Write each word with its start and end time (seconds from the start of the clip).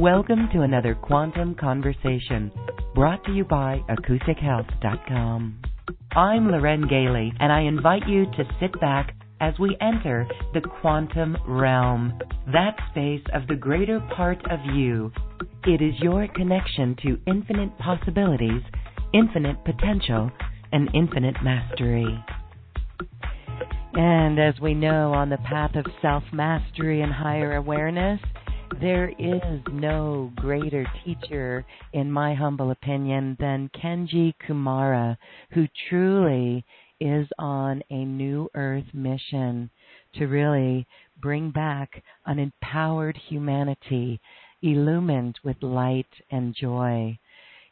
Welcome 0.00 0.48
to 0.54 0.62
another 0.62 0.94
Quantum 0.94 1.54
Conversation 1.54 2.50
brought 2.94 3.22
to 3.26 3.32
you 3.32 3.44
by 3.44 3.82
AcousticHealth.com. 3.90 5.58
I'm 6.12 6.50
Lauren 6.50 6.84
Galey, 6.84 7.30
and 7.38 7.52
I 7.52 7.60
invite 7.60 8.08
you 8.08 8.24
to 8.24 8.44
sit 8.58 8.80
back 8.80 9.14
as 9.42 9.52
we 9.58 9.76
enter 9.82 10.26
the 10.54 10.62
quantum 10.62 11.36
realm, 11.46 12.18
that 12.50 12.78
space 12.90 13.20
of 13.34 13.46
the 13.46 13.56
greater 13.56 14.00
part 14.16 14.38
of 14.50 14.60
you. 14.74 15.12
It 15.66 15.82
is 15.82 16.00
your 16.00 16.26
connection 16.28 16.96
to 17.02 17.20
infinite 17.26 17.76
possibilities, 17.76 18.62
infinite 19.12 19.62
potential, 19.66 20.30
and 20.72 20.88
infinite 20.94 21.36
mastery. 21.44 22.24
And 23.92 24.40
as 24.40 24.54
we 24.62 24.72
know, 24.72 25.12
on 25.12 25.28
the 25.28 25.36
path 25.36 25.74
of 25.74 25.84
self 26.00 26.22
mastery 26.32 27.02
and 27.02 27.12
higher 27.12 27.56
awareness, 27.56 28.18
there 28.80 29.12
is 29.18 29.60
no 29.72 30.32
greater 30.36 30.86
teacher, 31.04 31.64
in 31.92 32.10
my 32.10 32.34
humble 32.34 32.70
opinion, 32.70 33.36
than 33.40 33.70
Kenji 33.74 34.34
Kumara, 34.46 35.16
who 35.52 35.66
truly 35.88 36.64
is 37.00 37.26
on 37.38 37.82
a 37.90 38.04
new 38.04 38.48
earth 38.54 38.84
mission 38.92 39.70
to 40.14 40.26
really 40.26 40.86
bring 41.20 41.50
back 41.50 42.02
an 42.26 42.38
empowered 42.38 43.16
humanity, 43.28 44.20
illumined 44.62 45.38
with 45.42 45.62
light 45.62 46.12
and 46.30 46.54
joy. 46.54 47.18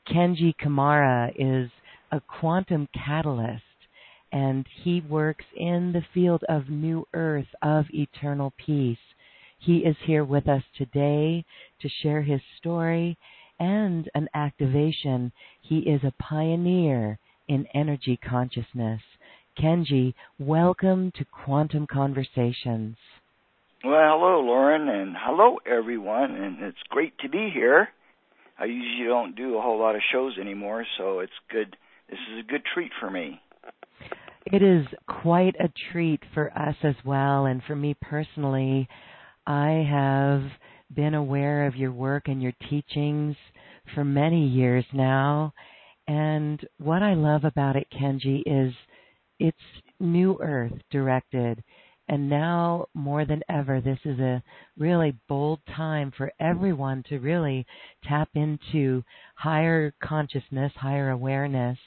Kenji 0.09 0.55
Kumara 0.57 1.31
is 1.37 1.71
a 2.13 2.21
quantum 2.21 2.89
catalyst 2.95 3.63
and 4.33 4.67
he 4.83 5.01
works 5.03 5.45
in 5.57 5.93
the 5.93 6.05
field 6.13 6.45
of 6.49 6.69
new 6.69 7.07
earth, 7.15 7.47
of 7.63 7.87
eternal 7.91 8.53
peace. 8.59 8.99
He 9.59 9.79
is 9.79 9.97
here 10.07 10.25
with 10.25 10.49
us 10.49 10.63
today 10.77 11.45
to 11.81 11.89
share 12.03 12.23
his 12.23 12.41
story 12.59 13.19
and 13.59 14.09
an 14.15 14.29
activation. 14.35 15.33
He 15.61 15.79
is 15.81 16.03
a 16.05 16.15
pioneer 16.23 17.19
in 17.49 17.67
energy 17.75 18.17
consciousness. 18.17 19.01
Kenji, 19.59 20.15
welcome 20.39 21.11
to 21.17 21.25
Quantum 21.25 21.87
Conversations. 21.87 22.97
Well, 23.85 24.19
hello, 24.19 24.41
Lauren, 24.41 24.89
and 24.89 25.17
hello, 25.19 25.59
everyone, 25.67 26.35
and 26.35 26.63
it's 26.63 26.79
great 26.89 27.19
to 27.19 27.29
be 27.29 27.51
here. 27.53 27.89
I 28.59 28.67
usually 28.67 29.07
don't 29.07 29.37
do 29.37 29.57
a 29.57 29.61
whole 29.61 29.79
lot 29.79 29.97
of 29.97 30.03
shows 30.13 30.37
anymore, 30.41 30.85
so 30.97 31.21
it's 31.21 31.33
good. 31.51 31.77
This 32.09 32.19
is 32.33 32.41
a 32.41 32.49
good 32.49 32.63
treat 32.75 32.93
for 33.01 33.11
me. 33.11 33.41
It 34.47 34.63
is 34.63 34.87
quite 35.07 35.57
a 35.61 35.71
treat 35.93 36.23
for 36.33 36.57
us 36.57 36.77
as 36.83 36.95
well, 37.05 37.47
and 37.47 37.63
for 37.65 37.77
me 37.77 37.97
personally. 38.01 38.89
I 39.49 39.87
have 39.91 40.43
been 40.95 41.15
aware 41.15 41.67
of 41.67 41.75
your 41.75 41.91
work 41.91 42.29
and 42.29 42.43
your 42.43 42.53
teachings 42.69 43.35
for 43.95 44.05
many 44.05 44.47
years 44.47 44.85
now. 44.93 45.55
And 46.07 46.61
what 46.77 47.03
I 47.03 47.15
love 47.15 47.45
about 47.45 47.75
it, 47.75 47.87
Kenji, 47.91 48.43
is 48.45 48.75
it's 49.41 49.57
New 49.99 50.39
Earth 50.43 50.75
directed. 50.91 51.65
And 52.09 52.29
now 52.29 52.89
more 52.93 53.25
than 53.25 53.43
ever, 53.49 53.81
this 53.81 53.99
is 54.05 54.19
a 54.19 54.43
really 54.77 55.17
bold 55.29 55.61
time 55.75 56.13
for 56.15 56.31
everyone 56.39 57.03
to 57.09 57.19
really 57.19 57.65
tap 58.05 58.29
into 58.35 59.03
higher 59.35 59.95
consciousness, 60.03 60.73
higher 60.77 61.09
awareness, 61.09 61.79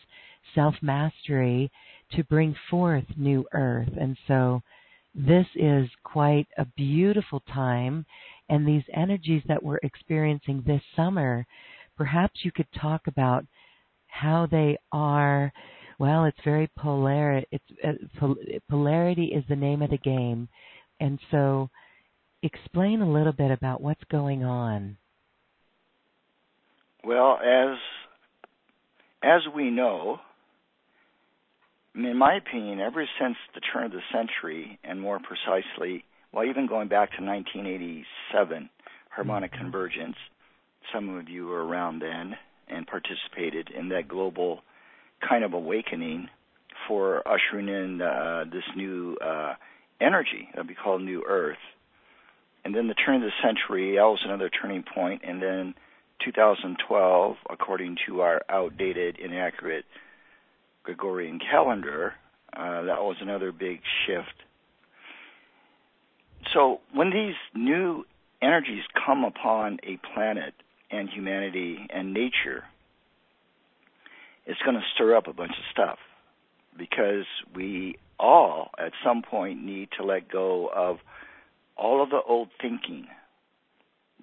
self 0.55 0.73
mastery 0.81 1.72
to 2.13 2.23
bring 2.23 2.55
forth 2.72 3.05
New 3.17 3.45
Earth. 3.53 3.89
And 3.99 4.17
so 4.28 4.63
this 5.13 5.45
is 5.55 5.89
quite 6.03 6.47
a 6.57 6.66
beautiful 6.77 7.41
time, 7.53 8.05
and 8.49 8.67
these 8.67 8.83
energies 8.94 9.44
that 9.47 9.61
we're 9.61 9.79
experiencing 9.83 10.63
this 10.66 10.81
summer, 10.95 11.45
perhaps 11.97 12.44
you 12.44 12.51
could 12.51 12.67
talk 12.79 13.07
about 13.07 13.45
how 14.07 14.47
they 14.49 14.77
are. 14.91 15.51
Well, 15.99 16.25
it's 16.25 16.38
very 16.44 16.69
polar. 16.77 17.44
It's 17.51 17.63
uh, 17.83 18.27
polarity 18.69 19.25
is 19.25 19.44
the 19.49 19.55
name 19.55 19.81
of 19.81 19.89
the 19.89 19.97
game, 19.97 20.47
and 20.99 21.19
so 21.29 21.69
explain 22.43 23.01
a 23.01 23.11
little 23.11 23.33
bit 23.33 23.51
about 23.51 23.81
what's 23.81 24.03
going 24.09 24.43
on. 24.43 24.97
Well, 27.03 27.38
as 27.43 27.78
as 29.23 29.41
we 29.53 29.69
know, 29.69 30.19
in 31.96 32.18
my 32.18 32.35
opinion, 32.35 32.79
ever 32.79 33.07
since 33.19 33.38
the 33.53 33.62
turn 33.62 33.85
of 33.85 33.91
the 33.91 34.02
century, 34.12 34.79
and 34.84 35.02
more 35.02 35.19
precisely, 35.19 36.03
well, 36.31 36.46
even 36.46 36.68
going 36.68 36.88
back 36.88 37.12
to 37.18 37.24
1987, 37.24 38.69
harmonic 39.09 39.52
mm-hmm. 39.52 39.63
convergence, 39.63 40.16
some 40.94 41.09
of 41.18 41.29
you 41.29 41.47
were 41.47 41.66
around 41.66 42.00
then 42.00 42.35
and 42.68 42.88
participated 42.88 43.69
in 43.69 43.90
that 43.90 44.07
global 44.07 44.62
kind 45.28 45.44
of 45.44 45.53
awakening 45.53 46.29
for 46.88 47.22
ushering 47.28 47.68
in 47.68 48.02
uh, 48.02 48.46
this 48.52 48.63
new 48.75 49.18
uh, 49.18 49.53
energy 50.00 50.50
that 50.56 50.68
we 50.68 50.73
call 50.73 50.97
New 51.00 51.23
Earth. 51.28 51.58
And 52.63 52.75
then 52.75 52.88
the 52.88 52.94
turn 52.94 53.16
of 53.16 53.22
the 53.22 53.31
century, 53.44 53.96
that 53.96 54.03
was 54.03 54.22
another 54.23 54.50
turning 54.50 54.84
point. 54.84 55.22
And 55.25 55.41
then 55.41 55.73
2012, 56.23 57.35
according 57.50 57.97
to 58.08 58.22
our 58.22 58.41
outdated, 58.50 59.18
inaccurate 59.19 59.85
Gregorian 60.83 61.39
calendar, 61.39 62.13
uh, 62.55 62.83
that 62.83 63.01
was 63.01 63.17
another 63.21 63.51
big 63.51 63.81
shift. 64.05 64.43
So 66.53 66.81
when 66.93 67.11
these 67.11 67.35
new 67.53 68.05
energies 68.41 68.83
come 69.05 69.23
upon 69.23 69.79
a 69.83 69.99
planet 70.13 70.53
and 70.89 71.09
humanity 71.09 71.87
and 71.89 72.13
nature, 72.13 72.63
it's 74.45 74.59
going 74.63 74.75
to 74.75 74.83
stir 74.95 75.16
up 75.16 75.28
a 75.28 75.33
bunch 75.33 75.51
of 75.51 75.63
stuff 75.72 75.99
because 76.78 77.25
we 77.55 77.97
all 78.19 78.72
at 78.77 78.91
some 79.03 79.22
point 79.22 79.63
need 79.63 79.89
to 79.97 80.05
let 80.05 80.29
go 80.29 80.67
of 80.67 80.97
all 81.77 82.01
of 82.03 82.09
the 82.09 82.22
old 82.27 82.49
thinking 82.61 83.07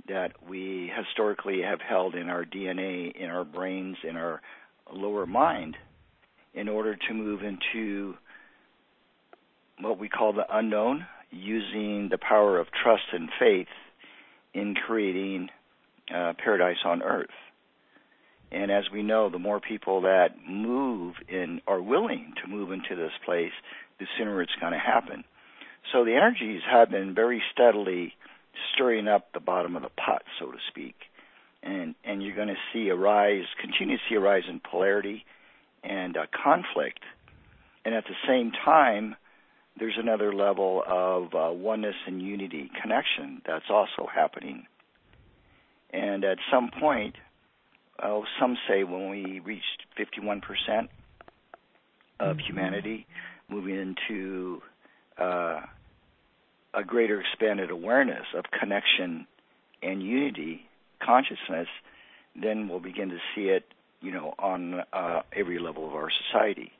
that 0.08 0.32
we 0.49 0.90
historically 0.96 1.62
have 1.62 1.81
held 1.81 2.14
in 2.14 2.28
our 2.28 2.44
DNA, 2.44 3.14
in 3.14 3.31
our 3.31 3.44
brains, 3.44 3.96
in 4.08 4.16
our 4.16 4.40
lower 4.93 5.26
mind 5.26 5.76
in 6.58 6.69
order 6.69 6.96
to 6.96 7.14
move 7.14 7.40
into 7.43 8.14
what 9.81 9.99
we 9.99 10.08
call 10.08 10.32
the 10.32 10.44
unknown, 10.50 11.06
using 11.31 12.08
the 12.10 12.19
power 12.19 12.58
of 12.58 12.66
trust 12.82 13.05
and 13.12 13.28
faith 13.38 13.69
in 14.55 14.75
creating 14.75 15.50
uh, 16.12 16.32
paradise 16.43 16.78
on 16.84 17.02
earth. 17.02 17.28
And 18.50 18.72
as 18.72 18.84
we 18.93 19.02
know, 19.02 19.31
the 19.31 19.38
more 19.38 19.60
people 19.60 20.00
that 20.02 20.31
move 20.49 21.14
in 21.28 21.60
are 21.69 21.81
willing 21.81 22.32
to 22.43 22.50
move 22.50 22.72
into 22.72 22.96
this 22.96 23.12
place, 23.25 23.52
the 24.00 24.06
sooner 24.19 24.43
it's 24.43 24.52
going 24.61 24.72
to 24.72 24.78
happen. 24.78 25.22
So 25.93 26.04
the 26.04 26.14
energies 26.14 26.62
have 26.69 26.90
been 26.90 27.14
very 27.14 27.43
steadily 27.52 28.14
stirring 28.75 29.06
up 29.06 29.32
the 29.32 29.40
bottom 29.40 29.76
of 29.76 29.82
the 29.82 29.90
pot, 29.90 30.22
so 30.40 30.50
to 30.50 30.58
speak. 30.69 30.96
And 31.62 31.94
and 32.04 32.22
you're 32.22 32.37
going 32.37 32.49
to 32.49 32.54
see 32.72 32.88
a 32.88 32.96
rise, 32.96 33.44
continue 33.61 33.96
to 33.96 34.02
see 34.08 34.16
a 34.16 34.20
rise 34.20 34.44
in 34.49 34.61
polarity 34.61 35.25
and 35.82 36.16
uh, 36.16 36.26
conflict 36.44 37.00
And 37.84 37.94
at 37.94 38.04
the 38.04 38.14
same 38.26 38.52
time, 38.64 39.16
there's 39.78 39.96
another 39.98 40.34
level 40.34 40.82
of 40.86 41.34
uh, 41.34 41.52
oneness 41.52 41.94
and 42.06 42.20
unity 42.20 42.70
connection 42.82 43.42
that's 43.46 43.70
also 43.70 44.08
happening. 44.12 44.66
And 45.90 46.25
at 46.25 46.38
some 46.50 46.70
point, 46.78 47.14
oh, 48.02 48.25
some 48.40 48.56
say 48.69 48.84
when 48.84 49.08
we 49.08 49.40
reached 49.40 49.86
51% 49.98 50.88
of 52.20 52.36
mm-hmm. 52.36 52.46
humanity, 52.46 53.06
moving 53.48 53.76
into 53.76 54.60
uh, 55.19 55.60
a 56.75 56.84
greater 56.86 57.20
expanded 57.20 57.70
awareness 57.70 58.26
of 58.36 58.44
connection 58.58 59.26
and 59.82 60.02
unity 60.02 60.69
consciousness, 61.02 61.69
then 62.40 62.69
we'll 62.69 62.80
begin 62.80 63.08
to 63.10 63.19
see 63.34 63.42
it, 63.42 63.64
you 64.00 64.12
know, 64.12 64.35
on 64.39 64.83
uh, 64.93 65.23
every 65.37 65.59
level 65.59 65.87
of 65.87 65.95
our 65.95 66.09
society. 66.27 66.73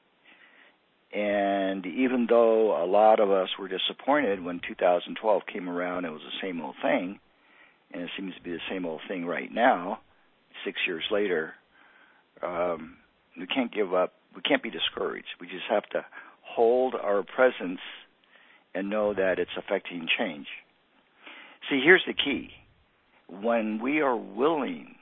And 1.13 1.87
even 1.87 2.27
though 2.29 2.83
a 2.83 2.87
lot 2.87 3.19
of 3.19 3.31
us 3.31 3.49
were 3.59 3.69
disappointed 3.69 4.45
when 4.45 4.61
2012 4.67 5.43
came 5.51 5.69
around, 5.69 6.05
it 6.05 6.11
was 6.11 6.21
the 6.21 6.47
same 6.47 6.61
old 6.61 6.75
thing, 6.83 7.19
and 7.93 8.03
it 8.03 8.11
seems 8.17 8.35
to 8.35 8.43
be 8.43 8.51
the 8.51 8.59
same 8.71 8.85
old 8.85 9.01
thing 9.09 9.25
right 9.25 9.53
now, 9.53 10.01
six 10.65 10.79
years 10.87 11.05
later. 11.11 11.55
Um, 12.43 12.97
we 13.39 13.47
can't 13.47 13.73
give 13.73 13.95
up. 13.95 14.13
We 14.37 14.43
can't 14.43 14.63
be 14.63 14.71
discouraged. 14.71 15.29
We 15.41 15.47
just 15.47 15.65
have 15.71 15.85
to 15.91 16.05
hold 16.43 16.95
our 16.95 17.23
presence 17.23 17.81
and 18.75 18.91
know 18.91 19.15
that 19.15 19.39
it's 19.39 19.51
affecting 19.57 20.07
change. 20.19 20.47
See, 21.71 21.81
here's 21.83 22.05
the 22.07 22.13
key. 22.13 22.51
When 23.29 23.81
we 23.81 24.01
are 24.01 24.17
willing 24.17 24.95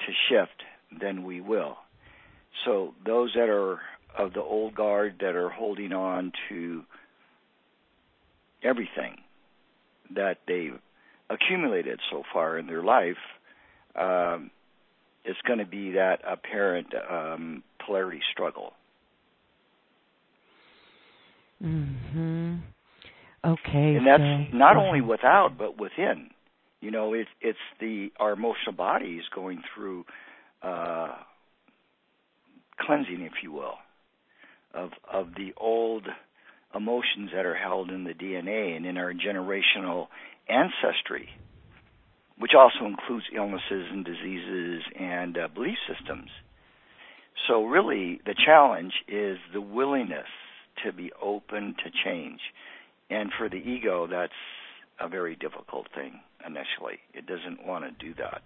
to 0.00 0.12
shift, 0.28 0.62
then 1.00 1.24
we 1.24 1.40
will. 1.40 1.76
So 2.64 2.94
those 3.04 3.32
that 3.34 3.48
are 3.48 3.80
of 4.16 4.32
the 4.32 4.42
old 4.42 4.74
guard 4.74 5.16
that 5.20 5.36
are 5.36 5.48
holding 5.48 5.92
on 5.92 6.32
to 6.48 6.82
everything 8.62 9.18
that 10.14 10.38
they've 10.46 10.78
accumulated 11.30 12.00
so 12.10 12.22
far 12.32 12.58
in 12.58 12.66
their 12.66 12.82
life, 12.82 13.16
um, 13.94 14.50
it's 15.24 15.38
going 15.46 15.58
to 15.58 15.66
be 15.66 15.92
that 15.92 16.20
apparent 16.26 16.88
um, 17.10 17.62
polarity 17.84 18.20
struggle. 18.32 18.72
Hmm. 21.60 22.56
Okay. 23.44 23.96
And 23.96 24.06
that's 24.06 24.22
so, 24.52 24.56
not 24.56 24.76
only 24.76 25.00
without, 25.00 25.58
but 25.58 25.78
within. 25.78 26.30
You 26.80 26.90
know, 26.92 27.12
it's 27.12 27.28
it's 27.40 27.58
the 27.80 28.10
our 28.20 28.32
emotional 28.32 28.72
bodies 28.76 29.22
going 29.34 29.62
through 29.74 30.04
uh, 30.62 31.14
cleansing, 32.80 33.22
if 33.22 33.42
you 33.42 33.52
will 33.52 33.74
of 34.74 34.90
of 35.10 35.28
the 35.36 35.52
old 35.56 36.06
emotions 36.74 37.30
that 37.34 37.46
are 37.46 37.54
held 37.54 37.90
in 37.90 38.04
the 38.04 38.12
DNA 38.12 38.76
and 38.76 38.84
in 38.84 38.98
our 38.98 39.12
generational 39.12 40.08
ancestry, 40.48 41.28
which 42.38 42.52
also 42.54 42.86
includes 42.86 43.24
illnesses 43.34 43.86
and 43.90 44.04
diseases 44.04 44.82
and 44.98 45.38
uh, 45.38 45.48
belief 45.48 45.78
systems. 45.88 46.28
So 47.46 47.64
really, 47.64 48.20
the 48.26 48.34
challenge 48.34 48.92
is 49.06 49.38
the 49.52 49.60
willingness 49.60 50.26
to 50.84 50.92
be 50.92 51.10
open 51.20 51.74
to 51.84 51.90
change, 52.04 52.40
and 53.08 53.30
for 53.38 53.48
the 53.48 53.56
ego, 53.56 54.06
that's 54.06 54.32
a 55.00 55.08
very 55.08 55.36
difficult 55.36 55.86
thing 55.94 56.20
initially. 56.44 56.98
It 57.14 57.26
doesn't 57.26 57.66
want 57.66 57.84
to 57.84 58.06
do 58.06 58.14
that. 58.14 58.42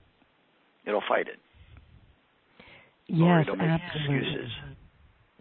It'll 0.86 1.02
fight 1.08 1.26
it. 1.28 1.38
Yes, 3.08 3.20
or 3.20 3.40
it'll 3.40 3.56
make 3.56 3.68
absolutely. 3.68 4.16
excuses. 4.16 4.52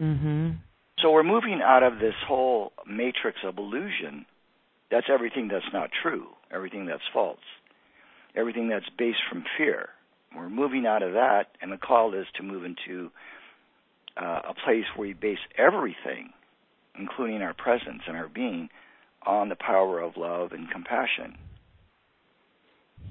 Mhm. 0.01 0.57
So 0.99 1.11
we're 1.11 1.23
moving 1.23 1.61
out 1.61 1.83
of 1.83 1.99
this 1.99 2.15
whole 2.27 2.73
matrix 2.85 3.43
of 3.43 3.57
illusion. 3.57 4.25
That's 4.89 5.09
everything 5.09 5.47
that's 5.47 5.71
not 5.73 5.91
true, 5.91 6.35
everything 6.51 6.85
that's 6.85 7.07
false, 7.13 7.39
everything 8.35 8.67
that's 8.67 8.89
based 8.89 9.23
from 9.29 9.43
fear. 9.57 9.89
We're 10.35 10.49
moving 10.49 10.85
out 10.85 11.03
of 11.03 11.13
that, 11.13 11.55
and 11.61 11.71
the 11.71 11.77
call 11.77 12.13
is 12.13 12.27
to 12.35 12.43
move 12.43 12.63
into 12.65 13.11
uh, 14.17 14.41
a 14.49 14.53
place 14.53 14.85
where 14.95 15.07
we 15.07 15.13
base 15.13 15.39
everything, 15.57 16.33
including 16.97 17.41
our 17.41 17.53
presence 17.53 18.03
and 18.07 18.17
our 18.17 18.27
being, 18.27 18.69
on 19.25 19.49
the 19.49 19.55
power 19.55 19.99
of 19.99 20.17
love 20.17 20.51
and 20.51 20.69
compassion. 20.69 21.37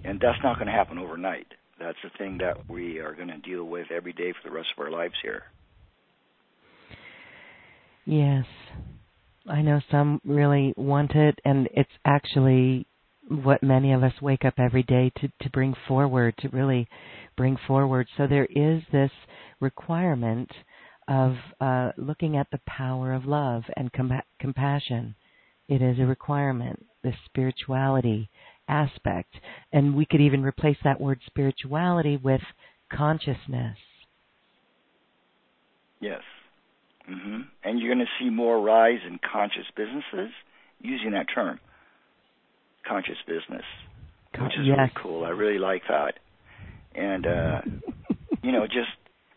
And 0.05 0.21
that's 0.21 0.43
not 0.43 0.57
going 0.57 0.67
to 0.67 0.73
happen 0.73 0.99
overnight. 0.99 1.47
That's 1.81 1.99
the 2.05 2.11
thing 2.19 2.39
that 2.39 2.69
we 2.69 2.99
are 2.99 3.15
going 3.15 3.29
to 3.29 3.39
deal 3.39 3.65
with 3.65 3.91
every 3.91 4.13
day 4.13 4.33
for 4.33 4.49
the 4.49 4.55
rest 4.55 4.69
of 4.77 4.85
our 4.85 4.91
lives 4.91 5.15
here. 5.23 5.45
Yes. 8.05 8.45
I 9.49 9.63
know 9.63 9.81
some 9.91 10.21
really 10.25 10.75
want 10.77 11.13
it, 11.13 11.39
and 11.45 11.69
it's 11.73 11.91
actually 12.05 12.87
what 13.29 13.63
many 13.63 13.93
of 13.93 14.03
us 14.03 14.13
wake 14.21 14.45
up 14.45 14.55
every 14.59 14.83
day 14.83 15.11
to, 15.21 15.29
to 15.41 15.51
bring 15.51 15.75
forward, 15.89 16.35
to 16.39 16.49
really 16.51 16.87
bring 17.37 17.57
forward. 17.67 18.07
So 18.17 18.27
there 18.27 18.49
is 18.51 18.83
this 18.93 19.11
requirement 19.61 20.51
of 21.09 21.37
uh, 21.61 21.93
looking 21.97 22.37
at 22.37 22.49
the 22.53 22.61
power 22.67 23.15
of 23.15 23.25
love 23.25 23.63
and 23.77 23.91
com- 23.93 24.21
compassion. 24.39 25.15
It 25.69 25.81
is 25.81 25.99
a 25.99 26.07
requirement, 26.07 26.85
the 27.03 27.13
spirituality 27.25 28.29
aspect. 28.71 29.35
And 29.73 29.97
we 29.97 30.07
could 30.07 30.21
even 30.21 30.43
replace 30.43 30.77
that 30.85 31.01
word 31.01 31.21
spirituality 31.27 32.17
with 32.17 32.41
consciousness. 32.91 33.77
Yes. 36.01 36.23
Mm-hmm. 37.11 37.41
And 37.65 37.81
you're 37.81 37.95
going 37.95 38.07
to 38.07 38.25
see 38.25 38.31
more 38.31 38.61
rise 38.61 39.01
in 39.07 39.19
conscious 39.19 39.67
businesses 39.77 40.33
using 40.81 41.11
that 41.13 41.27
term, 41.35 41.59
conscious 42.87 43.19
business, 43.27 43.65
which 44.39 44.53
is 44.59 44.67
yes. 44.67 44.77
really 44.79 44.93
cool. 45.03 45.25
I 45.25 45.31
really 45.31 45.59
like 45.59 45.83
that. 45.89 46.15
And, 46.95 47.27
uh, 47.27 47.61
you 48.43 48.53
know, 48.53 48.67
just 48.67 48.89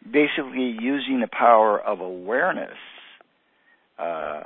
basically 0.06 0.76
using 0.80 1.20
the 1.22 1.30
power 1.32 1.80
of 1.80 2.00
awareness 2.00 2.78
uh, 3.98 4.44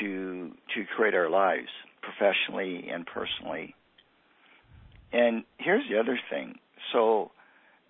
to 0.00 0.52
to 0.74 0.84
create 0.96 1.14
our 1.14 1.30
lives 1.30 1.68
professionally 2.02 2.88
and 2.92 3.06
personally. 3.06 3.74
And 5.12 5.44
here's 5.58 5.88
the 5.90 5.98
other 5.98 6.18
thing. 6.30 6.58
So 6.92 7.30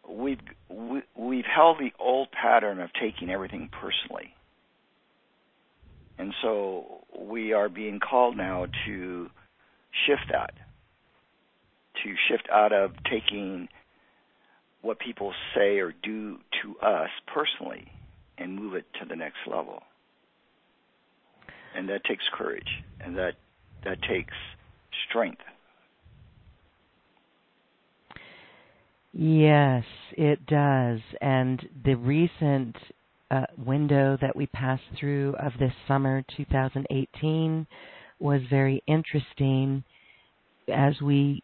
we've 0.09 0.41
we, 0.69 1.03
we've 1.17 1.45
held 1.45 1.79
the 1.79 1.93
old 1.99 2.29
pattern 2.31 2.81
of 2.81 2.91
taking 3.01 3.31
everything 3.31 3.69
personally 3.71 4.35
and 6.19 6.35
so 6.43 7.05
we 7.17 7.53
are 7.53 7.69
being 7.69 8.01
called 8.01 8.37
now 8.37 8.67
to 8.87 9.31
shift 10.07 10.31
that, 10.33 10.53
to 12.03 12.15
shift 12.29 12.49
out 12.53 12.73
of 12.73 12.93
taking 13.09 13.69
what 14.83 14.99
people 14.99 15.33
say 15.55 15.79
or 15.79 15.95
do 16.03 16.39
to 16.63 16.79
us 16.85 17.11
personally 17.27 17.91
and 18.37 18.55
move 18.55 18.75
it 18.75 18.85
to 19.01 19.07
the 19.09 19.17
next 19.17 19.39
level. 19.47 19.83
And 21.77 21.89
that 21.89 22.05
takes 22.05 22.25
courage 22.33 22.83
and 23.01 23.17
that 23.17 23.35
that 23.85 24.03
takes 24.03 24.35
strength. 25.09 25.43
Yes, 29.13 29.85
it 30.13 30.47
does. 30.47 31.01
And 31.21 31.67
the 31.85 31.95
recent 31.95 32.77
uh, 33.31 33.47
window 33.57 34.17
that 34.21 34.37
we 34.37 34.47
passed 34.47 34.83
through 34.99 35.35
of 35.39 35.53
this 35.59 35.73
summer 35.87 36.25
2018 36.37 37.67
was 38.21 38.41
very 38.51 38.83
interesting. 38.87 39.85
As 40.73 41.01
we 41.01 41.43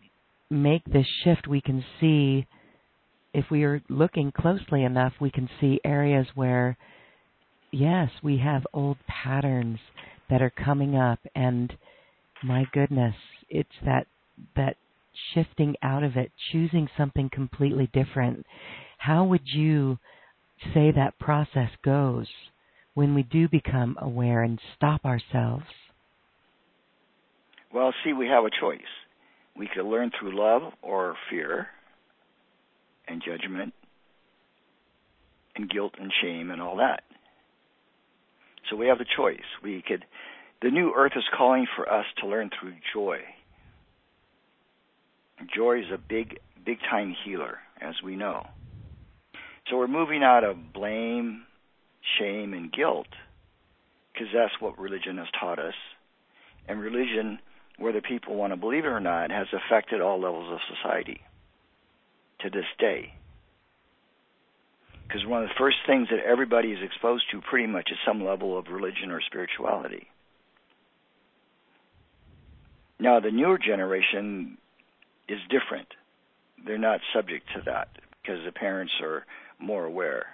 make 0.50 0.84
this 0.84 1.06
shift, 1.24 1.46
we 1.48 1.60
can 1.60 1.84
see, 2.00 2.46
if 3.32 3.46
we 3.50 3.64
are 3.64 3.82
looking 3.88 4.32
closely 4.32 4.84
enough, 4.84 5.12
we 5.20 5.30
can 5.30 5.48
see 5.60 5.80
areas 5.84 6.26
where, 6.34 6.76
yes, 7.70 8.10
we 8.22 8.38
have 8.38 8.66
old 8.72 8.98
patterns 9.06 9.78
that 10.30 10.42
are 10.42 10.50
coming 10.50 10.96
up, 10.96 11.18
and 11.34 11.72
my 12.42 12.64
goodness, 12.72 13.14
it's 13.48 13.68
that 13.84 14.06
that 14.56 14.76
shifting 15.34 15.76
out 15.82 16.02
of 16.02 16.16
it, 16.16 16.32
choosing 16.52 16.88
something 16.96 17.30
completely 17.32 17.88
different. 17.92 18.46
How 18.98 19.24
would 19.24 19.46
you 19.46 19.98
say 20.72 20.92
that 20.92 21.18
process 21.18 21.70
goes 21.84 22.26
when 22.94 23.14
we 23.14 23.22
do 23.22 23.48
become 23.48 23.96
aware 24.00 24.42
and 24.42 24.60
stop 24.76 25.04
ourselves? 25.04 25.64
Well, 27.72 27.92
see, 28.04 28.12
we 28.12 28.28
have 28.28 28.44
a 28.44 28.50
choice. 28.60 28.80
We 29.56 29.68
could 29.72 29.84
learn 29.84 30.10
through 30.18 30.38
love 30.38 30.72
or 30.82 31.16
fear 31.30 31.68
and 33.06 33.22
judgment 33.24 33.74
and 35.56 35.68
guilt 35.68 35.94
and 36.00 36.12
shame 36.22 36.50
and 36.50 36.60
all 36.62 36.76
that. 36.76 37.02
So 38.70 38.76
we 38.76 38.86
have 38.86 39.00
a 39.00 39.16
choice. 39.16 39.44
We 39.62 39.82
could 39.86 40.04
the 40.62 40.70
new 40.70 40.94
earth 40.96 41.12
is 41.14 41.24
calling 41.36 41.66
for 41.76 41.92
us 41.92 42.06
to 42.20 42.26
learn 42.26 42.50
through 42.58 42.74
joy. 42.94 43.18
Joy 45.54 45.80
is 45.80 45.90
a 45.92 45.98
big 45.98 46.38
big 46.64 46.78
time 46.90 47.14
healer, 47.24 47.58
as 47.80 47.94
we 48.02 48.16
know. 48.16 48.46
So 49.68 49.76
we're 49.76 49.88
moving 49.88 50.22
out 50.22 50.44
of 50.44 50.72
blame, 50.72 51.44
shame, 52.18 52.52
and 52.52 52.72
guilt 52.72 53.08
because 54.12 54.28
that's 54.32 54.60
what 54.60 54.78
religion 54.78 55.18
has 55.18 55.26
taught 55.38 55.58
us. 55.58 55.74
And 56.68 56.80
religion, 56.80 57.38
whether 57.78 58.00
people 58.00 58.36
want 58.36 58.52
to 58.52 58.56
believe 58.56 58.84
it 58.84 58.88
or 58.88 59.00
not, 59.00 59.30
has 59.30 59.46
affected 59.52 60.00
all 60.00 60.20
levels 60.20 60.52
of 60.52 60.58
society 60.76 61.20
to 62.40 62.50
this 62.50 62.66
day. 62.78 63.14
Because 65.06 65.26
one 65.26 65.42
of 65.42 65.48
the 65.48 65.54
first 65.58 65.76
things 65.86 66.08
that 66.10 66.24
everybody 66.24 66.72
is 66.72 66.78
exposed 66.82 67.24
to 67.32 67.40
pretty 67.40 67.66
much 67.66 67.90
is 67.90 67.98
some 68.06 68.24
level 68.24 68.56
of 68.56 68.68
religion 68.68 69.10
or 69.10 69.20
spirituality. 69.20 70.06
Now, 72.98 73.20
the 73.20 73.30
newer 73.30 73.58
generation 73.58 74.56
is 75.28 75.38
different. 75.50 75.88
They're 76.64 76.78
not 76.78 77.00
subject 77.14 77.46
to 77.54 77.62
that 77.66 77.88
because 78.22 78.44
the 78.44 78.52
parents 78.52 78.92
are 79.02 79.24
more 79.58 79.84
aware. 79.84 80.26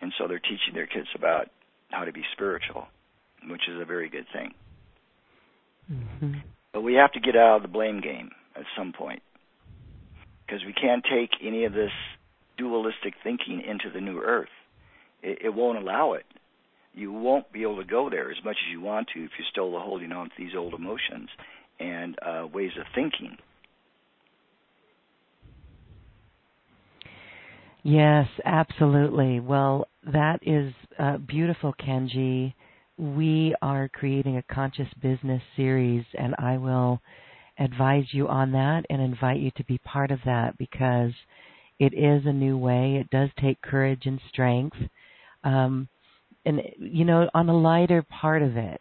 And 0.00 0.12
so 0.16 0.28
they're 0.28 0.38
teaching 0.38 0.74
their 0.74 0.86
kids 0.86 1.08
about 1.14 1.50
how 1.90 2.04
to 2.04 2.12
be 2.12 2.22
spiritual, 2.32 2.86
which 3.48 3.62
is 3.68 3.80
a 3.80 3.84
very 3.84 4.08
good 4.08 4.26
thing. 4.32 4.54
Mm-hmm. 5.92 6.34
But 6.72 6.82
we 6.82 6.94
have 6.94 7.12
to 7.12 7.20
get 7.20 7.36
out 7.36 7.56
of 7.56 7.62
the 7.62 7.68
blame 7.68 8.00
game 8.00 8.30
at 8.54 8.64
some 8.76 8.92
point 8.92 9.22
because 10.46 10.64
we 10.64 10.72
can't 10.72 11.04
take 11.04 11.30
any 11.42 11.64
of 11.64 11.72
this 11.72 11.92
dualistic 12.56 13.14
thinking 13.22 13.62
into 13.66 13.90
the 13.92 14.00
new 14.00 14.20
earth. 14.20 14.48
It, 15.22 15.38
it 15.46 15.54
won't 15.54 15.78
allow 15.78 16.12
it. 16.12 16.26
You 16.94 17.12
won't 17.12 17.52
be 17.52 17.62
able 17.62 17.76
to 17.76 17.84
go 17.84 18.10
there 18.10 18.30
as 18.30 18.42
much 18.44 18.56
as 18.66 18.72
you 18.72 18.80
want 18.80 19.08
to 19.14 19.24
if 19.24 19.30
you're 19.38 19.46
still 19.50 19.78
holding 19.78 20.12
on 20.12 20.26
to 20.30 20.34
these 20.36 20.54
old 20.56 20.74
emotions 20.74 21.28
and 21.78 22.16
uh, 22.20 22.46
ways 22.52 22.72
of 22.78 22.86
thinking. 22.94 23.38
Yes, 27.82 28.28
absolutely. 28.44 29.40
Well, 29.40 29.88
that 30.04 30.40
is 30.46 30.72
uh, 30.98 31.18
beautiful, 31.18 31.74
Kenji. 31.80 32.54
We 32.96 33.54
are 33.62 33.88
creating 33.88 34.36
a 34.36 34.42
conscious 34.54 34.88
business 35.00 35.42
series, 35.56 36.04
and 36.18 36.34
I 36.38 36.56
will 36.58 37.00
advise 37.58 38.06
you 38.12 38.28
on 38.28 38.52
that 38.52 38.84
and 38.90 39.02
invite 39.02 39.40
you 39.40 39.50
to 39.56 39.64
be 39.64 39.78
part 39.78 40.10
of 40.10 40.20
that 40.24 40.58
because 40.58 41.12
it 41.78 41.94
is 41.94 42.26
a 42.26 42.32
new 42.32 42.56
way. 42.58 42.96
It 42.96 43.10
does 43.10 43.30
take 43.40 43.60
courage 43.62 44.06
and 44.06 44.20
strength. 44.28 44.76
Um, 45.44 45.88
and, 46.46 46.62
you 46.78 47.04
know, 47.04 47.28
on 47.34 47.48
a 47.48 47.56
lighter 47.56 48.02
part 48.02 48.42
of 48.42 48.56
it, 48.56 48.80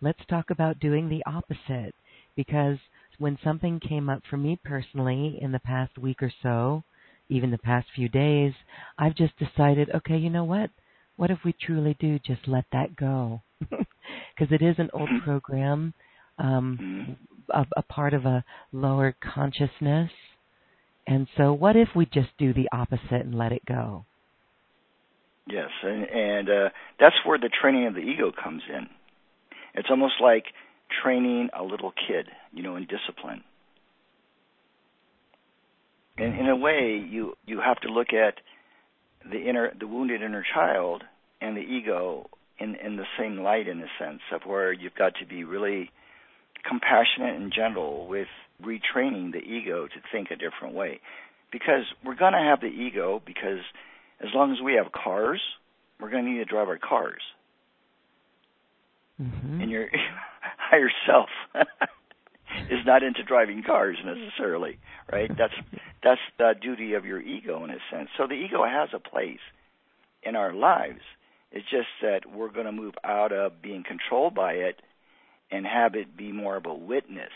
let's 0.00 0.24
talk 0.28 0.50
about 0.50 0.80
doing 0.80 1.08
the 1.08 1.24
opposite 1.26 1.94
because 2.36 2.78
when 3.18 3.38
something 3.44 3.80
came 3.80 4.08
up 4.10 4.22
for 4.30 4.36
me 4.36 4.58
personally 4.64 5.38
in 5.40 5.52
the 5.52 5.60
past 5.60 5.98
week 5.98 6.22
or 6.22 6.32
so, 6.42 6.84
even 7.28 7.50
the 7.50 7.58
past 7.58 7.86
few 7.94 8.08
days, 8.08 8.52
I've 8.98 9.14
just 9.14 9.32
decided, 9.38 9.90
okay, 9.94 10.16
you 10.16 10.30
know 10.30 10.44
what? 10.44 10.70
What 11.16 11.30
if 11.30 11.38
we 11.44 11.52
truly 11.52 11.96
do 11.98 12.18
just 12.18 12.46
let 12.46 12.64
that 12.72 12.96
go? 12.96 13.42
Because 14.36 14.52
it 14.52 14.62
is 14.62 14.74
an 14.78 14.90
old 14.92 15.08
mm-hmm. 15.08 15.24
program, 15.24 15.94
um, 16.38 16.78
mm-hmm. 16.80 17.12
a, 17.50 17.66
a 17.76 17.82
part 17.82 18.14
of 18.14 18.26
a 18.26 18.44
lower 18.72 19.14
consciousness 19.22 20.10
and 21.06 21.28
so, 21.36 21.52
what 21.52 21.76
if 21.76 21.88
we 21.94 22.06
just 22.06 22.30
do 22.38 22.54
the 22.54 22.68
opposite 22.72 23.10
and 23.10 23.34
let 23.34 23.52
it 23.52 23.64
go? 23.66 24.06
Yes, 25.46 25.68
and, 25.82 26.04
and 26.04 26.48
uh, 26.48 26.68
that's 26.98 27.16
where 27.26 27.38
the 27.38 27.50
training 27.60 27.86
of 27.86 27.94
the 27.94 28.00
ego 28.00 28.32
comes 28.32 28.62
in. 28.68 28.86
It's 29.74 29.88
almost 29.90 30.14
like 30.20 30.44
training 31.02 31.50
a 31.58 31.62
little 31.62 31.92
kid, 31.92 32.28
you 32.52 32.62
know, 32.62 32.76
in 32.76 32.86
discipline. 32.86 33.44
And 36.16 36.38
in 36.38 36.48
a 36.48 36.56
way, 36.56 37.04
you 37.08 37.36
you 37.44 37.60
have 37.60 37.80
to 37.80 37.88
look 37.88 38.08
at 38.12 38.34
the 39.28 39.38
inner, 39.48 39.72
the 39.78 39.86
wounded 39.86 40.22
inner 40.22 40.44
child, 40.54 41.02
and 41.40 41.56
the 41.56 41.60
ego 41.60 42.28
in 42.58 42.76
in 42.76 42.96
the 42.96 43.06
same 43.18 43.38
light, 43.38 43.66
in 43.66 43.80
a 43.80 43.88
sense 43.98 44.20
of 44.32 44.42
where 44.46 44.72
you've 44.72 44.94
got 44.94 45.14
to 45.20 45.26
be 45.26 45.44
really 45.44 45.90
compassionate 46.68 47.36
and 47.36 47.52
gentle 47.52 48.06
with 48.06 48.28
retraining 48.62 49.32
the 49.32 49.38
ego 49.38 49.86
to 49.86 49.94
think 50.12 50.30
a 50.30 50.36
different 50.36 50.74
way. 50.74 51.00
Because 51.50 51.84
we're 52.04 52.16
going 52.16 52.32
to 52.32 52.38
have 52.38 52.60
the 52.60 52.66
ego 52.66 53.22
because 53.24 53.60
as 54.20 54.28
long 54.34 54.52
as 54.52 54.58
we 54.62 54.74
have 54.74 54.92
cars, 54.92 55.40
we're 56.00 56.10
going 56.10 56.24
to 56.24 56.30
need 56.30 56.38
to 56.38 56.44
drive 56.44 56.68
our 56.68 56.78
cars. 56.78 57.22
Mm-hmm. 59.20 59.60
And 59.60 59.70
your 59.70 59.88
higher 60.58 60.90
self 61.06 61.28
is 62.70 62.84
not 62.86 63.02
into 63.02 63.22
driving 63.22 63.62
cars 63.62 63.96
necessarily, 64.04 64.78
right? 65.10 65.28
That's 65.28 65.54
that's 66.02 66.20
the 66.38 66.54
duty 66.60 66.94
of 66.94 67.04
your 67.04 67.20
ego 67.20 67.64
in 67.64 67.70
a 67.70 67.78
sense. 67.90 68.08
So 68.16 68.26
the 68.26 68.34
ego 68.34 68.64
has 68.64 68.90
a 68.94 68.98
place 68.98 69.44
in 70.22 70.36
our 70.36 70.52
lives. 70.52 71.00
It's 71.52 71.68
just 71.70 71.88
that 72.02 72.22
we're 72.30 72.50
going 72.50 72.66
to 72.66 72.72
move 72.72 72.94
out 73.04 73.32
of 73.32 73.62
being 73.62 73.84
controlled 73.86 74.34
by 74.34 74.54
it 74.54 74.80
and 75.50 75.66
have 75.66 75.94
it 75.94 76.16
be 76.16 76.32
more 76.32 76.56
of 76.56 76.66
a 76.66 76.74
witness 76.74 77.30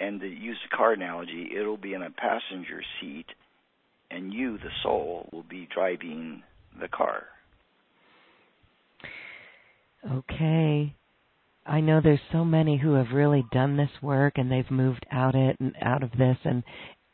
and 0.00 0.20
to 0.20 0.26
use 0.26 0.56
the 0.64 0.74
car 0.74 0.94
analogy, 0.94 1.50
it'll 1.54 1.76
be 1.76 1.92
in 1.92 2.02
a 2.02 2.10
passenger 2.10 2.82
seat, 3.00 3.26
and 4.10 4.32
you, 4.32 4.56
the 4.56 4.70
soul, 4.82 5.28
will 5.30 5.44
be 5.44 5.68
driving 5.72 6.42
the 6.80 6.88
car. 6.88 7.26
Okay. 10.10 10.94
I 11.66 11.80
know 11.80 12.00
there's 12.00 12.20
so 12.32 12.44
many 12.44 12.78
who 12.78 12.94
have 12.94 13.12
really 13.12 13.44
done 13.52 13.76
this 13.76 14.02
work 14.02 14.34
and 14.36 14.50
they've 14.50 14.70
moved 14.70 15.06
out 15.10 15.34
it 15.34 15.56
and 15.60 15.74
out 15.82 16.02
of 16.02 16.10
this 16.12 16.38
and 16.44 16.62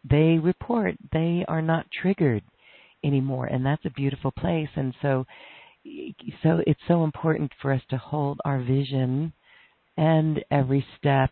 they 0.08 0.38
report 0.38 0.94
they 1.12 1.44
are 1.48 1.62
not 1.62 1.90
triggered 1.90 2.44
anymore 3.04 3.46
and 3.46 3.66
that's 3.66 3.84
a 3.84 3.90
beautiful 3.90 4.30
place 4.30 4.68
and 4.76 4.94
so 5.02 5.26
so 6.42 6.62
it's 6.66 6.80
so 6.88 7.04
important 7.04 7.52
for 7.60 7.72
us 7.72 7.82
to 7.90 7.96
hold 7.96 8.40
our 8.44 8.60
vision 8.60 9.32
and 9.96 10.44
every 10.50 10.84
step 10.98 11.30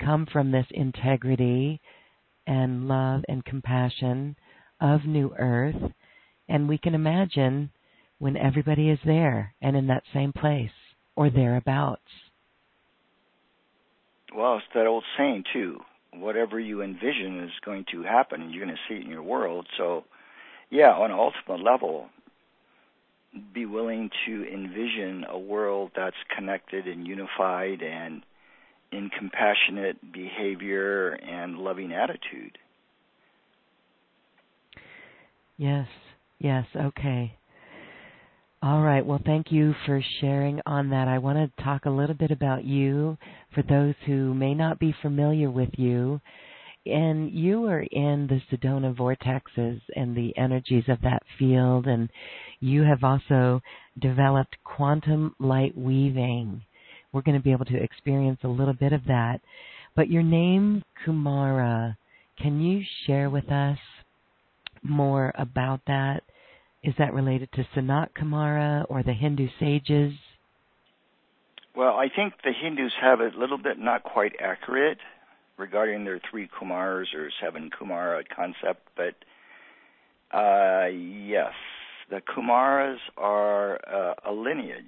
come 0.00 0.26
from 0.26 0.50
this 0.50 0.66
integrity 0.70 1.80
and 2.46 2.88
love 2.88 3.22
and 3.28 3.44
compassion 3.44 4.36
of 4.80 5.04
New 5.04 5.32
Earth. 5.38 5.92
And 6.48 6.68
we 6.68 6.78
can 6.78 6.94
imagine 6.94 7.70
when 8.18 8.36
everybody 8.36 8.90
is 8.90 8.98
there 9.04 9.54
and 9.62 9.76
in 9.76 9.86
that 9.86 10.02
same 10.12 10.32
place 10.32 10.70
or 11.16 11.30
thereabouts. 11.30 12.00
Well, 14.34 14.56
it's 14.56 14.66
that 14.74 14.86
old 14.86 15.04
saying, 15.18 15.44
too. 15.52 15.80
Whatever 16.14 16.58
you 16.58 16.82
envision 16.82 17.44
is 17.44 17.50
going 17.64 17.86
to 17.92 18.02
happen, 18.02 18.42
and 18.42 18.52
you're 18.52 18.64
going 18.64 18.76
to 18.76 18.82
see 18.88 18.98
it 18.98 19.04
in 19.04 19.10
your 19.10 19.22
world. 19.22 19.66
So, 19.76 20.04
yeah, 20.70 20.90
on 20.90 21.10
an 21.10 21.18
ultimate 21.18 21.64
level, 21.64 22.08
be 23.54 23.66
willing 23.66 24.10
to 24.26 24.44
envision 24.44 25.24
a 25.28 25.38
world 25.38 25.90
that's 25.96 26.16
connected 26.36 26.86
and 26.86 27.06
unified 27.06 27.82
and 27.82 28.22
in 28.90 29.10
compassionate 29.10 30.12
behavior 30.12 31.12
and 31.12 31.58
loving 31.58 31.92
attitude. 31.92 32.58
Yes, 35.56 35.88
yes, 36.38 36.66
okay. 36.76 37.36
All 38.62 38.80
right. 38.80 39.04
Well, 39.04 39.20
thank 39.24 39.50
you 39.50 39.74
for 39.86 40.00
sharing 40.20 40.60
on 40.66 40.90
that. 40.90 41.08
I 41.08 41.18
want 41.18 41.38
to 41.38 41.64
talk 41.64 41.84
a 41.84 41.90
little 41.90 42.14
bit 42.14 42.30
about 42.30 42.64
you 42.64 43.18
for 43.54 43.62
those 43.62 43.94
who 44.06 44.32
may 44.34 44.54
not 44.54 44.78
be 44.78 44.94
familiar 45.02 45.50
with 45.50 45.70
you. 45.76 46.20
And 46.86 47.30
you 47.32 47.66
are 47.66 47.80
in 47.82 48.28
the 48.28 48.40
Sedona 48.50 48.94
vortexes 48.94 49.80
and 49.96 50.16
the 50.16 50.36
energies 50.36 50.84
of 50.88 51.00
that 51.02 51.22
field, 51.38 51.86
and 51.86 52.08
you 52.60 52.82
have 52.82 53.04
also 53.04 53.60
developed 54.00 54.56
quantum 54.64 55.34
light 55.38 55.76
weaving 55.76 56.62
we're 57.12 57.22
going 57.22 57.36
to 57.36 57.42
be 57.42 57.52
able 57.52 57.66
to 57.66 57.82
experience 57.82 58.40
a 58.42 58.48
little 58.48 58.74
bit 58.74 58.92
of 58.92 59.04
that. 59.06 59.40
But 59.94 60.10
your 60.10 60.22
name, 60.22 60.82
Kumara, 61.04 61.96
can 62.40 62.60
you 62.60 62.82
share 63.06 63.28
with 63.28 63.50
us 63.50 63.78
more 64.82 65.32
about 65.36 65.80
that? 65.86 66.22
Is 66.82 66.94
that 66.98 67.14
related 67.14 67.48
to 67.52 67.66
Sanat 67.76 68.08
Kumara 68.18 68.84
or 68.88 69.02
the 69.02 69.12
Hindu 69.12 69.48
sages? 69.60 70.12
Well, 71.76 71.94
I 71.94 72.08
think 72.14 72.34
the 72.42 72.52
Hindus 72.52 72.92
have 73.00 73.20
a 73.20 73.30
little 73.38 73.56
bit 73.56 73.78
not 73.78 74.02
quite 74.02 74.32
accurate 74.40 74.98
regarding 75.56 76.04
their 76.04 76.20
three 76.30 76.48
Kumars 76.48 77.14
or 77.14 77.30
seven 77.40 77.70
Kumara 77.70 78.22
concept, 78.34 78.88
but 78.96 79.14
uh, 80.36 80.86
yes, 80.88 81.52
the 82.10 82.20
Kumaras 82.20 82.98
are 83.16 83.78
uh, 83.86 84.14
a 84.30 84.32
lineage 84.32 84.84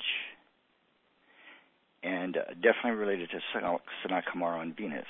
and 2.02 2.36
definitely 2.56 2.98
related 2.98 3.30
to 3.30 3.38
Sanat 3.56 4.22
Kumara 4.34 4.58
on 4.58 4.74
Venus. 4.76 5.06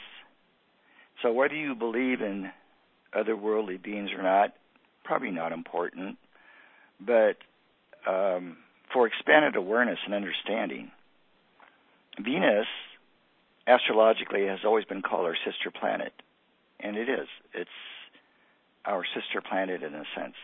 So 1.23 1.33
whether 1.33 1.55
you 1.55 1.75
believe 1.75 2.21
in 2.21 2.51
otherworldly 3.17 3.83
beings 3.83 4.11
or 4.17 4.23
not, 4.23 4.53
probably 5.03 5.31
not 5.31 5.53
important. 5.53 6.19
But 7.07 7.37
um, 8.11 8.59
for 8.93 9.07
expanded 9.07 9.57
awareness 9.57 9.99
and 10.05 10.15
understanding, 10.15 10.91
Venus 12.19 12.67
astrologically 13.67 14.47
has 14.47 14.61
always 14.65 14.85
been 14.85 15.03
called 15.03 15.27
our 15.27 15.37
sister 15.45 15.71
planet, 15.71 16.13
and 16.81 16.97
it 16.97 17.09
is. 17.09 17.29
It's 17.53 17.71
our 18.85 19.05
sister 19.15 19.41
planet 19.41 19.83
in 19.83 19.95
a 19.95 20.05
sense. 20.17 20.35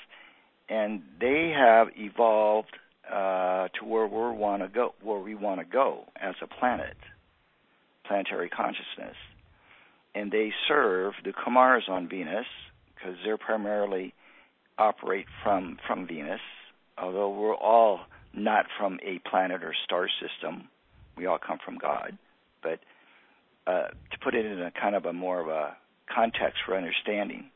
And 0.68 1.02
they 1.20 1.52
have 1.56 1.88
evolved 1.96 2.76
uh, 3.10 3.68
to 3.78 3.84
where 3.84 4.06
we 4.06 4.36
want 4.36 4.62
to 4.62 4.68
go, 4.68 4.94
where 5.02 5.18
we 5.18 5.34
want 5.34 5.60
to 5.60 5.66
go 5.66 6.04
as 6.16 6.34
a 6.42 6.46
planet, 6.46 6.96
planetary 8.06 8.48
consciousness, 8.48 9.16
and 10.14 10.30
they 10.30 10.52
serve 10.68 11.14
the 11.24 11.32
Kumaras 11.32 11.88
on 11.88 12.08
Venus 12.08 12.46
because 12.94 13.16
they're 13.24 13.38
primarily 13.38 14.14
operate 14.80 15.26
from 15.44 15.78
from 15.86 16.06
Venus. 16.06 16.40
Although 16.98 17.30
we're 17.30 17.54
all 17.54 18.00
not 18.34 18.66
from 18.78 18.98
a 19.02 19.20
planet 19.28 19.62
or 19.62 19.74
star 19.84 20.08
system, 20.20 20.68
we 21.16 21.26
all 21.26 21.38
come 21.38 21.58
from 21.64 21.78
God. 21.78 22.16
But 22.62 22.80
uh, 23.66 23.88
to 23.88 24.18
put 24.22 24.34
it 24.34 24.46
in 24.46 24.60
a 24.60 24.70
kind 24.70 24.94
of 24.94 25.04
a 25.04 25.12
more 25.12 25.40
of 25.40 25.48
a 25.48 25.76
context 26.12 26.60
for 26.66 26.76
understanding, 26.76 27.50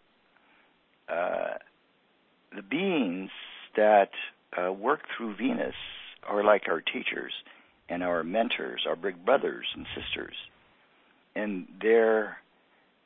uh, 1.09 1.55
the 2.55 2.63
beings 2.63 3.31
that 3.77 4.11
uh, 4.57 4.73
work 4.73 5.01
through 5.17 5.37
Venus 5.37 5.75
are 6.27 6.45
like 6.45 6.63
our 6.69 6.81
teachers 6.81 7.33
and 7.89 8.03
our 8.03 8.23
mentors, 8.23 8.85
our 8.89 8.97
big 8.97 9.25
brothers 9.25 9.67
and 9.75 9.87
sisters. 9.95 10.35
And 11.35 11.67
their 11.83 12.39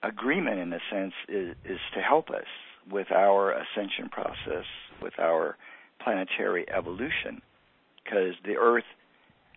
agreement, 0.02 0.58
in 0.58 0.72
a 0.72 0.80
sense, 0.92 1.14
is, 1.28 1.56
is 1.64 1.80
to 1.94 2.00
help 2.00 2.30
us 2.30 2.46
with 2.90 3.10
our 3.12 3.52
ascension 3.52 4.08
process, 4.10 4.64
with 5.02 5.18
our 5.18 5.56
planetary 6.02 6.66
evolution, 6.70 7.42
because 8.04 8.34
the 8.44 8.56
Earth 8.56 8.84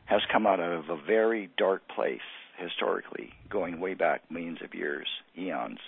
has 0.06 0.22
come 0.32 0.46
out 0.46 0.60
of 0.60 0.90
a 0.90 0.98
very 1.08 1.50
dark 1.58 1.82
place 1.88 2.20
historically, 2.58 3.30
going 3.50 3.80
way 3.80 3.94
back 3.94 4.30
millions 4.30 4.60
of 4.64 4.74
years, 4.74 5.08
eons, 5.38 5.80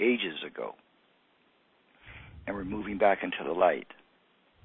ages 0.00 0.42
ago. 0.46 0.74
And 2.46 2.56
we're 2.56 2.64
moving 2.64 2.98
back 2.98 3.22
into 3.22 3.44
the 3.44 3.52
light, 3.52 3.88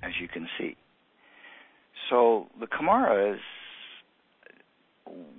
as 0.02 0.12
you 0.22 0.28
can 0.28 0.48
see. 0.58 0.78
So 2.10 2.48
the 2.60 2.68
Kumaras, 2.68 3.40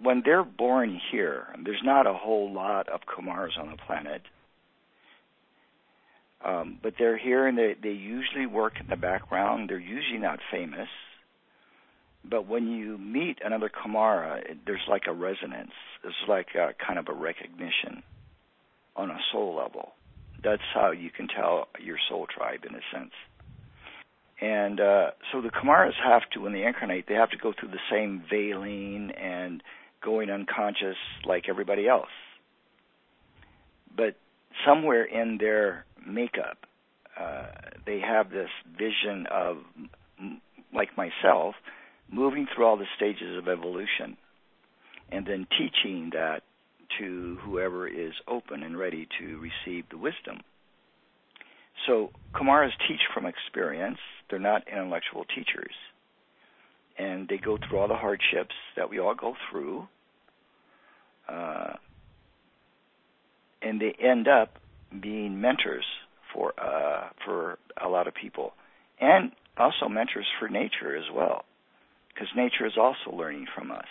when 0.02 0.22
they're 0.24 0.44
born 0.44 1.00
here, 1.10 1.46
there's 1.64 1.82
not 1.84 2.06
a 2.06 2.14
whole 2.14 2.52
lot 2.52 2.88
of 2.88 3.00
Kumaras 3.02 3.58
on 3.58 3.70
the 3.70 3.76
planet. 3.76 4.22
Um, 6.44 6.78
but 6.82 6.94
they're 6.98 7.18
here 7.18 7.46
and 7.46 7.58
they, 7.58 7.74
they 7.82 7.90
usually 7.90 8.46
work 8.46 8.74
in 8.80 8.86
the 8.88 8.96
background. 8.96 9.70
They're 9.70 9.78
usually 9.78 10.18
not 10.18 10.38
famous. 10.52 10.88
But 12.24 12.46
when 12.46 12.68
you 12.68 12.98
meet 12.98 13.38
another 13.44 13.70
Kumara, 13.70 14.38
it, 14.50 14.58
there's 14.66 14.86
like 14.88 15.04
a 15.08 15.12
resonance. 15.12 15.72
It's 16.04 16.14
like 16.28 16.48
a, 16.54 16.74
kind 16.84 16.98
of 16.98 17.08
a 17.08 17.12
recognition 17.12 18.02
on 18.96 19.10
a 19.10 19.18
soul 19.32 19.56
level. 19.56 19.92
That's 20.42 20.62
how 20.74 20.92
you 20.92 21.10
can 21.10 21.26
tell 21.28 21.68
your 21.80 21.96
soul 22.08 22.26
tribe 22.26 22.60
in 22.68 22.74
a 22.74 22.80
sense. 22.92 23.12
And 24.40 24.80
uh, 24.80 25.10
so 25.32 25.40
the 25.40 25.50
Kumaras 25.50 25.94
have 26.04 26.22
to, 26.32 26.40
when 26.40 26.52
they 26.52 26.64
incarnate, 26.64 27.06
they 27.08 27.14
have 27.14 27.30
to 27.30 27.36
go 27.36 27.52
through 27.58 27.70
the 27.70 27.78
same 27.90 28.22
veiling 28.30 29.10
and 29.10 29.62
going 30.00 30.30
unconscious 30.30 30.96
like 31.24 31.48
everybody 31.48 31.88
else. 31.88 32.06
But 33.96 34.14
somewhere 34.64 35.04
in 35.04 35.38
their 35.38 35.84
makeup, 36.06 36.58
uh, 37.18 37.46
they 37.86 38.00
have 38.00 38.30
this 38.30 38.50
vision 38.78 39.26
of, 39.30 39.58
like 40.74 40.96
myself, 40.96 41.54
moving 42.10 42.46
through 42.54 42.66
all 42.66 42.76
the 42.76 42.86
stages 42.96 43.36
of 43.36 43.48
evolution 43.48 44.16
and 45.10 45.26
then 45.26 45.46
teaching 45.58 46.10
that 46.12 46.42
to 46.98 47.38
whoever 47.42 47.86
is 47.86 48.12
open 48.26 48.62
and 48.62 48.78
ready 48.78 49.08
to 49.18 49.38
receive 49.38 49.84
the 49.90 49.98
wisdom. 49.98 50.40
So 51.86 52.10
Kumaras 52.34 52.70
teach 52.86 53.00
from 53.14 53.26
experience. 53.26 53.98
They're 54.28 54.38
not 54.38 54.62
intellectual 54.68 55.24
teachers. 55.24 55.72
And 56.98 57.28
they 57.28 57.38
go 57.38 57.56
through 57.56 57.78
all 57.78 57.88
the 57.88 57.94
hardships 57.94 58.54
that 58.76 58.90
we 58.90 58.98
all 58.98 59.14
go 59.14 59.34
through. 59.50 59.86
Uh, 61.28 61.74
and 63.62 63.80
they 63.80 63.94
end 64.00 64.28
up 64.28 64.58
being 65.00 65.40
mentors 65.40 65.84
for 66.32 66.52
uh, 66.60 67.08
for 67.24 67.58
a 67.82 67.88
lot 67.88 68.06
of 68.06 68.14
people, 68.14 68.52
and 69.00 69.32
also 69.56 69.88
mentors 69.88 70.26
for 70.38 70.48
nature 70.48 70.96
as 70.96 71.04
well 71.14 71.44
because 72.18 72.28
nature 72.36 72.66
is 72.66 72.76
also 72.76 73.16
learning 73.16 73.46
from 73.54 73.70
us. 73.70 73.86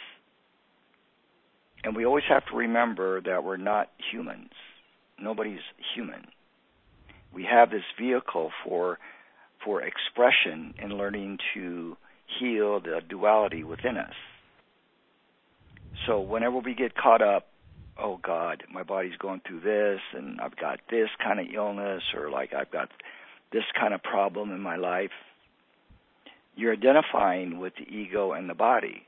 And 1.84 1.96
we 1.96 2.06
always 2.06 2.26
have 2.30 2.46
to 2.48 2.56
remember 2.58 3.22
that 3.22 3.44
we're 3.44 3.58
not 3.58 3.90
humans. 4.12 4.52
Nobody's 5.20 5.62
human. 5.96 6.26
We 7.34 7.48
have 7.50 7.70
this 7.70 7.84
vehicle 8.00 8.52
for 8.66 9.00
for 9.64 9.82
expression 9.82 10.74
and 10.80 10.94
learning 10.94 11.40
to 11.54 11.98
heal 12.40 12.80
the 12.80 13.02
duality 13.08 13.64
within 13.64 13.98
us. 13.98 14.14
So 16.06 16.20
whenever 16.20 16.60
we 16.60 16.76
get 16.76 16.96
caught 16.96 17.22
up, 17.22 17.48
oh 18.00 18.20
God, 18.22 18.64
my 18.72 18.84
body's 18.84 19.18
going 19.18 19.42
through 19.48 19.62
this 19.62 20.00
and 20.14 20.40
I've 20.40 20.56
got 20.56 20.80
this 20.90 21.10
kind 21.24 21.40
of 21.40 21.48
illness 21.54 22.04
or 22.16 22.30
like 22.30 22.54
I've 22.54 22.72
got 22.72 22.90
this 23.52 23.64
kind 23.80 23.94
of 23.94 24.04
problem 24.04 24.52
in 24.52 24.62
my 24.62 24.76
life, 24.76 25.12
you're 26.56 26.74
identifying 26.74 27.60
with 27.60 27.74
the 27.76 27.84
ego 27.84 28.34
and 28.34 28.50
the 28.50 28.54
body. 28.54 29.04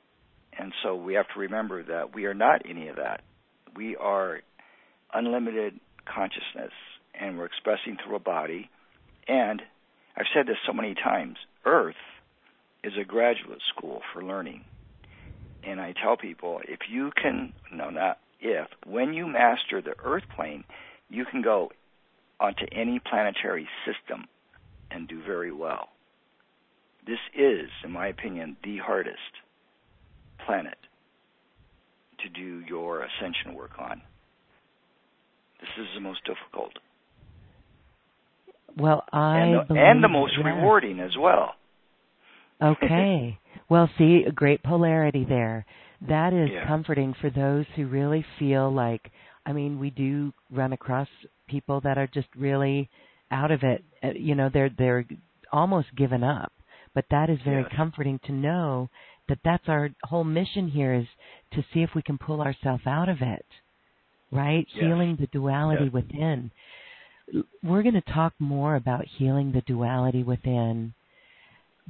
And 0.58 0.74
so 0.84 0.96
we 0.96 1.16
have 1.16 1.28
to 1.34 1.40
remember 1.40 1.84
that 1.84 2.14
we 2.14 2.26
are 2.26 2.34
not 2.34 2.62
any 2.70 2.88
of 2.88 2.98
that. 2.98 3.22
We 3.76 3.96
are 3.96 4.42
unlimited 5.14 5.80
consciousness 6.06 6.74
and 7.20 7.38
we're 7.38 7.46
expressing 7.46 7.98
through 8.04 8.16
a 8.16 8.20
body. 8.20 8.70
And 9.28 9.62
I've 10.16 10.26
said 10.34 10.48
this 10.48 10.58
so 10.66 10.74
many 10.74 10.96
times 10.96 11.38
Earth 11.66 11.96
is 12.84 12.94
a 13.00 13.06
graduate 13.06 13.62
school 13.76 14.02
for 14.14 14.24
learning. 14.24 14.64
And 15.64 15.82
I 15.82 15.94
tell 16.02 16.18
people 16.18 16.62
if 16.68 16.80
you 16.90 17.12
can, 17.22 17.54
no, 17.74 17.90
not 17.90 18.20
if, 18.40 18.68
when 18.86 19.14
you 19.14 19.28
master 19.28 19.82
the 19.82 19.96
Earth 20.04 20.24
plane, 20.36 20.64
you 21.10 21.26
can 21.26 21.42
go 21.42 21.72
onto 22.40 22.66
any 22.72 23.00
planetary 23.00 23.68
system 23.86 24.26
and 24.92 25.08
do 25.08 25.22
very 25.26 25.52
well. 25.52 25.90
This 27.06 27.20
is, 27.36 27.70
in 27.84 27.92
my 27.92 28.08
opinion, 28.08 28.58
the 28.64 28.78
hardest 28.78 29.18
planet 30.46 30.78
to 32.24 32.30
do 32.30 32.62
your 32.68 33.04
ascension 33.04 33.56
work 33.56 33.72
on. 33.80 34.02
This 35.60 35.70
is 35.80 35.88
the 35.96 36.02
most 36.02 36.22
difficult. 36.26 36.72
Well, 38.78 39.04
I 39.12 39.40
and 39.40 39.54
the, 39.70 39.76
and 39.76 40.04
the 40.04 40.08
most 40.08 40.34
yeah. 40.38 40.46
rewarding 40.50 41.00
as 41.00 41.12
well. 41.20 41.54
Okay. 42.62 43.40
well, 43.70 43.90
see, 43.98 44.26
a 44.28 44.34
great 44.34 44.62
polarity 44.62 45.24
there. 45.24 45.66
That 46.02 46.34
is 46.34 46.50
Yeah. 46.50 46.66
comforting 46.66 47.14
for 47.14 47.30
those 47.30 47.66
who 47.76 47.88
really 47.88 48.22
feel 48.38 48.72
like 48.72 49.12
I 49.46 49.54
mean, 49.54 49.80
we 49.80 49.90
do 49.90 50.32
run 50.52 50.74
across 50.74 51.08
people 51.48 51.80
that 51.82 51.98
are 51.98 52.06
just 52.08 52.28
really 52.36 52.88
out 53.32 53.50
of 53.52 53.64
it. 53.64 53.84
Uh, 54.04 54.10
You 54.10 54.36
know, 54.36 54.50
they're 54.50 54.70
they're 54.70 55.06
almost 55.52 55.96
given 55.96 56.24
up. 56.24 56.52
But 56.94 57.06
that 57.10 57.30
is 57.30 57.42
very 57.42 57.64
Yes. 57.64 57.72
comforting 57.74 58.20
to 58.20 58.32
know 58.32 58.90
that 59.28 59.40
that's 59.44 59.68
our 59.70 59.90
whole 60.04 60.24
mission 60.24 60.68
here 60.68 60.94
is 60.94 61.08
to 61.52 61.64
see 61.74 61.82
if 61.82 61.96
we 61.96 62.02
can 62.02 62.18
pull 62.18 62.42
ourselves 62.42 62.86
out 62.86 63.10
of 63.10 63.22
it. 63.22 63.46
Right? 64.32 64.68
Yes. 64.74 64.84
Healing 64.84 65.16
the 65.16 65.28
duality 65.28 65.86
Yes. 65.86 65.94
within. 65.94 66.52
We're 67.64 67.84
going 67.84 67.94
to 68.02 68.02
talk 68.02 68.34
more 68.40 68.76
about 68.76 69.06
healing 69.06 69.52
the 69.52 69.62
duality 69.62 70.24
within. 70.24 70.94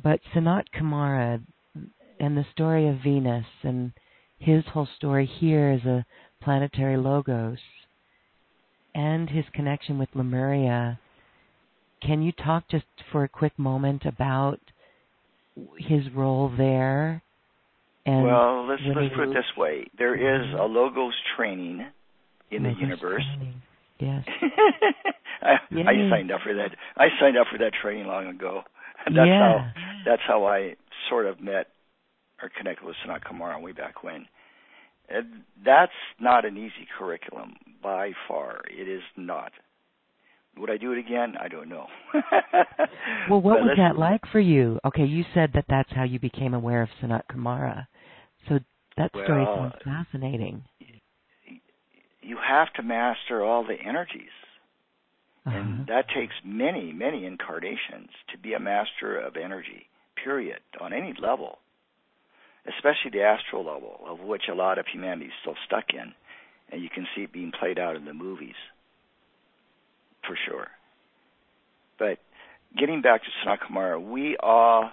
But 0.01 0.21
Sanat 0.33 0.69
Kumara 0.73 1.41
and 2.19 2.37
the 2.37 2.45
story 2.51 2.87
of 2.87 2.97
Venus 3.03 3.45
and 3.63 3.91
his 4.37 4.63
whole 4.73 4.87
story 4.97 5.29
here 5.39 5.69
as 5.69 5.85
a 5.85 6.05
planetary 6.41 6.97
logos 6.97 7.57
and 8.95 9.29
his 9.29 9.45
connection 9.53 9.97
with 9.97 10.09
Lemuria. 10.13 10.99
Can 12.01 12.21
you 12.21 12.31
talk 12.31 12.63
just 12.69 12.85
for 13.11 13.23
a 13.23 13.29
quick 13.29 13.57
moment 13.57 14.03
about 14.05 14.59
his 15.77 16.03
role 16.15 16.51
there? 16.57 17.21
And 18.05 18.23
well, 18.23 18.67
let's 18.67 18.81
let's 18.85 19.13
put 19.13 19.29
it 19.29 19.33
this 19.33 19.57
way: 19.57 19.87
there 19.97 20.17
mm-hmm. 20.17 20.53
is 20.53 20.59
a 20.59 20.63
logos 20.63 21.13
training 21.35 21.85
in 22.49 22.63
the 22.63 22.71
universe. 22.79 23.23
training. 23.37 23.61
Yes. 23.99 24.23
I, 25.41 25.55
I 25.71 26.09
signed 26.09 26.31
up 26.31 26.41
for 26.41 26.53
that. 26.53 26.71
I 26.95 27.07
signed 27.19 27.37
up 27.37 27.47
for 27.51 27.57
that 27.59 27.71
training 27.81 28.07
long 28.07 28.27
ago. 28.27 28.61
And 29.05 29.15
that's 29.17 29.27
yeah. 29.27 29.39
how 29.39 29.71
that's 30.05 30.21
how 30.25 30.45
I 30.45 30.75
sort 31.09 31.25
of 31.25 31.41
met 31.41 31.67
or 32.41 32.49
connected 32.57 32.85
with 32.85 32.95
Sanat 33.05 33.23
Kumara 33.23 33.61
way 33.61 33.71
back 33.71 34.03
when. 34.03 34.25
And 35.09 35.43
that's 35.65 35.91
not 36.19 36.45
an 36.45 36.57
easy 36.57 36.87
curriculum 36.97 37.55
by 37.81 38.11
far. 38.27 38.61
It 38.69 38.87
is 38.87 39.01
not. 39.17 39.51
Would 40.57 40.69
I 40.69 40.77
do 40.77 40.91
it 40.91 40.99
again? 40.99 41.35
I 41.39 41.47
don't 41.47 41.69
know. 41.69 41.87
Well, 43.29 43.41
what 43.41 43.59
was 43.61 43.77
that 43.77 43.99
like 43.99 44.21
for 44.31 44.39
you? 44.39 44.79
Okay, 44.83 45.05
you 45.05 45.23
said 45.35 45.51
that 45.53 45.65
that's 45.69 45.91
how 45.91 46.03
you 46.03 46.19
became 46.19 46.55
aware 46.55 46.81
of 46.81 46.89
Sanat 46.99 47.21
Kumara. 47.31 47.85
So 48.47 48.59
that 48.97 49.11
story 49.11 49.43
Well, 49.43 49.55
sounds 49.55 49.75
fascinating. 49.83 50.63
You 52.21 52.37
have 52.43 52.73
to 52.73 52.83
master 52.83 53.43
all 53.43 53.63
the 53.63 53.75
energies. 53.75 54.33
Uh-huh. 55.45 55.57
And 55.57 55.87
that 55.87 56.05
takes 56.09 56.33
many, 56.43 56.91
many 56.91 57.25
incarnations 57.25 58.09
to 58.31 58.37
be 58.37 58.53
a 58.53 58.59
master 58.59 59.19
of 59.19 59.35
energy, 59.37 59.87
period, 60.23 60.59
on 60.81 60.91
any 60.91 61.13
level, 61.21 61.59
especially 62.67 63.11
the 63.11 63.23
astral 63.23 63.65
level, 63.65 63.99
of 64.07 64.19
which 64.19 64.43
a 64.51 64.55
lot 64.55 64.77
of 64.77 64.85
humanity 64.87 65.27
is 65.27 65.33
still 65.41 65.55
stuck 65.65 65.85
in, 65.93 66.13
and 66.71 66.81
you 66.81 66.89
can 66.89 67.07
see 67.15 67.23
it 67.23 67.33
being 67.33 67.51
played 67.57 67.79
out 67.79 67.95
in 67.95 68.05
the 68.05 68.13
movies, 68.13 68.55
for 70.25 70.37
sure. 70.47 70.67
But 71.97 72.19
getting 72.77 73.01
back 73.01 73.21
to 73.23 73.29
Sanat 73.43 73.59
Kumara, 73.59 74.01
we 74.01 74.37
are, 74.39 74.85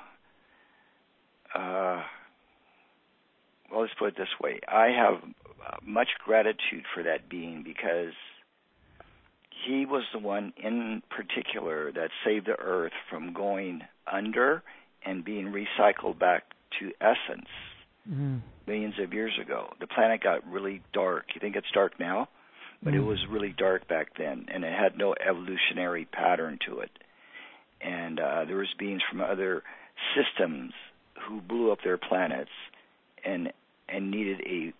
uh, 1.54 2.02
well, 3.70 3.80
let's 3.82 3.92
put 3.98 4.08
it 4.08 4.16
this 4.16 4.28
way: 4.40 4.60
I 4.66 4.88
have 4.88 5.22
much 5.84 6.08
gratitude 6.24 6.84
for 6.94 7.02
that 7.02 7.28
being 7.28 7.62
because 7.64 8.14
he 9.66 9.86
was 9.86 10.04
the 10.12 10.18
one 10.18 10.52
in 10.56 11.02
particular 11.10 11.90
that 11.92 12.10
saved 12.24 12.46
the 12.46 12.58
earth 12.58 12.92
from 13.10 13.32
going 13.32 13.82
under 14.10 14.62
and 15.04 15.24
being 15.24 15.52
recycled 15.52 16.18
back 16.18 16.44
to 16.80 16.92
essence 17.00 17.48
mm-hmm. 18.08 18.36
millions 18.66 18.94
of 19.02 19.12
years 19.12 19.32
ago. 19.40 19.72
The 19.80 19.86
planet 19.86 20.22
got 20.22 20.46
really 20.50 20.82
dark. 20.92 21.26
You 21.34 21.40
think 21.40 21.56
it's 21.56 21.70
dark 21.72 21.98
now? 21.98 22.28
But 22.82 22.92
mm-hmm. 22.92 23.02
it 23.02 23.06
was 23.06 23.18
really 23.30 23.54
dark 23.56 23.88
back 23.88 24.08
then, 24.18 24.46
and 24.52 24.64
it 24.64 24.72
had 24.72 24.98
no 24.98 25.14
evolutionary 25.14 26.04
pattern 26.04 26.58
to 26.68 26.80
it. 26.80 26.90
And 27.80 28.20
uh, 28.20 28.44
there 28.44 28.56
was 28.56 28.68
beings 28.78 29.02
from 29.10 29.20
other 29.20 29.62
systems 30.14 30.72
who 31.26 31.40
blew 31.40 31.72
up 31.72 31.78
their 31.82 31.98
planets 31.98 32.50
and 33.24 33.52
and 33.88 34.10
needed 34.10 34.40
a 34.46 34.72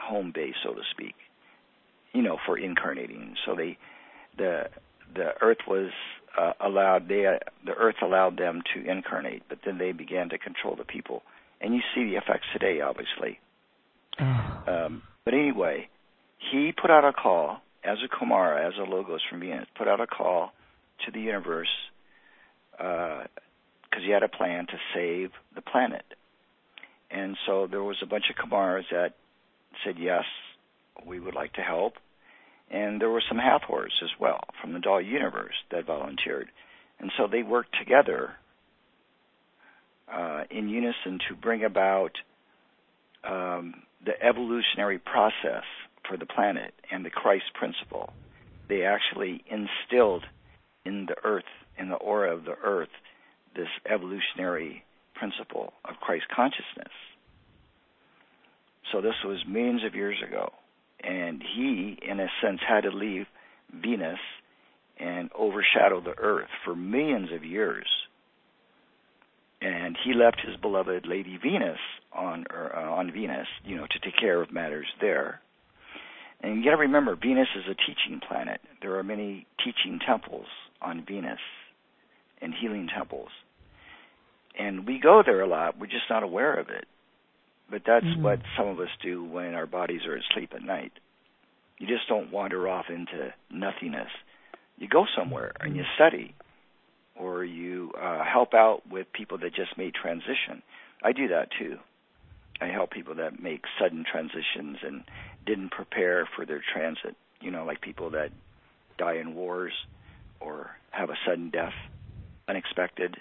home 0.00 0.32
base, 0.34 0.54
so 0.64 0.74
to 0.74 0.82
speak, 0.90 1.14
you 2.12 2.22
know, 2.22 2.38
for 2.46 2.58
incarnating. 2.58 3.36
So 3.46 3.54
they 3.54 3.78
the 4.36 4.68
the 5.14 5.30
earth 5.40 5.58
was 5.66 5.90
uh, 6.38 6.52
allowed 6.60 7.08
they 7.08 7.26
uh, 7.26 7.38
the 7.64 7.72
earth 7.72 7.96
allowed 8.02 8.38
them 8.38 8.62
to 8.74 8.88
incarnate, 8.88 9.42
but 9.48 9.58
then 9.64 9.78
they 9.78 9.92
began 9.92 10.28
to 10.30 10.38
control 10.38 10.76
the 10.76 10.84
people, 10.84 11.22
and 11.60 11.74
you 11.74 11.80
see 11.94 12.04
the 12.04 12.16
effects 12.16 12.46
today, 12.52 12.80
obviously. 12.80 13.38
Oh. 14.20 14.62
Um, 14.66 15.02
but 15.24 15.34
anyway, 15.34 15.88
he 16.50 16.72
put 16.72 16.90
out 16.90 17.04
a 17.04 17.12
call 17.12 17.58
as 17.84 17.98
a 18.04 18.08
Kumara, 18.08 18.66
as 18.66 18.74
a 18.78 18.82
Logos 18.82 19.20
from 19.28 19.40
Venus, 19.40 19.66
put 19.76 19.88
out 19.88 20.00
a 20.00 20.06
call 20.06 20.52
to 21.04 21.12
the 21.12 21.20
universe 21.20 21.68
because 22.72 23.28
uh, 23.92 24.00
he 24.04 24.10
had 24.10 24.22
a 24.22 24.28
plan 24.28 24.66
to 24.66 24.76
save 24.94 25.30
the 25.54 25.62
planet. 25.62 26.04
And 27.10 27.36
so 27.46 27.66
there 27.66 27.82
was 27.82 27.96
a 28.02 28.06
bunch 28.06 28.24
of 28.30 28.36
Kumaras 28.36 28.84
that 28.90 29.14
said 29.84 29.96
yes, 29.98 30.24
we 31.06 31.18
would 31.20 31.34
like 31.34 31.54
to 31.54 31.62
help 31.62 31.94
and 32.70 33.00
there 33.00 33.10
were 33.10 33.22
some 33.28 33.38
Hathors 33.38 33.92
as 34.02 34.10
well 34.20 34.40
from 34.60 34.72
the 34.72 34.78
Dal 34.78 35.00
universe 35.00 35.54
that 35.70 35.86
volunteered, 35.86 36.48
and 36.98 37.10
so 37.16 37.26
they 37.26 37.42
worked 37.42 37.76
together 37.78 38.34
uh, 40.12 40.44
in 40.50 40.68
unison 40.68 41.18
to 41.28 41.34
bring 41.34 41.64
about 41.64 42.12
um, 43.24 43.74
the 44.04 44.20
evolutionary 44.22 44.98
process 44.98 45.64
for 46.08 46.16
the 46.16 46.26
planet 46.26 46.74
and 46.90 47.04
the 47.04 47.10
Christ 47.10 47.44
principle. 47.54 48.12
They 48.68 48.82
actually 48.84 49.44
instilled 49.46 50.24
in 50.84 51.06
the 51.06 51.16
earth, 51.24 51.44
in 51.78 51.88
the 51.88 51.96
aura 51.96 52.34
of 52.34 52.44
the 52.44 52.56
earth, 52.62 52.88
this 53.54 53.68
evolutionary 53.88 54.84
principle 55.14 55.72
of 55.84 55.96
Christ 55.96 56.24
consciousness. 56.34 56.92
So 58.92 59.00
this 59.00 59.14
was 59.24 59.38
millions 59.46 59.84
of 59.84 59.94
years 59.94 60.16
ago 60.26 60.52
and 61.02 61.42
he, 61.42 61.98
in 62.02 62.20
a 62.20 62.28
sense, 62.42 62.60
had 62.66 62.82
to 62.82 62.90
leave 62.90 63.26
Venus 63.72 64.18
and 64.98 65.30
overshadow 65.34 66.00
the 66.00 66.18
Earth 66.18 66.48
for 66.64 66.74
millions 66.74 67.30
of 67.32 67.44
years. 67.44 67.86
And 69.62 69.96
he 70.04 70.14
left 70.14 70.40
his 70.46 70.56
beloved 70.56 71.06
Lady 71.06 71.38
Venus 71.42 71.78
on 72.12 72.46
uh, 72.52 72.78
on 72.78 73.12
Venus, 73.12 73.46
you 73.64 73.76
know, 73.76 73.86
to 73.90 73.98
take 73.98 74.18
care 74.18 74.40
of 74.40 74.52
matters 74.52 74.86
there. 75.00 75.40
And 76.42 76.56
you 76.56 76.64
got 76.64 76.76
to 76.76 76.78
remember, 76.78 77.16
Venus 77.16 77.48
is 77.54 77.64
a 77.70 77.74
teaching 77.74 78.20
planet. 78.26 78.60
There 78.80 78.96
are 78.96 79.02
many 79.02 79.46
teaching 79.62 79.98
temples 80.06 80.46
on 80.80 81.04
Venus 81.06 81.40
and 82.40 82.54
healing 82.58 82.88
temples. 82.94 83.28
And 84.58 84.86
we 84.86 84.98
go 84.98 85.22
there 85.24 85.42
a 85.42 85.46
lot. 85.46 85.78
We're 85.78 85.86
just 85.86 86.08
not 86.08 86.22
aware 86.22 86.54
of 86.54 86.70
it. 86.70 86.86
But 87.70 87.82
that's 87.86 88.04
mm-hmm. 88.04 88.22
what 88.22 88.40
some 88.56 88.66
of 88.66 88.80
us 88.80 88.88
do 89.02 89.24
when 89.24 89.54
our 89.54 89.66
bodies 89.66 90.00
are 90.06 90.16
asleep 90.16 90.52
at 90.54 90.62
night. 90.62 90.92
You 91.78 91.86
just 91.86 92.08
don't 92.08 92.32
wander 92.32 92.68
off 92.68 92.86
into 92.88 93.32
nothingness. 93.50 94.10
You 94.76 94.88
go 94.88 95.06
somewhere 95.16 95.52
and 95.60 95.76
you 95.76 95.82
mm-hmm. 95.82 95.94
study, 95.94 96.34
or 97.14 97.44
you 97.44 97.92
uh, 98.00 98.24
help 98.24 98.54
out 98.54 98.82
with 98.90 99.12
people 99.12 99.38
that 99.38 99.54
just 99.54 99.78
made 99.78 99.94
transition. 99.94 100.62
I 101.02 101.12
do 101.12 101.28
that 101.28 101.48
too. 101.58 101.78
I 102.60 102.66
help 102.66 102.90
people 102.90 103.14
that 103.14 103.40
make 103.40 103.64
sudden 103.80 104.04
transitions 104.10 104.78
and 104.82 105.04
didn't 105.46 105.70
prepare 105.70 106.28
for 106.36 106.44
their 106.44 106.62
transit. 106.74 107.16
You 107.40 107.50
know, 107.50 107.64
like 107.64 107.80
people 107.80 108.10
that 108.10 108.32
die 108.98 109.14
in 109.14 109.34
wars 109.34 109.72
or 110.40 110.70
have 110.90 111.08
a 111.08 111.16
sudden 111.26 111.50
death, 111.50 111.72
unexpected. 112.48 113.16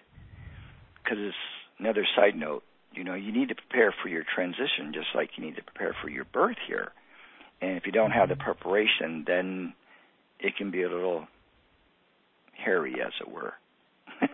Because 1.02 1.20
it's 1.20 1.36
another 1.80 2.06
side 2.16 2.36
note 2.36 2.64
you 3.00 3.06
know, 3.06 3.14
you 3.14 3.32
need 3.32 3.48
to 3.48 3.56
prepare 3.56 3.96
for 4.04 4.10
your 4.10 4.24
transition 4.36 4.92
just 4.94 5.08
like 5.16 5.30
you 5.38 5.46
need 5.46 5.56
to 5.56 5.64
prepare 5.64 5.96
for 6.04 6.10
your 6.10 6.26
birth 6.26 6.58
here. 6.68 6.90
And 7.62 7.78
if 7.78 7.86
you 7.86 7.94
don't 7.94 8.12
have 8.12 8.28
the 8.28 8.36
mm-hmm. 8.36 8.44
preparation, 8.44 9.24
then 9.26 9.74
it 10.40 10.54
can 10.58 10.70
be 10.70 10.84
a 10.84 10.90
little 10.90 11.26
hairy, 12.54 12.96
as 13.02 13.14
it 13.22 13.32
were, 13.32 13.54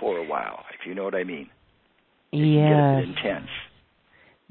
for 0.00 0.16
a 0.16 0.26
while, 0.26 0.64
if 0.72 0.86
you 0.86 0.94
know 0.94 1.04
what 1.04 1.14
I 1.14 1.24
mean. 1.24 1.50
Yeah. 2.32 2.98
intense. 2.98 3.50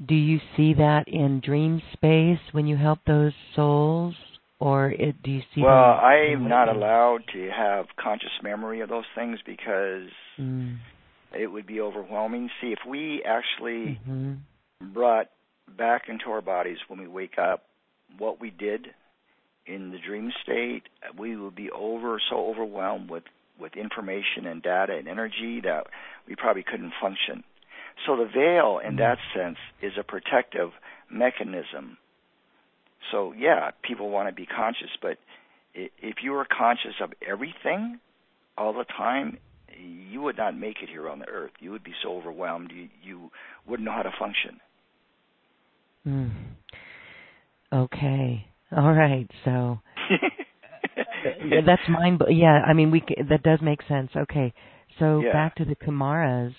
Do 0.06 0.14
you 0.14 0.38
see 0.56 0.74
that 0.74 1.08
in 1.08 1.40
dream 1.44 1.82
space 1.94 2.38
when 2.52 2.68
you 2.68 2.76
help 2.76 3.00
those 3.06 3.32
souls, 3.56 4.14
or 4.60 4.90
it, 4.90 5.20
do 5.24 5.32
you 5.32 5.40
see? 5.52 5.62
Well, 5.62 5.72
I'm 5.74 6.48
not 6.48 6.68
allowed 6.68 7.20
to 7.32 7.50
have 7.50 7.86
conscious 8.00 8.30
memory 8.40 8.80
of 8.80 8.88
those 8.88 9.04
things 9.16 9.40
because 9.44 10.10
mm 10.38 10.78
it 11.32 11.46
would 11.48 11.66
be 11.66 11.80
overwhelming. 11.80 12.50
See, 12.60 12.68
if 12.72 12.80
we 12.86 13.22
actually 13.24 14.00
mm-hmm. 14.08 14.34
brought 14.92 15.28
back 15.76 16.08
into 16.08 16.30
our 16.30 16.40
bodies 16.40 16.78
when 16.88 17.00
we 17.00 17.06
wake 17.06 17.38
up 17.38 17.64
what 18.16 18.40
we 18.40 18.50
did 18.50 18.88
in 19.66 19.90
the 19.90 19.98
dream 19.98 20.32
state, 20.42 20.82
we 21.18 21.36
would 21.36 21.54
be 21.54 21.70
over 21.70 22.20
so 22.30 22.48
overwhelmed 22.48 23.10
with 23.10 23.24
with 23.60 23.76
information 23.76 24.46
and 24.46 24.62
data 24.62 24.94
and 24.96 25.08
energy 25.08 25.60
that 25.62 25.88
we 26.28 26.36
probably 26.36 26.62
couldn't 26.62 26.92
function. 27.00 27.42
So 28.06 28.16
the 28.16 28.24
veil, 28.24 28.78
in 28.78 28.90
mm-hmm. 28.90 28.98
that 28.98 29.18
sense, 29.34 29.58
is 29.82 29.92
a 29.98 30.04
protective 30.04 30.70
mechanism. 31.10 31.98
So 33.10 33.32
yeah, 33.36 33.70
people 33.82 34.10
want 34.10 34.28
to 34.28 34.34
be 34.34 34.46
conscious, 34.46 34.90
but 35.02 35.18
if 35.74 36.16
you 36.22 36.32
were 36.32 36.46
conscious 36.46 36.94
of 37.02 37.12
everything 37.26 37.98
all 38.56 38.72
the 38.72 38.84
time, 38.84 39.38
you 39.78 40.20
would 40.22 40.36
not 40.36 40.56
make 40.56 40.76
it 40.82 40.88
here 40.88 41.08
on 41.08 41.18
the 41.20 41.28
earth. 41.28 41.52
You 41.60 41.70
would 41.70 41.84
be 41.84 41.94
so 42.02 42.16
overwhelmed, 42.16 42.72
you, 42.74 42.88
you 43.02 43.30
wouldn't 43.66 43.86
know 43.86 43.92
how 43.92 44.02
to 44.02 44.12
function. 44.18 44.60
Mm. 46.06 46.32
Okay. 47.72 48.46
All 48.76 48.92
right. 48.92 49.30
So 49.44 49.78
that's 51.66 51.82
mind. 51.88 52.22
Yeah. 52.28 52.60
I 52.66 52.72
mean, 52.72 52.90
we 52.90 53.02
that 53.28 53.42
does 53.42 53.60
make 53.62 53.80
sense. 53.88 54.10
Okay. 54.16 54.52
So 54.98 55.20
yeah. 55.20 55.32
back 55.32 55.56
to 55.56 55.64
the 55.64 55.76
Kumaras. 55.76 56.54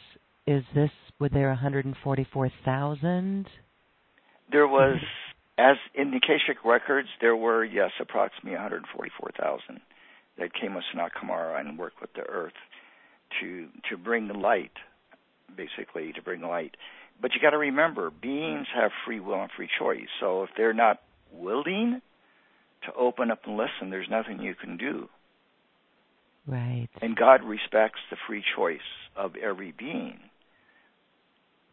Is 0.45 0.63
this 0.73 0.89
were 1.19 1.29
there 1.29 1.49
144,000? 1.49 3.45
There 4.51 4.67
was, 4.67 4.97
as 5.57 5.75
in 5.93 6.11
the 6.11 6.17
Akashic 6.17 6.63
records, 6.65 7.09
there 7.21 7.35
were 7.35 7.63
yes, 7.63 7.91
approximately 7.99 8.53
144,000 8.53 9.81
that 10.39 10.53
came 10.59 10.73
with 10.73 10.85
Sanat 10.95 11.09
Kumara 11.21 11.59
and 11.59 11.77
worked 11.77 12.01
with 12.01 12.13
the 12.13 12.21
Earth 12.21 12.53
to 13.41 13.67
to 13.89 13.97
bring 13.97 14.27
the 14.27 14.33
light, 14.33 14.71
basically 15.55 16.13
to 16.13 16.21
bring 16.21 16.41
light. 16.41 16.75
But 17.21 17.33
you 17.33 17.41
got 17.41 17.51
to 17.51 17.57
remember, 17.57 18.09
beings 18.09 18.67
mm. 18.73 18.81
have 18.81 18.91
free 19.05 19.19
will 19.19 19.41
and 19.41 19.51
free 19.55 19.69
choice. 19.79 20.07
So 20.19 20.43
if 20.43 20.49
they're 20.55 20.73
not 20.73 21.01
willing 21.33 22.01
to 22.85 22.93
open 22.93 23.29
up 23.31 23.41
and 23.45 23.57
listen, 23.57 23.89
there's 23.89 24.09
nothing 24.09 24.41
you 24.41 24.55
can 24.55 24.77
do. 24.77 25.09
Right. 26.47 26.87
And 27.01 27.15
God 27.15 27.43
respects 27.43 27.99
the 28.09 28.17
free 28.27 28.43
choice 28.55 28.79
of 29.15 29.35
every 29.35 29.73
being. 29.77 30.19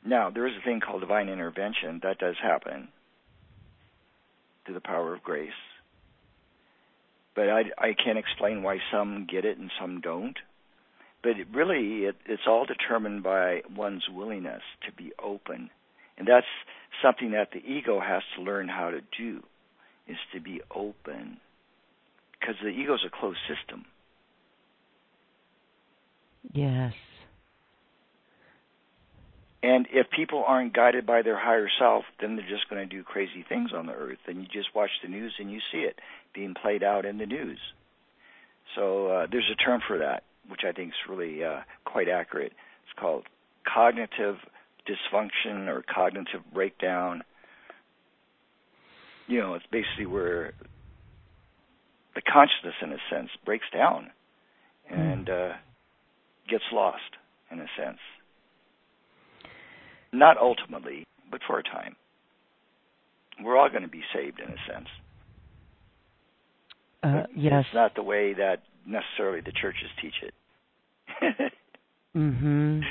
Now, 0.05 0.31
there 0.31 0.47
is 0.47 0.55
a 0.61 0.65
thing 0.65 0.81
called 0.81 1.01
divine 1.01 1.29
intervention 1.29 2.01
that 2.03 2.19
does 2.19 2.37
happen 2.43 2.89
through 4.65 4.75
the 4.75 4.81
power 4.81 5.15
of 5.15 5.23
grace. 5.23 5.51
But 7.35 7.49
I, 7.49 7.63
I 7.79 7.95
can't 7.95 8.19
explain 8.19 8.63
why 8.63 8.79
some 8.93 9.27
get 9.31 9.45
it 9.45 9.59
and 9.59 9.71
some 9.81 10.01
don't 10.01 10.37
but 11.27 11.41
it 11.41 11.49
really 11.53 12.05
it, 12.05 12.15
it's 12.27 12.45
all 12.47 12.65
determined 12.65 13.25
by 13.25 13.63
one's 13.75 14.05
willingness 14.09 14.63
to 14.87 14.93
be 14.93 15.11
open. 15.21 15.71
And 16.17 16.29
that's 16.29 16.47
something 17.03 17.33
that 17.33 17.49
the 17.53 17.59
ego 17.59 17.99
has 17.99 18.23
to 18.37 18.43
learn 18.43 18.69
how 18.69 18.91
to 18.91 19.01
do 19.19 19.43
is 20.07 20.17
to 20.33 20.41
be 20.41 20.61
open. 20.73 21.39
Because 22.39 22.55
the 22.63 22.69
ego 22.69 22.95
is 22.95 23.01
a 23.05 23.11
closed 23.11 23.41
system. 23.49 23.87
Yes. 26.53 26.93
And 29.65 29.89
if 29.93 30.07
people 30.15 30.45
aren't 30.47 30.75
guided 30.75 31.07
by 31.07 31.23
their 31.23 31.37
higher 31.37 31.69
self, 31.81 32.05
then 32.21 32.37
they're 32.37 32.49
just 32.49 32.71
going 32.71 32.89
to 32.89 32.97
do 32.97 33.03
crazy 33.03 33.45
things 33.49 33.71
on 33.75 33.87
the 33.87 33.95
earth. 33.95 34.19
And 34.29 34.39
you 34.39 34.45
just 34.45 34.77
watch 34.77 34.91
the 35.03 35.09
news 35.09 35.35
and 35.41 35.51
you 35.51 35.59
see 35.73 35.79
it 35.79 35.99
being 36.33 36.55
played 36.55 36.85
out 36.85 37.05
in 37.05 37.19
the 37.19 37.27
news. 37.27 37.59
So 38.77 39.09
uh, 39.09 39.27
there's 39.29 39.51
a 39.53 39.57
term 39.57 39.81
for 39.89 39.99
that, 39.99 40.23
which 40.49 40.61
I 40.67 40.73
think 40.73 40.91
is 40.91 41.09
really 41.09 41.45
uh, 41.45 41.61
quite 41.85 42.09
accurate. 42.09 42.53
It's 42.85 42.99
called 42.99 43.25
cognitive 43.67 44.37
dysfunction 44.89 45.69
or 45.69 45.83
cognitive 45.83 46.41
breakdown. 46.53 47.23
You 49.27 49.41
know, 49.41 49.55
it's 49.55 49.67
basically 49.71 50.07
where 50.07 50.53
the 52.15 52.23
consciousness, 52.23 52.75
in 52.81 52.93
a 52.93 52.99
sense, 53.11 53.31
breaks 53.45 53.67
down 53.73 54.11
and 54.89 55.29
uh, 55.29 55.53
gets 56.49 56.65
lost, 56.73 57.03
in 57.51 57.59
a 57.59 57.67
sense. 57.77 57.99
Not 60.13 60.39
ultimately, 60.39 61.05
but 61.31 61.41
for 61.47 61.59
a 61.59 61.63
time. 61.63 61.97
We're 63.43 63.59
all 63.59 63.69
going 63.69 63.83
to 63.83 63.89
be 63.89 64.03
saved, 64.15 64.41
in 64.41 64.49
a 64.49 64.73
sense. 64.73 64.89
Uh, 67.03 67.27
yes. 67.37 67.65
It's 67.67 67.75
not 67.75 67.95
the 67.95 68.03
way 68.03 68.33
that 68.35 68.63
necessarily 68.87 69.41
the 69.41 69.53
churches 69.53 69.89
teach 70.01 70.15
it. 70.23 71.53
mhm. 72.17 72.83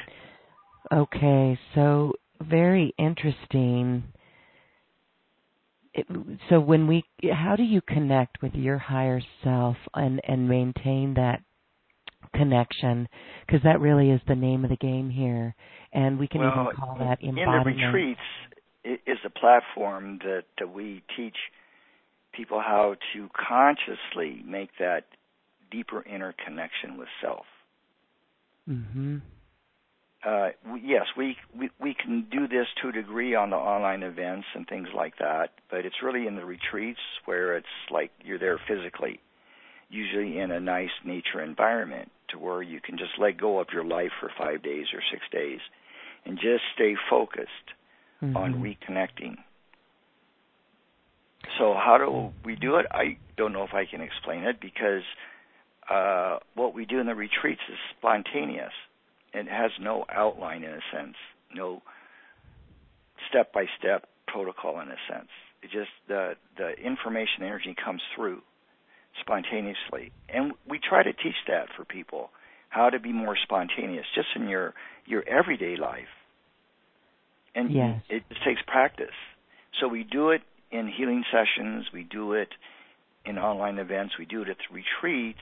Okay, 0.91 1.59
so 1.73 2.13
very 2.41 2.93
interesting. 2.97 4.03
It, 5.93 6.05
so 6.49 6.59
when 6.59 6.87
we 6.87 7.03
how 7.33 7.55
do 7.55 7.63
you 7.63 7.81
connect 7.81 8.41
with 8.41 8.53
your 8.53 8.77
higher 8.77 9.21
self 9.43 9.77
and 9.93 10.21
and 10.27 10.49
maintain 10.49 11.13
that 11.15 11.41
connection 12.33 13.07
because 13.45 13.61
that 13.63 13.79
really 13.79 14.09
is 14.11 14.19
the 14.27 14.35
name 14.35 14.65
of 14.65 14.69
the 14.69 14.75
game 14.75 15.09
here 15.09 15.55
and 15.93 16.19
we 16.19 16.27
can 16.27 16.41
well, 16.41 16.51
even 16.51 16.75
call 16.75 16.95
that 16.99 17.23
embodiment. 17.23 17.67
In 17.67 17.81
the 17.81 17.87
retreats 17.87 18.19
is 18.83 19.17
a 19.25 19.29
platform 19.29 20.19
that, 20.23 20.43
that 20.59 20.71
we 20.73 21.01
teach 21.15 21.37
people 22.33 22.59
how 22.59 22.95
to 23.13 23.29
consciously 23.47 24.43
make 24.45 24.69
that 24.79 25.05
deeper 25.71 26.03
inner 26.03 26.33
connection 26.45 26.97
with 26.97 27.07
self. 27.21 27.45
Mhm. 28.69 29.21
Uh, 30.23 30.49
yes, 30.81 31.05
we, 31.15 31.37
we 31.55 31.69
we 31.79 31.93
can 31.93 32.23
do 32.31 32.47
this 32.47 32.67
to 32.81 32.89
a 32.89 32.91
degree 32.91 33.35
on 33.35 33.51
the 33.51 33.55
online 33.55 34.01
events 34.01 34.47
and 34.55 34.67
things 34.67 34.87
like 34.95 35.17
that, 35.19 35.51
but 35.69 35.85
it's 35.85 36.01
really 36.01 36.25
in 36.25 36.35
the 36.35 36.45
retreats 36.45 36.99
where 37.25 37.55
it's 37.55 37.67
like 37.91 38.11
you're 38.23 38.39
there 38.39 38.57
physically, 38.67 39.19
usually 39.89 40.39
in 40.39 40.49
a 40.49 40.59
nice 40.59 40.89
nature 41.03 41.43
environment, 41.43 42.11
to 42.29 42.39
where 42.39 42.63
you 42.63 42.81
can 42.81 42.97
just 42.97 43.11
let 43.19 43.37
go 43.37 43.59
of 43.59 43.67
your 43.71 43.85
life 43.85 44.11
for 44.19 44.31
five 44.35 44.63
days 44.63 44.87
or 44.95 45.01
six 45.11 45.21
days, 45.31 45.59
and 46.25 46.39
just 46.39 46.63
stay 46.73 46.95
focused 47.07 47.49
mm-hmm. 48.23 48.35
on 48.35 48.55
reconnecting. 48.55 49.37
So 51.59 51.75
how 51.75 51.99
do 51.99 52.33
we 52.43 52.55
do 52.55 52.77
it? 52.77 52.87
I 52.89 53.17
don't 53.37 53.53
know 53.53 53.63
if 53.63 53.75
I 53.75 53.85
can 53.85 54.01
explain 54.01 54.43
it 54.43 54.59
because 54.59 55.03
uh, 55.89 56.39
what 56.55 56.73
we 56.73 56.85
do 56.85 56.99
in 56.99 57.05
the 57.05 57.15
retreats 57.15 57.61
is 57.69 57.77
spontaneous 57.97 58.73
it 59.35 59.47
has 59.47 59.71
no 59.79 60.05
outline 60.09 60.63
in 60.63 60.71
a 60.71 60.81
sense, 60.93 61.15
no 61.53 61.81
step 63.29 63.51
by 63.53 63.65
step 63.77 64.07
protocol 64.27 64.79
in 64.79 64.87
a 64.87 64.97
sense. 65.11 65.29
It 65.61 65.71
just 65.71 65.91
the 66.07 66.35
the 66.57 66.71
information 66.73 67.41
energy 67.43 67.75
comes 67.83 68.01
through 68.15 68.41
spontaneously, 69.21 70.11
and 70.29 70.53
we 70.69 70.79
try 70.79 71.03
to 71.03 71.13
teach 71.13 71.35
that 71.47 71.67
for 71.75 71.85
people 71.85 72.29
how 72.69 72.89
to 72.89 72.99
be 72.99 73.11
more 73.11 73.37
spontaneous 73.43 74.05
just 74.15 74.27
in 74.35 74.47
your 74.47 74.73
your 75.05 75.27
everyday 75.27 75.75
life. 75.75 76.11
And 77.53 77.71
yes. 77.71 78.01
it 78.09 78.23
just 78.29 78.43
takes 78.43 78.61
practice. 78.67 79.15
So 79.79 79.87
we 79.87 80.03
do 80.03 80.31
it 80.31 80.41
in 80.71 80.87
healing 80.87 81.23
sessions, 81.31 81.85
we 81.93 82.03
do 82.03 82.33
it 82.33 82.49
in 83.25 83.37
online 83.37 83.79
events, 83.79 84.15
we 84.19 84.25
do 84.25 84.41
it 84.41 84.49
at 84.49 84.57
retreats, 84.71 85.39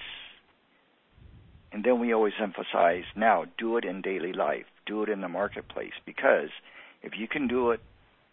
and 1.74 1.84
then 1.84 2.00
we 2.00 2.14
always 2.14 2.34
emphasize 2.40 3.04
now 3.16 3.46
do 3.58 3.78
it 3.78 3.84
in 3.84 4.02
daily 4.02 4.32
life, 4.32 4.66
do 4.86 5.02
it 5.02 5.10
in 5.10 5.22
the 5.22 5.28
marketplace, 5.28 5.94
because 6.06 6.50
if 7.02 7.14
you 7.18 7.28
can 7.28 7.48
do 7.48 7.72
it 7.72 7.80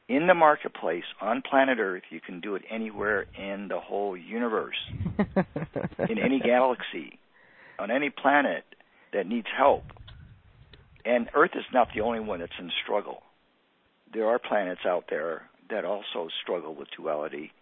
in 0.08 0.26
the 0.26 0.34
marketplace 0.34 1.04
on 1.20 1.42
planet 1.48 1.78
Earth, 1.80 2.02
you 2.10 2.20
can 2.20 2.40
do 2.40 2.54
it 2.54 2.62
anywhere 2.70 3.26
in 3.38 3.68
the 3.68 3.80
whole 3.80 4.14
universe, 4.14 4.76
in 6.08 6.18
any 6.18 6.38
galaxy, 6.44 7.18
on 7.78 7.90
any 7.90 8.10
planet 8.10 8.64
that 9.14 9.26
needs 9.26 9.46
help. 9.56 9.84
And 11.04 11.30
Earth 11.34 11.52
is 11.54 11.64
not 11.72 11.88
the 11.94 12.02
only 12.02 12.20
one 12.20 12.40
that's 12.40 12.52
in 12.58 12.70
struggle. 12.84 13.22
There 14.12 14.26
are 14.26 14.38
planets 14.38 14.82
out 14.84 15.04
there 15.08 15.48
that 15.70 15.86
also 15.86 16.28
struggle 16.42 16.74
with 16.74 16.88
duality, 16.94 17.52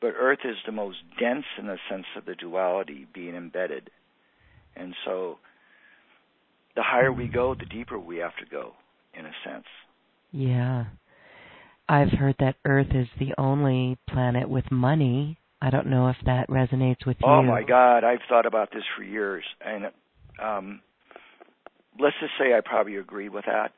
but 0.00 0.14
Earth 0.16 0.40
is 0.44 0.56
the 0.64 0.72
most 0.72 0.98
dense 1.20 1.44
in 1.58 1.66
the 1.66 1.78
sense 1.90 2.06
of 2.16 2.24
the 2.24 2.34
duality 2.34 3.06
being 3.12 3.34
embedded. 3.34 3.90
And 4.78 4.94
so 5.04 5.38
the 6.76 6.82
higher 6.82 7.12
we 7.12 7.28
go, 7.28 7.54
the 7.54 7.66
deeper 7.66 7.98
we 7.98 8.18
have 8.18 8.36
to 8.36 8.46
go, 8.50 8.72
in 9.14 9.26
a 9.26 9.32
sense. 9.44 9.66
Yeah. 10.32 10.84
I've 11.88 12.10
heard 12.10 12.36
that 12.40 12.56
Earth 12.66 12.88
is 12.94 13.08
the 13.18 13.32
only 13.38 13.98
planet 14.08 14.48
with 14.48 14.70
money. 14.70 15.38
I 15.60 15.70
don't 15.70 15.86
know 15.86 16.08
if 16.08 16.16
that 16.26 16.48
resonates 16.48 17.06
with 17.06 17.16
oh 17.24 17.40
you. 17.40 17.48
Oh 17.48 17.50
my 17.50 17.62
God, 17.62 18.04
I've 18.04 18.20
thought 18.28 18.46
about 18.46 18.70
this 18.72 18.84
for 18.96 19.02
years, 19.02 19.44
and 19.64 19.86
um, 20.40 20.80
let's 21.98 22.14
just 22.20 22.32
say 22.38 22.54
I 22.54 22.60
probably 22.64 22.96
agree 22.96 23.28
with 23.28 23.46
that 23.46 23.72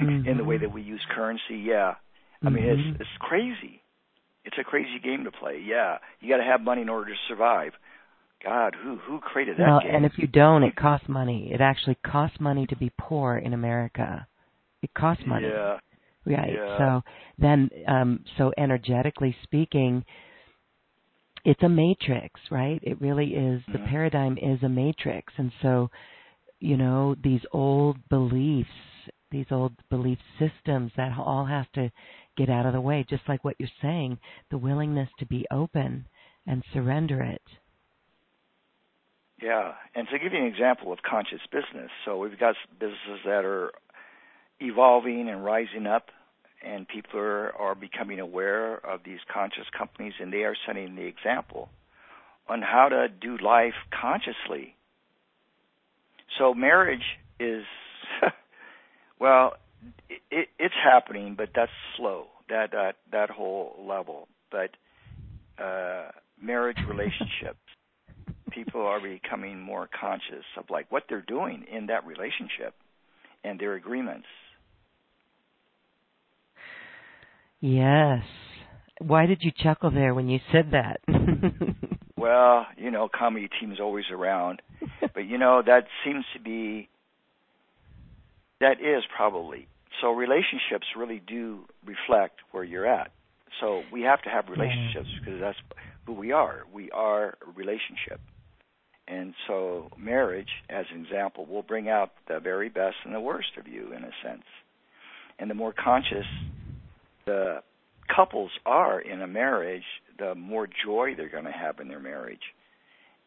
mm-hmm. 0.00 0.28
in 0.28 0.36
the 0.36 0.44
way 0.44 0.58
that 0.58 0.72
we 0.72 0.82
use 0.82 1.00
currency. 1.14 1.56
Yeah, 1.56 1.94
I 2.44 2.50
mean 2.50 2.64
mm-hmm. 2.64 2.90
it's 2.90 3.00
it's 3.00 3.10
crazy. 3.18 3.82
It's 4.44 4.56
a 4.60 4.64
crazy 4.64 4.98
game 5.02 5.24
to 5.24 5.32
play. 5.32 5.62
Yeah, 5.64 5.98
you 6.20 6.28
got 6.28 6.36
to 6.36 6.44
have 6.44 6.60
money 6.60 6.82
in 6.82 6.88
order 6.88 7.10
to 7.10 7.16
survive. 7.28 7.72
God, 8.44 8.74
who 8.82 8.96
who 8.96 9.20
created 9.20 9.56
that 9.58 9.66
well, 9.66 9.80
game? 9.80 9.94
and 9.94 10.04
if 10.04 10.12
you 10.16 10.26
don't, 10.26 10.62
it 10.62 10.76
costs 10.76 11.08
money. 11.08 11.50
It 11.52 11.60
actually 11.60 11.96
costs 12.04 12.38
money 12.40 12.66
to 12.66 12.76
be 12.76 12.90
poor 13.00 13.36
in 13.36 13.52
America. 13.52 14.26
It 14.82 14.92
costs 14.94 15.22
money. 15.26 15.48
Yeah. 15.48 15.78
Right. 16.24 16.52
Yeah. 16.54 16.78
So 16.78 17.02
then, 17.38 17.70
um, 17.88 18.24
so 18.38 18.52
energetically 18.56 19.36
speaking, 19.42 20.04
it's 21.44 21.62
a 21.62 21.68
matrix, 21.68 22.40
right? 22.50 22.80
It 22.82 23.00
really 23.00 23.30
is. 23.30 23.60
Mm-hmm. 23.62 23.72
The 23.72 23.88
paradigm 23.88 24.38
is 24.38 24.62
a 24.62 24.68
matrix, 24.68 25.32
and 25.36 25.50
so, 25.60 25.90
you 26.60 26.76
know, 26.76 27.16
these 27.22 27.40
old 27.52 27.96
beliefs, 28.08 28.68
these 29.30 29.46
old 29.50 29.72
belief 29.90 30.18
systems, 30.38 30.92
that 30.96 31.12
all 31.18 31.46
has 31.46 31.66
to 31.74 31.90
get 32.36 32.48
out 32.48 32.66
of 32.66 32.72
the 32.72 32.80
way. 32.80 33.04
Just 33.08 33.28
like 33.28 33.44
what 33.44 33.56
you're 33.58 33.68
saying, 33.80 34.18
the 34.50 34.58
willingness 34.58 35.08
to 35.18 35.26
be 35.26 35.44
open 35.50 36.06
and 36.46 36.62
surrender 36.72 37.22
it. 37.22 37.42
Yeah, 39.42 39.72
and 39.96 40.06
to 40.08 40.18
give 40.20 40.32
you 40.32 40.38
an 40.38 40.46
example 40.46 40.92
of 40.92 41.00
conscious 41.02 41.40
business, 41.50 41.90
so 42.04 42.16
we've 42.16 42.38
got 42.38 42.54
businesses 42.78 43.20
that 43.24 43.44
are 43.44 43.72
evolving 44.60 45.28
and 45.28 45.44
rising 45.44 45.84
up, 45.84 46.06
and 46.64 46.86
people 46.86 47.18
are, 47.18 47.50
are 47.56 47.74
becoming 47.74 48.20
aware 48.20 48.74
of 48.76 49.00
these 49.04 49.18
conscious 49.32 49.66
companies, 49.76 50.12
and 50.20 50.32
they 50.32 50.44
are 50.44 50.54
setting 50.64 50.94
the 50.94 51.02
example 51.02 51.68
on 52.48 52.62
how 52.62 52.88
to 52.88 53.08
do 53.08 53.36
life 53.44 53.74
consciously. 53.90 54.76
So 56.38 56.54
marriage 56.54 57.02
is, 57.40 57.64
well, 59.18 59.54
it, 60.08 60.50
it's 60.60 60.74
happening, 60.84 61.34
but 61.36 61.48
that's 61.52 61.72
slow. 61.96 62.26
That 62.48 62.70
that 62.72 62.96
that 63.10 63.30
whole 63.30 63.74
level, 63.88 64.28
but 64.52 64.70
uh, 65.60 66.10
marriage 66.40 66.78
relationships 66.88 67.61
people 68.54 68.82
are 68.82 69.00
becoming 69.00 69.60
more 69.60 69.88
conscious 69.98 70.44
of 70.56 70.64
like 70.70 70.90
what 70.90 71.04
they're 71.08 71.24
doing 71.26 71.64
in 71.70 71.86
that 71.86 72.06
relationship 72.06 72.74
and 73.44 73.58
their 73.58 73.74
agreements. 73.74 74.26
Yes. 77.60 78.22
Why 79.00 79.26
did 79.26 79.42
you 79.42 79.52
chuckle 79.56 79.90
there 79.90 80.14
when 80.14 80.28
you 80.28 80.40
said 80.52 80.72
that? 80.72 81.00
well, 82.16 82.66
you 82.76 82.90
know, 82.90 83.08
comedy 83.08 83.48
team 83.60 83.72
is 83.72 83.80
always 83.80 84.04
around, 84.12 84.62
but 85.14 85.24
you 85.26 85.38
know 85.38 85.62
that 85.64 85.86
seems 86.04 86.24
to 86.34 86.40
be 86.40 86.88
that 88.60 88.80
is 88.80 89.02
probably 89.14 89.66
so. 90.00 90.12
Relationships 90.12 90.86
really 90.96 91.20
do 91.26 91.64
reflect 91.84 92.40
where 92.52 92.64
you're 92.64 92.86
at. 92.86 93.10
So 93.60 93.82
we 93.92 94.02
have 94.02 94.22
to 94.22 94.30
have 94.30 94.48
relationships 94.48 95.08
because 95.18 95.40
that's 95.40 95.58
who 96.06 96.14
we 96.14 96.32
are. 96.32 96.62
We 96.72 96.90
are 96.90 97.34
a 97.46 97.50
relationship. 97.54 98.20
And 99.08 99.34
so, 99.46 99.90
marriage, 99.98 100.48
as 100.70 100.86
an 100.92 101.04
example, 101.04 101.44
will 101.44 101.62
bring 101.62 101.88
out 101.88 102.12
the 102.28 102.40
very 102.40 102.68
best 102.68 102.96
and 103.04 103.14
the 103.14 103.20
worst 103.20 103.50
of 103.58 103.66
you, 103.66 103.92
in 103.92 104.04
a 104.04 104.10
sense. 104.22 104.44
And 105.38 105.50
the 105.50 105.54
more 105.54 105.72
conscious 105.72 106.26
the 107.26 107.62
couples 108.14 108.50
are 108.64 109.00
in 109.00 109.20
a 109.22 109.26
marriage, 109.26 109.84
the 110.18 110.34
more 110.34 110.68
joy 110.84 111.14
they're 111.16 111.28
going 111.28 111.44
to 111.44 111.52
have 111.52 111.80
in 111.80 111.88
their 111.88 112.00
marriage. 112.00 112.54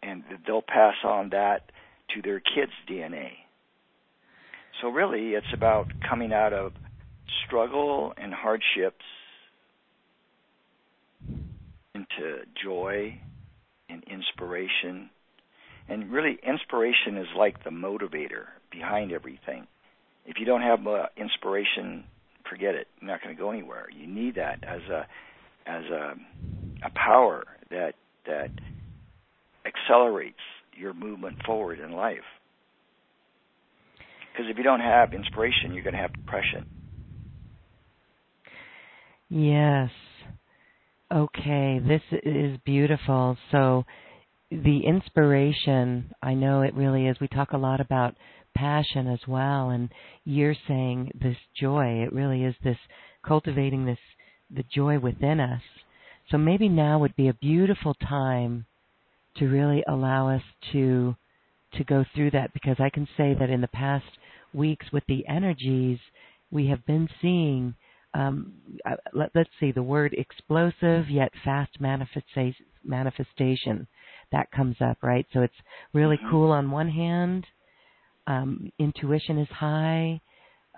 And 0.01 0.23
they'll 0.45 0.61
pass 0.61 0.95
on 1.03 1.29
that 1.29 1.71
to 2.13 2.21
their 2.21 2.39
kids' 2.39 2.71
DNA. 2.89 3.31
So, 4.81 4.89
really, 4.89 5.33
it's 5.33 5.53
about 5.53 5.87
coming 6.07 6.31
out 6.31 6.53
of 6.53 6.73
struggle 7.45 8.13
and 8.17 8.33
hardships 8.33 9.03
into 11.93 12.41
joy 12.63 13.19
and 13.89 14.03
inspiration. 14.03 15.09
And 15.87 16.11
really, 16.11 16.39
inspiration 16.45 17.17
is 17.17 17.27
like 17.37 17.63
the 17.63 17.69
motivator 17.69 18.45
behind 18.71 19.11
everything. 19.11 19.67
If 20.25 20.37
you 20.39 20.45
don't 20.45 20.61
have 20.61 20.85
uh, 20.87 21.05
inspiration, 21.15 22.05
forget 22.49 22.73
it. 22.75 22.87
You're 22.99 23.11
not 23.11 23.21
going 23.21 23.35
to 23.35 23.39
go 23.39 23.51
anywhere. 23.51 23.87
You 23.95 24.07
need 24.07 24.35
that 24.35 24.63
as 24.63 24.81
a 24.89 25.05
as 25.67 25.83
a 25.85 26.13
a 26.83 26.89
power 26.95 27.45
that 27.69 27.93
that 28.25 28.49
accelerates 29.65 30.39
your 30.75 30.93
movement 30.93 31.37
forward 31.45 31.79
in 31.79 31.91
life. 31.91 32.17
Because 34.31 34.49
if 34.49 34.57
you 34.57 34.63
don't 34.63 34.81
have 34.81 35.13
inspiration, 35.13 35.73
you're 35.73 35.83
going 35.83 35.93
to 35.93 36.01
have 36.01 36.13
depression. 36.13 36.65
Yes. 39.29 39.89
Okay, 41.11 41.79
this 41.79 42.01
is 42.23 42.57
beautiful. 42.65 43.37
So, 43.51 43.85
the 44.63 44.81
inspiration, 44.85 46.13
I 46.21 46.33
know 46.33 46.61
it 46.61 46.73
really 46.73 47.07
is. 47.07 47.19
We 47.19 47.27
talk 47.27 47.51
a 47.51 47.57
lot 47.57 47.79
about 47.79 48.15
passion 48.55 49.07
as 49.07 49.19
well, 49.27 49.69
and 49.69 49.89
you're 50.23 50.55
saying 50.67 51.11
this 51.21 51.37
joy. 51.59 52.03
It 52.03 52.13
really 52.13 52.43
is 52.43 52.55
this 52.63 52.77
cultivating 53.25 53.85
this 53.85 53.99
the 54.49 54.63
joy 54.73 54.99
within 54.99 55.39
us. 55.39 55.61
So 56.29 56.37
maybe 56.37 56.69
now 56.69 56.99
would 56.99 57.15
be 57.15 57.27
a 57.27 57.33
beautiful 57.33 57.95
time 57.95 58.65
to 59.37 59.47
really 59.47 59.83
allow 59.87 60.29
us 60.29 60.43
to 60.71 61.15
to 61.73 61.83
go 61.83 62.05
through 62.13 62.31
that 62.31 62.53
because 62.53 62.77
I 62.79 62.89
can 62.89 63.07
say 63.17 63.35
that 63.37 63.49
in 63.49 63.61
the 63.61 63.67
past 63.67 64.05
weeks 64.53 64.85
with 64.93 65.03
the 65.07 65.27
energies 65.27 65.99
we 66.51 66.67
have 66.67 66.85
been 66.85 67.09
seeing 67.21 67.75
um, 68.13 68.53
uh, 68.85 68.95
let, 69.13 69.35
us 69.35 69.47
see 69.59 69.73
the 69.73 69.83
word 69.83 70.15
explosive 70.17 71.09
yet 71.09 71.33
fast 71.43 71.81
manifestation 71.81 73.87
that 74.35 74.51
comes 74.51 74.75
up 74.81 74.97
right 75.01 75.25
so 75.33 75.41
it's 75.41 75.53
really 75.93 76.17
mm-hmm. 76.17 76.29
cool 76.29 76.51
on 76.51 76.69
one 76.69 76.89
hand 76.89 77.45
um, 78.27 78.71
intuition 78.77 79.39
is 79.39 79.47
high 79.49 80.19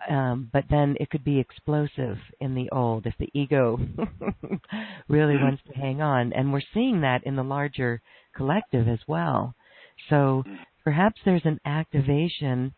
um, 0.10 0.50
but 0.54 0.66
then 0.70 0.96
it 1.00 1.10
could 1.10 1.24
be 1.24 1.40
explosive 1.40 2.18
in 2.40 2.56
the 2.56 2.70
old 2.72 3.06
if 3.06 3.16
the 3.20 3.30
ego 3.34 3.78
really 5.08 5.34
mm-hmm. 5.34 5.44
wants 5.44 5.64
to 5.68 5.74
hang 5.74 6.02
on. 6.02 6.34
And 6.34 6.54
we're 6.54 6.62
seeing 6.74 7.02
that 7.02 7.26
in 7.26 7.36
the 7.36 7.44
larger 7.44 8.02
collective 8.36 8.88
as 8.88 9.00
well. 9.08 9.56
So 10.10 10.44
mm-hmm. 10.46 10.56
perhaps 10.84 11.20
there's 11.26 11.46
an 11.46 11.60
activation 11.66 12.74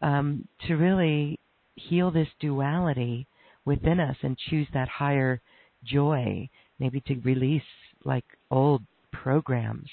um, 0.00 0.46
to 0.66 0.74
really 0.76 1.38
heal 1.74 2.10
this 2.10 2.28
duality 2.40 3.26
within 3.64 4.00
us 4.00 4.16
and 4.22 4.38
choose 4.38 4.68
that 4.72 4.88
higher 4.88 5.40
joy, 5.84 6.48
maybe 6.78 7.00
to 7.02 7.20
release 7.20 7.62
like 8.04 8.24
old 8.50 8.82
programs. 9.12 9.90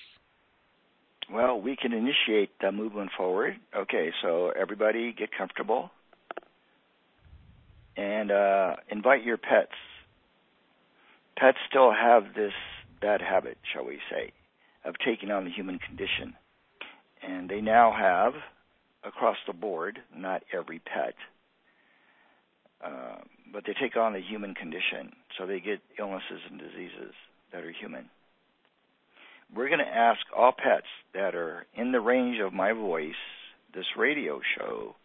Well, 1.31 1.59
we 1.59 1.75
can 1.75 1.91
initiate 1.91 2.51
the 2.61 2.71
movement 2.71 3.11
forward. 3.17 3.57
Okay, 3.75 4.11
so 4.21 4.49
everybody 4.49 5.13
get 5.13 5.29
comfortable 5.37 5.91
and 7.97 8.31
uh, 8.31 8.75
invite 8.89 9.23
your 9.23 9.37
pets. 9.37 9.73
Pets 11.37 11.57
still 11.69 11.91
have 11.91 12.33
this 12.33 12.53
bad 13.01 13.21
habit, 13.21 13.57
shall 13.73 13.85
we 13.85 13.99
say, 14.09 14.31
of 14.85 14.95
taking 15.05 15.29
on 15.31 15.43
the 15.43 15.51
human 15.51 15.79
condition. 15.79 16.33
And 17.21 17.49
they 17.49 17.61
now 17.61 17.91
have, 17.91 18.33
across 19.03 19.37
the 19.47 19.53
board, 19.53 19.99
not 20.15 20.43
every 20.53 20.79
pet, 20.79 21.15
uh, 22.83 23.17
but 23.51 23.63
they 23.65 23.73
take 23.79 23.97
on 23.97 24.13
the 24.13 24.21
human 24.21 24.53
condition. 24.53 25.13
So 25.37 25.45
they 25.45 25.59
get 25.59 25.79
illnesses 25.99 26.41
and 26.49 26.59
diseases 26.59 27.13
that 27.51 27.63
are 27.63 27.71
human. 27.71 28.09
We're 29.55 29.67
going 29.69 29.79
to 29.79 29.85
ask 29.85 30.19
all 30.35 30.51
pets 30.51 30.87
that 31.13 31.35
are 31.35 31.65
in 31.75 31.91
the 31.91 32.01
range 32.01 32.39
of 32.39 32.53
my 32.53 32.73
voice, 32.73 33.15
this 33.73 33.85
radio 33.97 34.41
show, 34.57 34.95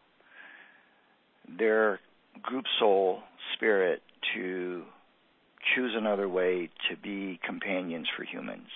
their 1.59 2.01
group 2.43 2.65
soul 2.79 3.21
spirit 3.55 4.03
to 4.35 4.83
choose 5.75 5.93
another 5.97 6.29
way 6.29 6.71
to 6.91 6.97
be 6.97 7.39
companions 7.45 8.09
for 8.17 8.25
humans. 8.25 8.69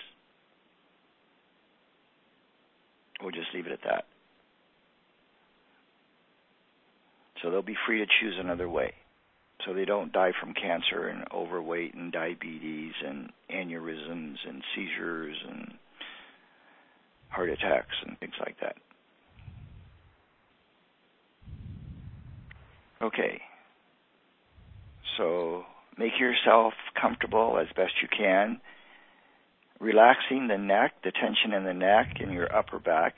We'll 3.21 3.31
just 3.31 3.47
leave 3.53 3.65
it 3.65 3.71
at 3.71 3.83
that. 3.83 4.05
So 7.41 7.51
they'll 7.51 7.61
be 7.61 7.77
free 7.85 7.99
to 7.99 8.05
choose 8.21 8.35
another 8.39 8.69
way. 8.69 8.93
So 9.67 9.73
they 9.73 9.83
don't 9.83 10.13
die 10.13 10.31
from 10.39 10.53
cancer 10.53 11.09
and 11.09 11.25
overweight 11.33 11.93
and 11.93 12.09
diabetes 12.09 12.93
and 13.05 13.31
aneurysms 13.53 14.37
and 14.47 14.63
seizures 14.73 15.35
and 15.45 15.73
heart 17.27 17.49
attacks 17.49 17.95
and 18.05 18.17
things 18.17 18.35
like 18.39 18.55
that. 18.61 18.77
Okay. 23.01 23.41
So 25.17 25.65
make 25.97 26.17
yourself 26.17 26.73
comfortable 26.99 27.59
as 27.59 27.67
best 27.75 27.91
you 28.01 28.07
can, 28.07 28.61
relaxing 29.81 30.47
the 30.47 30.57
neck, 30.57 30.93
the 31.03 31.11
tension 31.11 31.51
in 31.53 31.65
the 31.65 31.73
neck 31.73 32.15
and 32.21 32.31
your 32.31 32.55
upper 32.55 32.79
back, 32.79 33.15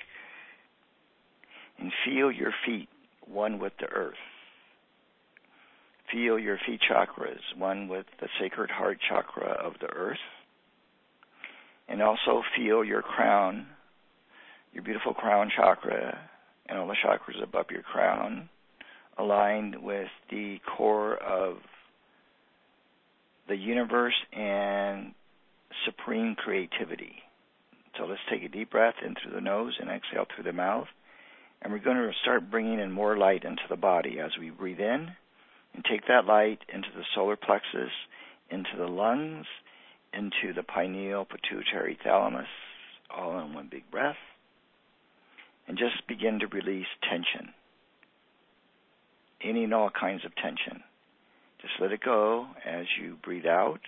and 1.78 1.92
feel 2.04 2.32
your 2.32 2.54
feet 2.66 2.90
one 3.28 3.60
with 3.60 3.74
the 3.80 3.86
earth. 3.86 4.16
Feel 6.12 6.40
your 6.40 6.60
feet 6.66 6.82
chakras 6.90 7.40
one 7.56 7.88
with 7.88 8.06
the 8.20 8.28
sacred 8.40 8.72
heart 8.72 8.98
chakra 9.08 9.52
of 9.52 9.74
the 9.80 9.88
earth. 9.88 10.18
And 11.88 12.02
also 12.02 12.44
feel 12.56 12.84
your 12.84 13.02
crown, 13.02 13.68
your 14.74 14.84
beautiful 14.84 15.14
crown 15.14 15.52
chakra, 15.56 16.18
and 16.68 16.78
all 16.78 16.88
the 16.88 16.96
chakras 17.06 17.42
above 17.42 17.68
your 17.72 17.82
crown 17.82 18.50
aligned 19.18 19.82
with 19.82 20.08
the 20.32 20.60
core 20.78 21.16
of 21.18 21.58
the 23.48 23.56
universe 23.56 24.16
and 24.32 25.14
supreme 25.86 26.36
creativity. 26.36 27.16
So 27.98 28.06
let's 28.06 28.22
take 28.30 28.44
a 28.44 28.50
deep 28.50 28.72
breath 28.72 28.96
in 29.06 29.16
through 29.16 29.34
the 29.34 29.42
nose 29.42 29.76
and 29.80 29.90
exhale 29.90 30.26
through 30.34 30.46
the 30.46 30.54
mouth. 30.54 30.88
And 31.62 31.74
we're 31.74 31.80
going 31.80 31.98
to 31.98 32.12
start 32.22 32.50
bringing 32.50 32.80
in 32.80 32.92
more 32.92 33.18
light 33.18 33.44
into 33.44 33.64
the 33.70 33.76
body 33.76 34.20
as 34.20 34.32
we 34.40 34.50
breathe 34.50 34.80
in 34.80 35.10
and 35.74 35.84
take 35.86 36.08
that 36.08 36.26
light 36.26 36.60
into 36.74 36.90
the 36.96 37.04
solar 37.16 37.36
plexus, 37.36 37.92
into 38.50 38.72
the 38.78 38.88
lungs, 38.88 39.46
into 40.14 40.54
the 40.54 40.64
pineal 40.64 41.26
pituitary 41.26 41.98
thalamus, 42.04 42.48
all 43.10 43.40
in 43.40 43.54
one 43.54 43.68
big 43.70 43.90
breath. 43.92 44.18
And 45.68 45.78
just 45.78 46.08
begin 46.08 46.40
to 46.40 46.48
release 46.48 46.88
tension 47.10 47.54
any 49.44 49.64
and 49.64 49.74
all 49.74 49.90
kinds 49.90 50.26
of 50.26 50.36
tension. 50.36 50.84
Just 51.62 51.74
let 51.80 51.92
it 51.92 52.02
go 52.04 52.48
as 52.66 52.86
you 53.02 53.18
breathe 53.24 53.46
out, 53.46 53.80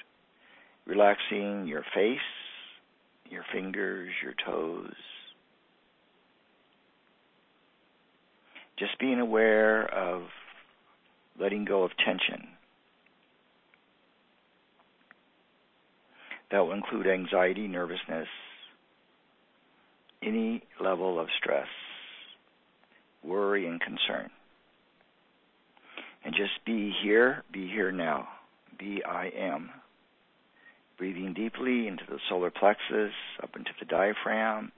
relaxing 0.86 1.68
your 1.68 1.84
face, 1.94 2.20
your 3.30 3.44
fingers, 3.54 4.12
your 4.24 4.34
toes. 4.46 4.94
Just 8.78 9.00
being 9.00 9.20
aware 9.20 9.86
of 9.94 10.24
letting 11.42 11.66
go 11.66 11.84
of 11.84 11.92
tension. 12.06 12.48
That 16.52 16.60
will 16.60 16.74
include 16.74 17.08
anxiety, 17.08 17.68
nervousness, 17.68 18.28
any 20.22 20.64
level 20.80 21.20
of 21.20 21.28
stress, 21.40 21.68
worry, 23.24 23.66
and 23.66 23.82
concern 23.82 24.30
and 26.24 26.36
just 26.36 26.64
be 26.66 26.94
here, 27.04 27.44
be 27.52 27.68
here 27.68 27.92
now. 27.92 28.28
Be 28.78 29.02
I 29.04 29.32
am. 29.36 29.70
Breathing 30.98 31.34
deeply 31.34 31.88
into 31.88 32.04
the 32.08 32.20
solar 32.30 32.52
plexus, 32.52 33.14
up 33.42 33.56
into 33.56 33.72
the 33.80 33.86
diaphragm, 33.86 34.72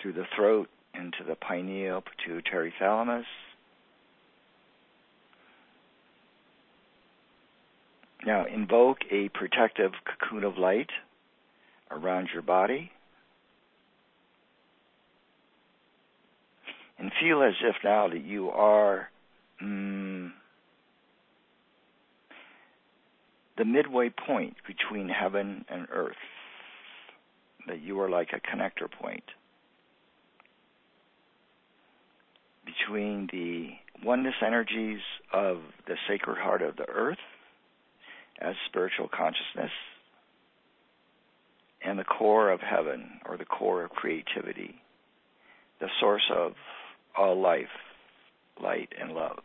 through 0.00 0.14
the 0.14 0.26
throat, 0.34 0.68
into 0.94 1.24
the 1.26 1.36
pineal 1.36 2.02
pituitary 2.02 2.72
thalamus. 2.78 3.26
Now 8.24 8.44
invoke 8.46 8.98
a 9.10 9.28
protective 9.28 9.92
cocoon 10.04 10.44
of 10.44 10.58
light 10.58 10.90
around 11.90 12.28
your 12.32 12.42
body. 12.42 12.90
And 16.98 17.12
feel 17.20 17.42
as 17.42 17.54
if 17.62 17.76
now 17.84 18.08
that 18.08 18.24
you 18.24 18.50
are 18.50 19.08
mm, 19.62 20.32
the 23.56 23.64
midway 23.64 24.10
point 24.10 24.56
between 24.66 25.08
heaven 25.08 25.64
and 25.68 25.86
earth, 25.92 26.16
that 27.68 27.80
you 27.80 28.00
are 28.00 28.10
like 28.10 28.30
a 28.32 28.40
connector 28.40 28.90
point 28.90 29.24
between 32.66 33.28
the 33.32 33.70
oneness 34.04 34.34
energies 34.44 35.00
of 35.32 35.58
the 35.86 35.96
sacred 36.08 36.38
heart 36.38 36.62
of 36.62 36.76
the 36.76 36.88
earth 36.88 37.18
as 38.40 38.54
spiritual 38.68 39.08
consciousness 39.08 39.72
and 41.84 41.98
the 41.98 42.04
core 42.04 42.50
of 42.50 42.60
heaven 42.60 43.20
or 43.26 43.36
the 43.36 43.44
core 43.44 43.84
of 43.84 43.90
creativity, 43.90 44.74
the 45.80 45.88
source 46.00 46.28
of 46.34 46.52
all 47.16 47.40
life, 47.40 47.66
light, 48.62 48.88
and 49.00 49.12
love. 49.12 49.38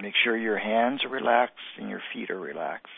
Make 0.00 0.14
sure 0.24 0.36
your 0.36 0.58
hands 0.58 1.04
are 1.04 1.10
relaxed 1.10 1.56
and 1.78 1.90
your 1.90 2.00
feet 2.12 2.30
are 2.30 2.40
relaxed. 2.40 2.88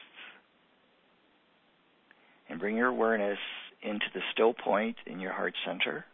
And 2.49 2.61
bring 2.61 2.77
your 2.77 2.89
awareness 2.89 3.39
into 3.83 4.07
the 4.15 4.21
still 4.33 4.55
point 4.55 4.97
in 5.07 5.19
your 5.19 5.33
heart 5.33 5.55
center. 5.67 6.05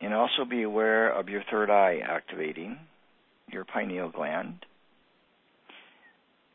And 0.00 0.14
also 0.14 0.44
be 0.48 0.62
aware 0.62 1.10
of 1.10 1.28
your 1.28 1.42
third 1.50 1.70
eye 1.70 2.00
activating, 2.06 2.78
your 3.50 3.64
pineal 3.64 4.10
gland. 4.10 4.64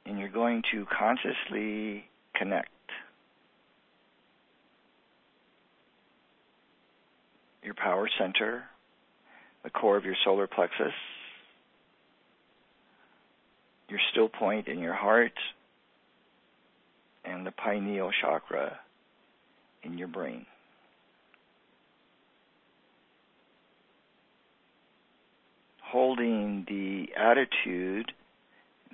And 0.06 0.20
you're 0.20 0.30
going 0.30 0.64
to 0.72 0.86
consciously 0.86 2.06
connect 2.36 2.70
your 7.64 7.74
power 7.74 8.10
center, 8.20 8.64
the 9.64 9.70
core 9.70 9.98
of 9.98 10.04
your 10.04 10.16
solar 10.26 10.48
plexus, 10.48 10.94
your 13.88 14.00
still 14.12 14.28
point 14.28 14.68
in 14.68 14.80
your 14.80 14.94
heart, 14.94 15.34
and 17.24 17.46
the 17.46 17.52
pineal 17.52 18.12
chakra 18.22 18.80
in 19.84 19.98
your 19.98 20.08
brain. 20.10 20.46
Holding 25.94 26.66
the 26.68 27.10
attitude 27.16 28.14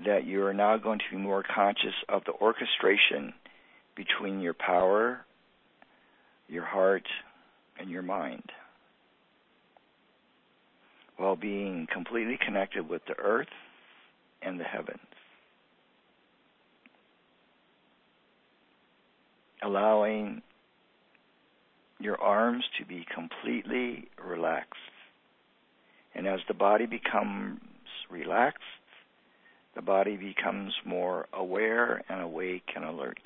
that 0.05 0.25
you 0.25 0.43
are 0.43 0.53
now 0.53 0.75
going 0.75 0.99
to 0.99 1.05
be 1.09 1.15
more 1.15 1.43
conscious 1.43 1.93
of 2.09 2.23
the 2.25 2.33
orchestration 2.33 3.33
between 3.95 4.41
your 4.41 4.53
power, 4.53 5.21
your 6.49 6.65
heart, 6.65 7.07
and 7.79 7.89
your 7.89 8.01
mind. 8.01 8.43
While 11.15 11.37
being 11.37 11.87
completely 11.89 12.37
connected 12.45 12.89
with 12.89 13.03
the 13.07 13.17
earth 13.17 13.47
and 14.41 14.59
the 14.59 14.65
heavens. 14.65 14.99
Allowing 19.63 20.41
your 21.97 22.19
arms 22.21 22.65
to 22.77 22.85
be 22.85 23.05
completely 23.15 24.09
relaxed. 24.21 24.88
And 26.19 26.27
as 26.27 26.41
the 26.49 26.53
body 26.53 26.85
becomes 26.85 27.61
relaxed, 28.09 28.59
the 29.73 29.81
body 29.81 30.17
becomes 30.17 30.73
more 30.85 31.27
aware 31.31 32.03
and 32.09 32.21
awake 32.21 32.71
and 32.75 32.83
alert. 32.83 33.25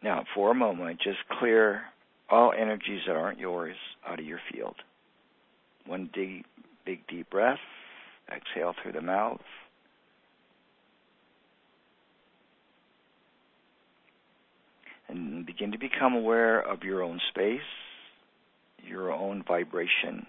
Now, 0.00 0.22
for 0.32 0.52
a 0.52 0.54
moment, 0.54 1.00
just 1.02 1.18
clear 1.40 1.82
all 2.30 2.52
energies 2.56 3.00
that 3.08 3.16
aren't 3.16 3.40
yours 3.40 3.74
out 4.06 4.20
of 4.20 4.24
your 4.24 4.40
field. 4.52 4.76
One 5.86 6.08
deep, 6.14 6.46
big, 6.86 7.04
deep 7.08 7.30
breath. 7.30 7.58
Exhale 8.32 8.76
through 8.80 8.92
the 8.92 9.00
mouth. 9.00 9.40
And 15.10 15.44
begin 15.44 15.72
to 15.72 15.78
become 15.78 16.14
aware 16.14 16.60
of 16.60 16.84
your 16.84 17.02
own 17.02 17.20
space, 17.30 17.60
your 18.86 19.12
own 19.12 19.42
vibration. 19.42 20.26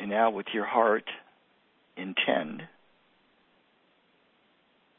And 0.00 0.10
now, 0.10 0.30
with 0.30 0.46
your 0.52 0.66
heart, 0.66 1.04
intend 1.96 2.62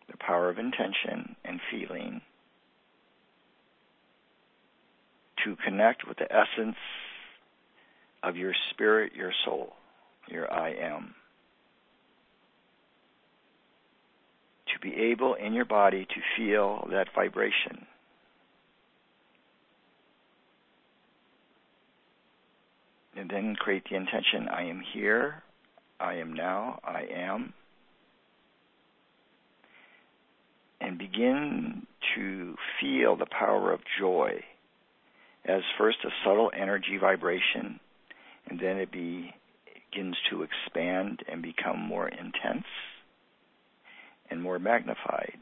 the 0.10 0.18
power 0.18 0.50
of 0.50 0.58
intention 0.58 1.36
and 1.44 1.60
feeling 1.70 2.22
to 5.44 5.56
connect 5.64 6.08
with 6.08 6.18
the 6.18 6.28
essence 6.32 6.78
of 8.24 8.38
your 8.38 8.54
spirit, 8.72 9.14
your 9.14 9.34
soul, 9.46 9.74
your 10.30 10.52
I 10.52 10.70
am. 10.72 11.16
To 14.78 14.90
be 14.90 14.96
able 14.96 15.34
in 15.34 15.54
your 15.54 15.66
body 15.66 16.06
to 16.06 16.22
feel 16.36 16.88
that 16.92 17.08
vibration. 17.16 17.88
And 23.16 23.28
then 23.28 23.56
create 23.56 23.84
the 23.90 23.96
intention 23.96 24.48
I 24.52 24.64
am 24.64 24.84
here, 24.94 25.42
I 26.00 26.16
am 26.16 26.34
now, 26.34 26.80
I 26.84 27.08
am. 27.12 27.54
And 30.80 31.00
begin 31.00 31.88
to 32.16 32.56
feel 32.80 33.16
the 33.16 33.26
power 33.26 33.74
of 33.74 33.80
joy 34.00 34.44
as 35.46 35.62
first 35.80 35.98
a 36.06 36.10
subtle 36.24 36.52
energy 36.56 36.98
vibration, 37.02 37.80
and 38.48 38.60
then 38.60 38.78
it 38.78 38.92
begins 38.92 40.16
to 40.30 40.44
expand 40.44 41.22
and 41.28 41.42
become 41.42 41.80
more 41.80 42.08
intense 42.08 42.66
and 44.30 44.42
more 44.42 44.60
magnified. 44.60 45.40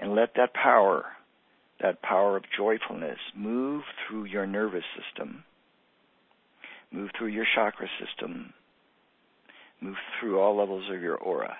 And 0.00 0.14
let 0.14 0.34
that 0.36 0.54
power, 0.54 1.04
that 1.80 2.02
power 2.02 2.36
of 2.36 2.44
joyfulness, 2.56 3.18
move 3.36 3.82
through 4.06 4.24
your 4.24 4.46
nervous 4.46 4.84
system, 4.96 5.44
move 6.92 7.10
through 7.16 7.28
your 7.28 7.46
chakra 7.54 7.88
system, 7.98 8.52
move 9.80 9.96
through 10.20 10.40
all 10.40 10.56
levels 10.56 10.84
of 10.92 11.02
your 11.02 11.16
aura. 11.16 11.56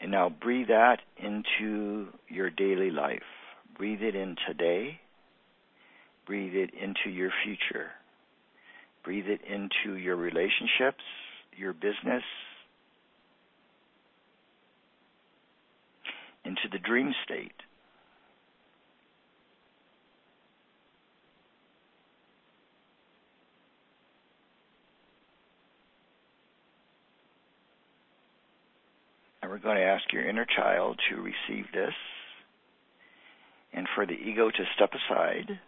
And 0.00 0.10
now 0.10 0.28
breathe 0.28 0.68
that 0.68 0.98
into 1.16 2.08
your 2.28 2.50
daily 2.50 2.90
life. 2.90 3.22
Breathe 3.76 4.02
it 4.02 4.14
in 4.14 4.36
today. 4.46 5.00
Breathe 6.26 6.54
it 6.54 6.70
into 6.74 7.08
your 7.08 7.30
future. 7.44 7.90
Breathe 9.04 9.26
it 9.28 9.40
into 9.48 9.96
your 9.96 10.16
relationships, 10.16 11.04
your 11.56 11.72
business, 11.72 12.24
into 16.44 16.62
the 16.72 16.78
dream 16.78 17.12
state. 17.24 17.52
And 29.42 29.52
we're 29.52 29.58
going 29.58 29.76
to 29.76 29.82
ask 29.84 30.12
your 30.12 30.28
inner 30.28 30.46
child 30.56 30.98
to 31.08 31.16
receive 31.16 31.66
this 31.72 31.94
and 33.72 33.86
for 33.94 34.04
the 34.04 34.14
ego 34.14 34.50
to 34.50 34.64
step 34.74 34.90
aside. 34.92 35.60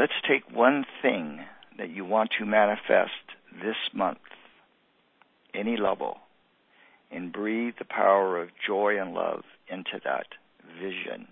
Let's 0.00 0.12
take 0.26 0.56
one 0.56 0.86
thing 1.02 1.40
that 1.76 1.90
you 1.90 2.06
want 2.06 2.30
to 2.38 2.46
manifest 2.46 3.36
this 3.62 3.76
month, 3.92 4.16
any 5.54 5.76
level 5.76 6.16
and 7.10 7.30
breathe 7.30 7.74
the 7.78 7.84
power 7.84 8.40
of 8.40 8.48
joy 8.66 8.98
and 8.98 9.12
love 9.12 9.42
into 9.68 10.00
that 10.02 10.24
vision 10.80 11.28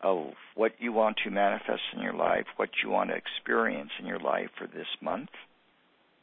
of 0.00 0.28
what 0.54 0.72
you 0.78 0.92
want 0.92 1.18
to 1.24 1.30
manifest 1.30 1.82
in 1.94 2.00
your 2.00 2.14
life, 2.14 2.46
what 2.56 2.70
you 2.82 2.88
want 2.88 3.10
to 3.10 3.16
experience 3.16 3.90
in 4.00 4.06
your 4.06 4.20
life 4.20 4.48
for 4.56 4.66
this 4.66 4.86
month 5.02 5.28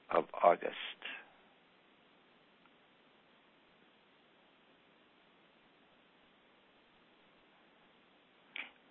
of 0.09 0.24
August. 0.43 0.74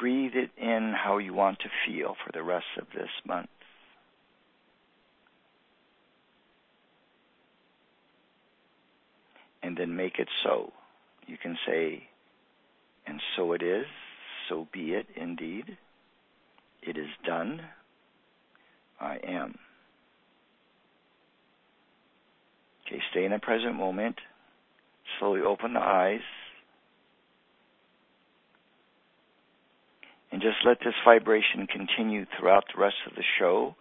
Breathe 0.03 0.33
it 0.35 0.51
in 0.61 0.93
how 0.93 1.19
you 1.19 1.33
want 1.33 1.61
to 1.61 1.69
feel 1.87 2.17
for 2.27 2.33
the 2.33 2.43
rest 2.43 2.67
of 2.77 2.87
this 2.93 3.11
month. 3.25 3.49
and 9.63 9.77
then 9.77 9.97
make 9.97 10.19
it 10.19 10.29
so. 10.43 10.73
You 11.27 11.37
can 11.39 11.57
say, 11.67 12.03
and 13.07 13.21
so 13.37 13.53
it 13.53 13.63
is, 13.63 13.87
so 14.49 14.67
be 14.73 14.93
it 14.93 15.07
indeed. 15.17 15.79
It 16.83 16.97
is 16.97 17.09
done. 17.25 17.61
I 19.01 19.19
am. 19.27 19.57
Okay, 22.87 23.01
stay 23.11 23.25
in 23.25 23.31
the 23.31 23.39
present 23.39 23.77
moment. 23.77 24.17
Slowly 25.19 25.41
open 25.41 25.75
the 25.75 25.81
eyes. 25.81 26.21
And 30.33 30.41
just 30.41 30.65
let 30.65 30.79
this 30.81 30.95
vibration 31.05 31.67
continue 31.67 32.25
throughout 32.39 32.65
the 32.75 32.81
rest 32.81 32.97
of 33.07 33.15
the 33.15 33.23
show 33.39 33.77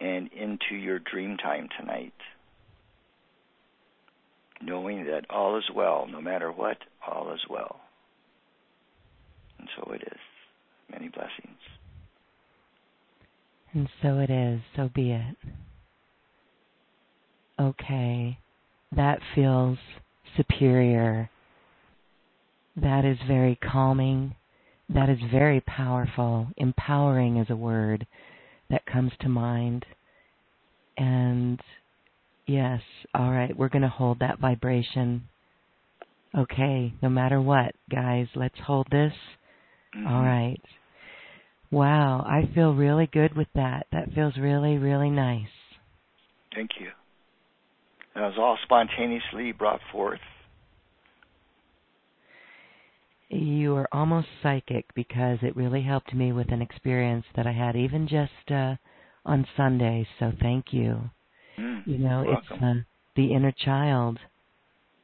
and 0.00 0.30
into 0.32 0.76
your 0.76 0.98
dream 0.98 1.38
time 1.38 1.68
tonight. 1.80 2.12
Knowing 4.62 5.06
that 5.06 5.24
all 5.30 5.56
is 5.56 5.64
well, 5.74 6.06
no 6.10 6.20
matter 6.20 6.52
what, 6.52 6.76
all 7.06 7.32
is 7.32 7.40
well. 7.48 7.80
And 9.58 9.68
so 9.76 9.92
it 9.92 10.02
is. 10.02 10.20
Many 10.90 11.08
blessings. 11.08 11.58
And 13.72 13.88
so 14.02 14.18
it 14.18 14.30
is, 14.30 14.60
so 14.76 14.90
be 14.94 15.12
it. 15.12 15.36
Okay, 17.58 18.38
that 18.94 19.20
feels 19.34 19.78
superior. 20.36 21.30
That 22.76 23.04
is 23.04 23.16
very 23.26 23.56
calming. 23.56 24.34
That 24.88 25.08
is 25.08 25.18
very 25.30 25.60
powerful. 25.60 26.48
Empowering 26.56 27.38
is 27.38 27.48
a 27.50 27.56
word 27.56 28.06
that 28.70 28.86
comes 28.86 29.12
to 29.20 29.28
mind. 29.28 29.86
And 30.96 31.60
yes, 32.46 32.80
all 33.14 33.30
right, 33.30 33.56
we're 33.56 33.68
going 33.68 33.82
to 33.82 33.88
hold 33.88 34.20
that 34.20 34.38
vibration. 34.38 35.28
Okay, 36.36 36.92
no 37.02 37.08
matter 37.08 37.40
what, 37.40 37.74
guys, 37.90 38.26
let's 38.34 38.58
hold 38.66 38.86
this. 38.90 39.12
Mm-hmm. 39.96 40.06
All 40.06 40.22
right. 40.22 40.60
Wow, 41.70 42.24
I 42.26 42.52
feel 42.54 42.74
really 42.74 43.08
good 43.12 43.36
with 43.36 43.48
that. 43.54 43.86
That 43.92 44.12
feels 44.14 44.36
really, 44.36 44.76
really 44.76 45.10
nice. 45.10 45.48
Thank 46.54 46.70
you. 46.78 46.88
That 48.14 48.22
was 48.22 48.34
all 48.38 48.58
spontaneously 48.62 49.52
brought 49.52 49.80
forth. 49.90 50.20
You 53.28 53.74
are 53.76 53.88
almost 53.92 54.28
psychic 54.42 54.86
because 54.94 55.38
it 55.42 55.56
really 55.56 55.82
helped 55.82 56.14
me 56.14 56.32
with 56.32 56.52
an 56.52 56.62
experience 56.62 57.24
that 57.34 57.46
I 57.46 57.52
had 57.52 57.76
even 57.76 58.06
just 58.06 58.50
uh, 58.50 58.76
on 59.24 59.46
Sunday. 59.56 60.06
So 60.18 60.32
thank 60.40 60.72
you. 60.72 61.10
Mm, 61.58 61.86
you 61.86 61.98
know, 61.98 62.24
it's 62.26 62.62
uh, 62.62 62.74
the 63.16 63.32
inner 63.32 63.52
child, 63.52 64.18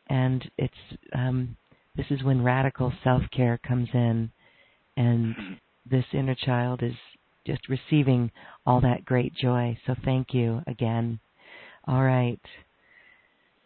and 0.08 0.48
it's 0.58 0.74
um, 1.14 1.56
this 1.96 2.06
is 2.10 2.22
when 2.22 2.42
radical 2.42 2.92
self 3.02 3.22
care 3.34 3.58
comes 3.58 3.88
in, 3.94 4.30
and 4.96 5.34
mm-hmm. 5.34 5.52
this 5.90 6.04
inner 6.12 6.34
child 6.34 6.82
is 6.82 6.94
just 7.46 7.68
receiving 7.68 8.30
all 8.66 8.80
that 8.80 9.04
great 9.04 9.34
joy. 9.34 9.78
So 9.86 9.94
thank 10.04 10.34
you 10.34 10.62
again. 10.66 11.20
All 11.86 12.02
right. 12.02 12.40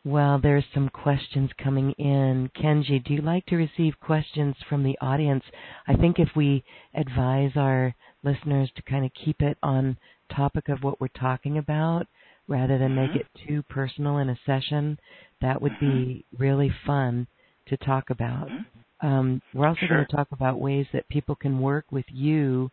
Well, 0.04 0.38
there's 0.38 0.64
some 0.74 0.90
questions 0.90 1.50
coming 1.62 1.92
in. 1.92 2.50
Kenji, 2.56 3.02
do 3.02 3.14
you 3.14 3.22
like 3.22 3.46
to 3.46 3.56
receive 3.56 3.94
questions 4.00 4.54
from 4.68 4.82
the 4.82 4.98
audience? 5.00 5.44
I 5.88 5.94
think 5.94 6.18
if 6.18 6.28
we 6.36 6.62
advise 6.94 7.52
our 7.56 7.94
listeners 8.22 8.70
to 8.76 8.82
kind 8.82 9.06
of 9.06 9.12
keep 9.24 9.40
it 9.40 9.56
on 9.62 9.96
topic 10.34 10.68
of 10.68 10.82
what 10.82 11.00
we're 11.00 11.08
talking 11.08 11.56
about 11.56 12.06
rather 12.48 12.78
than 12.78 12.94
mm-hmm. 12.94 13.14
make 13.14 13.22
it 13.22 13.26
too 13.48 13.62
personal 13.70 14.18
in 14.18 14.28
a 14.28 14.38
session, 14.44 14.98
that 15.40 15.62
would 15.62 15.72
mm-hmm. 15.72 16.04
be 16.04 16.24
really 16.38 16.70
fun 16.86 17.26
to 17.68 17.76
talk 17.78 18.10
about. 18.10 18.48
Mm-hmm. 18.48 19.06
Um, 19.06 19.42
we're 19.54 19.68
also 19.68 19.80
sure. 19.80 19.96
going 19.96 20.06
to 20.06 20.16
talk 20.16 20.28
about 20.32 20.60
ways 20.60 20.86
that 20.92 21.08
people 21.08 21.34
can 21.34 21.60
work 21.60 21.86
with 21.90 22.06
you 22.08 22.70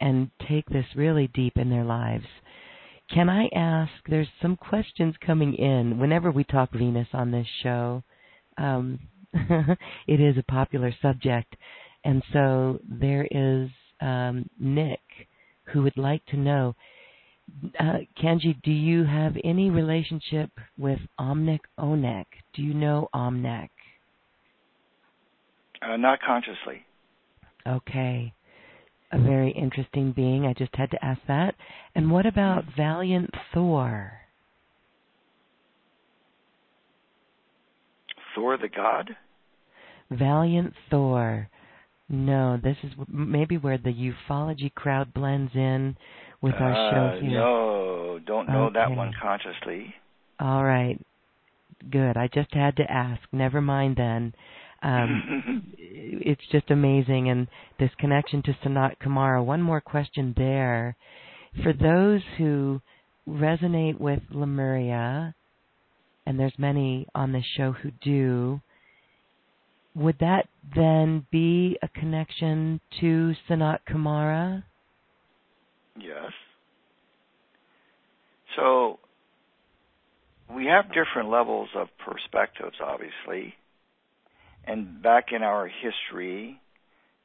and 0.00 0.30
take 0.48 0.68
this 0.68 0.86
really 0.94 1.28
deep 1.34 1.56
in 1.56 1.70
their 1.70 1.84
lives. 1.84 2.26
Can 3.12 3.28
I 3.28 3.48
ask? 3.54 3.92
There's 4.08 4.28
some 4.40 4.56
questions 4.56 5.14
coming 5.24 5.54
in 5.54 5.98
whenever 5.98 6.30
we 6.30 6.44
talk 6.44 6.72
Venus 6.72 7.08
on 7.12 7.30
this 7.30 7.46
show. 7.62 8.02
Um, 8.56 9.00
it 9.34 10.20
is 10.20 10.38
a 10.38 10.50
popular 10.50 10.94
subject, 11.02 11.54
and 12.04 12.22
so 12.32 12.80
there 12.88 13.28
is 13.30 13.68
um, 14.00 14.48
Nick 14.58 15.00
who 15.64 15.82
would 15.82 15.96
like 15.98 16.24
to 16.26 16.38
know. 16.38 16.74
Uh, 17.78 17.98
Kenji, 18.18 18.60
do 18.62 18.70
you 18.70 19.04
have 19.04 19.36
any 19.44 19.68
relationship 19.68 20.50
with 20.78 21.00
Omnec 21.18 21.60
Onec? 21.78 22.24
Do 22.54 22.62
you 22.62 22.72
know 22.72 23.08
Omnec? 23.14 23.68
Uh, 25.82 25.96
not 25.96 26.18
consciously. 26.22 26.86
Okay 27.66 28.32
a 29.12 29.18
very 29.18 29.50
interesting 29.50 30.12
being. 30.12 30.46
I 30.46 30.54
just 30.54 30.74
had 30.74 30.90
to 30.92 31.04
ask 31.04 31.20
that. 31.28 31.54
And 31.94 32.10
what 32.10 32.26
about 32.26 32.64
Valiant 32.76 33.30
Thor? 33.52 34.12
Thor 38.34 38.56
the 38.56 38.68
god? 38.68 39.10
Valiant 40.10 40.72
Thor. 40.90 41.48
No, 42.08 42.58
this 42.62 42.76
is 42.82 42.92
maybe 43.08 43.56
where 43.56 43.78
the 43.78 44.12
ufology 44.30 44.72
crowd 44.74 45.14
blends 45.14 45.52
in 45.54 45.96
with 46.40 46.54
our 46.54 46.72
uh, 46.72 46.90
show 46.90 47.20
here. 47.20 47.38
No, 47.38 48.18
don't 48.26 48.48
know 48.48 48.64
okay. 48.64 48.74
that 48.74 48.90
one 48.90 49.12
consciously. 49.20 49.94
All 50.40 50.64
right. 50.64 50.98
Good. 51.90 52.16
I 52.16 52.28
just 52.32 52.52
had 52.52 52.76
to 52.76 52.90
ask. 52.90 53.20
Never 53.32 53.60
mind 53.60 53.96
then. 53.96 54.34
Um, 54.82 55.72
it's 55.78 56.42
just 56.50 56.70
amazing, 56.70 57.28
and 57.28 57.46
this 57.78 57.90
connection 57.98 58.42
to 58.42 58.52
Sanat 58.64 58.96
Kumara. 59.02 59.44
One 59.44 59.62
more 59.62 59.80
question 59.80 60.34
there. 60.36 60.96
For 61.62 61.72
those 61.72 62.22
who 62.38 62.80
resonate 63.28 64.00
with 64.00 64.20
Lemuria, 64.30 65.34
and 66.26 66.38
there's 66.38 66.54
many 66.58 67.06
on 67.14 67.32
this 67.32 67.44
show 67.56 67.72
who 67.72 67.90
do, 68.02 68.60
would 69.94 70.18
that 70.20 70.48
then 70.74 71.26
be 71.30 71.78
a 71.82 71.88
connection 71.88 72.80
to 73.00 73.34
Sanat 73.48 73.80
Kumara? 73.88 74.64
Yes. 75.98 76.32
So 78.56 78.98
we 80.54 80.66
have 80.66 80.86
different 80.88 81.30
levels 81.30 81.68
of 81.76 81.88
perspectives, 82.04 82.76
obviously. 82.82 83.54
And 84.64 85.02
back 85.02 85.26
in 85.32 85.42
our 85.42 85.68
history, 85.68 86.60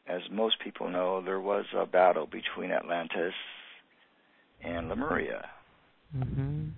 as 0.07 0.21
most 0.31 0.59
people 0.63 0.89
know, 0.89 1.21
there 1.21 1.39
was 1.39 1.65
a 1.75 1.85
battle 1.85 2.25
between 2.25 2.71
Atlantis 2.71 3.33
and 4.63 4.89
Lemuria. 4.89 5.47
Mm-hmm. 6.15 6.69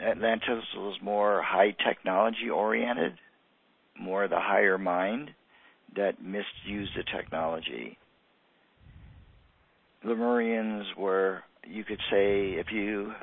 Atlantis 0.00 0.64
was 0.76 0.98
more 1.02 1.40
high 1.42 1.74
technology 1.86 2.50
oriented, 2.52 3.14
more 3.98 4.28
the 4.28 4.40
higher 4.40 4.76
mind 4.76 5.30
that 5.96 6.22
misused 6.22 6.92
the 6.96 7.04
technology. 7.16 7.96
Lemurians 10.04 10.84
were, 10.98 11.42
you 11.66 11.84
could 11.84 12.00
say, 12.10 12.54
if 12.54 12.66
you 12.72 13.14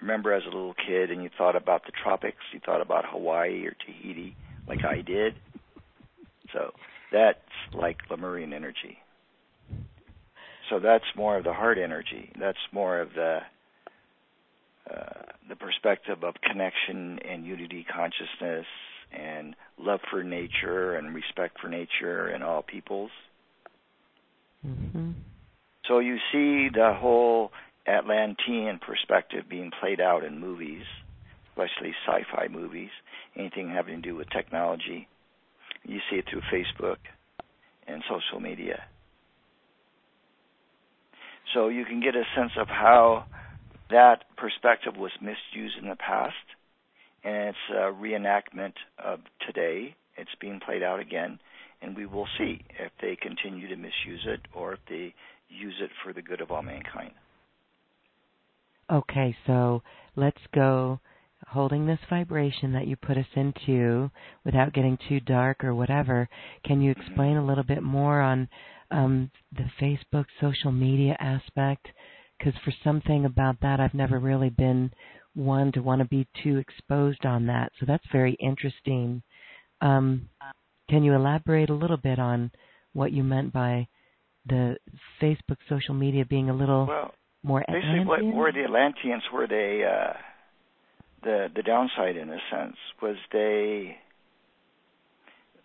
remember 0.00 0.32
as 0.32 0.42
a 0.44 0.54
little 0.54 0.74
kid 0.74 1.10
and 1.10 1.22
you 1.22 1.30
thought 1.36 1.56
about 1.56 1.84
the 1.86 1.92
tropics, 2.02 2.36
you 2.52 2.60
thought 2.64 2.82
about 2.82 3.04
Hawaii 3.10 3.66
or 3.66 3.74
Tahiti, 3.84 4.36
like 4.68 4.84
I 4.84 5.02
did. 5.02 5.34
So 6.52 6.72
that's 7.12 7.38
like 7.72 7.98
Lemurian 8.10 8.52
energy. 8.52 8.98
So 10.70 10.80
that's 10.80 11.04
more 11.16 11.36
of 11.36 11.44
the 11.44 11.52
heart 11.52 11.78
energy. 11.78 12.32
That's 12.38 12.58
more 12.72 13.00
of 13.00 13.10
the 13.14 13.40
uh, 14.90 15.22
the 15.48 15.56
perspective 15.56 16.22
of 16.22 16.34
connection 16.50 17.18
and 17.18 17.46
unity 17.46 17.86
consciousness 17.90 18.66
and 19.12 19.54
love 19.78 20.00
for 20.10 20.22
nature 20.22 20.94
and 20.96 21.14
respect 21.14 21.58
for 21.60 21.68
nature 21.68 22.26
and 22.26 22.42
all 22.42 22.62
peoples. 22.62 23.10
Mm-hmm. 24.66 25.12
So 25.88 25.98
you 25.98 26.16
see 26.32 26.68
the 26.72 26.94
whole 26.98 27.50
Atlantean 27.86 28.78
perspective 28.84 29.44
being 29.48 29.70
played 29.80 30.00
out 30.00 30.24
in 30.24 30.38
movies, 30.38 30.84
especially 31.54 31.94
sci-fi 32.06 32.48
movies, 32.48 32.90
anything 33.36 33.70
having 33.70 34.02
to 34.02 34.08
do 34.08 34.16
with 34.16 34.28
technology. 34.30 35.08
You 35.84 36.00
see 36.10 36.16
it 36.16 36.24
through 36.30 36.42
Facebook 36.52 36.96
and 37.86 38.02
social 38.08 38.40
media. 38.40 38.84
So 41.52 41.68
you 41.68 41.84
can 41.84 42.00
get 42.00 42.16
a 42.16 42.24
sense 42.36 42.52
of 42.58 42.68
how 42.68 43.26
that 43.90 44.24
perspective 44.36 44.94
was 44.96 45.12
misused 45.20 45.76
in 45.80 45.88
the 45.88 45.96
past, 45.96 46.34
and 47.22 47.50
it's 47.50 47.58
a 47.70 47.92
reenactment 47.92 48.72
of 49.02 49.20
today. 49.46 49.94
It's 50.16 50.30
being 50.40 50.60
played 50.64 50.82
out 50.82 51.00
again, 51.00 51.38
and 51.82 51.96
we 51.96 52.06
will 52.06 52.26
see 52.38 52.62
if 52.78 52.90
they 53.00 53.16
continue 53.16 53.68
to 53.68 53.76
misuse 53.76 54.26
it 54.26 54.40
or 54.54 54.72
if 54.72 54.80
they 54.88 55.14
use 55.48 55.74
it 55.80 55.90
for 56.02 56.12
the 56.12 56.22
good 56.22 56.40
of 56.40 56.50
all 56.50 56.62
mankind. 56.62 57.12
Okay, 58.90 59.36
so 59.46 59.82
let's 60.16 60.40
go 60.54 60.98
holding 61.48 61.86
this 61.86 61.98
vibration 62.08 62.72
that 62.72 62.86
you 62.86 62.96
put 62.96 63.16
us 63.16 63.26
into 63.34 64.10
without 64.44 64.72
getting 64.72 64.98
too 65.08 65.20
dark 65.20 65.64
or 65.64 65.74
whatever. 65.74 66.28
Can 66.64 66.80
you 66.80 66.90
explain 66.90 67.36
a 67.36 67.44
little 67.44 67.64
bit 67.64 67.82
more 67.82 68.20
on 68.20 68.48
um, 68.90 69.30
the 69.52 69.64
Facebook 69.80 70.26
social 70.40 70.72
media 70.72 71.16
aspect? 71.20 71.88
because 72.38 72.58
for 72.64 72.72
something 72.82 73.24
about 73.24 73.56
that, 73.62 73.80
I've 73.80 73.94
never 73.94 74.18
really 74.18 74.50
been 74.50 74.90
one 75.34 75.72
to 75.72 75.80
want 75.80 76.00
to 76.00 76.08
be 76.08 76.26
too 76.42 76.58
exposed 76.58 77.24
on 77.24 77.46
that. 77.46 77.72
So 77.80 77.86
that's 77.86 78.04
very 78.12 78.36
interesting. 78.40 79.22
Um, 79.80 80.28
can 80.88 81.02
you 81.02 81.14
elaborate 81.14 81.70
a 81.70 81.74
little 81.74 81.96
bit 81.96 82.18
on 82.18 82.50
what 82.92 83.12
you 83.12 83.24
meant 83.24 83.52
by 83.52 83.88
the 84.46 84.76
Facebook 85.20 85.56
social 85.68 85.94
media 85.94 86.24
being 86.24 86.50
a 86.50 86.54
little 86.54 86.86
well, 86.86 87.14
more 87.42 87.64
basically 87.66 88.00
Atlantean? 88.00 88.06
what 88.06 88.36
were 88.36 88.52
the 88.52 88.64
Atlanteans 88.64 89.22
were 89.32 89.46
they 89.46 89.82
uh 89.84 90.12
the 91.24 91.48
the 91.54 91.62
downside 91.62 92.16
in 92.16 92.28
a 92.30 92.38
sense 92.50 92.76
was 93.02 93.16
they 93.32 93.96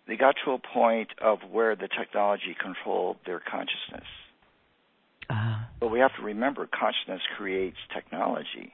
they 0.08 0.16
got 0.16 0.34
to 0.44 0.52
a 0.52 0.58
point 0.58 1.10
of 1.22 1.38
where 1.50 1.76
the 1.76 1.88
technology 1.88 2.56
controlled 2.60 3.18
their 3.26 3.38
consciousness. 3.38 4.08
uh, 5.28 5.60
But 5.78 5.88
we 5.88 6.00
have 6.00 6.10
to 6.16 6.22
remember 6.22 6.66
consciousness 6.66 7.20
creates 7.36 7.76
technology. 7.94 8.72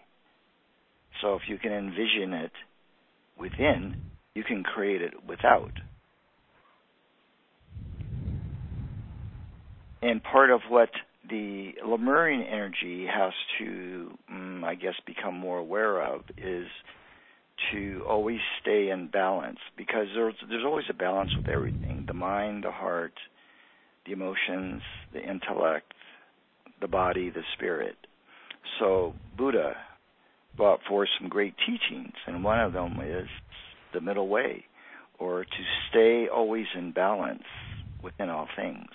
So 1.21 1.35
if 1.35 1.43
you 1.49 1.59
can 1.59 1.73
envision 1.73 2.33
it 2.33 2.53
within, 3.39 3.97
you 4.35 4.45
can 4.45 4.63
create 4.63 5.03
it 5.03 5.15
without. 5.27 5.73
And 10.03 10.23
part 10.23 10.51
of 10.51 10.61
what 10.69 10.91
the 11.29 11.73
Lemurian 11.85 12.43
energy 12.43 13.07
has 13.13 13.33
to, 13.59 14.11
mm, 14.33 14.65
I 14.65 14.75
guess, 14.75 14.95
become 15.07 15.35
more 15.35 15.59
aware 15.59 16.01
of 16.03 16.23
is 16.37 16.67
to 17.73 18.05
always 18.09 18.41
stay 18.61 18.91
in 18.91 19.09
balance 19.09 19.59
because 19.77 20.07
there's 20.15 20.35
there's 20.49 20.65
always 20.65 20.85
a 20.91 20.95
balance 20.95 21.31
with 21.37 21.49
everything. 21.49 22.05
The 22.07 22.15
mind 22.15 22.65
the 22.65 22.71
heart 22.71 23.15
the 24.05 24.13
emotions 24.13 24.83
the 25.13 25.21
intellect 25.21 25.93
the 26.81 26.89
body 26.89 27.31
the 27.31 27.43
spirit. 27.55 27.97
So 28.79 29.15
buddha 29.39 29.75
brought 30.57 30.81
forth 30.89 31.09
some 31.19 31.29
great 31.29 31.55
teachings 31.67 32.13
and 32.27 32.45
one 32.45 32.61
of 32.61 32.75
them 32.75 33.01
is 33.03 33.29
the 33.95 34.01
middle 34.01 34.29
way 34.29 34.65
or 35.19 35.45
to 35.45 35.63
stay 35.89 36.29
always 36.29 36.67
in 36.77 36.93
balance 36.93 37.45
within 38.03 38.29
all 38.29 38.49
things. 38.55 38.91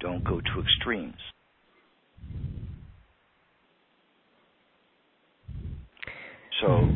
Don't 0.00 0.24
go 0.24 0.40
to 0.40 0.60
extremes 0.62 1.20
so 6.60 6.88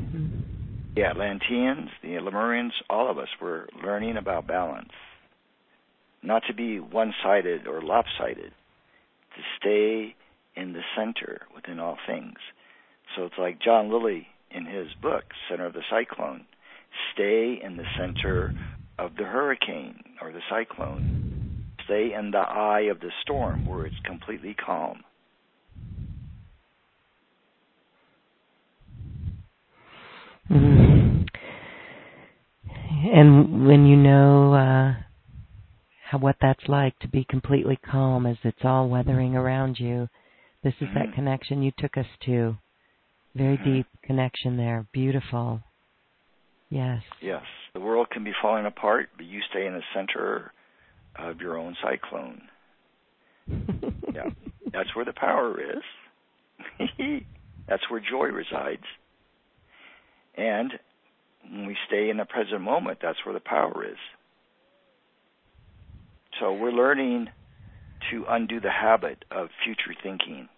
the 0.94 1.04
Atlanteans, 1.04 1.90
the 2.02 2.18
Lemurians, 2.20 2.72
all 2.90 3.10
of 3.10 3.18
us 3.18 3.28
were 3.40 3.68
learning 3.82 4.16
about 4.16 4.46
balance. 4.46 4.92
Not 6.22 6.42
to 6.48 6.54
be 6.54 6.78
one 6.80 7.14
sided 7.22 7.66
or 7.66 7.82
lopsided, 7.82 8.52
to 9.34 9.42
stay 9.58 10.14
in 10.54 10.72
the 10.72 10.82
center 10.96 11.42
within 11.54 11.80
all 11.80 11.96
things. 12.06 12.36
So 13.16 13.24
it's 13.24 13.38
like 13.38 13.60
John 13.60 13.90
Lilly 13.90 14.28
in 14.50 14.66
his 14.66 14.88
book, 15.00 15.24
Center 15.48 15.66
of 15.66 15.72
the 15.72 15.82
Cyclone. 15.90 16.46
Stay 17.14 17.58
in 17.62 17.76
the 17.76 17.86
center 17.98 18.54
of 18.98 19.16
the 19.16 19.24
hurricane 19.24 20.02
or 20.20 20.32
the 20.32 20.42
cyclone. 20.50 21.64
Stay 21.84 22.12
in 22.12 22.30
the 22.30 22.38
eye 22.38 22.88
of 22.90 23.00
the 23.00 23.10
storm 23.22 23.66
where 23.66 23.86
it's 23.86 23.96
completely 24.04 24.54
calm. 24.54 25.02
Mhm. 30.50 31.28
And 33.12 33.66
when 33.66 33.86
you 33.86 33.96
know 33.96 34.54
uh, 34.54 34.94
how 36.04 36.18
what 36.18 36.36
that's 36.40 36.68
like 36.68 36.98
to 37.00 37.08
be 37.08 37.24
completely 37.24 37.76
calm 37.76 38.26
as 38.26 38.36
it's 38.44 38.64
all 38.64 38.88
weathering 38.88 39.34
around 39.36 39.78
you, 39.80 40.08
this 40.62 40.74
is 40.80 40.88
that 40.94 41.08
Mhm. 41.08 41.14
connection 41.14 41.62
you 41.62 41.72
took 41.72 41.96
us 41.96 42.06
to. 42.20 42.56
Very 43.34 43.56
Mhm. 43.56 43.64
deep 43.64 43.86
connection 44.02 44.56
there. 44.56 44.86
Beautiful. 44.92 45.62
Yes. 46.68 47.02
Yes, 47.20 47.44
the 47.72 47.80
world 47.80 48.10
can 48.10 48.24
be 48.24 48.32
falling 48.32 48.66
apart, 48.66 49.10
but 49.16 49.26
you 49.26 49.40
stay 49.42 49.66
in 49.66 49.74
the 49.74 49.84
center 49.92 50.52
of 51.16 51.40
your 51.40 51.56
own 51.56 51.74
cyclone. 51.76 52.48
Yeah. 54.14 54.28
That's 54.72 54.94
where 54.94 55.04
the 55.06 55.14
power 55.14 55.58
is. 55.58 55.82
That's 57.66 57.88
where 57.90 58.00
joy 58.00 58.28
resides. 58.28 58.84
And 60.36 60.72
when 61.50 61.66
we 61.66 61.76
stay 61.86 62.10
in 62.10 62.16
the 62.16 62.24
present 62.24 62.60
moment, 62.60 62.98
that's 63.02 63.18
where 63.24 63.34
the 63.34 63.40
power 63.40 63.84
is. 63.84 63.98
So 66.40 66.52
we're 66.52 66.72
learning 66.72 67.28
to 68.10 68.24
undo 68.28 68.60
the 68.60 68.70
habit 68.70 69.24
of 69.30 69.48
future 69.64 69.94
thinking 70.02 70.48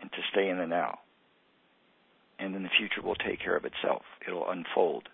and 0.00 0.10
to 0.10 0.18
stay 0.30 0.48
in 0.48 0.58
the 0.58 0.66
now. 0.66 0.98
And 2.38 2.54
then 2.54 2.62
the 2.62 2.68
future 2.78 3.02
will 3.02 3.14
take 3.14 3.40
care 3.40 3.56
of 3.56 3.64
itself. 3.64 4.02
It'll 4.26 4.48
unfold 4.50 5.08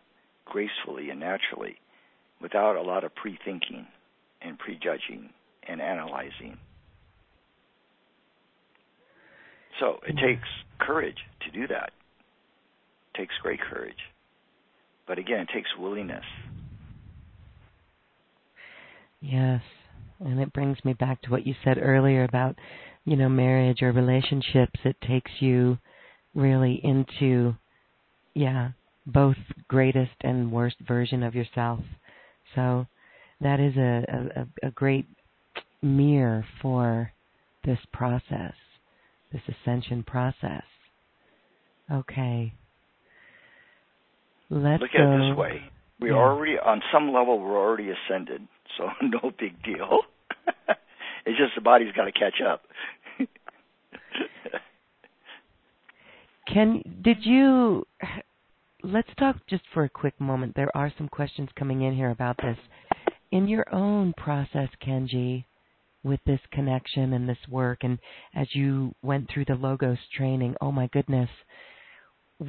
gracefully 0.45 1.11
and 1.11 1.21
naturally 1.21 1.77
without 2.41 2.77
a 2.77 2.83
lot 2.83 3.05
of 3.05 3.15
pre 3.15 3.39
thinking 3.45 3.87
and 4.41 4.59
prejudging 4.59 5.31
and 5.69 5.81
analyzing. 5.81 6.59
So 9.79 10.01
it 10.07 10.17
takes 10.17 10.49
courage 10.79 11.19
to 11.43 11.51
do 11.51 11.69
that. 11.69 11.93
Takes 13.17 13.35
great 13.43 13.61
courage. 13.61 13.95
But 15.07 15.19
again, 15.19 15.41
it 15.41 15.49
takes 15.53 15.69
willingness. 15.79 16.25
Yes. 19.21 19.63
And 20.21 20.41
it 20.41 20.53
brings 20.53 20.79
me 20.85 20.93
back 20.93 21.23
to 21.23 21.31
what 21.31 21.47
you 21.47 21.55
said 21.65 21.79
earlier 21.81 22.25
about, 22.25 22.57
you 23.05 23.17
know, 23.17 23.29
marriage 23.29 23.83
or 23.83 23.93
relationships. 23.93 24.81
It 24.85 24.97
takes 25.07 25.31
you 25.41 25.79
really 26.35 26.81
into, 26.83 27.55
yeah, 28.35 28.71
both 29.07 29.37
greatest 29.69 30.13
and 30.21 30.53
worst 30.53 30.77
version 30.87 31.23
of 31.23 31.35
yourself. 31.35 31.81
So 32.55 32.87
that 33.41 33.61
is 33.61 33.77
a, 33.77 34.47
a, 34.63 34.69
a 34.69 34.71
great 34.71 35.07
mirror 35.83 36.45
for 36.61 37.13
this 37.65 37.79
process, 37.93 38.55
this 39.33 39.43
ascension 39.49 40.03
process. 40.05 40.65
Okay. 41.91 42.55
Let's 44.53 44.83
Look 44.83 44.91
at 44.95 45.01
it 45.01 45.31
this 45.31 45.37
way. 45.39 45.63
We 45.99 46.11
Yeah. 46.11 46.17
already 46.17 46.59
on 46.59 46.83
some 46.93 47.11
level 47.11 47.39
we're 47.39 47.57
already 47.57 47.89
ascended, 47.89 48.47
so 48.77 48.91
no 49.03 49.31
big 49.39 49.63
deal. 49.63 50.03
it's 51.25 51.39
just 51.39 51.55
the 51.55 51.63
body's 51.63 51.93
got 51.95 52.05
to 52.05 52.13
catch 52.13 52.43
up. 52.43 52.63
Can 56.47 56.83
did 57.01 57.25
you 57.25 57.87
let's 58.83 59.09
talk 59.19 59.37
just 59.49 59.63
for 59.73 59.85
a 59.85 59.89
quick 59.89 60.21
moment. 60.21 60.55
There 60.55 60.77
are 60.77 60.93
some 60.99 61.09
questions 61.09 61.49
coming 61.59 61.81
in 61.81 61.95
here 61.95 62.11
about 62.11 62.37
this. 62.37 62.59
In 63.31 63.49
your 63.49 63.65
own 63.75 64.13
process, 64.19 64.69
Kenji, 64.87 65.47
with 66.05 66.21
this 66.27 66.41
connection 66.51 67.15
and 67.15 67.27
this 67.27 67.39
work 67.49 67.85
and 67.85 67.99
as 68.35 68.55
you 68.55 68.95
went 69.01 69.31
through 69.31 69.47
the 69.47 69.55
logos 69.55 69.99
training, 70.15 70.57
oh 70.61 70.73
my 70.73 70.89
goodness. 70.89 71.31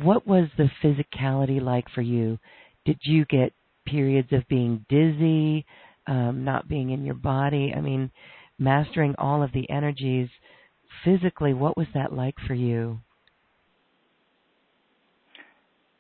What 0.01 0.25
was 0.27 0.47
the 0.57 0.69
physicality 0.83 1.61
like 1.61 1.85
for 1.93 2.01
you? 2.01 2.39
Did 2.85 2.99
you 3.03 3.25
get 3.25 3.53
periods 3.85 4.31
of 4.31 4.47
being 4.47 4.85
dizzy, 4.89 5.65
um, 6.07 6.43
not 6.43 6.67
being 6.67 6.89
in 6.89 7.05
your 7.05 7.15
body? 7.15 7.73
I 7.75 7.81
mean, 7.81 8.11
mastering 8.57 9.15
all 9.17 9.43
of 9.43 9.51
the 9.53 9.69
energies 9.69 10.29
physically, 11.03 11.53
what 11.53 11.77
was 11.77 11.87
that 11.93 12.13
like 12.13 12.35
for 12.47 12.53
you? 12.53 12.99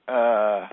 uh, 0.07 0.67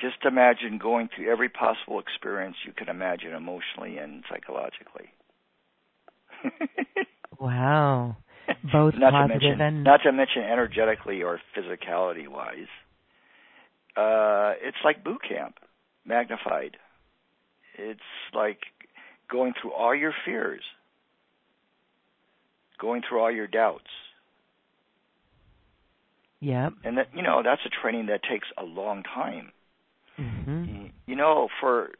just 0.00 0.16
imagine 0.24 0.78
going 0.78 1.08
through 1.14 1.30
every 1.30 1.48
possible 1.48 2.00
experience 2.00 2.56
you 2.66 2.72
can 2.72 2.88
imagine 2.88 3.32
emotionally 3.34 3.98
and 3.98 4.24
psychologically. 4.30 5.10
Wow. 7.38 8.16
Both 8.62 8.94
not 8.96 9.10
to 9.10 9.16
positive 9.16 9.42
mention, 9.42 9.60
and 9.60 9.84
not 9.84 10.00
to 10.02 10.12
mention 10.12 10.42
energetically 10.42 11.22
or 11.22 11.40
physicality 11.56 12.28
wise. 12.28 12.68
Uh, 13.96 14.54
it's 14.62 14.76
like 14.84 15.02
boot 15.02 15.20
camp, 15.28 15.56
magnified. 16.04 16.76
It's 17.76 18.00
like 18.34 18.58
going 19.30 19.54
through 19.60 19.72
all 19.72 19.94
your 19.94 20.12
fears, 20.24 20.62
going 22.80 23.02
through 23.08 23.20
all 23.20 23.30
your 23.30 23.46
doubts, 23.46 23.90
Yep. 26.40 26.74
and 26.84 26.98
that 26.98 27.08
you 27.14 27.22
know 27.22 27.42
that's 27.44 27.62
a 27.66 27.68
training 27.82 28.06
that 28.06 28.22
takes 28.22 28.48
a 28.56 28.64
long 28.64 29.02
time. 29.02 29.52
hmm 30.16 30.86
You 31.06 31.16
know, 31.16 31.48
for 31.60 31.90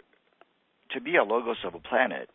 to 0.92 1.00
be 1.00 1.16
a 1.16 1.24
logos 1.24 1.58
of 1.64 1.74
a 1.74 1.78
planet, 1.80 2.30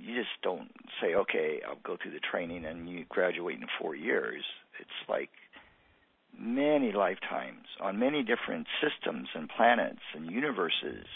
you 0.00 0.14
just 0.14 0.30
don't 0.42 0.70
say, 1.00 1.14
okay, 1.14 1.60
I'll 1.66 1.78
go 1.82 1.96
through 2.00 2.12
the 2.12 2.20
training 2.20 2.64
and 2.64 2.88
you 2.88 3.04
graduate 3.08 3.58
in 3.58 3.66
four 3.80 3.94
years. 3.94 4.42
It's 4.80 5.08
like 5.08 5.30
many 6.38 6.92
lifetimes 6.92 7.66
on 7.80 7.98
many 7.98 8.22
different 8.22 8.66
systems 8.80 9.28
and 9.34 9.48
planets 9.48 10.00
and 10.14 10.30
universes. 10.30 11.06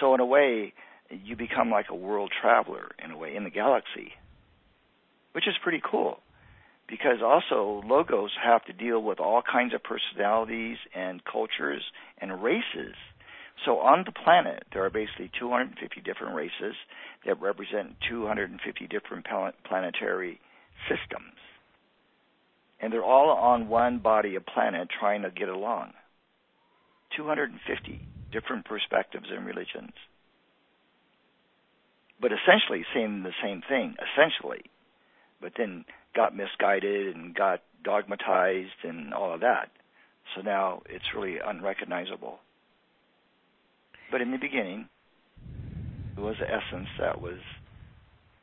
So 0.00 0.14
in 0.14 0.20
a 0.20 0.26
way, 0.26 0.72
you 1.10 1.36
become 1.36 1.70
like 1.70 1.86
a 1.90 1.94
world 1.94 2.32
traveler 2.40 2.92
in 3.04 3.10
a 3.10 3.18
way 3.18 3.34
in 3.34 3.44
the 3.44 3.50
galaxy, 3.50 4.12
which 5.32 5.48
is 5.48 5.54
pretty 5.62 5.82
cool 5.88 6.20
because 6.88 7.18
also 7.24 7.82
logos 7.86 8.32
have 8.42 8.64
to 8.64 8.72
deal 8.72 9.00
with 9.00 9.20
all 9.20 9.42
kinds 9.42 9.72
of 9.74 9.80
personalities 9.82 10.76
and 10.94 11.24
cultures 11.24 11.82
and 12.18 12.42
races. 12.42 12.94
So 13.64 13.78
on 13.78 14.04
the 14.06 14.12
planet, 14.12 14.64
there 14.72 14.84
are 14.84 14.90
basically 14.90 15.30
250 15.38 16.00
different 16.00 16.34
races 16.34 16.74
that 17.26 17.40
represent 17.40 17.96
250 18.08 18.86
different 18.86 19.26
planetary 19.64 20.40
systems. 20.88 21.36
And 22.80 22.92
they're 22.92 23.04
all 23.04 23.30
on 23.30 23.68
one 23.68 23.98
body 23.98 24.36
of 24.36 24.46
planet 24.46 24.88
trying 24.98 25.22
to 25.22 25.30
get 25.30 25.50
along. 25.50 25.92
250 27.16 28.00
different 28.32 28.64
perspectives 28.64 29.26
and 29.30 29.44
religions. 29.44 29.92
But 32.20 32.32
essentially 32.32 32.84
saying 32.94 33.22
the 33.22 33.32
same 33.42 33.62
thing, 33.68 33.96
essentially. 34.00 34.64
But 35.40 35.52
then 35.58 35.84
got 36.14 36.34
misguided 36.34 37.14
and 37.14 37.34
got 37.34 37.60
dogmatized 37.84 38.84
and 38.84 39.12
all 39.12 39.34
of 39.34 39.40
that. 39.40 39.70
So 40.34 40.42
now 40.42 40.82
it's 40.88 41.04
really 41.14 41.38
unrecognizable. 41.44 42.38
But 44.10 44.20
in 44.20 44.30
the 44.30 44.38
beginning, 44.38 44.88
it 46.16 46.20
was 46.20 46.36
the 46.40 46.46
essence 46.46 46.88
that 46.98 47.20
was 47.20 47.38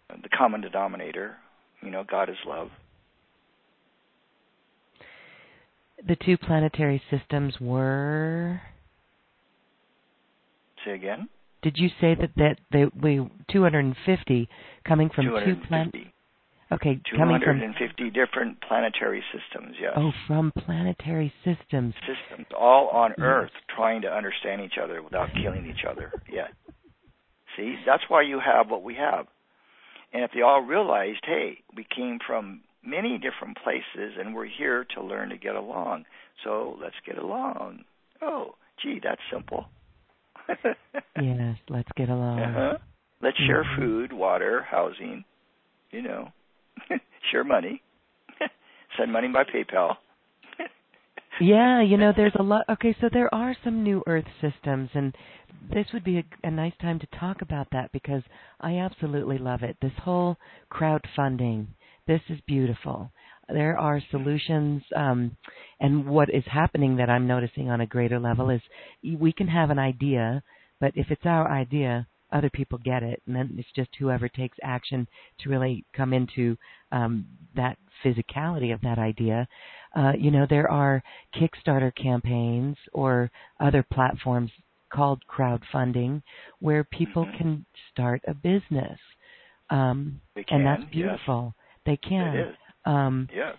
the 0.10 0.30
common 0.30 0.62
denominator. 0.62 1.36
You 1.82 1.92
know, 1.92 2.04
God 2.10 2.30
is 2.30 2.38
love. 2.46 2.70
The 6.08 6.16
two 6.16 6.38
planetary 6.38 7.02
systems 7.10 7.56
were. 7.60 8.62
Say 10.86 10.92
again. 10.92 11.28
Did 11.64 11.78
you 11.78 11.90
say 12.00 12.16
that 12.16 12.32
that 12.38 12.58
they 12.72 12.86
we 13.02 13.28
250 13.52 14.50
coming 14.88 15.10
from 15.14 15.26
250. 15.26 15.62
two 15.62 15.68
planets? 15.68 15.98
Okay, 16.70 17.00
coming 17.16 17.40
from 17.44 17.60
250 17.60 18.10
different 18.10 18.60
planetary 18.62 19.24
systems, 19.32 19.76
yes. 19.80 19.94
Oh, 19.96 20.12
from 20.28 20.52
planetary 20.52 21.32
systems. 21.46 21.94
Systems, 22.02 22.48
all 22.58 22.90
on 22.90 23.14
Earth, 23.20 23.52
trying 23.74 24.02
to 24.02 24.10
understand 24.10 24.62
each 24.62 24.78
other 24.82 25.02
without 25.02 25.30
killing 25.42 25.66
each 25.66 25.86
other. 25.90 26.12
Yeah. 26.30 26.48
See, 27.56 27.76
that's 27.86 28.04
why 28.10 28.24
you 28.24 28.42
have 28.46 28.70
what 28.70 28.84
we 28.84 28.96
have. 28.96 29.28
And 30.14 30.24
if 30.24 30.32
they 30.34 30.42
all 30.42 30.62
realized, 30.62 31.22
hey, 31.26 31.60
we 31.76 31.86
came 31.96 32.20
from 32.26 32.62
many 32.84 33.18
different 33.18 33.58
places 33.64 34.18
and 34.20 34.36
we're 34.36 34.48
here 34.48 34.86
to 34.96 35.02
learn 35.02 35.30
to 35.30 35.38
get 35.38 35.56
along. 35.56 36.06
So 36.44 36.78
let's 36.82 36.96
get 37.06 37.18
along. 37.18 37.86
Oh, 38.22 38.56
gee, 38.82 39.00
that's 39.04 39.22
simple. 39.32 39.66
yes, 41.22 41.58
let's 41.70 41.90
get 41.96 42.10
along. 42.10 42.40
Uh-huh. 42.40 42.78
Let's 43.22 43.38
share 43.38 43.64
mm-hmm. 43.64 43.82
food, 43.82 44.14
water, 44.14 44.66
housing, 44.70 45.26
you 45.92 46.02
know. 46.02 46.30
share 47.32 47.44
money. 47.44 47.82
Send 48.98 49.12
money 49.12 49.28
by 49.28 49.44
PayPal. 49.44 49.96
yeah, 51.42 51.82
you 51.82 51.98
know, 51.98 52.14
there's 52.16 52.36
a 52.40 52.44
lot. 52.44 52.66
Okay, 52.70 52.96
so 53.00 53.10
there 53.12 53.34
are 53.34 53.56
some 53.64 53.84
new 53.84 54.04
Earth 54.08 54.26
systems, 54.42 54.90
and 54.94 55.16
this 55.74 55.88
would 55.94 56.04
be 56.04 56.18
a, 56.20 56.24
a 56.44 56.52
nice 56.52 56.74
time 56.82 57.00
to 57.00 57.20
talk 57.20 57.42
about 57.42 57.68
that 57.72 57.92
because 57.92 58.24
I 58.62 58.78
absolutely 58.78 59.38
love 59.38 59.64
it. 59.64 59.78
This 59.82 59.92
whole 60.04 60.38
crowdfunding, 60.72 61.68
this 62.08 62.22
is 62.30 62.40
beautiful. 62.48 63.12
There 63.50 63.78
are 63.80 64.02
solutions, 64.12 64.84
um, 64.96 65.38
and 65.80 66.06
what 66.06 66.30
is 66.30 66.44
happening 66.52 66.98
that 66.98 67.10
I'm 67.10 67.28
noticing 67.28 67.70
on 67.70 67.80
a 67.80 67.86
greater 67.86 68.20
level 68.20 68.50
is 68.50 68.62
we 69.18 69.32
can 69.32 69.48
have 69.48 69.70
an 69.70 69.80
idea, 69.80 70.44
but 70.82 70.92
if 70.96 71.08
it's 71.10 71.26
our 71.26 71.50
idea, 71.50 72.08
other 72.32 72.50
people 72.50 72.78
get 72.84 73.04
it, 73.04 73.22
and 73.26 73.36
then 73.36 73.56
it's 73.58 73.72
just 73.76 73.90
whoever 73.98 74.28
takes 74.28 74.58
action 74.64 75.08
to 75.40 75.50
really 75.50 75.86
come 75.96 76.14
into 76.14 76.58
um, 76.92 77.26
that 77.56 77.78
physicality 78.04 78.74
of 78.74 78.82
that 78.82 78.98
idea. 78.98 79.48
Uh, 79.96 80.12
you 80.18 80.32
know, 80.32 80.46
there 80.50 80.70
are 80.70 81.02
Kickstarter 81.36 81.94
campaigns 81.96 82.78
or 82.94 83.32
other 83.60 83.84
platforms 83.94 84.52
called 84.94 85.22
crowdfunding 85.30 86.22
where 86.60 86.84
people 86.84 87.26
mm-hmm. 87.26 87.38
can 87.38 87.66
start 87.92 88.22
a 88.28 88.34
business, 88.34 89.00
um, 89.70 90.22
and 90.50 90.66
that's 90.66 90.84
beautiful. 90.92 91.54
Yes. 91.56 91.64
They 91.86 92.10
can. 92.10 92.36
It 92.36 92.48
is. 92.50 92.56
Um, 92.86 93.28
yeah. 93.34 93.54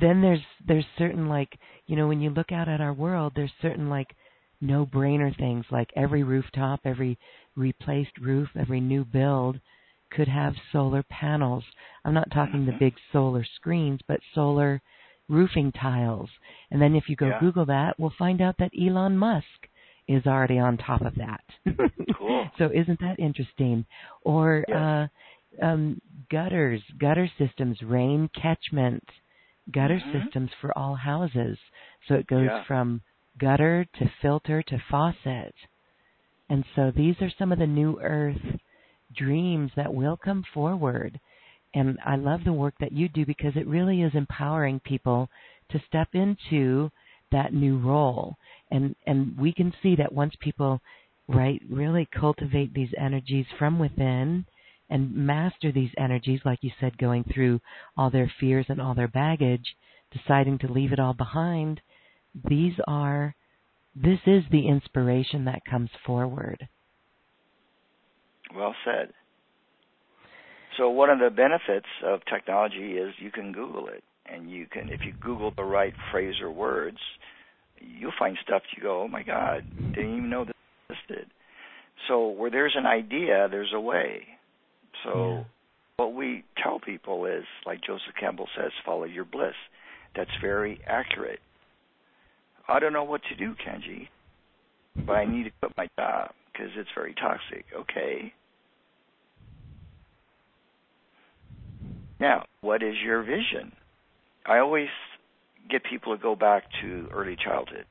Then 0.00 0.20
there's 0.20 0.40
there's 0.66 0.84
certain 0.98 1.28
like 1.28 1.58
you 1.86 1.96
know 1.96 2.06
when 2.06 2.20
you 2.20 2.30
look 2.30 2.52
out 2.52 2.68
at 2.68 2.80
our 2.80 2.92
world, 2.92 3.32
there's 3.34 3.52
certain 3.60 3.88
like 3.88 4.14
no 4.62 4.86
brainer 4.86 5.36
things 5.36 5.64
like 5.70 5.90
every 5.96 6.22
rooftop, 6.22 6.80
every 6.84 7.18
replaced 7.56 8.18
roof, 8.18 8.48
every 8.58 8.80
new 8.80 9.04
build 9.04 9.60
could 10.10 10.28
have 10.28 10.54
solar 10.72 11.02
panels. 11.04 11.64
I'm 12.04 12.14
not 12.14 12.30
talking 12.32 12.64
the 12.64 12.72
mm-hmm. 12.72 12.78
big 12.78 12.94
solar 13.12 13.44
screens, 13.56 14.00
but 14.06 14.20
solar 14.34 14.82
roofing 15.28 15.72
tiles. 15.72 16.28
And 16.70 16.80
then 16.80 16.94
if 16.94 17.04
you 17.08 17.16
go 17.16 17.28
yeah. 17.28 17.40
Google 17.40 17.66
that, 17.66 17.98
we'll 17.98 18.12
find 18.18 18.40
out 18.40 18.56
that 18.58 18.72
Elon 18.78 19.16
Musk 19.16 19.46
is 20.08 20.26
already 20.26 20.58
on 20.58 20.76
top 20.76 21.00
of 21.02 21.14
that. 21.14 21.44
cool. 22.18 22.48
so 22.58 22.70
isn't 22.72 23.00
that 23.00 23.18
interesting? 23.18 23.86
Or 24.22 24.64
yes. 24.68 24.76
uh 24.76 25.06
um 25.64 26.00
gutters, 26.30 26.82
gutter 26.98 27.28
systems, 27.38 27.78
rain 27.82 28.28
catchment, 28.40 29.04
gutter 29.72 30.00
mm-hmm. 30.04 30.24
systems 30.24 30.50
for 30.60 30.76
all 30.76 30.94
houses. 30.94 31.58
So 32.08 32.14
it 32.14 32.26
goes 32.26 32.46
yeah. 32.46 32.64
from 32.66 33.00
gutter 33.38 33.86
to 33.98 34.12
filter 34.20 34.62
to 34.62 34.82
faucet. 34.90 35.54
And 36.48 36.64
so 36.76 36.92
these 36.94 37.16
are 37.20 37.32
some 37.38 37.52
of 37.52 37.58
the 37.58 37.66
new 37.66 37.98
earth 38.00 38.60
dreams 39.16 39.70
that 39.76 39.92
will 39.92 40.16
come 40.16 40.44
forward. 40.54 41.18
And 41.74 41.98
I 42.04 42.16
love 42.16 42.40
the 42.44 42.52
work 42.52 42.74
that 42.80 42.92
you 42.92 43.08
do 43.08 43.24
because 43.24 43.52
it 43.56 43.66
really 43.66 44.02
is 44.02 44.12
empowering 44.14 44.80
people 44.80 45.28
to 45.70 45.82
step 45.88 46.08
into 46.12 46.90
that 47.30 47.54
new 47.54 47.78
role. 47.78 48.36
And 48.70 48.94
and 49.06 49.38
we 49.38 49.52
can 49.52 49.72
see 49.82 49.96
that 49.96 50.12
once 50.12 50.34
people 50.40 50.80
right 51.28 51.62
really 51.70 52.06
cultivate 52.12 52.74
these 52.74 52.92
energies 52.98 53.46
from 53.58 53.78
within 53.78 54.44
and 54.90 55.14
master 55.14 55.72
these 55.72 55.92
energies 55.96 56.40
like 56.44 56.58
you 56.62 56.70
said 56.78 56.98
going 56.98 57.24
through 57.32 57.60
all 57.96 58.10
their 58.10 58.30
fears 58.38 58.66
and 58.68 58.80
all 58.80 58.94
their 58.94 59.08
baggage, 59.08 59.76
deciding 60.12 60.58
to 60.58 60.72
leave 60.72 60.92
it 60.92 61.00
all 61.00 61.14
behind, 61.14 61.80
these 62.48 62.74
are 62.86 63.34
this 63.94 64.18
is 64.26 64.42
the 64.50 64.68
inspiration 64.68 65.44
that 65.44 65.64
comes 65.68 65.90
forward. 66.06 66.68
Well 68.54 68.74
said. 68.84 69.12
So 70.76 70.88
one 70.88 71.10
of 71.10 71.18
the 71.18 71.30
benefits 71.30 71.86
of 72.04 72.20
technology 72.32 72.92
is 72.92 73.12
you 73.18 73.30
can 73.30 73.52
Google 73.52 73.88
it, 73.88 74.02
and 74.26 74.50
you 74.50 74.66
can, 74.66 74.88
if 74.88 75.00
you 75.04 75.12
Google 75.20 75.52
the 75.54 75.64
right 75.64 75.92
phrase 76.10 76.36
or 76.40 76.50
words, 76.50 76.98
you'll 77.78 78.12
find 78.18 78.38
stuff 78.42 78.62
you 78.74 78.82
go, 78.82 79.02
oh 79.02 79.08
my 79.08 79.22
God, 79.22 79.64
didn't 79.94 80.16
even 80.16 80.30
know 80.30 80.44
this 80.44 80.54
existed. 80.88 81.30
So 82.08 82.28
where 82.28 82.50
there's 82.50 82.74
an 82.76 82.86
idea, 82.86 83.48
there's 83.50 83.72
a 83.74 83.80
way. 83.80 84.22
So 85.04 85.10
yeah. 85.14 85.44
what 85.96 86.14
we 86.14 86.44
tell 86.62 86.80
people 86.80 87.26
is, 87.26 87.44
like 87.66 87.80
Joseph 87.82 88.14
Campbell 88.18 88.48
says, 88.56 88.70
follow 88.84 89.04
your 89.04 89.24
bliss. 89.24 89.54
That's 90.16 90.30
very 90.40 90.80
accurate. 90.86 91.40
I 92.68 92.78
don't 92.78 92.92
know 92.92 93.04
what 93.04 93.22
to 93.28 93.36
do, 93.36 93.54
Kenji, 93.54 94.08
but 95.06 95.12
I 95.12 95.24
need 95.24 95.44
to 95.44 95.50
quit 95.60 95.72
my 95.76 95.88
job 95.98 96.32
because 96.52 96.70
it's 96.76 96.90
very 96.94 97.14
toxic. 97.14 97.64
Okay. 97.76 98.32
Now, 102.20 102.46
what 102.60 102.82
is 102.82 102.94
your 103.04 103.22
vision? 103.22 103.72
I 104.46 104.58
always 104.58 104.88
get 105.70 105.82
people 105.84 106.16
to 106.16 106.22
go 106.22 106.36
back 106.36 106.64
to 106.82 107.08
early 107.12 107.36
childhood. 107.42 107.86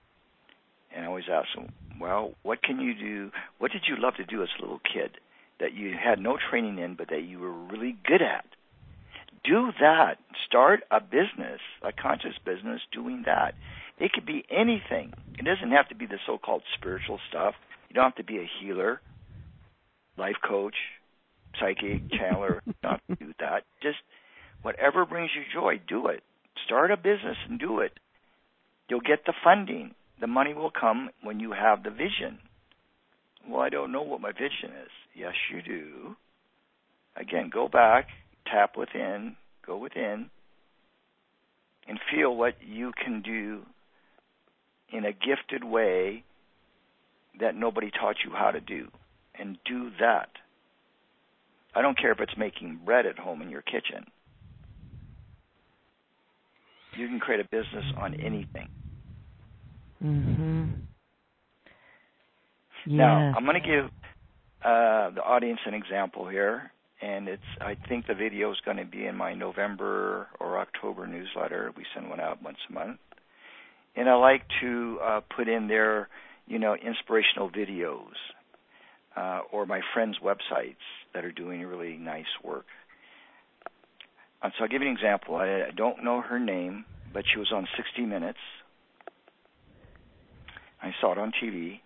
And 0.93 1.05
I 1.05 1.07
always 1.07 1.25
ask 1.31 1.47
them, 1.55 1.71
well, 1.99 2.33
what 2.43 2.61
can 2.61 2.79
you 2.79 2.93
do? 2.93 3.31
What 3.59 3.71
did 3.71 3.83
you 3.87 3.95
love 3.97 4.15
to 4.15 4.25
do 4.25 4.41
as 4.41 4.49
a 4.57 4.61
little 4.61 4.79
kid 4.79 5.11
that 5.59 5.73
you 5.73 5.93
had 6.01 6.19
no 6.19 6.37
training 6.49 6.79
in, 6.79 6.95
but 6.95 7.09
that 7.09 7.23
you 7.23 7.39
were 7.39 7.51
really 7.51 7.97
good 8.05 8.21
at? 8.21 8.45
Do 9.43 9.71
that. 9.79 10.17
Start 10.47 10.81
a 10.91 10.99
business, 10.99 11.59
a 11.81 11.91
conscious 11.91 12.35
business 12.45 12.81
doing 12.93 13.23
that. 13.25 13.55
It 14.01 14.13
could 14.13 14.25
be 14.25 14.43
anything. 14.49 15.13
It 15.37 15.45
doesn't 15.45 15.69
have 15.69 15.89
to 15.89 15.95
be 15.95 16.07
the 16.07 16.17
so 16.25 16.39
called 16.39 16.63
spiritual 16.75 17.19
stuff. 17.29 17.53
You 17.87 17.93
don't 17.93 18.05
have 18.05 18.15
to 18.15 18.23
be 18.23 18.39
a 18.39 18.49
healer, 18.59 18.99
life 20.17 20.37
coach, 20.43 20.73
psychic, 21.59 22.09
channeler. 22.09 22.61
not 22.83 22.99
do 23.07 23.31
that. 23.39 23.61
Just 23.83 23.99
whatever 24.63 25.05
brings 25.05 25.29
you 25.35 25.43
joy, 25.53 25.79
do 25.87 26.07
it. 26.07 26.23
Start 26.65 26.89
a 26.89 26.97
business 26.97 27.37
and 27.47 27.59
do 27.59 27.81
it. 27.81 27.91
You'll 28.89 29.01
get 29.01 29.25
the 29.27 29.33
funding. 29.43 29.93
The 30.19 30.25
money 30.25 30.55
will 30.55 30.71
come 30.71 31.11
when 31.21 31.39
you 31.39 31.51
have 31.51 31.83
the 31.83 31.91
vision. 31.91 32.39
Well, 33.47 33.61
I 33.61 33.69
don't 33.69 33.91
know 33.91 34.01
what 34.01 34.19
my 34.19 34.31
vision 34.31 34.75
is. 34.83 34.91
Yes, 35.15 35.33
you 35.53 35.61
do. 35.61 36.15
Again, 37.15 37.51
go 37.53 37.67
back, 37.67 38.07
tap 38.51 38.77
within, 38.77 39.35
go 39.63 39.77
within, 39.77 40.31
and 41.87 41.99
feel 42.11 42.35
what 42.35 42.55
you 42.65 42.93
can 43.03 43.21
do 43.21 43.61
in 44.91 45.05
a 45.05 45.13
gifted 45.13 45.63
way 45.63 46.23
that 47.39 47.55
nobody 47.55 47.89
taught 47.91 48.17
you 48.25 48.31
how 48.31 48.51
to 48.51 48.59
do. 48.59 48.89
And 49.39 49.57
do 49.65 49.89
that. 49.99 50.29
I 51.73 51.81
don't 51.81 51.97
care 51.97 52.11
if 52.11 52.19
it's 52.19 52.37
making 52.37 52.81
bread 52.83 53.05
at 53.05 53.17
home 53.17 53.41
in 53.41 53.49
your 53.49 53.61
kitchen. 53.61 54.05
You 56.97 57.07
can 57.07 57.19
create 57.19 57.39
a 57.39 57.45
business 57.45 57.85
on 57.97 58.15
anything. 58.15 58.67
Mhm. 60.03 60.73
Now, 62.85 63.33
I'm 63.37 63.45
going 63.45 63.61
to 63.61 63.67
give 63.67 63.85
uh, 64.63 65.11
the 65.11 65.23
audience 65.23 65.59
an 65.65 65.73
example 65.73 66.27
here, 66.27 66.71
and 67.01 67.27
it's 67.27 67.41
I 67.61 67.75
think 67.87 68.05
the 68.07 68.15
video 68.15 68.51
is 68.51 68.59
going 68.65 68.77
to 68.77 68.85
be 68.85 69.05
in 69.05 69.15
my 69.15 69.33
November 69.33 70.27
or 70.39 70.59
October 70.59 71.07
newsletter. 71.07 71.71
We 71.75 71.85
send 71.95 72.09
one 72.09 72.19
out 72.19 72.41
once 72.43 72.57
a 72.69 72.73
month, 72.73 72.99
and 73.95 74.09
I 74.09 74.15
like 74.15 74.43
to 74.61 74.99
uh, 75.03 75.21
put 75.35 75.47
in 75.47 75.67
there, 75.67 76.09
you 76.47 76.59
know, 76.59 76.75
inspirational 76.75 77.49
videos 77.49 78.13
uh, 79.15 79.41
or 79.51 79.65
my 79.65 79.81
friends' 79.93 80.17
websites 80.23 80.75
that 81.13 81.25
are 81.25 81.31
doing 81.31 81.61
really 81.61 81.97
nice 81.97 82.25
work. 82.43 82.65
And 84.41 84.51
uh, 84.51 84.55
so 84.57 84.63
I'll 84.63 84.69
give 84.69 84.81
you 84.81 84.87
an 84.87 84.95
example. 84.95 85.35
I, 85.35 85.67
I 85.67 85.71
don't 85.75 86.03
know 86.03 86.21
her 86.21 86.39
name, 86.39 86.85
but 87.13 87.23
she 87.31 87.39
was 87.39 87.51
on 87.53 87.67
60 87.77 88.05
Minutes. 88.05 88.39
I 90.81 90.91
saw 90.99 91.11
it 91.11 91.19
on 91.19 91.31
TV 91.31 91.81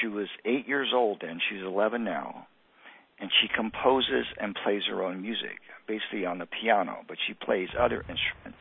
she 0.00 0.06
was 0.06 0.28
eight 0.44 0.68
years 0.68 0.90
old 0.94 1.18
then. 1.20 1.40
She's 1.48 1.62
11 1.62 2.04
now. 2.04 2.46
And 3.18 3.30
she 3.40 3.48
composes 3.54 4.26
and 4.40 4.56
plays 4.64 4.82
her 4.88 5.02
own 5.02 5.20
music, 5.20 5.60
basically 5.86 6.24
on 6.24 6.38
the 6.38 6.46
piano, 6.46 6.98
but 7.06 7.18
she 7.26 7.34
plays 7.34 7.68
other 7.78 8.00
instruments. 8.00 8.58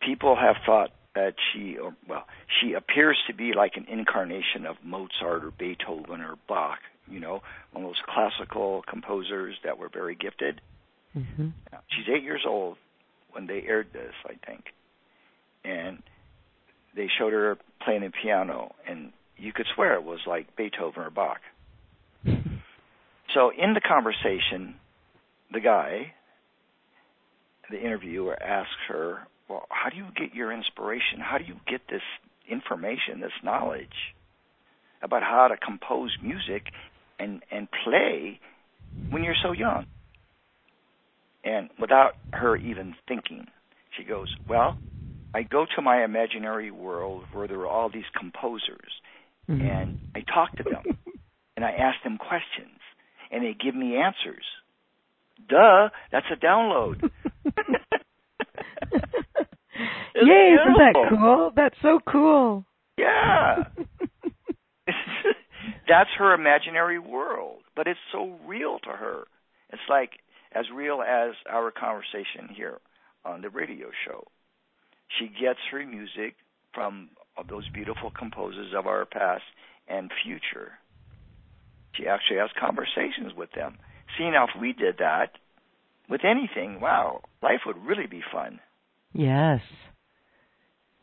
People 0.00 0.36
have 0.36 0.56
thought 0.64 0.90
that 1.16 1.34
she, 1.52 1.78
or, 1.78 1.96
well, 2.06 2.26
she 2.60 2.74
appears 2.74 3.16
to 3.26 3.34
be 3.34 3.52
like 3.56 3.72
an 3.76 3.86
incarnation 3.88 4.66
of 4.66 4.76
Mozart 4.84 5.44
or 5.44 5.50
Beethoven 5.50 6.20
or 6.20 6.36
Bach, 6.46 6.78
you 7.10 7.20
know, 7.20 7.40
one 7.72 7.84
of 7.84 7.88
those 7.88 8.02
classical 8.06 8.84
composers 8.86 9.56
that 9.64 9.78
were 9.78 9.88
very 9.88 10.14
gifted. 10.14 10.60
Mm-hmm. 11.16 11.48
She's 11.88 12.14
eight 12.14 12.22
years 12.22 12.44
old 12.46 12.76
when 13.32 13.46
they 13.46 13.64
aired 13.66 13.88
this, 13.94 14.12
I 14.26 14.34
think. 14.46 14.64
And 15.64 16.02
they 16.94 17.08
showed 17.18 17.32
her 17.32 17.56
playing 17.82 18.02
the 18.02 18.12
piano, 18.22 18.74
and 18.86 19.12
you 19.38 19.54
could 19.54 19.66
swear 19.74 19.94
it 19.94 20.04
was 20.04 20.20
like 20.26 20.54
Beethoven 20.54 21.02
or 21.02 21.10
Bach. 21.10 21.40
so 22.26 23.50
in 23.56 23.72
the 23.72 23.80
conversation, 23.80 24.74
the 25.50 25.60
guy, 25.60 26.12
the 27.70 27.80
interviewer, 27.80 28.40
asks 28.40 28.70
her, 28.88 29.26
"Well, 29.48 29.66
how 29.70 29.90
do 29.90 29.96
you 29.96 30.06
get 30.16 30.34
your 30.34 30.52
inspiration? 30.52 31.20
How 31.20 31.38
do 31.38 31.44
you 31.44 31.56
get 31.66 31.82
this 31.88 32.02
information, 32.48 33.20
this 33.20 33.32
knowledge 33.42 34.14
about 35.02 35.22
how 35.22 35.48
to 35.48 35.56
compose 35.56 36.16
music 36.22 36.72
and 37.18 37.42
and 37.50 37.68
play 37.84 38.40
when 39.10 39.24
you're 39.24 39.42
so 39.42 39.52
young?" 39.52 39.86
And 41.44 41.70
without 41.78 42.16
her 42.32 42.56
even 42.56 42.94
thinking, 43.08 43.48
she 43.96 44.04
goes, 44.04 44.34
"Well." 44.48 44.78
I 45.34 45.42
go 45.42 45.66
to 45.66 45.82
my 45.82 46.02
imaginary 46.02 46.70
world 46.70 47.24
where 47.30 47.46
there 47.46 47.58
are 47.58 47.66
all 47.66 47.90
these 47.90 48.08
composers 48.18 48.90
Mm-hmm. 49.48 49.66
And 49.66 50.00
I 50.14 50.20
talk 50.20 50.56
to 50.56 50.62
them 50.64 50.98
and 51.56 51.64
I 51.64 51.70
ask 51.70 52.02
them 52.02 52.18
questions 52.18 52.78
and 53.30 53.44
they 53.44 53.54
give 53.54 53.74
me 53.74 53.96
answers. 53.96 54.44
Duh, 55.48 55.90
that's 56.10 56.26
a 56.32 56.36
download. 56.36 57.10
Yay, 60.22 60.54
isn't 60.54 60.78
that 60.78 60.94
cool? 61.10 61.52
That's 61.54 61.76
so 61.82 62.00
cool. 62.10 62.64
Yeah. 62.98 63.64
that's 65.88 66.10
her 66.18 66.34
imaginary 66.34 66.98
world, 66.98 67.58
but 67.74 67.86
it's 67.86 68.00
so 68.12 68.38
real 68.46 68.78
to 68.80 68.90
her. 68.90 69.24
It's 69.70 69.82
like 69.88 70.20
as 70.52 70.64
real 70.74 71.02
as 71.02 71.34
our 71.50 71.70
conversation 71.70 72.48
here 72.54 72.78
on 73.24 73.42
the 73.42 73.50
radio 73.50 73.88
show. 74.06 74.24
She 75.18 75.26
gets 75.26 75.60
her 75.70 75.84
music 75.84 76.34
from 76.72 77.10
those 77.48 77.68
beautiful 77.68 78.10
composers 78.10 78.72
of 78.76 78.86
our 78.86 79.04
past 79.04 79.44
and 79.88 80.10
future. 80.24 80.72
She 81.94 82.06
actually 82.06 82.38
has 82.38 82.50
conversations 82.58 83.34
with 83.36 83.50
them. 83.52 83.78
Seeing 84.16 84.32
how 84.32 84.44
if 84.44 84.60
we 84.60 84.72
did 84.72 84.98
that 84.98 85.32
with 86.08 86.22
anything, 86.24 86.80
wow, 86.80 87.22
life 87.42 87.60
would 87.66 87.76
really 87.84 88.06
be 88.06 88.22
fun. 88.32 88.60
Yes. 89.12 89.60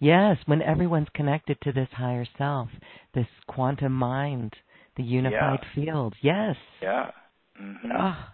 Yes, 0.04 0.38
when 0.47 0.62
everyone's 0.62 1.08
connected 1.16 1.58
to 1.62 1.72
this 1.72 1.88
higher 1.93 2.26
self, 2.38 2.70
this 3.14 3.28
quantum 3.47 3.93
mind, 3.93 4.54
the 4.97 5.04
unified 5.04 5.60
yeah. 5.64 5.86
field. 5.86 6.14
Yes. 6.22 6.56
Yeah. 6.82 7.12
Mm-hmm. 7.62 7.91
Oh. 7.97 8.26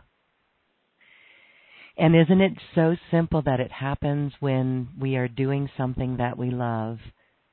And 1.98 2.16
isn't 2.16 2.42
it 2.42 2.54
so 2.74 2.96
simple 3.12 3.44
that 3.44 3.60
it 3.60 3.72
happens 3.72 4.34
when 4.40 4.88
we 5.00 5.16
are 5.16 5.28
doing 5.28 5.70
something 5.78 6.18
that 6.18 6.38
we 6.38 6.50
love? 6.50 6.98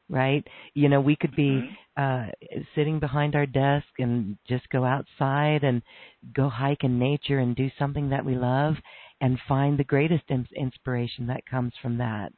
right? 0.08 0.46
You 0.74 0.88
know, 0.88 1.00
we 1.00 1.16
could 1.16 1.34
be 1.34 1.62
mm-hmm. 1.98 2.30
uh 2.30 2.30
sitting 2.74 3.00
behind 3.00 3.34
our 3.34 3.46
desk 3.46 3.86
and 3.98 4.38
just 4.48 4.68
go 4.70 4.84
outside 4.84 5.64
and 5.64 5.82
go 6.34 6.48
hike 6.48 6.84
in 6.84 6.98
nature 6.98 7.38
and 7.38 7.56
do 7.56 7.68
something 7.78 8.10
that 8.10 8.24
we 8.24 8.34
love 8.34 8.74
and 9.20 9.38
find 9.48 9.78
the 9.78 9.84
greatest 9.84 10.24
in- 10.28 10.46
inspiration 10.54 11.26
that 11.26 11.46
comes 11.50 11.72
from 11.82 11.98
that. 11.98 12.32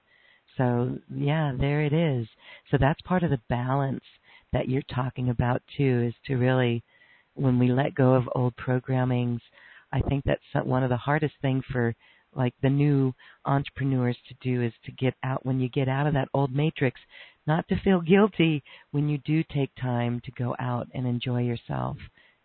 So, 0.59 0.99
yeah, 1.15 1.53
there 1.59 1.83
it 1.83 1.95
is. 1.95 2.27
So 2.71 2.77
that's 2.79 3.01
part 3.03 3.23
of 3.23 3.31
the 3.31 3.41
balance 3.49 4.05
that 4.53 4.69
you're 4.69 4.83
talking 4.95 5.31
about 5.31 5.63
too 5.77 6.09
is 6.09 6.15
to 6.27 6.37
really 6.37 6.83
when 7.35 7.59
we 7.59 7.69
let 7.69 7.95
go 7.95 8.15
of 8.15 8.29
old 8.35 8.55
programmings, 8.57 9.41
I 9.93 10.01
think 10.01 10.25
that's 10.25 10.67
one 10.67 10.83
of 10.83 10.91
the 10.91 10.97
hardest 10.97 11.35
things 11.41 11.65
for 11.73 11.95
like 12.35 12.55
the 12.61 12.69
new 12.71 13.15
entrepreneurs 13.47 14.19
to 14.29 14.35
do 14.43 14.63
is 14.63 14.73
to 14.85 14.93
get 14.93 15.15
out 15.23 15.47
when 15.47 15.61
you 15.61 15.69
get 15.69 15.89
out 15.89 16.07
of 16.07 16.15
that 16.15 16.29
old 16.35 16.55
matrix 16.55 17.01
not 17.47 17.67
to 17.69 17.81
feel 17.81 18.01
guilty 18.01 18.63
when 18.91 19.09
you 19.09 19.19
do 19.19 19.43
take 19.45 19.71
time 19.81 20.21
to 20.25 20.31
go 20.33 20.55
out 20.59 20.87
and 20.93 21.07
enjoy 21.07 21.41
yourself. 21.43 21.97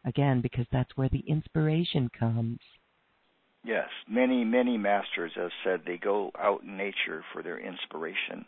Again, 0.05 0.41
because 0.41 0.65
that's 0.71 0.95
where 0.95 1.09
the 1.09 1.23
inspiration 1.27 2.09
comes. 2.17 2.59
Yes, 3.65 3.87
many, 4.09 4.43
many 4.43 4.77
masters 4.77 5.31
have 5.35 5.51
said 5.63 5.81
they 5.85 5.97
go 5.97 6.31
out 6.37 6.63
in 6.63 6.75
nature 6.75 7.23
for 7.31 7.41
their 7.41 7.57
inspiration. 7.57 8.45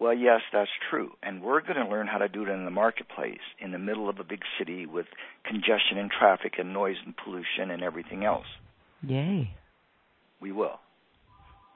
Well, 0.00 0.14
yes, 0.14 0.40
that's 0.52 0.70
true. 0.90 1.12
And 1.22 1.42
we're 1.42 1.60
going 1.60 1.76
to 1.76 1.88
learn 1.88 2.06
how 2.06 2.18
to 2.18 2.28
do 2.28 2.42
it 2.42 2.48
in 2.48 2.64
the 2.64 2.70
marketplace, 2.70 3.38
in 3.60 3.70
the 3.70 3.78
middle 3.78 4.08
of 4.08 4.18
a 4.18 4.24
big 4.24 4.40
city 4.58 4.86
with 4.86 5.06
congestion 5.44 5.98
and 5.98 6.10
traffic 6.10 6.54
and 6.58 6.72
noise 6.72 6.96
and 7.04 7.14
pollution 7.16 7.70
and 7.70 7.82
everything 7.82 8.24
else. 8.24 8.46
Yay. 9.06 9.52
We 10.40 10.52
will. 10.52 10.80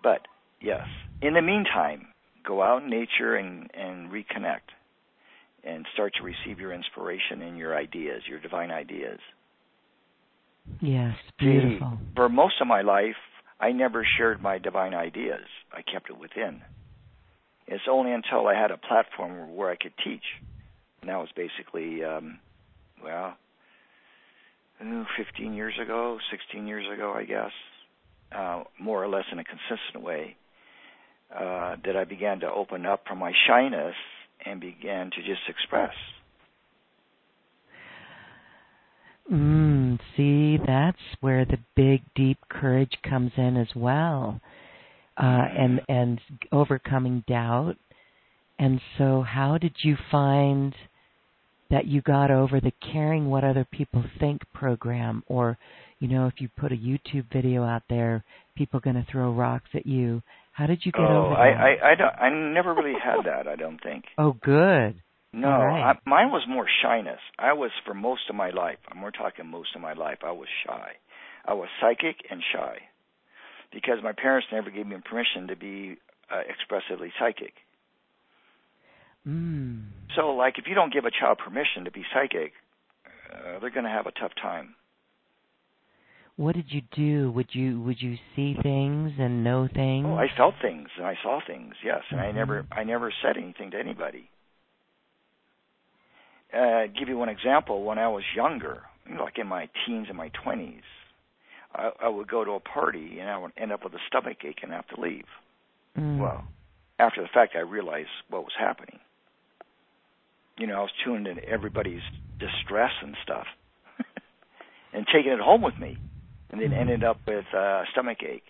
But, 0.03 0.23
yes, 0.61 0.87
in 1.23 1.35
the 1.35 1.43
meantime, 1.43 2.09
go 2.47 2.63
out 2.63 2.83
in 2.83 2.91
nature 2.91 3.37
and, 3.37 3.71
and 3.75 4.11
reconnect 4.11 4.73
and 5.63 5.87
start 5.93 6.15
to 6.17 6.23
receive 6.23 6.59
your 6.59 6.73
inspiration 6.73 7.43
and 7.43 7.57
your 7.59 7.77
ideas, 7.77 8.23
your 8.29 8.41
divine 8.41 8.71
ideas. 8.71 9.21
Yes, 10.81 11.15
beautiful. 11.39 11.99
See, 12.01 12.13
for 12.15 12.29
most 12.29 12.55
of 12.61 12.67
my 12.67 12.83
life, 12.83 13.17
I 13.61 13.73
never 13.73 14.07
shared 14.19 14.43
my 14.43 14.59
divine 14.59 14.95
ideas. 14.95 15.47
I 15.73 15.83
kept 15.83 16.11
it 16.11 16.19
within. 16.19 16.61
It's 17.67 17.85
only 17.91 18.13
until 18.13 18.47
I 18.47 18.55
had 18.55 18.71
a 18.71 18.77
platform 18.77 19.57
where 19.57 19.71
I 19.71 19.77
could 19.77 19.95
teach. 20.05 20.25
And 21.01 21.11
that 21.11 21.17
was 21.17 21.29
basically, 21.35 22.05
um, 22.05 22.39
well, 23.03 23.37
15 25.17 25.55
years 25.55 25.75
ago, 25.83 26.19
16 26.31 26.67
years 26.67 26.87
ago, 26.93 27.15
I 27.17 27.25
guess, 27.25 27.53
uh, 28.35 28.65
more 28.79 29.03
or 29.03 29.09
less 29.09 29.25
in 29.33 29.39
a 29.39 29.45
consistent 29.45 30.03
way 30.03 30.37
uh, 31.35 31.77
that 31.85 31.97
I 31.97 32.05
began 32.05 32.41
to 32.41 32.51
open 32.51 32.87
up 32.87 33.05
from 33.07 33.19
my 33.19 33.33
shyness 33.47 33.95
and 34.45 34.61
began 34.61 35.11
to 35.11 35.17
just 35.19 35.43
express. 35.49 35.95
Mm, 39.33 39.74
see, 40.17 40.59
that's 40.65 40.99
where 41.21 41.45
the 41.45 41.59
big, 41.75 42.03
deep 42.15 42.39
courage 42.49 42.99
comes 43.09 43.33
in 43.37 43.57
as 43.57 43.69
well, 43.75 44.41
uh, 45.17 45.47
and 45.57 45.81
and 45.89 46.21
overcoming 46.53 47.25
doubt. 47.27 47.77
And 48.59 48.81
so, 48.99 49.23
how 49.23 49.59
did 49.59 49.75
you 49.83 49.97
find 50.11 50.75
that 51.71 51.87
you 51.87 52.03
got 52.03 52.31
over 52.31 52.61
the 52.61 52.73
caring 52.93 53.29
what 53.29 53.45
other 53.45 53.67
people 53.71 54.05
think 54.21 54.43
program, 54.53 55.23
or 55.27 55.59
you 55.99 56.09
know, 56.09 56.27
if 56.27 56.35
you 56.39 56.49
put 56.59 56.73
a 56.73 56.77
YouTube 56.77 57.33
video 57.33 57.65
out 57.65 57.83
there, 57.89 58.25
people 58.57 58.81
going 58.81 58.97
to 58.97 59.07
throw 59.11 59.33
rocks 59.33 59.71
at 59.75 59.87
you. 59.87 60.23
How 60.53 60.67
did 60.67 60.81
you 60.85 60.93
get 60.93 61.01
oh, 61.01 61.27
over 61.27 61.31
that? 61.31 61.41
I, 61.41 61.51
I, 61.51 61.91
I, 61.91 61.95
don't, 61.95 62.15
I 62.15 62.53
never 62.53 62.75
really 62.75 62.99
had 63.03 63.25
that. 63.25 63.49
I 63.49 63.57
don't 63.57 63.83
think. 63.83 64.05
Oh, 64.19 64.37
good. 64.43 65.01
No, 65.35 65.49
right. 65.49 65.91
I, 65.91 66.09
mine 66.09 66.31
was 66.31 66.45
more 66.49 66.67
shyness. 66.83 67.19
I 67.39 67.53
was 67.55 67.71
for 67.85 67.95
most 67.95 68.23
of 68.31 68.37
my 68.37 68.51
life. 68.51 68.79
I'm 68.91 68.99
more 68.99 69.11
talking 69.11 69.47
most 69.47 69.71
of 69.75 69.83
my 69.83 69.93
life. 69.93 70.19
I 70.25 70.31
was 70.31 70.49
shy. 70.65 70.93
I 71.45 71.55
was 71.55 71.69
psychic 71.81 72.17
and 72.31 72.41
shy 72.55 72.77
because 73.73 73.99
my 74.03 74.13
parents 74.13 74.47
never 74.53 74.71
gave 74.71 74.87
me 74.87 74.97
permission 75.05 75.49
to 75.49 75.57
be 75.57 75.97
uh, 76.33 76.43
expressively 76.49 77.13
psychic. 77.19 77.55
Mm. 79.27 79.87
So, 80.15 80.31
like, 80.31 80.59
if 80.59 80.67
you 80.69 80.75
don't 80.75 80.93
give 80.93 81.05
a 81.05 81.11
child 81.11 81.39
permission 81.45 81.85
to 81.87 81.91
be 81.91 82.05
psychic, 82.15 82.53
uh, 83.33 83.59
they're 83.59 83.71
going 83.71 83.85
to 83.85 83.91
have 83.91 84.07
a 84.07 84.13
tough 84.13 84.33
time. 84.41 84.77
what 86.37 86.55
did 86.55 86.67
you 86.69 86.83
do? 86.97 87.31
Would 87.33 87.49
you 87.53 87.81
would 87.83 88.01
you 88.01 88.17
see 88.35 88.57
things 88.63 89.13
and 89.19 89.45
know 89.45 89.69
things? 89.73 90.07
Oh, 90.09 90.17
I 90.17 90.27
felt 90.37 90.55
things 90.61 90.89
and 90.97 91.07
I 91.07 91.15
saw 91.23 91.41
things. 91.47 91.75
Yes, 91.85 92.03
and 92.11 92.21
mm-hmm. 92.21 92.29
I 92.29 92.33
never 92.33 92.67
I 92.73 92.85
never 92.85 93.13
said 93.23 93.37
anything 93.37 93.71
to 93.73 93.79
anybody. 93.79 94.29
Uh, 96.55 96.87
give 96.99 97.09
you 97.09 97.17
one 97.17 97.29
example. 97.29 97.85
When 97.85 97.99
I 97.99 98.09
was 98.09 98.23
younger, 98.35 98.83
like 99.19 99.39
in 99.39 99.47
my 99.47 99.69
teens 99.85 100.07
and 100.09 100.17
my 100.17 100.31
twenties, 100.43 100.83
I, 101.75 101.91
I 102.03 102.09
would 102.09 102.29
go 102.29 102.45
to 102.45 102.53
a 102.53 102.61
party 102.61 103.19
and 103.21 103.29
I 103.29 103.39
would 103.39 103.53
end 103.57 103.73
up 103.73 103.85
with 103.85 103.93
a 103.95 103.99
stomach 104.09 104.39
ache 104.45 104.61
and 104.63 104.73
have 104.73 104.87
to 104.89 105.01
leave. 105.01 105.25
Mm. 105.99 106.19
Well, 106.21 106.45
after 106.99 107.23
the 107.23 107.29
fact, 107.33 107.55
I 107.57 107.61
realized 107.61 108.09
what 108.29 108.43
was 108.43 108.53
happening. 108.59 109.01
You 110.59 110.69
know, 110.69 110.77
I 110.77 110.81
was 110.81 110.91
tuned 111.05 111.27
into 111.27 111.45
everybody's 111.45 112.03
distress 112.39 112.93
and 113.03 113.17
stuff, 113.25 113.47
and 114.93 115.05
taking 115.13 115.33
it 115.33 115.41
home 115.41 115.63
with 115.63 115.77
me 115.79 115.99
and 116.55 116.63
then 116.63 116.73
ended 116.73 117.03
up 117.03 117.19
with 117.27 117.47
uh, 117.53 117.83
stomach 117.91 118.19
ache. 118.23 118.45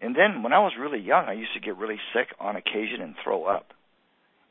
And 0.00 0.14
then 0.14 0.42
when 0.42 0.52
I 0.52 0.60
was 0.60 0.72
really 0.78 1.00
young, 1.00 1.24
I 1.26 1.32
used 1.32 1.54
to 1.54 1.60
get 1.60 1.76
really 1.76 1.98
sick 2.14 2.28
on 2.38 2.54
occasion 2.54 3.00
and 3.00 3.14
throw 3.22 3.44
up. 3.44 3.66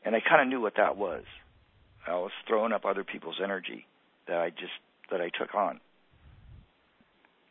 And 0.04 0.14
I 0.14 0.20
kind 0.20 0.42
of 0.42 0.48
knew 0.48 0.60
what 0.60 0.74
that 0.76 0.96
was. 0.96 1.24
I 2.06 2.14
was 2.14 2.32
throwing 2.48 2.72
up 2.72 2.84
other 2.84 3.04
people's 3.04 3.40
energy 3.42 3.86
that 4.26 4.38
I 4.38 4.50
just 4.50 4.72
that 5.10 5.20
I 5.20 5.30
took 5.38 5.54
on. 5.54 5.80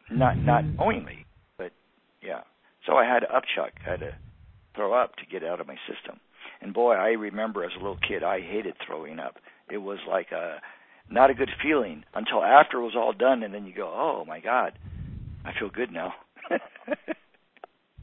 Not 0.09 0.37
not 0.37 0.65
knowingly, 0.65 1.25
but 1.57 1.71
yeah. 2.21 2.41
So 2.85 2.93
I 2.93 3.05
had 3.05 3.19
to 3.19 3.27
upchuck, 3.27 3.71
I 3.85 3.91
had 3.91 3.99
to 4.01 4.11
throw 4.75 4.93
up 4.93 5.15
to 5.17 5.25
get 5.25 5.43
out 5.43 5.61
of 5.61 5.67
my 5.67 5.77
system. 5.87 6.19
And 6.61 6.73
boy, 6.73 6.93
I 6.93 7.09
remember 7.09 7.63
as 7.63 7.71
a 7.75 7.79
little 7.79 7.99
kid, 8.07 8.23
I 8.23 8.41
hated 8.41 8.75
throwing 8.85 9.19
up. 9.19 9.35
It 9.69 9.77
was 9.77 9.99
like 10.07 10.31
a 10.31 10.59
not 11.09 11.29
a 11.29 11.33
good 11.33 11.51
feeling 11.61 12.03
until 12.13 12.43
after 12.43 12.77
it 12.77 12.83
was 12.83 12.95
all 12.95 13.13
done, 13.13 13.43
and 13.43 13.53
then 13.53 13.65
you 13.65 13.73
go, 13.73 13.91
"Oh 13.93 14.25
my 14.25 14.39
God, 14.39 14.73
I 15.45 15.51
feel 15.57 15.69
good 15.69 15.91
now. 15.91 16.13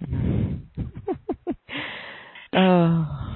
oh. 2.54 3.27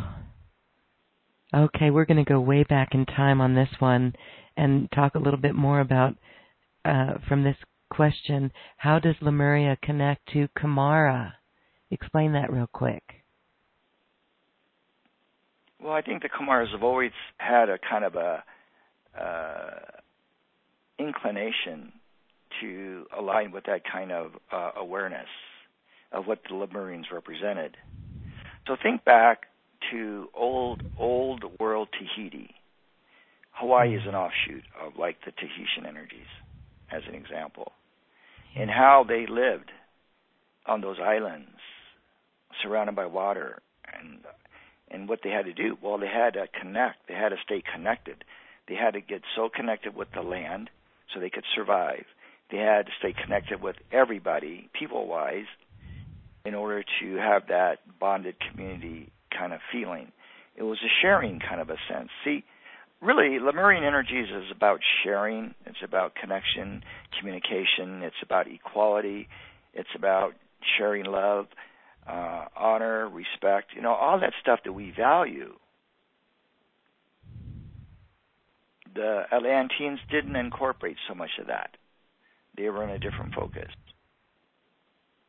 Okay, 1.54 1.90
we're 1.90 2.06
going 2.06 2.24
to 2.24 2.30
go 2.30 2.40
way 2.40 2.64
back 2.64 2.94
in 2.94 3.04
time 3.04 3.40
on 3.40 3.54
this 3.54 3.68
one 3.78 4.14
and 4.56 4.90
talk 4.92 5.14
a 5.14 5.18
little 5.18 5.40
bit 5.40 5.54
more 5.54 5.80
about 5.80 6.14
uh, 6.84 7.14
from 7.28 7.44
this 7.44 7.56
question 7.90 8.50
how 8.78 8.98
does 8.98 9.14
Lemuria 9.20 9.76
connect 9.82 10.26
to 10.32 10.48
Kumara? 10.58 11.32
Explain 11.90 12.32
that 12.32 12.50
real 12.50 12.68
quick. 12.72 13.02
Well, 15.78 15.92
I 15.92 16.00
think 16.00 16.22
the 16.22 16.30
Kumaras 16.30 16.70
have 16.72 16.82
always 16.82 17.10
had 17.36 17.68
a 17.68 17.78
kind 17.78 18.04
of 18.04 18.14
a 18.14 18.42
uh, 19.20 20.00
inclination 20.98 21.92
to 22.60 23.06
align 23.18 23.52
with 23.52 23.64
that 23.64 23.82
kind 23.84 24.10
of 24.10 24.32
uh, 24.50 24.70
awareness 24.76 25.28
of 26.12 26.26
what 26.26 26.40
the 26.48 26.54
Lemurians 26.54 27.10
represented. 27.12 27.76
So 28.66 28.76
think 28.82 29.04
back 29.04 29.48
to 29.92 30.28
old 30.34 30.82
old 30.98 31.44
world 31.60 31.88
Tahiti. 31.92 32.54
Hawaii 33.52 33.90
hmm. 33.90 33.96
is 33.96 34.02
an 34.06 34.14
offshoot 34.14 34.64
of 34.84 34.94
like 34.98 35.18
the 35.24 35.32
Tahitian 35.32 35.86
energies, 35.86 36.30
as 36.90 37.02
an 37.08 37.14
example, 37.14 37.72
hmm. 38.54 38.62
and 38.62 38.70
how 38.70 39.04
they 39.06 39.26
lived 39.28 39.70
on 40.66 40.80
those 40.80 40.98
islands, 41.02 41.50
surrounded 42.62 42.96
by 42.96 43.06
water, 43.06 43.60
and 43.92 44.20
and 44.90 45.08
what 45.08 45.20
they 45.22 45.30
had 45.30 45.44
to 45.44 45.52
do. 45.52 45.76
Well, 45.82 45.98
they 45.98 46.08
had 46.08 46.34
to 46.34 46.46
connect. 46.60 47.08
They 47.08 47.14
had 47.14 47.30
to 47.30 47.36
stay 47.44 47.62
connected. 47.74 48.24
They 48.68 48.74
had 48.74 48.94
to 48.94 49.00
get 49.00 49.22
so 49.36 49.48
connected 49.48 49.94
with 49.94 50.08
the 50.14 50.22
land 50.22 50.70
so 51.12 51.20
they 51.20 51.30
could 51.30 51.44
survive. 51.54 52.04
They 52.50 52.58
had 52.58 52.86
to 52.86 52.92
stay 52.98 53.14
connected 53.14 53.62
with 53.62 53.76
everybody, 53.90 54.68
people 54.78 55.06
wise, 55.06 55.46
in 56.44 56.54
order 56.54 56.84
to 57.00 57.16
have 57.16 57.48
that 57.48 57.78
bonded 57.98 58.36
community 58.50 59.10
kind 59.36 59.52
of 59.52 59.60
feeling. 59.72 60.12
It 60.56 60.62
was 60.62 60.78
a 60.84 60.92
sharing 61.00 61.40
kind 61.40 61.60
of 61.60 61.70
a 61.70 61.76
sense. 61.88 62.08
See, 62.24 62.44
really, 63.00 63.38
Lemurian 63.38 63.84
Energies 63.84 64.28
is 64.28 64.50
about 64.54 64.80
sharing, 65.02 65.54
it's 65.66 65.82
about 65.84 66.14
connection, 66.14 66.82
communication, 67.18 68.02
it's 68.02 68.16
about 68.22 68.46
equality, 68.46 69.28
it's 69.74 69.88
about 69.96 70.32
sharing 70.78 71.06
love, 71.06 71.46
uh, 72.06 72.46
honor, 72.56 73.08
respect, 73.08 73.70
you 73.74 73.82
know, 73.82 73.92
all 73.92 74.20
that 74.20 74.32
stuff 74.40 74.60
that 74.64 74.72
we 74.72 74.92
value. 74.96 75.54
The 78.94 79.22
Atlanteans 79.32 80.00
didn't 80.10 80.36
incorporate 80.36 80.96
so 81.08 81.14
much 81.14 81.30
of 81.40 81.46
that. 81.46 81.70
They 82.56 82.68
were 82.68 82.84
in 82.84 82.90
a 82.90 82.98
different 82.98 83.34
focus. 83.34 83.68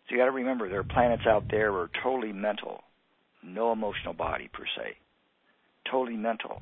So 0.07 0.15
you 0.15 0.17
got 0.17 0.25
to 0.25 0.31
remember 0.31 0.67
there 0.67 0.79
are 0.79 0.83
planets 0.83 1.23
out 1.25 1.45
there 1.49 1.71
that 1.71 1.77
are 1.77 1.89
totally 2.03 2.33
mental, 2.33 2.83
no 3.45 3.71
emotional 3.71 4.13
body 4.13 4.49
per 4.51 4.65
se, 4.65 4.97
totally 5.89 6.17
mental. 6.17 6.61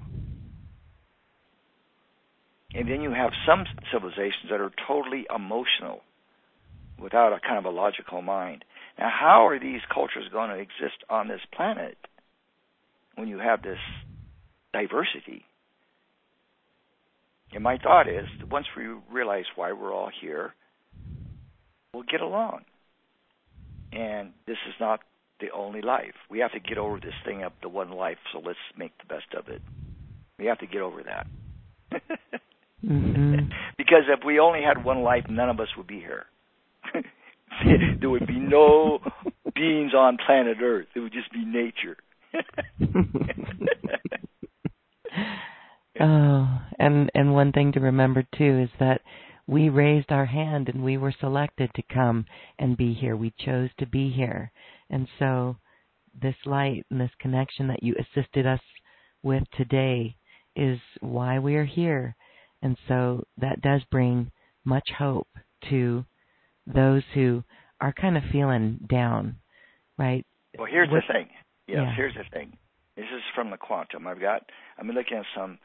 And 2.73 2.89
then 2.89 3.01
you 3.01 3.11
have 3.11 3.31
some 3.45 3.65
civilizations 3.91 4.49
that 4.49 4.61
are 4.61 4.71
totally 4.87 5.25
emotional, 5.33 6.01
without 7.01 7.33
a 7.33 7.39
kind 7.39 7.57
of 7.57 7.65
a 7.65 7.75
logical 7.75 8.21
mind. 8.21 8.63
Now, 8.97 9.09
how 9.09 9.47
are 9.47 9.59
these 9.59 9.81
cultures 9.93 10.29
going 10.31 10.49
to 10.51 10.57
exist 10.57 11.03
on 11.09 11.27
this 11.27 11.41
planet 11.55 11.97
when 13.15 13.27
you 13.27 13.39
have 13.39 13.61
this 13.61 13.79
diversity? 14.71 15.43
And 17.53 17.63
my 17.63 17.77
thought 17.77 18.07
is 18.07 18.27
that 18.39 18.49
once 18.49 18.67
we 18.77 18.85
realize 19.11 19.45
why 19.55 19.73
we're 19.73 19.93
all 19.93 20.11
here, 20.21 20.53
we'll 21.93 22.03
get 22.03 22.21
along. 22.21 22.61
And 23.91 24.31
this 24.47 24.57
is 24.69 24.75
not 24.79 25.01
the 25.41 25.51
only 25.51 25.81
life. 25.81 26.13
We 26.29 26.39
have 26.39 26.51
to 26.53 26.59
get 26.59 26.77
over 26.77 26.99
this 26.99 27.13
thing 27.25 27.43
of 27.43 27.51
the 27.61 27.69
one 27.69 27.91
life, 27.91 28.17
so 28.31 28.39
let's 28.39 28.59
make 28.77 28.97
the 28.99 29.13
best 29.13 29.33
of 29.37 29.49
it. 29.49 29.61
We 30.39 30.45
have 30.45 30.59
to 30.59 30.67
get 30.67 30.81
over 30.81 31.03
that. 31.03 31.27
mm-hmm. 32.85 33.35
Because 33.77 34.03
if 34.07 34.23
we 34.25 34.39
only 34.39 34.61
had 34.61 34.83
one 34.85 35.01
life, 35.01 35.25
none 35.27 35.49
of 35.49 35.59
us 35.59 35.67
would 35.75 35.87
be 35.87 35.99
here. 35.99 36.25
there 37.99 38.09
would 38.09 38.27
be 38.27 38.39
no 38.39 38.99
beings 39.55 39.93
on 39.93 40.17
planet 40.23 40.57
Earth. 40.61 40.87
It 40.95 40.99
would 40.99 41.11
just 41.11 41.31
be 41.31 41.43
nature. 41.43 41.97
oh, 45.99 46.59
and 46.79 47.11
and 47.13 47.33
one 47.33 47.51
thing 47.51 47.71
to 47.73 47.79
remember 47.79 48.23
too 48.37 48.59
is 48.59 48.69
that 48.79 49.01
we 49.47 49.69
raised 49.69 50.11
our 50.11 50.25
hand 50.25 50.69
and 50.69 50.83
we 50.83 50.97
were 50.97 51.13
selected 51.19 51.71
to 51.75 51.81
come 51.93 52.25
and 52.57 52.77
be 52.77 52.93
here. 52.93 53.15
We 53.15 53.33
chose 53.37 53.69
to 53.79 53.85
be 53.85 54.09
here. 54.09 54.51
And 54.91 55.07
so 55.17 55.57
this 56.21 56.35
light 56.45 56.85
and 56.91 57.01
this 57.01 57.11
connection 57.19 57.67
that 57.69 57.81
you 57.81 57.95
assisted 57.97 58.45
us 58.45 58.59
with 59.23 59.43
today 59.57 60.15
is 60.55 60.77
why 60.99 61.39
we 61.39 61.55
are 61.55 61.65
here. 61.65 62.15
And 62.61 62.77
so 62.87 63.23
that 63.37 63.61
does 63.61 63.81
bring 63.89 64.31
much 64.65 64.87
hope 64.97 65.27
to 65.69 66.05
those 66.67 67.03
who 67.13 67.43
are 67.79 67.93
kind 67.93 68.17
of 68.17 68.23
feeling 68.31 68.79
down, 68.87 69.37
right? 69.97 70.25
Well, 70.57 70.67
here's 70.69 70.89
what, 70.91 71.03
the 71.07 71.13
thing. 71.13 71.29
Yes, 71.67 71.77
yeah. 71.77 71.95
here's 71.95 72.13
the 72.13 72.25
thing. 72.31 72.55
This 72.95 73.05
is 73.05 73.21
from 73.33 73.49
the 73.49 73.57
quantum. 73.57 74.05
I've 74.05 74.19
got. 74.19 74.43
I'm 74.77 74.87
looking 74.89 75.17
at 75.17 75.25
some 75.35 75.57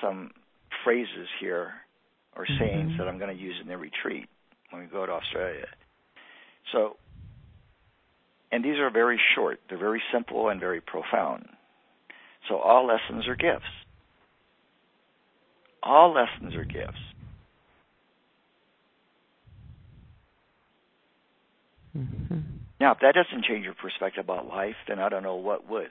some 0.00 0.30
phrases 0.84 1.28
here 1.38 1.72
or 2.34 2.44
mm-hmm. 2.44 2.58
sayings 2.58 2.92
that 2.98 3.06
I'm 3.06 3.18
going 3.18 3.36
to 3.36 3.40
use 3.40 3.54
in 3.60 3.68
the 3.68 3.76
retreat 3.76 4.26
when 4.70 4.82
we 4.82 4.88
go 4.88 5.04
to 5.04 5.12
Australia. 5.12 5.66
So, 6.72 6.96
and 8.52 8.62
these 8.62 8.78
are 8.78 8.90
very 8.90 9.18
short. 9.34 9.58
They're 9.68 9.78
very 9.78 10.02
simple 10.12 10.50
and 10.50 10.60
very 10.60 10.82
profound. 10.82 11.48
So 12.48 12.58
all 12.58 12.86
lessons 12.86 13.26
are 13.26 13.34
gifts. 13.34 13.64
All 15.82 16.14
lessons 16.14 16.54
are 16.54 16.64
gifts. 16.64 16.98
Mm-hmm. 21.96 22.38
Now, 22.78 22.92
if 22.92 22.98
that 23.00 23.14
doesn't 23.14 23.44
change 23.44 23.64
your 23.64 23.74
perspective 23.74 24.24
about 24.24 24.46
life, 24.46 24.76
then 24.86 24.98
I 24.98 25.08
don't 25.08 25.22
know 25.22 25.36
what 25.36 25.68
would. 25.68 25.90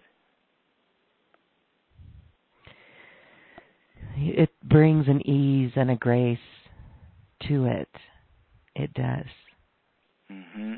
It 4.18 4.49
brings 4.64 5.07
an 5.07 5.28
ease 5.28 5.72
and 5.76 5.89
a 5.89 5.95
grace 5.95 6.38
to 7.47 7.66
it. 7.66 7.89
It 8.76 8.93
does. 8.93 9.26
hmm 10.30 10.76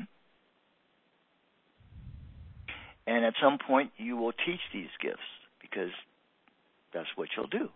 And 3.06 3.24
at 3.24 3.34
some 3.42 3.58
point, 3.58 3.90
you 3.96 4.16
will 4.16 4.32
teach 4.32 4.60
these 4.72 4.88
gifts 5.02 5.18
because 5.60 5.90
that's 6.92 7.08
what 7.16 7.28
you'll 7.36 7.46
do. 7.46 7.68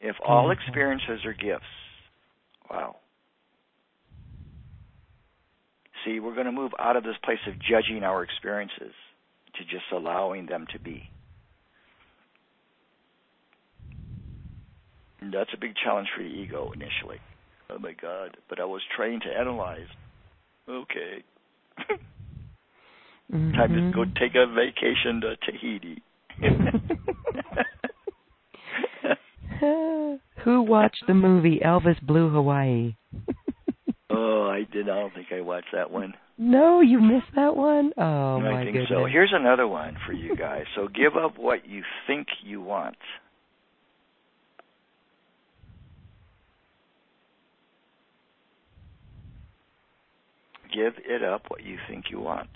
If 0.00 0.16
all 0.26 0.50
mm-hmm. 0.50 0.60
experiences 0.60 1.24
are 1.24 1.32
gifts, 1.32 1.64
wow. 2.70 2.96
See, 6.04 6.20
we're 6.20 6.34
going 6.34 6.46
to 6.46 6.52
move 6.52 6.72
out 6.78 6.96
of 6.96 7.04
this 7.04 7.16
place 7.24 7.38
of 7.46 7.54
judging 7.58 8.02
our 8.02 8.22
experiences 8.22 8.92
to 9.56 9.64
just 9.64 9.84
allowing 9.92 10.44
them 10.46 10.66
to 10.72 10.78
be. 10.78 11.08
That's 15.32 15.50
a 15.54 15.58
big 15.58 15.72
challenge 15.82 16.08
for 16.14 16.22
the 16.22 16.28
ego 16.28 16.70
initially. 16.74 17.18
Oh 17.70 17.78
my 17.78 17.92
God! 17.92 18.36
But 18.50 18.60
I 18.60 18.66
was 18.66 18.82
trained 18.94 19.22
to 19.22 19.30
analyze. 19.30 19.86
Okay. 20.68 21.22
mm-hmm. 23.32 23.52
Time 23.52 23.72
to 23.72 23.92
go 23.94 24.04
take 24.18 24.34
a 24.34 24.46
vacation 24.46 25.20
to 25.20 25.36
Tahiti. 25.44 26.02
Who 30.44 30.62
watched 30.62 31.04
the 31.06 31.14
movie 31.14 31.60
Elvis 31.64 32.00
Blue 32.02 32.30
Hawaii? 32.30 32.96
oh, 34.10 34.48
I 34.48 34.64
did. 34.70 34.88
I 34.88 34.96
don't 34.96 35.14
think 35.14 35.28
I 35.32 35.40
watched 35.40 35.72
that 35.72 35.90
one. 35.90 36.14
No, 36.36 36.80
you 36.80 37.00
missed 37.00 37.32
that 37.36 37.56
one. 37.56 37.92
Oh 37.96 38.36
I 38.36 38.40
my 38.40 38.64
think 38.64 38.74
goodness. 38.74 38.90
so. 38.90 39.06
Here's 39.06 39.32
another 39.32 39.68
one 39.68 39.96
for 40.06 40.12
you 40.12 40.36
guys. 40.36 40.64
So 40.74 40.88
give 40.88 41.16
up 41.16 41.38
what 41.38 41.66
you 41.66 41.82
think 42.06 42.26
you 42.42 42.60
want. 42.60 42.96
Give 50.74 50.94
it 50.98 51.22
up 51.22 51.42
what 51.48 51.62
you 51.64 51.78
think 51.88 52.06
you 52.10 52.20
want. 52.20 52.48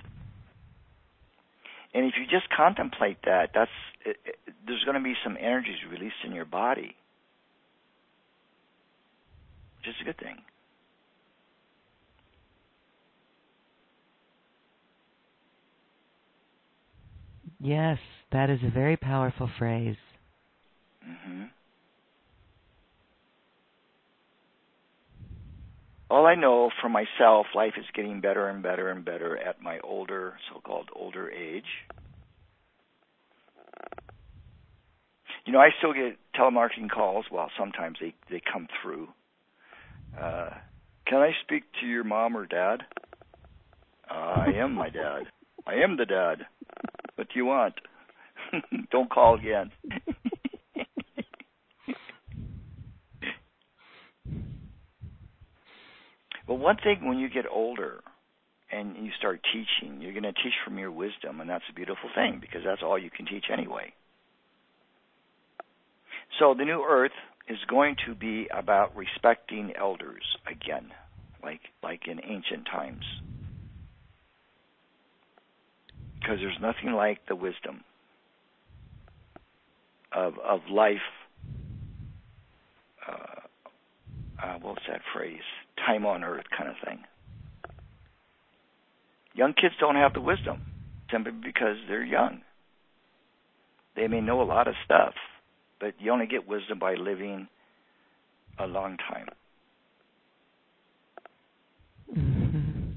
And 1.95 2.05
if 2.05 2.15
you 2.19 2.25
just 2.25 2.51
contemplate 2.55 3.19
that, 3.25 3.51
that's 3.55 3.71
it, 4.05 4.17
it, 4.25 4.37
there's 4.67 4.85
going 4.85 4.97
to 4.97 5.03
be 5.03 5.15
some 5.25 5.37
energies 5.41 5.79
released 5.91 6.17
in 6.25 6.33
your 6.33 6.45
body. 6.45 6.97
Which 9.79 9.89
is 9.89 9.95
a 10.03 10.05
good 10.05 10.19
thing. 10.19 10.37
Yes, 17.61 17.99
that 18.33 18.51
is 18.51 18.61
a 18.65 18.71
very 18.71 18.97
powerful 18.97 19.51
phrase. 19.59 19.97
hmm 21.03 21.45
All 26.11 26.27
I 26.27 26.35
know 26.35 26.71
for 26.81 26.89
myself, 26.89 27.47
life 27.55 27.75
is 27.79 27.85
getting 27.95 28.21
better 28.21 28.49
and 28.49 28.63
better 28.63 28.89
and 28.91 29.05
better 29.05 29.37
at 29.37 29.61
my 29.61 29.79
older, 29.85 30.35
so-called 30.53 30.89
older 30.97 31.31
age. 31.31 31.65
You 35.45 35.53
know, 35.53 35.61
I 35.61 35.69
still 35.79 35.93
get 35.93 36.19
telemarketing 36.39 36.91
calls. 36.91 37.27
Well, 37.31 37.51
sometimes 37.59 37.99
they 38.01 38.15
they 38.31 38.41
come 38.53 38.69
through. 38.83 39.09
Uh, 40.19 40.51
can 41.07 41.19
I 41.19 41.33
speak 41.43 41.65
to 41.81 41.87
your 41.87 42.05
mom 42.05 42.37
or 42.37 42.47
dad? 42.47 42.83
Uh, 44.11 44.15
I 44.15 44.53
am 44.57 44.75
my 44.75 44.91
dad. 44.91 45.25
I 45.67 45.77
am 45.77 45.97
the 45.97 46.07
dad. 46.07 46.47
What 47.15 47.29
do 47.29 47.39
you 47.39 47.47
want? 47.47 47.75
Don't 48.91 49.11
call 49.11 49.39
again. 49.39 49.71
but 56.49 56.55
one 56.55 56.77
thing 56.83 57.07
when 57.07 57.19
you 57.19 57.29
get 57.29 57.45
older 57.49 58.01
and 58.73 58.97
you 58.97 59.13
start 59.19 59.41
teaching, 59.53 60.01
you're 60.01 60.13
going 60.13 60.23
to 60.25 60.33
teach 60.33 60.55
from 60.65 60.79
your 60.79 60.91
wisdom, 60.91 61.41
and 61.41 61.49
that's 61.49 61.65
a 61.71 61.75
beautiful 61.75 62.09
thing 62.15 62.39
because 62.41 62.63
that's 62.65 62.83
all 62.83 62.99
you 62.99 63.11
can 63.11 63.27
teach 63.27 63.45
anyway. 63.53 63.93
So 66.39 66.55
the 66.57 66.65
new 66.65 66.85
earth 66.89 67.13
is 67.49 67.59
going 67.69 67.97
to 68.07 68.15
be 68.15 68.49
about 68.53 68.97
respecting 68.97 69.73
elders 69.79 70.23
again, 70.47 70.91
like 71.43 71.61
like 71.83 72.03
in 72.07 72.21
ancient 72.23 72.67
times. 72.67 73.05
Because 76.21 76.39
there's 76.41 76.59
nothing 76.61 76.93
like 76.93 77.21
the 77.29 77.37
wisdom 77.37 77.85
of 80.13 80.35
of 80.39 80.61
life. 80.71 80.97
Uh, 83.07 83.41
uh, 84.43 84.59
what's 84.61 84.83
that 84.89 85.01
phrase? 85.15 85.41
Time 85.87 86.05
on 86.07 86.25
earth, 86.25 86.45
kind 86.57 86.71
of 86.71 86.77
thing. 86.85 87.05
Young 89.35 89.55
kids 89.55 89.75
don't 89.79 89.97
have 89.97 90.15
the 90.15 90.21
wisdom 90.21 90.63
simply 91.11 91.33
because 91.33 91.77
they're 91.89 92.05
young. 92.05 92.43
They 93.97 94.09
may 94.09 94.21
know 94.21 94.43
a 94.43 94.45
lot 94.45 94.69
of 94.69 94.75
stuff, 94.85 95.15
but 95.81 95.95
you 95.99 96.13
only 96.13 96.27
get 96.27 96.47
wisdom 96.47 96.79
by 96.79 96.95
living 96.95 97.49
a 98.59 98.67
long 98.67 98.97
time. 98.97 99.29
Mhm. 102.15 102.95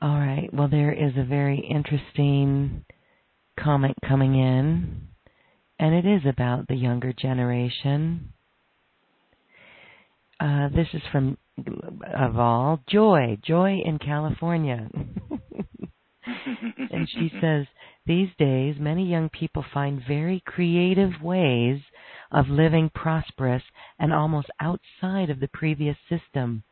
All 0.00 0.18
right. 0.18 0.52
Well, 0.52 0.68
there 0.68 0.92
is 0.92 1.16
a 1.16 1.24
very 1.24 1.58
interesting 1.58 2.84
comment 3.58 3.94
coming 4.06 4.34
in, 4.34 5.08
and 5.84 5.94
it 5.94 6.06
is 6.06 6.22
about 6.24 6.66
the 6.66 6.74
younger 6.74 7.12
generation. 7.12 8.32
Uh, 10.40 10.70
this 10.70 10.86
is 10.94 11.02
from 11.12 11.36
of 12.16 12.38
all 12.38 12.80
Joy, 12.88 13.36
Joy 13.46 13.82
in 13.84 13.98
California. 13.98 14.88
and 16.90 17.06
she 17.10 17.30
says, 17.38 17.66
These 18.06 18.30
days, 18.38 18.76
many 18.80 19.06
young 19.06 19.28
people 19.28 19.62
find 19.74 20.00
very 20.08 20.42
creative 20.46 21.20
ways 21.22 21.82
of 22.32 22.48
living 22.48 22.90
prosperous 22.94 23.62
and 23.98 24.10
almost 24.10 24.48
outside 24.60 25.28
of 25.28 25.38
the 25.38 25.50
previous 25.52 25.98
system. 26.08 26.62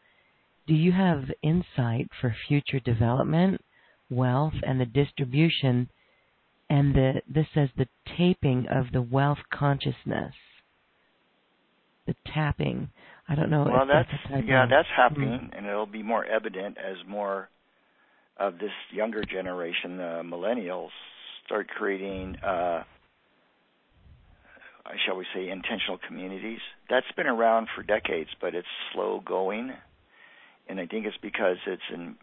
Do 0.66 0.72
you 0.72 0.92
have 0.92 1.24
insight 1.42 2.08
for 2.18 2.34
future 2.48 2.80
development, 2.80 3.62
wealth, 4.08 4.54
and 4.66 4.80
the 4.80 4.86
distribution? 4.86 5.90
And 6.72 6.94
the, 6.94 7.20
this 7.28 7.44
says 7.54 7.68
the 7.76 7.86
taping 8.16 8.66
of 8.74 8.86
the 8.94 9.02
wealth 9.02 9.40
consciousness. 9.52 10.32
The 12.06 12.14
tapping. 12.32 12.88
I 13.28 13.34
don't 13.34 13.50
know. 13.50 13.64
well, 13.70 13.86
that's 13.86 14.08
that's 14.30 14.42
yeah, 14.46 14.64
that's 14.70 14.88
happening, 14.96 15.50
and 15.54 15.66
it'll 15.66 15.84
be 15.84 16.02
more 16.02 16.24
evident 16.24 16.78
as 16.78 16.96
more 17.06 17.50
of 18.38 18.54
this 18.54 18.70
younger 18.90 19.22
generation, 19.22 19.98
the 19.98 20.22
millennials, 20.24 20.88
start 21.44 21.68
creating, 21.68 22.36
uh, 22.36 22.84
shall 25.06 25.16
we 25.16 25.26
say, 25.34 25.50
intentional 25.50 25.98
communities. 26.08 26.60
That's 26.88 27.06
been 27.16 27.26
around 27.26 27.68
for 27.76 27.82
decades, 27.82 28.30
but 28.40 28.54
it's 28.54 28.66
slow 28.94 29.20
going, 29.22 29.72
and 30.70 30.80
I 30.80 30.86
think 30.86 31.04
it's 31.04 31.18
because 31.20 31.58
it's 31.66 31.82
in 31.92 32.16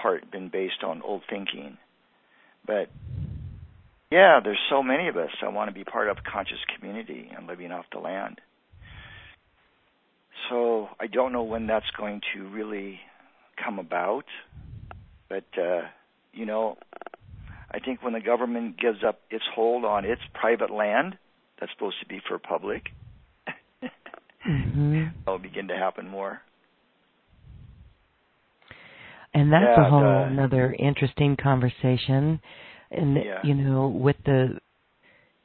part 0.00 0.30
been 0.30 0.50
based 0.50 0.84
on 0.84 1.02
old 1.02 1.22
thinking. 1.28 1.78
But 2.64 2.88
yeah, 4.12 4.40
there's 4.44 4.58
so 4.68 4.82
many 4.82 5.08
of 5.08 5.16
us 5.16 5.30
that 5.40 5.52
want 5.54 5.68
to 5.70 5.74
be 5.74 5.84
part 5.84 6.08
of 6.10 6.18
a 6.18 6.30
conscious 6.30 6.58
community 6.76 7.30
and 7.34 7.46
living 7.46 7.72
off 7.72 7.86
the 7.92 7.98
land. 7.98 8.40
So 10.50 10.88
I 11.00 11.06
don't 11.06 11.32
know 11.32 11.44
when 11.44 11.66
that's 11.66 11.90
going 11.96 12.20
to 12.34 12.46
really 12.48 13.00
come 13.64 13.78
about, 13.78 14.24
but 15.30 15.44
uh, 15.58 15.82
you 16.34 16.44
know, 16.44 16.76
I 17.70 17.78
think 17.78 18.02
when 18.02 18.12
the 18.12 18.20
government 18.20 18.78
gives 18.78 18.98
up 19.02 19.20
its 19.30 19.44
hold 19.54 19.86
on 19.86 20.04
its 20.04 20.20
private 20.34 20.70
land 20.70 21.16
that's 21.58 21.72
supposed 21.72 21.96
to 22.02 22.06
be 22.06 22.20
for 22.28 22.38
public, 22.38 22.82
Mhm. 24.46 25.14
that'll 25.24 25.38
begin 25.38 25.68
to 25.68 25.76
happen 25.76 26.06
more. 26.06 26.42
And 29.32 29.50
that's 29.50 29.78
Yeah, 29.78 29.86
a 29.86 29.88
whole 29.88 30.00
the- 30.02 30.24
another 30.24 30.74
interesting 30.78 31.36
conversation. 31.36 32.40
And 32.92 33.16
Yeah. 33.16 33.40
you 33.42 33.54
know, 33.54 33.88
with 33.88 34.22
the 34.24 34.60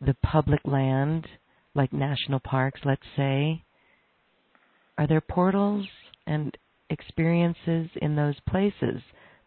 the 0.01 0.13
public 0.15 0.61
land, 0.65 1.27
like 1.73 1.91
national 1.91 2.39
parks, 2.39 2.81
let's 2.85 3.07
say, 3.15 3.63
are 4.97 5.07
there 5.07 5.21
portals 5.21 5.87
and 6.27 6.55
experiences 6.89 7.89
in 7.95 8.15
those 8.15 8.39
places? 8.41 9.01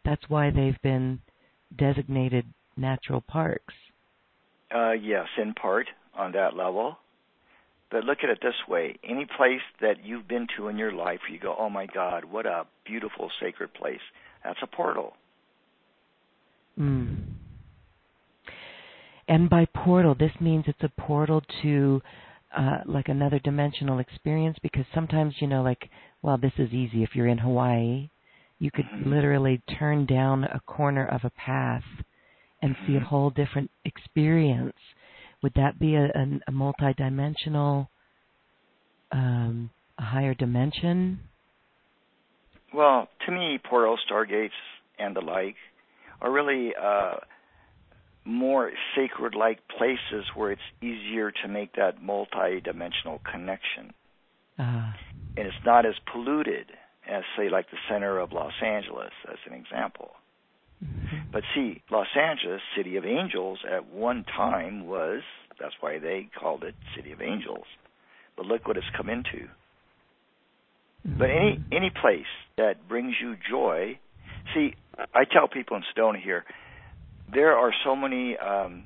That's 0.05 0.28
why 0.28 0.51
they've 0.51 0.81
been 0.82 1.20
designated 1.77 2.47
natural 2.77 3.20
parks. 3.20 3.74
Uh, 4.74 4.93
yes, 4.93 5.28
in 5.36 5.55
part 5.55 5.89
on 6.14 6.32
that 6.32 6.56
level. 6.56 6.98
But 7.90 8.05
look 8.05 8.18
at 8.22 8.31
it 8.31 8.40
this 8.40 8.55
way: 8.68 8.98
any 9.02 9.27
place 9.27 9.62
that 9.81 10.05
you've 10.05 10.28
been 10.28 10.47
to 10.56 10.68
in 10.68 10.78
your 10.78 10.93
life, 10.93 11.20
you 11.28 11.39
go, 11.39 11.55
"Oh 11.59 11.68
my 11.68 11.86
God, 11.86 12.24
what 12.24 12.47
a 12.47 12.66
beautiful 12.85 13.31
sacred 13.40 13.74
place!" 13.74 14.01
That's 14.44 14.62
a 14.62 14.66
portal. 14.66 15.16
Mm. 16.78 17.30
And 19.31 19.48
by 19.48 19.65
portal, 19.65 20.16
this 20.19 20.32
means 20.40 20.65
it's 20.66 20.82
a 20.82 21.01
portal 21.01 21.40
to 21.62 22.02
uh, 22.55 22.78
like 22.85 23.09
another 23.09 23.39
dimensional 23.39 24.01
experience 24.01 24.57
because 24.61 24.85
sometimes, 24.93 25.35
you 25.39 25.47
know, 25.47 25.62
like, 25.62 25.89
well, 26.20 26.36
this 26.36 26.52
is 26.59 26.73
easy. 26.73 27.05
If 27.05 27.11
you're 27.15 27.28
in 27.28 27.39
Hawaii, 27.39 28.11
you 28.59 28.73
could 28.73 28.86
Mhm. 28.86 29.07
literally 29.07 29.62
turn 29.78 30.05
down 30.05 30.43
a 30.43 30.59
corner 30.66 31.07
of 31.07 31.24
a 31.24 31.31
path 31.31 31.85
and 32.61 32.74
see 32.85 32.97
a 32.97 33.01
Mhm. 33.01 33.05
whole 33.05 33.31
different 33.31 33.70
experience. 33.85 34.77
Would 35.43 35.55
that 35.55 35.78
be 35.78 35.94
a, 35.94 36.07
a, 36.07 36.40
a 36.48 36.51
multi-dimensional, 36.51 37.89
um, 39.12 39.70
a 39.97 40.02
higher 40.02 40.35
dimension? 40.35 41.20
Well, 42.74 43.09
to 43.27 43.31
me, 43.31 43.59
portal 43.59 43.97
stargates 44.11 44.51
and 44.98 45.15
the 45.15 45.20
like 45.20 45.57
are 46.20 46.32
really 46.32 46.74
uh, 46.74 47.20
more 48.24 48.70
sacred 48.94 49.34
like 49.34 49.60
places 49.68 50.26
where 50.34 50.52
it's 50.52 50.60
easier 50.82 51.30
to 51.42 51.48
make 51.48 51.74
that 51.74 52.02
multi 52.02 52.60
dimensional 52.62 53.20
connection. 53.30 53.94
Uh, 54.59 54.92
and 55.36 55.47
it's 55.47 55.64
not 55.64 55.86
as 55.86 55.94
polluted 56.12 56.66
as 57.09 57.24
say 57.36 57.48
like 57.48 57.70
the 57.70 57.78
center 57.88 58.18
of 58.18 58.32
Los 58.32 58.52
Angeles 58.62 59.12
as 59.26 59.38
an 59.47 59.55
example. 59.55 60.10
mhm. 60.84 61.32
But 61.32 61.44
see, 61.55 61.82
Los 61.90 62.09
Angeles, 62.14 62.60
City 62.76 62.97
of 62.97 63.05
Angels, 63.06 63.59
at 63.70 63.86
one 63.86 64.24
time 64.24 64.86
was 64.86 65.22
that's 65.59 65.74
why 65.80 65.98
they 65.98 66.28
called 66.38 66.62
it 66.64 66.74
City 66.94 67.12
of 67.12 67.20
Angels. 67.22 67.66
But 68.36 68.47
look 68.47 68.66
what 68.66 68.76
it's 68.76 68.86
come 68.97 69.09
into. 69.10 69.48
But 71.05 71.30
any 71.30 71.56
Mhm. 71.56 71.62
any 71.72 71.90
place 71.90 72.26
that 72.56 72.86
brings 72.88 73.18
you 73.20 73.36
joy, 73.36 73.98
see, 74.52 74.74
I 75.14 75.24
tell 75.24 75.48
people 75.48 75.76
in 75.78 75.82
Sedona 75.84 76.20
here, 76.20 76.44
there 77.32 77.57
are 77.57 77.73
so 77.85 77.94
many 77.97 78.36
um, 78.39 78.85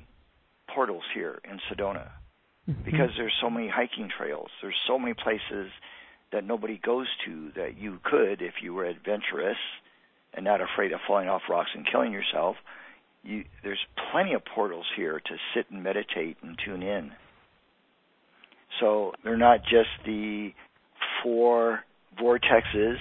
portals 0.73 1.03
here 1.13 1.39
in 1.49 1.59
Sedona 1.69 2.09
Mhm. 2.67 2.83
because 2.83 3.11
there's 3.15 3.33
so 3.41 3.49
many 3.49 3.67
hiking 3.67 4.09
trails. 4.09 4.49
There's 4.61 4.79
so 4.87 4.97
many 4.97 5.13
places 5.13 5.71
that 6.31 6.43
nobody 6.43 6.77
goes 6.77 7.07
to 7.25 7.51
that 7.51 7.77
you 7.77 7.99
could 8.03 8.41
if 8.41 8.55
you 8.61 8.73
were 8.73 8.85
adventurous 8.85 9.57
and 10.33 10.43
not 10.43 10.61
afraid 10.61 10.91
of 10.91 10.99
falling 11.07 11.29
off 11.29 11.43
rocks 11.47 11.69
and 11.75 11.85
killing 11.85 12.11
yourself. 12.11 12.57
You, 13.23 13.45
there's 13.63 13.85
plenty 14.11 14.33
of 14.33 14.43
portals 14.45 14.87
here 14.95 15.19
to 15.19 15.37
sit 15.53 15.69
and 15.69 15.83
meditate 15.83 16.37
and 16.41 16.57
tune 16.57 16.81
in. 16.81 17.11
So 18.79 19.13
they're 19.23 19.37
not 19.37 19.63
just 19.63 19.89
the 20.03 20.53
four 21.21 21.83
vortexes, 22.17 22.97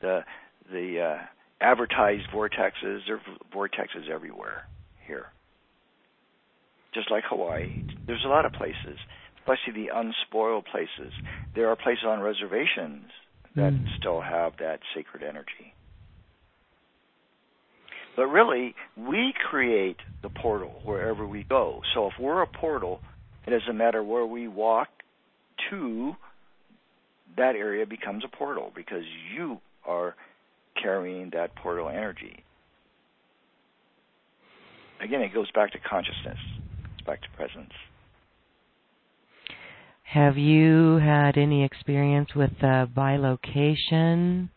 the 0.00 0.24
the 0.70 1.00
uh, 1.00 1.18
advertised 1.60 2.28
vortexes. 2.32 3.04
There 3.06 3.16
are 3.16 3.22
vortexes 3.52 4.08
everywhere 4.08 4.66
here. 5.08 5.26
Just 6.94 7.10
like 7.10 7.24
Hawaii, 7.28 7.82
there's 8.06 8.24
a 8.24 8.28
lot 8.28 8.46
of 8.46 8.52
places, 8.52 8.98
especially 9.40 9.72
the 9.84 9.90
unspoiled 9.92 10.66
places. 10.66 11.12
There 11.54 11.68
are 11.68 11.76
places 11.76 12.04
on 12.04 12.20
reservations 12.20 13.10
that 13.56 13.72
Mm. 13.72 13.96
still 13.98 14.20
have 14.20 14.56
that 14.58 14.80
sacred 14.94 15.22
energy. 15.22 15.74
But 18.14 18.26
really, 18.26 18.74
we 18.96 19.32
create 19.32 19.98
the 20.22 20.28
portal 20.28 20.80
wherever 20.84 21.26
we 21.26 21.44
go. 21.44 21.82
So 21.94 22.08
if 22.08 22.18
we're 22.18 22.42
a 22.42 22.46
portal, 22.46 23.00
it 23.46 23.50
doesn't 23.50 23.76
matter 23.76 24.02
where 24.02 24.26
we 24.26 24.48
walk 24.48 24.88
to, 25.70 26.16
that 27.36 27.54
area 27.54 27.86
becomes 27.86 28.24
a 28.24 28.28
portal 28.28 28.72
because 28.74 29.04
you 29.32 29.60
are 29.86 30.16
carrying 30.74 31.30
that 31.30 31.54
portal 31.54 31.88
energy. 31.88 32.42
Again, 35.00 35.20
it 35.22 35.32
goes 35.32 35.50
back 35.52 35.72
to 35.72 35.78
consciousness, 35.78 36.38
it's 36.94 37.06
back 37.06 37.22
to 37.22 37.28
presence. 37.36 37.72
Have 40.02 40.38
you 40.38 40.96
had 40.96 41.36
any 41.36 41.64
experience 41.64 42.30
with 42.34 42.52
uh, 42.62 42.86
bilocation? 42.86 44.48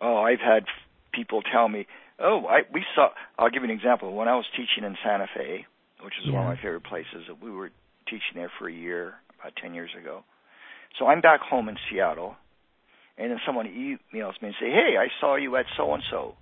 Oh, 0.00 0.18
I've 0.18 0.40
had 0.40 0.64
people 1.12 1.42
tell 1.42 1.68
me, 1.68 1.86
"Oh, 2.18 2.46
I 2.46 2.62
we 2.72 2.82
saw." 2.94 3.10
I'll 3.38 3.50
give 3.50 3.62
you 3.62 3.70
an 3.70 3.76
example. 3.76 4.14
When 4.14 4.26
I 4.26 4.34
was 4.34 4.46
teaching 4.52 4.84
in 4.84 4.96
Santa 5.04 5.26
Fe, 5.34 5.66
which 6.02 6.14
is 6.24 6.32
one 6.32 6.44
of 6.44 6.48
my 6.48 6.56
favorite 6.56 6.84
places, 6.84 7.28
we 7.42 7.50
were 7.50 7.70
teaching 8.06 8.36
there 8.36 8.50
for 8.58 8.68
a 8.68 8.72
year 8.72 9.14
about 9.38 9.52
ten 9.56 9.74
years 9.74 9.90
ago. 10.00 10.24
So 10.98 11.06
I'm 11.06 11.20
back 11.20 11.40
home 11.40 11.68
in 11.68 11.76
Seattle, 11.90 12.36
and 13.18 13.30
then 13.30 13.38
someone 13.44 13.66
emails 13.66 14.40
me 14.40 14.48
and 14.48 14.54
say, 14.58 14.70
"Hey, 14.70 14.96
I 14.98 15.08
saw 15.20 15.36
you 15.36 15.56
at 15.56 15.66
so 15.76 15.92
and 15.92 16.02
so 16.10 16.36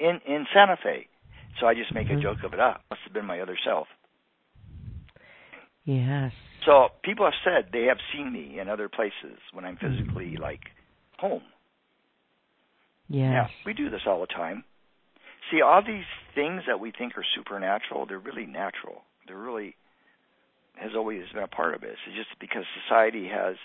in 0.00 0.20
in 0.26 0.46
Santa 0.52 0.76
Fe." 0.82 1.06
So 1.60 1.66
I 1.66 1.74
just 1.74 1.92
make 1.94 2.08
Mhm. 2.08 2.18
a 2.18 2.22
joke 2.22 2.42
of 2.44 2.52
it. 2.52 2.60
Ah, 2.60 2.80
must 2.90 3.02
have 3.02 3.12
been 3.12 3.26
my 3.26 3.40
other 3.40 3.56
self. 3.56 3.88
Yes. 5.84 6.32
So 6.64 6.90
people 7.02 7.24
have 7.24 7.34
said 7.44 7.70
they 7.72 7.84
have 7.84 8.00
seen 8.12 8.32
me 8.32 8.58
in 8.58 8.68
other 8.68 8.88
places 8.88 9.38
when 9.52 9.64
I'm 9.64 9.76
physically 9.76 10.36
like 10.36 10.72
home. 11.18 11.44
Yes. 13.08 13.32
Yeah, 13.32 13.48
we 13.64 13.72
do 13.72 13.88
this 13.88 14.06
all 14.06 14.20
the 14.20 14.26
time. 14.26 14.64
See, 15.50 15.62
all 15.62 15.82
these 15.82 16.06
things 16.34 16.66
that 16.66 16.80
we 16.80 16.90
think 16.90 17.16
are 17.16 17.22
supernatural, 17.22 18.06
they're 18.06 18.18
really 18.18 18.46
natural. 18.46 19.04
They're 19.26 19.36
really 19.36 19.76
has 20.74 20.94
always 20.94 21.24
been 21.32 21.42
a 21.42 21.48
part 21.48 21.74
of 21.74 21.84
it. 21.84 21.96
It's 22.06 22.16
just 22.16 22.38
because 22.38 22.64
society 22.84 23.28
has 23.28 23.56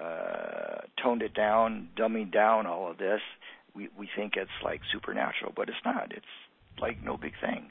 uh, 0.00 0.80
toned 1.02 1.22
it 1.22 1.34
down, 1.34 1.88
dumbing 1.96 2.32
down 2.32 2.66
all 2.66 2.90
of 2.90 2.98
this, 2.98 3.20
we 3.74 3.88
we 3.96 4.08
think 4.16 4.34
it's 4.36 4.50
like 4.64 4.80
supernatural, 4.92 5.52
but 5.54 5.68
it's 5.68 5.84
not. 5.84 6.12
It's 6.12 6.26
like 6.80 7.02
no 7.02 7.16
big 7.16 7.32
thing. 7.40 7.70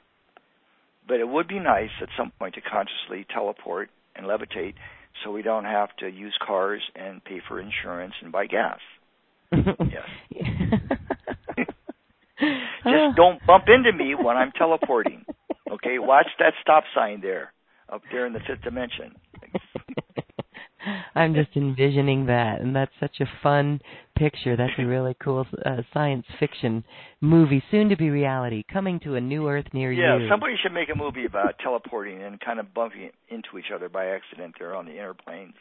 But 1.07 1.19
it 1.19 1.27
would 1.27 1.47
be 1.47 1.59
nice 1.59 1.89
at 2.01 2.09
some 2.17 2.31
point 2.37 2.55
to 2.55 2.61
consciously 2.61 3.25
teleport 3.33 3.89
and 4.15 4.25
levitate, 4.25 4.75
so 5.23 5.31
we 5.31 5.41
don't 5.41 5.65
have 5.65 5.89
to 5.97 6.09
use 6.09 6.35
cars 6.45 6.81
and 6.95 7.23
pay 7.23 7.41
for 7.47 7.59
insurance 7.59 8.13
and 8.21 8.31
buy 8.31 8.47
gas. 8.47 8.79
Yes. 9.51 10.07
Just 12.83 12.85
ah. 12.85 13.13
don't 13.15 13.45
bump 13.45 13.65
into 13.67 13.91
me 13.91 14.15
when 14.15 14.35
I'm 14.35 14.51
teleporting. 14.51 15.25
Okay, 15.69 15.99
watch 15.99 16.27
that 16.39 16.53
stop 16.61 16.85
sign 16.95 17.21
there, 17.21 17.53
up 17.87 18.01
there 18.11 18.25
in 18.25 18.33
the 18.33 18.39
fifth 18.39 18.63
dimension. 18.63 19.15
I'm 21.15 21.33
just 21.33 21.49
envisioning 21.55 22.25
that, 22.27 22.61
and 22.61 22.75
that's 22.75 22.91
such 22.99 23.19
a 23.19 23.25
fun 23.43 23.81
picture. 24.15 24.55
That's 24.55 24.73
a 24.77 24.85
really 24.85 25.15
cool 25.23 25.45
uh, 25.65 25.77
science 25.93 26.25
fiction 26.39 26.83
movie, 27.19 27.63
soon 27.69 27.89
to 27.89 27.95
be 27.95 28.09
reality, 28.09 28.63
coming 28.71 28.99
to 29.01 29.15
a 29.15 29.21
new 29.21 29.47
Earth 29.47 29.65
near 29.73 29.91
Yeah, 29.91 30.17
you. 30.17 30.23
Yeah, 30.23 30.31
somebody 30.31 30.55
should 30.61 30.73
make 30.73 30.89
a 30.93 30.97
movie 30.97 31.25
about 31.25 31.59
teleporting 31.59 32.23
and 32.23 32.39
kind 32.39 32.59
of 32.59 32.73
bumping 32.73 33.11
into 33.29 33.57
each 33.59 33.71
other 33.73 33.89
by 33.89 34.07
accident 34.07 34.55
there 34.59 34.75
on 34.75 34.85
the 34.85 34.93
inner 34.93 35.13
planes. 35.13 35.53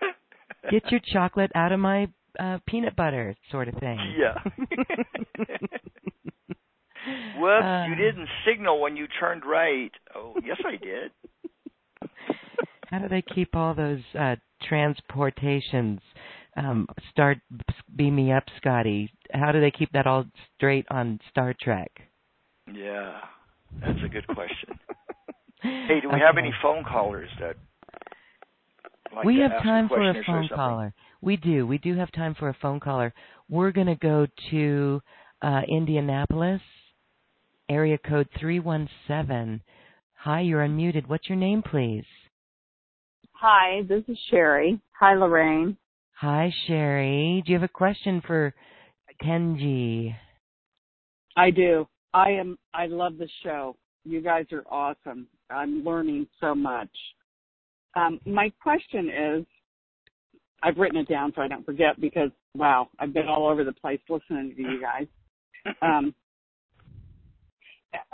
Get 0.70 0.90
your 0.90 1.00
chocolate 1.12 1.52
out 1.54 1.72
of 1.72 1.80
my 1.80 2.08
uh, 2.38 2.58
peanut 2.66 2.96
butter, 2.96 3.36
sort 3.50 3.68
of 3.68 3.74
thing. 3.74 3.98
Yeah. 4.18 4.34
Whoops, 7.38 7.64
Uh, 7.64 7.84
you 7.88 7.94
didn't 7.94 8.28
signal 8.44 8.80
when 8.80 8.96
you 8.96 9.06
turned 9.20 9.44
right. 9.44 9.92
Oh, 10.14 10.34
yes, 10.44 10.58
I 10.66 10.76
did. 10.76 11.12
How 12.90 12.98
do 12.98 13.08
they 13.08 13.22
keep 13.22 13.54
all 13.54 13.74
those 13.74 14.00
uh 14.18 14.36
transportations? 14.68 16.00
Um, 16.56 16.86
start 17.10 17.38
beam 17.94 18.16
me 18.16 18.32
up, 18.32 18.44
Scotty. 18.56 19.12
How 19.32 19.52
do 19.52 19.60
they 19.60 19.70
keep 19.70 19.92
that 19.92 20.06
all 20.06 20.24
straight 20.56 20.86
on 20.90 21.20
Star 21.30 21.54
Trek? 21.60 21.90
Yeah, 22.72 23.18
that's 23.80 23.98
a 24.04 24.08
good 24.08 24.26
question. 24.26 24.78
Hey, 25.62 26.00
do 26.00 26.10
we 26.12 26.20
have 26.20 26.36
any 26.38 26.52
phone 26.62 26.84
callers 26.84 27.30
that 27.40 27.56
like 29.14 29.24
we 29.24 29.38
have 29.38 29.62
time 29.62 29.88
for 29.88 30.10
a 30.10 30.14
phone 30.24 30.48
caller. 30.54 30.94
We 31.22 31.36
do. 31.36 31.66
We 31.66 31.78
do 31.78 31.96
have 31.96 32.12
time 32.12 32.34
for 32.38 32.50
a 32.50 32.56
phone 32.60 32.78
caller. 32.78 33.12
We're 33.48 33.72
going 33.72 33.86
to 33.86 33.96
go 33.96 34.26
to 34.50 35.00
uh, 35.42 35.62
Indianapolis, 35.66 36.60
area 37.68 37.98
code 37.98 38.28
317. 38.38 39.62
Hi, 40.18 40.40
you're 40.40 40.66
unmuted. 40.66 41.08
What's 41.08 41.28
your 41.28 41.38
name, 41.38 41.62
please? 41.62 42.04
Hi, 43.48 43.82
this 43.88 44.02
is 44.08 44.18
Sherry. 44.28 44.80
Hi, 44.98 45.14
Lorraine. 45.14 45.76
Hi, 46.14 46.52
Sherry. 46.66 47.44
Do 47.46 47.52
you 47.52 47.56
have 47.56 47.62
a 47.62 47.72
question 47.72 48.20
for 48.26 48.52
Kenji? 49.22 50.12
I 51.36 51.52
do. 51.52 51.86
I 52.12 52.30
am. 52.30 52.58
I 52.74 52.86
love 52.86 53.18
the 53.18 53.28
show. 53.44 53.76
You 54.04 54.20
guys 54.20 54.46
are 54.50 54.64
awesome. 54.68 55.28
I'm 55.48 55.84
learning 55.84 56.26
so 56.40 56.56
much. 56.56 56.90
Um, 57.94 58.18
my 58.26 58.52
question 58.60 59.10
is, 59.10 59.46
I've 60.64 60.76
written 60.76 60.98
it 60.98 61.08
down 61.08 61.32
so 61.36 61.40
I 61.40 61.46
don't 61.46 61.64
forget 61.64 62.00
because 62.00 62.30
wow, 62.56 62.88
I've 62.98 63.14
been 63.14 63.28
all 63.28 63.46
over 63.46 63.62
the 63.62 63.74
place 63.74 64.00
listening 64.08 64.56
to 64.56 64.60
you 64.60 64.80
guys. 64.80 65.06
Um, 65.82 66.12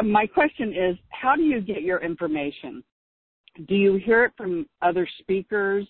my 0.05 0.27
question 0.27 0.75
is, 0.75 0.99
how 1.09 1.37
do 1.37 1.43
you 1.43 1.63
get 1.63 1.81
your 1.81 2.01
information? 2.01 2.85
Do 3.67 3.75
you 3.75 3.97
hear 3.97 4.25
it 4.25 4.33
from 4.37 4.67
other 4.81 5.07
speakers, 5.19 5.87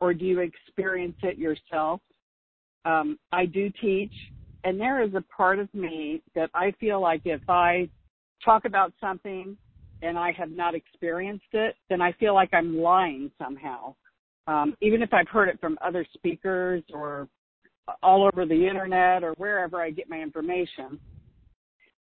or 0.00 0.12
do 0.12 0.24
you 0.24 0.40
experience 0.40 1.16
it 1.22 1.38
yourself? 1.38 2.00
Um, 2.84 3.18
I 3.32 3.46
do 3.46 3.70
teach, 3.80 4.12
and 4.64 4.78
there 4.78 5.02
is 5.02 5.14
a 5.14 5.24
part 5.34 5.58
of 5.58 5.72
me 5.74 6.22
that 6.34 6.50
I 6.54 6.72
feel 6.78 7.00
like 7.00 7.22
if 7.24 7.40
I 7.48 7.88
talk 8.44 8.64
about 8.64 8.92
something 9.00 9.56
and 10.02 10.18
I 10.18 10.32
have 10.32 10.50
not 10.50 10.74
experienced 10.74 11.52
it, 11.52 11.76
then 11.88 12.00
I 12.00 12.12
feel 12.12 12.34
like 12.34 12.50
I'm 12.52 12.78
lying 12.78 13.30
somehow. 13.38 13.94
Um, 14.46 14.76
even 14.80 15.02
if 15.02 15.12
I've 15.12 15.28
heard 15.28 15.48
it 15.48 15.60
from 15.60 15.78
other 15.82 16.06
speakers 16.14 16.82
or 16.92 17.28
all 18.02 18.28
over 18.32 18.46
the 18.46 18.66
internet 18.66 19.24
or 19.24 19.32
wherever 19.38 19.80
I 19.80 19.90
get 19.90 20.08
my 20.08 20.20
information. 20.20 21.00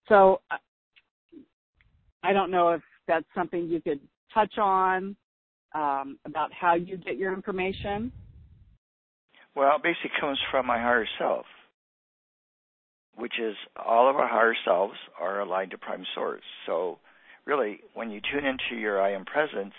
So 0.07 0.41
I- 0.49 0.60
I 2.24 2.34
don't 2.34 2.52
know 2.52 2.69
if 2.69 2.84
that's 3.07 3.28
something 3.34 3.68
you 3.68 3.82
could 3.82 4.02
touch 4.34 4.58
on 4.58 5.16
um, 5.74 6.18
about 6.26 6.52
how 6.54 6.76
you 6.76 6.98
get 6.98 7.18
your 7.18 7.34
information. 7.34 8.12
Well, 9.56 9.76
it 9.76 9.84
basically 9.84 10.12
comes 10.20 10.40
from 10.52 10.68
my 10.68 10.78
higher 10.78 11.08
self, 11.18 11.45
which 13.16 13.34
is 13.40 13.56
all 13.76 14.10
of 14.10 14.16
our 14.16 14.28
higher 14.28 14.56
selves 14.66 14.95
are 15.20 15.41
aligned 15.41 15.72
to 15.72 15.78
Prime 15.78 16.06
Source. 16.14 16.44
So 16.66 16.99
really, 17.45 17.80
when 17.94 18.12
you 18.12 18.22
tune 18.22 18.45
into 18.45 18.80
your 18.80 19.02
I 19.02 19.14
am 19.14 19.26
presence 19.26 19.74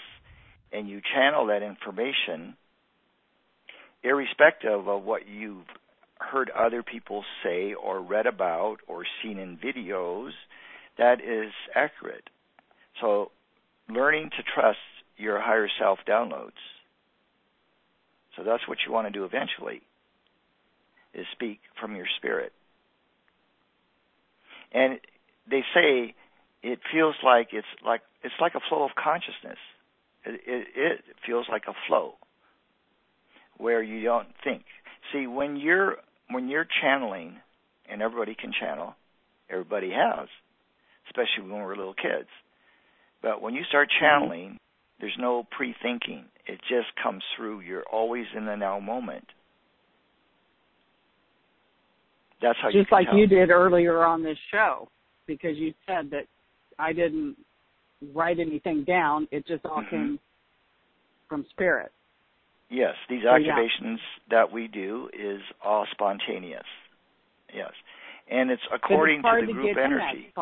and 0.72 0.88
you 0.88 1.00
channel 1.14 1.46
that 1.46 1.62
information, 1.62 2.56
irrespective 4.02 4.88
of 4.88 5.04
what 5.04 5.28
you've 5.28 5.66
heard 6.18 6.50
other 6.50 6.82
people 6.82 7.24
say 7.44 7.74
or 7.74 8.00
read 8.00 8.26
about 8.26 8.78
or 8.86 9.04
seen 9.22 9.38
in 9.38 9.56
videos, 9.56 10.30
that 10.98 11.20
is 11.20 11.52
accurate. 11.74 12.28
So, 13.00 13.30
learning 13.88 14.30
to 14.36 14.42
trust 14.54 14.78
your 15.16 15.40
higher 15.40 15.68
self 15.78 15.98
downloads. 16.08 16.58
So 18.36 18.44
that's 18.44 18.66
what 18.68 18.78
you 18.86 18.92
want 18.92 19.06
to 19.06 19.12
do 19.12 19.24
eventually 19.24 19.82
is 21.14 21.26
speak 21.32 21.60
from 21.80 21.96
your 21.96 22.06
spirit. 22.18 22.52
And 24.72 25.00
they 25.50 25.62
say 25.74 26.14
it 26.62 26.78
feels 26.92 27.14
like 27.24 27.48
it's 27.52 27.66
like 27.84 28.02
it's 28.22 28.34
like 28.40 28.54
a 28.54 28.60
flow 28.68 28.84
of 28.84 28.90
consciousness. 29.02 29.58
It, 30.24 30.40
it, 30.46 30.66
it 30.74 31.04
feels 31.26 31.46
like 31.50 31.62
a 31.68 31.74
flow 31.86 32.14
where 33.56 33.82
you 33.82 34.04
don't 34.04 34.28
think. 34.44 34.64
See, 35.12 35.26
when 35.26 35.56
you're 35.56 35.96
when 36.30 36.48
you're 36.48 36.66
channeling, 36.82 37.36
and 37.88 38.02
everybody 38.02 38.34
can 38.34 38.52
channel, 38.52 38.94
everybody 39.48 39.90
has, 39.90 40.28
especially 41.06 41.50
when 41.50 41.62
we're 41.62 41.76
little 41.76 41.94
kids. 41.94 42.28
But 43.22 43.42
when 43.42 43.54
you 43.54 43.62
start 43.68 43.88
channeling, 44.00 44.58
there's 45.00 45.16
no 45.18 45.46
pre-thinking. 45.50 46.24
It 46.46 46.60
just 46.68 46.88
comes 47.02 47.22
through. 47.36 47.60
You're 47.60 47.84
always 47.90 48.26
in 48.36 48.46
the 48.46 48.56
now 48.56 48.80
moment. 48.80 49.26
That's 52.40 52.58
how 52.62 52.68
just 52.68 52.90
you 52.90 52.96
like 52.96 53.08
you 53.12 53.26
did 53.26 53.50
earlier 53.50 54.04
on 54.04 54.22
this 54.22 54.38
show, 54.52 54.88
because 55.26 55.56
you 55.56 55.74
said 55.86 56.10
that 56.10 56.26
I 56.78 56.92
didn't 56.92 57.36
write 58.14 58.38
anything 58.38 58.84
down. 58.84 59.26
It 59.32 59.46
just 59.46 59.64
all 59.66 59.78
mm-hmm. 59.78 59.90
came 59.90 60.18
from 61.28 61.44
spirit. 61.50 61.90
Yes, 62.70 62.94
these 63.10 63.24
activations 63.24 63.96
yeah. 63.96 64.30
that 64.30 64.52
we 64.52 64.68
do 64.68 65.08
is 65.12 65.40
all 65.64 65.86
spontaneous. 65.90 66.62
Yes, 67.52 67.72
and 68.30 68.50
it's 68.50 68.62
according 68.72 69.20
it's 69.24 69.28
to 69.40 69.46
the 69.46 69.52
group 69.52 69.74
to 69.74 69.82
energy. 69.82 70.32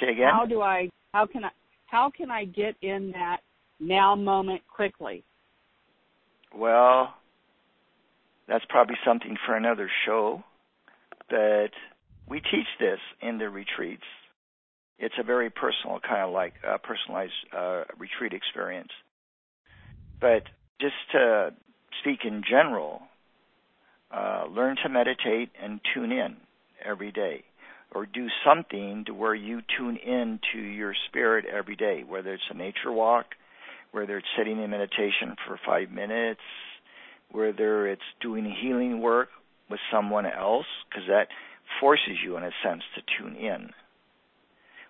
Say 0.00 0.12
again. 0.12 0.30
How 0.32 0.46
do 0.46 0.60
I? 0.60 0.88
How 1.12 1.26
can 1.26 1.44
I? 1.44 1.50
How 1.86 2.10
can 2.10 2.30
I 2.30 2.44
get 2.44 2.76
in 2.82 3.12
that 3.12 3.38
now 3.80 4.14
moment 4.14 4.62
quickly? 4.66 5.24
Well, 6.54 7.14
that's 8.46 8.64
probably 8.68 8.96
something 9.06 9.36
for 9.46 9.56
another 9.56 9.90
show. 10.06 10.42
But 11.30 11.70
we 12.28 12.40
teach 12.40 12.66
this 12.80 12.98
in 13.20 13.38
the 13.38 13.48
retreats. 13.48 14.04
It's 14.98 15.14
a 15.18 15.22
very 15.22 15.50
personal 15.50 16.00
kind 16.00 16.22
of 16.22 16.32
like 16.32 16.54
uh, 16.66 16.78
personalized 16.78 17.32
uh, 17.56 17.84
retreat 17.98 18.32
experience. 18.32 18.90
But 20.20 20.42
just 20.80 20.94
to 21.12 21.54
speak 22.00 22.20
in 22.24 22.42
general, 22.48 23.02
uh, 24.10 24.46
learn 24.50 24.76
to 24.82 24.88
meditate 24.88 25.50
and 25.62 25.80
tune 25.94 26.10
in 26.12 26.36
every 26.84 27.12
day, 27.12 27.44
or 27.94 28.06
do 28.06 28.26
something 28.44 29.04
to 29.06 29.14
where 29.14 29.34
you 29.34 29.60
tune 29.78 29.96
in 29.96 30.40
to 30.52 30.58
your 30.58 30.94
spirit 31.08 31.46
every 31.46 31.76
day, 31.76 32.04
whether 32.06 32.34
it's 32.34 32.42
a 32.50 32.54
nature 32.54 32.92
walk, 32.92 33.26
whether 33.92 34.18
it's 34.18 34.26
sitting 34.36 34.62
in 34.62 34.70
meditation 34.70 35.34
for 35.46 35.58
five 35.64 35.90
minutes, 35.90 36.40
whether 37.30 37.88
it's 37.88 38.02
doing 38.20 38.44
healing 38.44 39.00
work 39.00 39.28
with 39.70 39.80
someone 39.92 40.26
else, 40.26 40.66
because 40.88 41.06
that 41.08 41.28
forces 41.80 42.16
you, 42.24 42.36
in 42.36 42.44
a 42.44 42.50
sense, 42.62 42.82
to 42.94 43.02
tune 43.18 43.36
in. 43.36 43.70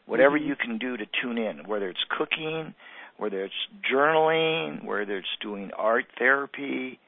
Whatever 0.07 0.39
mm-hmm. 0.39 0.49
you 0.49 0.57
can 0.57 0.79
do 0.79 0.97
to 0.97 1.05
tune 1.23 1.39
in, 1.39 1.67
whether 1.67 1.89
it's 1.89 2.05
cooking, 2.17 2.75
whether 3.17 3.45
it's 3.45 3.55
journaling, 3.93 4.85
whether 4.85 5.19
it's 5.19 5.29
doing 5.41 5.71
art 5.77 6.07
therapy, 6.19 6.99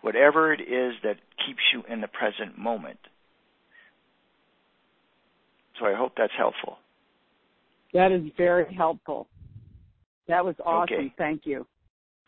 whatever 0.00 0.52
it 0.52 0.60
is 0.60 0.94
that 1.02 1.16
keeps 1.46 1.60
you 1.72 1.82
in 1.88 2.00
the 2.00 2.08
present 2.08 2.58
moment. 2.58 2.98
So 5.78 5.86
I 5.86 5.94
hope 5.94 6.12
that's 6.16 6.32
helpful. 6.36 6.78
That 7.94 8.12
is 8.12 8.22
very 8.36 8.72
helpful. 8.74 9.28
That 10.28 10.44
was 10.44 10.54
awesome. 10.64 10.94
Okay. 10.94 11.14
Thank 11.18 11.42
you. 11.44 11.66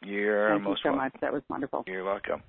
You're 0.04 0.50
Thank 0.50 0.62
most 0.62 0.80
you 0.84 0.90
so 0.90 0.96
welcome. 0.96 1.12
much. 1.14 1.20
That 1.20 1.32
was 1.32 1.42
wonderful. 1.48 1.84
You're 1.86 2.04
welcome. 2.04 2.42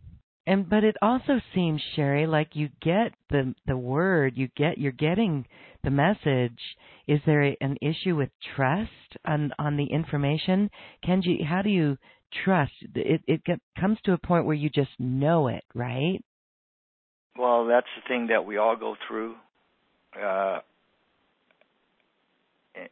And 0.48 0.70
but 0.70 0.84
it 0.84 0.96
also 1.02 1.40
seems, 1.56 1.82
Sherry, 1.96 2.28
like 2.28 2.50
you 2.54 2.70
get 2.82 3.14
the 3.30 3.56
the 3.66 3.78
word, 3.78 4.34
you 4.36 4.50
get 4.56 4.78
you're 4.78 4.92
getting 4.92 5.46
the 5.84 5.90
message. 5.90 6.60
Is 7.08 7.20
there 7.26 7.44
a, 7.44 7.58
an 7.62 7.78
issue 7.82 8.16
with 8.16 8.30
trust 8.56 8.92
on 9.26 9.52
on 9.58 9.78
the 9.78 9.86
information? 9.86 10.70
Kenji, 11.04 11.44
how 11.44 11.62
do 11.62 11.70
you 11.70 11.98
trust? 12.44 12.74
It 12.94 13.22
it 13.28 13.44
get, 13.44 13.60
comes 13.80 13.98
to 14.06 14.14
a 14.14 14.18
point 14.20 14.46
where 14.46 14.56
you 14.56 14.70
just 14.70 14.92
know 15.00 15.48
it, 15.48 15.64
right? 15.74 16.20
Well, 17.38 17.66
that's 17.66 17.88
the 17.96 18.08
thing 18.08 18.28
that 18.28 18.46
we 18.46 18.58
all 18.58 18.76
go 18.76 18.96
through. 19.08 19.36
Uh, 20.16 20.60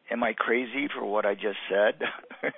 am 0.09 0.23
I 0.23 0.33
crazy 0.33 0.87
for 0.87 1.05
what 1.05 1.25
I 1.25 1.35
just 1.35 1.57
said? 1.69 2.01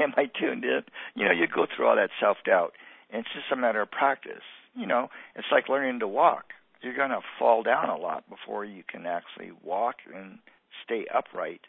am 0.00 0.14
I 0.16 0.26
tuned 0.26 0.64
in? 0.64 0.82
You 1.14 1.26
know, 1.26 1.32
you 1.32 1.46
go 1.46 1.66
through 1.66 1.88
all 1.88 1.96
that 1.96 2.10
self 2.20 2.38
doubt 2.44 2.72
and 3.10 3.20
it's 3.20 3.34
just 3.34 3.52
a 3.52 3.56
matter 3.56 3.80
of 3.80 3.90
practice. 3.90 4.44
You 4.74 4.86
know, 4.86 5.08
it's 5.34 5.48
like 5.50 5.68
learning 5.68 6.00
to 6.00 6.08
walk. 6.08 6.44
You're 6.82 6.96
going 6.96 7.10
to 7.10 7.20
fall 7.38 7.62
down 7.62 7.88
a 7.88 7.96
lot 7.96 8.28
before 8.28 8.64
you 8.64 8.82
can 8.88 9.06
actually 9.06 9.50
walk 9.64 9.96
and 10.14 10.38
stay 10.84 11.06
upright. 11.12 11.62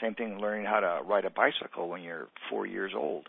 Same 0.00 0.14
thing 0.14 0.38
learning 0.40 0.66
how 0.66 0.80
to 0.80 1.00
ride 1.04 1.24
a 1.24 1.30
bicycle 1.30 1.88
when 1.88 2.02
you're 2.02 2.28
four 2.50 2.66
years 2.66 2.92
old. 2.96 3.28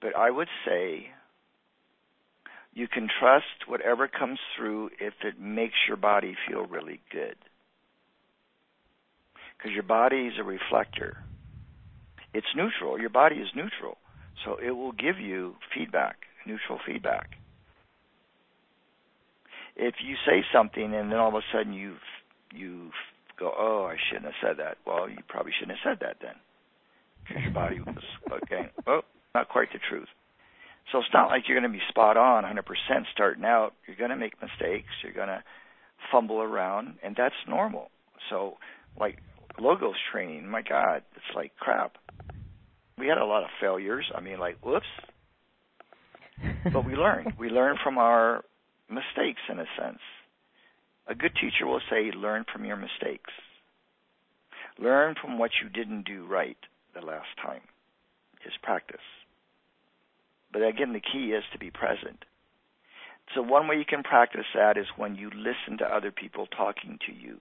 But 0.00 0.14
I 0.16 0.30
would 0.30 0.48
say 0.66 1.06
you 2.74 2.86
can 2.88 3.08
trust 3.20 3.66
whatever 3.66 4.08
comes 4.08 4.38
through 4.56 4.90
if 5.00 5.14
it 5.24 5.40
makes 5.40 5.76
your 5.88 5.96
body 5.96 6.36
feel 6.46 6.66
really 6.66 7.00
good. 7.10 7.36
Because 9.56 9.72
your 9.72 9.82
body 9.82 10.26
is 10.26 10.34
a 10.38 10.44
reflector. 10.44 11.18
It's 12.34 12.46
neutral. 12.54 13.00
Your 13.00 13.10
body 13.10 13.36
is 13.36 13.48
neutral. 13.54 13.98
So 14.44 14.56
it 14.62 14.72
will 14.72 14.92
give 14.92 15.18
you 15.18 15.54
feedback, 15.74 16.16
neutral 16.46 16.78
feedback. 16.86 17.30
If 19.74 19.96
you 20.04 20.16
say 20.26 20.44
something 20.52 20.94
and 20.94 21.10
then 21.10 21.18
all 21.18 21.28
of 21.28 21.34
a 21.34 21.40
sudden 21.52 21.72
you 21.72 21.96
you 22.54 22.90
go, 23.38 23.52
oh, 23.56 23.88
I 23.90 23.96
shouldn't 24.08 24.26
have 24.26 24.40
said 24.42 24.56
that. 24.58 24.78
Well, 24.86 25.08
you 25.08 25.18
probably 25.28 25.52
shouldn't 25.58 25.78
have 25.78 25.98
said 25.98 26.06
that 26.06 26.16
then, 26.22 26.36
because 27.22 27.42
your 27.42 27.52
body 27.52 27.80
was 27.80 28.02
okay. 28.42 28.70
Well, 28.86 29.02
not 29.34 29.48
quite 29.48 29.68
the 29.72 29.78
truth. 29.78 30.08
So 30.92 30.98
it's 30.98 31.08
not 31.12 31.28
like 31.28 31.42
you're 31.48 31.58
going 31.58 31.70
to 31.70 31.76
be 31.76 31.82
spot 31.88 32.16
on 32.16 32.44
100% 32.44 32.62
starting 33.12 33.44
out. 33.44 33.72
You're 33.86 33.96
going 33.96 34.10
to 34.10 34.16
make 34.16 34.40
mistakes. 34.40 34.88
You're 35.02 35.12
going 35.12 35.28
to 35.28 35.42
fumble 36.12 36.40
around, 36.40 36.94
and 37.02 37.16
that's 37.16 37.34
normal. 37.48 37.90
So, 38.30 38.56
like 38.98 39.18
logos 39.58 39.96
training, 40.12 40.48
my 40.48 40.62
God, 40.62 41.02
it's 41.14 41.34
like 41.34 41.56
crap 41.56 41.96
we 42.98 43.06
had 43.08 43.18
a 43.18 43.24
lot 43.24 43.42
of 43.42 43.50
failures. 43.60 44.10
I 44.14 44.20
mean, 44.20 44.38
like, 44.38 44.56
whoops. 44.64 44.86
but 46.72 46.84
we 46.84 46.94
learned. 46.94 47.34
We 47.38 47.48
learned 47.48 47.78
from 47.82 47.98
our 47.98 48.42
mistakes, 48.88 49.40
in 49.50 49.58
a 49.58 49.66
sense. 49.78 50.00
A 51.08 51.14
good 51.14 51.32
teacher 51.34 51.66
will 51.66 51.80
say, 51.90 52.10
learn 52.16 52.44
from 52.52 52.64
your 52.64 52.76
mistakes. 52.76 53.32
Learn 54.78 55.14
from 55.20 55.38
what 55.38 55.50
you 55.62 55.68
didn't 55.68 56.04
do 56.04 56.26
right 56.26 56.58
the 56.94 57.00
last 57.00 57.28
time. 57.42 57.62
Is 58.46 58.52
practice. 58.62 59.00
But 60.52 60.62
again, 60.62 60.92
the 60.92 61.00
key 61.00 61.32
is 61.32 61.42
to 61.52 61.58
be 61.58 61.70
present. 61.70 62.24
So 63.34 63.42
one 63.42 63.66
way 63.66 63.76
you 63.76 63.84
can 63.84 64.04
practice 64.04 64.46
that 64.54 64.76
is 64.76 64.86
when 64.96 65.16
you 65.16 65.30
listen 65.30 65.78
to 65.78 65.84
other 65.84 66.12
people 66.12 66.46
talking 66.46 66.98
to 67.06 67.12
you. 67.12 67.40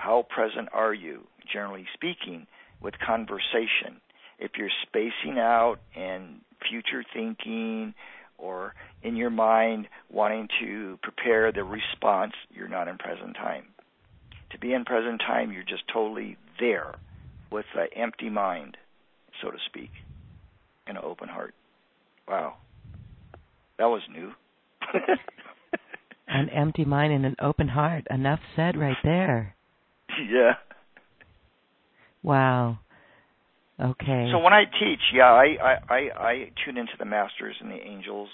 How 0.00 0.26
present 0.28 0.68
are 0.72 0.94
you, 0.94 1.26
generally 1.52 1.86
speaking, 1.94 2.46
with 2.80 2.94
conversation? 3.06 4.00
if 4.40 4.52
you're 4.56 4.70
spacing 4.82 5.38
out 5.38 5.76
and 5.94 6.40
future 6.68 7.04
thinking 7.14 7.94
or 8.38 8.74
in 9.02 9.16
your 9.16 9.30
mind 9.30 9.86
wanting 10.10 10.48
to 10.60 10.98
prepare 11.02 11.52
the 11.52 11.62
response, 11.62 12.32
you're 12.52 12.68
not 12.68 12.88
in 12.88 12.96
present 12.96 13.36
time. 13.36 13.64
To 14.52 14.58
be 14.58 14.72
in 14.72 14.84
present 14.84 15.20
time, 15.20 15.52
you're 15.52 15.62
just 15.62 15.84
totally 15.92 16.36
there 16.58 16.94
with 17.52 17.66
an 17.76 17.88
empty 17.94 18.30
mind, 18.30 18.76
so 19.42 19.50
to 19.50 19.58
speak, 19.66 19.90
and 20.86 20.96
an 20.96 21.04
open 21.04 21.28
heart. 21.28 21.54
Wow. 22.26 22.54
That 23.78 23.86
was 23.86 24.02
new. 24.10 24.32
an 26.28 26.48
empty 26.48 26.84
mind 26.84 27.12
and 27.12 27.26
an 27.26 27.36
open 27.40 27.68
heart. 27.68 28.06
Enough 28.10 28.40
said 28.56 28.76
right 28.76 28.96
there. 29.04 29.54
Yeah. 30.30 30.52
Wow. 32.22 32.78
Okay. 33.80 34.28
So 34.32 34.38
when 34.40 34.52
I 34.52 34.64
teach, 34.64 35.00
yeah, 35.14 35.24
I 35.32 35.56
I 35.62 35.74
I, 35.88 36.00
I 36.18 36.34
tune 36.64 36.76
into 36.78 36.92
the 36.98 37.06
masters 37.06 37.56
and 37.60 37.70
the 37.70 37.76
angels. 37.82 38.28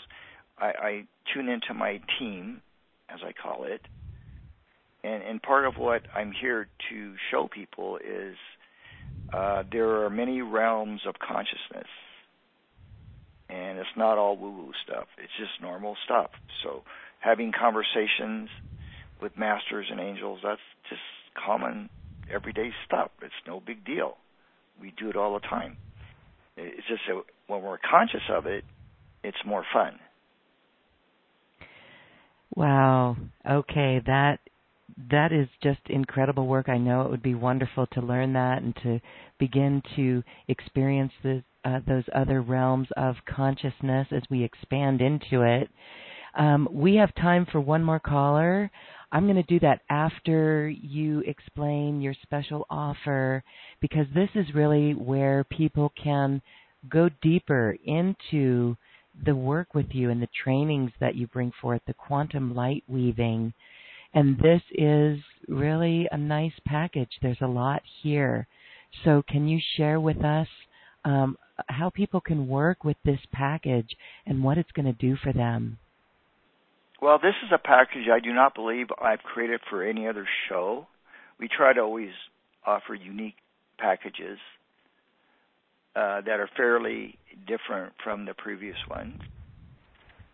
I, 0.59 0.67
I 0.67 1.05
tune 1.35 1.49
into 1.49 1.75
my 1.75 2.01
team, 2.19 2.63
as 3.11 3.21
I 3.25 3.33
call 3.33 3.65
it, 3.65 3.83
And 5.05 5.23
and 5.23 5.43
part 5.43 5.67
of 5.67 5.75
what 5.79 6.03
I'm 6.15 6.33
here 6.33 6.69
to 6.91 7.15
show 7.31 7.49
people 7.53 7.99
is 7.99 8.37
uh, 9.33 9.63
there 9.73 10.05
are 10.05 10.11
many 10.11 10.43
realms 10.43 11.03
of 11.07 11.15
consciousness, 11.19 11.89
and 13.49 13.79
it's 13.79 13.97
not 13.97 14.19
all 14.19 14.37
woo-woo 14.37 14.73
stuff. 14.85 15.07
It's 15.19 15.33
just 15.39 15.61
normal 15.63 15.97
stuff. 16.05 16.31
So 16.65 16.83
having 17.21 17.53
conversations 17.59 18.49
with 19.23 19.33
masters 19.39 19.87
and 19.91 20.01
angels, 20.01 20.41
that's 20.43 20.61
just 20.91 21.01
common 21.45 21.89
everyday 22.33 22.71
stuff. 22.87 23.11
It's 23.23 23.33
no 23.47 23.61
big 23.61 23.85
deal. 23.85 24.17
We 24.81 24.93
do 24.99 25.09
it 25.09 25.17
all 25.17 25.35
the 25.35 25.47
time. 25.47 25.77
It's 26.57 26.87
just 26.89 27.03
that 27.09 27.23
when 27.47 27.63
we're 27.63 27.79
conscious 27.79 28.23
of 28.31 28.47
it, 28.47 28.65
it's 29.23 29.37
more 29.45 29.65
fun. 29.73 29.99
Wow. 32.55 33.17
Okay, 33.49 34.01
that 34.07 34.39
that 35.11 35.33
is 35.33 35.49
just 35.63 35.81
incredible 35.89 36.47
work. 36.47 36.69
I 36.69 36.79
know 36.79 37.03
it 37.03 37.11
would 37.11 37.23
be 37.23 37.35
wonderful 37.35 37.87
to 37.89 38.01
learn 38.01 38.33
that 38.35 38.63
and 38.63 38.75
to 38.83 39.01
begin 39.39 39.83
to 39.97 40.23
experience 40.49 41.13
the, 41.23 41.43
uh, 41.65 41.81
those 41.87 42.05
other 42.15 42.41
realms 42.41 42.89
of 42.97 43.17
consciousness 43.29 44.07
as 44.11 44.23
we 44.31 44.43
expand 44.43 45.03
into 45.03 45.43
it. 45.43 45.69
Um, 46.39 46.69
we 46.71 46.97
have 46.97 47.15
time 47.15 47.47
for 47.51 47.61
one 47.61 47.83
more 47.83 47.99
caller. 47.99 48.71
I'm 49.13 49.25
going 49.25 49.37
to 49.37 49.43
do 49.45 49.61
that 49.61 49.83
after 49.89 50.69
you 50.69 51.21
explain 51.21 52.01
your 52.01 52.15
special 52.23 52.67
offer 52.69 53.43
because 53.81 54.07
this 54.15 54.31
is 54.35 54.55
really 54.55 54.93
where 54.93 55.45
people 55.45 55.93
can 56.03 56.43
go 56.89 57.09
deeper 57.23 57.77
into 57.85 58.77
the 59.25 59.35
work 59.35 59.75
with 59.75 59.87
you 59.91 60.11
and 60.11 60.21
the 60.21 60.29
trainings 60.45 60.91
that 61.01 61.15
you 61.15 61.27
bring 61.29 61.53
forth, 61.61 61.81
the 61.87 61.95
quantum 61.95 62.55
light 62.55 62.85
weaving. 62.89 63.53
And 64.13 64.39
this 64.39 64.63
is 64.73 65.19
really 65.49 66.09
a 66.11 66.19
nice 66.19 66.53
package. 66.67 67.11
There's 67.23 67.41
a 67.41 67.47
lot 67.47 67.83
here. 68.03 68.47
So, 69.05 69.23
can 69.29 69.47
you 69.47 69.61
share 69.77 70.01
with 70.01 70.25
us 70.25 70.49
um, 71.05 71.37
how 71.69 71.91
people 71.91 72.21
can 72.21 72.49
work 72.49 72.85
with 72.85 72.97
this 73.05 73.21
package 73.33 73.97
and 74.27 74.43
what 74.43 74.59
it's 74.59 74.73
going 74.73 74.87
to 74.87 74.93
do 74.93 75.17
for 75.17 75.33
them? 75.33 75.79
Well, 77.01 77.19
this 77.19 77.35
is 77.45 77.51
a 77.53 77.59
package 77.59 78.09
I 78.11 78.21
do 78.21 78.33
not 78.33 78.55
believe 78.55 78.87
I've 79.01 79.23
created 79.23 79.61
for 79.69 79.83
any 79.83 80.09
other 80.09 80.27
show. 80.49 80.87
We 81.39 81.49
try 81.49 81.75
to 81.75 81.81
always 81.81 82.11
offer 82.65 82.95
unique 82.95 83.37
packages 83.79 84.39
uh, 85.95 86.23
that 86.23 86.41
are 86.41 86.49
fairly 86.57 87.19
different 87.47 87.93
from 88.03 88.25
the 88.25 88.33
previous 88.33 88.77
ones. 88.89 89.21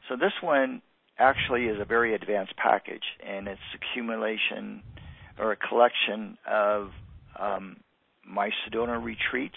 So 0.08 0.14
this 0.16 0.32
one 0.40 0.82
actually 1.18 1.66
is 1.66 1.80
a 1.80 1.84
very 1.84 2.14
advanced 2.14 2.54
package, 2.56 3.02
and 3.24 3.48
it's 3.48 3.60
accumulation 3.74 4.82
or 5.38 5.52
a 5.52 5.56
collection 5.56 6.38
of 6.48 6.90
um, 7.38 7.76
my 8.24 8.50
Sedona 8.50 9.02
retreats, 9.02 9.56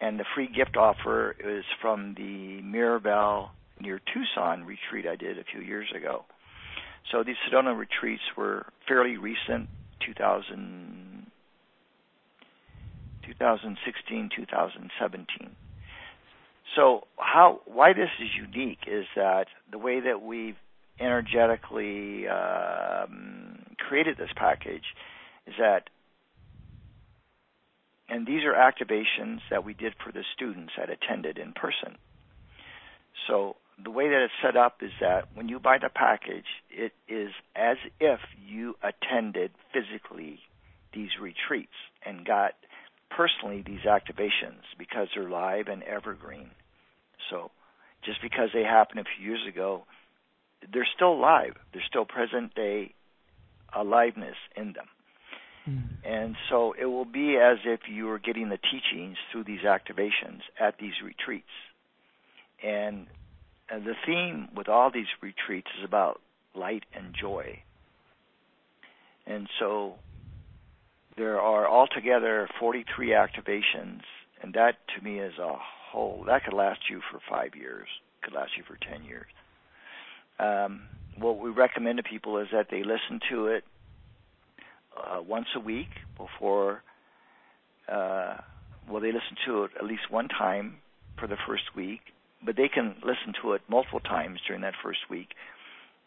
and 0.00 0.18
the 0.18 0.24
free 0.34 0.48
gift 0.48 0.76
offer 0.76 1.36
is 1.38 1.64
from 1.80 2.14
the 2.16 2.62
Miraval 2.62 3.50
near 3.80 4.00
Tucson 4.12 4.64
retreat 4.64 5.06
I 5.06 5.16
did 5.16 5.38
a 5.38 5.44
few 5.44 5.60
years 5.60 5.88
ago. 5.96 6.24
So 7.10 7.22
these 7.24 7.36
Sedona 7.48 7.76
retreats 7.76 8.22
were 8.36 8.66
fairly 8.86 9.16
recent, 9.16 9.68
2000, 10.04 11.30
2016, 13.26 14.30
2017. 14.36 15.56
So 16.76 17.06
how 17.16 17.60
why 17.66 17.92
this 17.92 18.10
is 18.20 18.28
unique 18.36 18.80
is 18.86 19.06
that 19.16 19.46
the 19.70 19.78
way 19.78 20.00
that 20.00 20.22
we've 20.22 20.56
energetically 21.00 22.28
um, 22.28 23.64
created 23.78 24.16
this 24.18 24.30
package 24.36 24.84
is 25.46 25.54
that 25.58 25.88
and 28.08 28.26
these 28.26 28.42
are 28.44 28.54
activations 28.54 29.40
that 29.50 29.64
we 29.64 29.74
did 29.74 29.94
for 30.02 30.12
the 30.12 30.22
students 30.34 30.72
that 30.78 30.88
attended 30.88 31.36
in 31.36 31.52
person. 31.52 31.98
So 33.26 33.56
the 33.82 33.90
way 33.90 34.08
that 34.08 34.22
it's 34.24 34.32
set 34.42 34.56
up 34.56 34.82
is 34.82 34.90
that 35.00 35.28
when 35.34 35.48
you 35.48 35.60
buy 35.60 35.78
the 35.78 35.88
package, 35.88 36.46
it 36.70 36.92
is 37.08 37.30
as 37.54 37.76
if 38.00 38.20
you 38.46 38.74
attended 38.82 39.52
physically 39.72 40.40
these 40.92 41.10
retreats 41.20 41.74
and 42.04 42.26
got 42.26 42.54
personally 43.10 43.62
these 43.64 43.86
activations 43.86 44.62
because 44.78 45.08
they're 45.14 45.28
live 45.28 45.68
and 45.68 45.82
evergreen. 45.82 46.50
So 47.30 47.50
just 48.04 48.20
because 48.22 48.50
they 48.52 48.62
happened 48.62 49.00
a 49.00 49.04
few 49.16 49.26
years 49.26 49.46
ago, 49.48 49.84
they're 50.72 50.88
still 50.94 51.18
live. 51.20 51.54
There's 51.72 51.84
still 51.88 52.04
present 52.04 52.54
day 52.54 52.94
aliveness 53.74 54.36
in 54.56 54.72
them. 54.72 54.88
Mm. 55.68 55.82
And 56.04 56.36
so 56.50 56.74
it 56.78 56.86
will 56.86 57.04
be 57.04 57.36
as 57.36 57.58
if 57.64 57.80
you 57.88 58.06
were 58.06 58.18
getting 58.18 58.48
the 58.48 58.58
teachings 58.58 59.16
through 59.30 59.44
these 59.44 59.60
activations 59.60 60.40
at 60.58 60.78
these 60.78 60.94
retreats. 61.04 61.46
And 62.64 63.06
and 63.70 63.84
the 63.84 63.94
theme 64.06 64.48
with 64.54 64.68
all 64.68 64.90
these 64.90 65.06
retreats 65.20 65.68
is 65.78 65.84
about 65.84 66.20
light 66.54 66.84
and 66.94 67.14
joy. 67.18 67.62
And 69.26 69.48
so 69.58 69.94
there 71.16 71.40
are 71.40 71.68
altogether 71.68 72.48
43 72.58 73.10
activations, 73.10 74.00
and 74.42 74.54
that 74.54 74.76
to 74.96 75.04
me 75.04 75.18
is 75.18 75.34
a 75.38 75.54
whole, 75.90 76.24
that 76.26 76.44
could 76.44 76.54
last 76.54 76.80
you 76.90 77.00
for 77.10 77.20
five 77.28 77.54
years, 77.54 77.88
could 78.22 78.32
last 78.32 78.52
you 78.56 78.64
for 78.66 78.78
10 78.90 79.04
years. 79.04 79.26
Um, 80.38 80.82
what 81.18 81.38
we 81.38 81.50
recommend 81.50 81.98
to 81.98 82.02
people 82.02 82.38
is 82.38 82.48
that 82.52 82.68
they 82.70 82.82
listen 82.82 83.20
to 83.30 83.48
it 83.48 83.64
uh, 84.96 85.20
once 85.20 85.46
a 85.56 85.60
week 85.60 85.88
before, 86.16 86.82
uh, 87.88 88.36
well, 88.88 89.00
they 89.00 89.12
listen 89.12 89.36
to 89.46 89.64
it 89.64 89.72
at 89.78 89.84
least 89.84 90.10
one 90.10 90.28
time 90.28 90.76
for 91.18 91.26
the 91.26 91.36
first 91.46 91.64
week, 91.74 92.00
but 92.44 92.56
they 92.56 92.68
can 92.68 92.94
listen 93.02 93.34
to 93.42 93.52
it 93.52 93.62
multiple 93.68 94.00
times 94.00 94.40
during 94.46 94.62
that 94.62 94.74
first 94.82 95.00
week. 95.10 95.28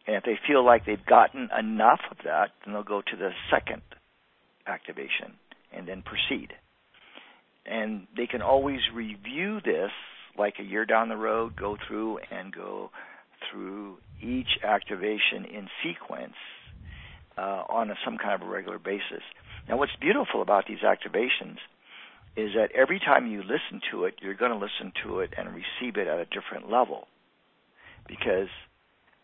And 0.07 0.15
if 0.15 0.23
they 0.23 0.39
feel 0.47 0.65
like 0.65 0.85
they've 0.85 1.05
gotten 1.05 1.49
enough 1.57 2.01
of 2.09 2.17
that, 2.23 2.51
then 2.63 2.73
they'll 2.73 2.83
go 2.83 3.01
to 3.01 3.17
the 3.17 3.31
second 3.51 3.81
activation 4.65 5.33
and 5.71 5.87
then 5.87 6.03
proceed. 6.03 6.49
And 7.65 8.07
they 8.17 8.27
can 8.27 8.41
always 8.41 8.79
review 8.93 9.59
this 9.63 9.91
like 10.37 10.55
a 10.59 10.63
year 10.63 10.85
down 10.85 11.09
the 11.09 11.17
road, 11.17 11.55
go 11.55 11.77
through 11.87 12.19
and 12.31 12.53
go 12.53 12.89
through 13.51 13.97
each 14.21 14.59
activation 14.63 15.45
in 15.45 15.67
sequence 15.83 16.35
uh, 17.37 17.63
on 17.69 17.91
a, 17.91 17.95
some 18.05 18.17
kind 18.17 18.41
of 18.41 18.47
a 18.47 18.51
regular 18.51 18.79
basis. 18.79 19.23
Now, 19.67 19.77
what's 19.77 19.95
beautiful 19.99 20.41
about 20.41 20.65
these 20.67 20.79
activations 20.79 21.57
is 22.35 22.51
that 22.55 22.71
every 22.73 22.99
time 22.99 23.27
you 23.27 23.41
listen 23.41 23.81
to 23.91 24.05
it, 24.05 24.15
you're 24.21 24.35
going 24.35 24.51
to 24.51 24.57
listen 24.57 24.93
to 25.03 25.19
it 25.19 25.33
and 25.37 25.49
receive 25.49 25.97
it 25.97 26.07
at 26.07 26.19
a 26.19 26.25
different 26.25 26.69
level 26.71 27.07
because 28.07 28.47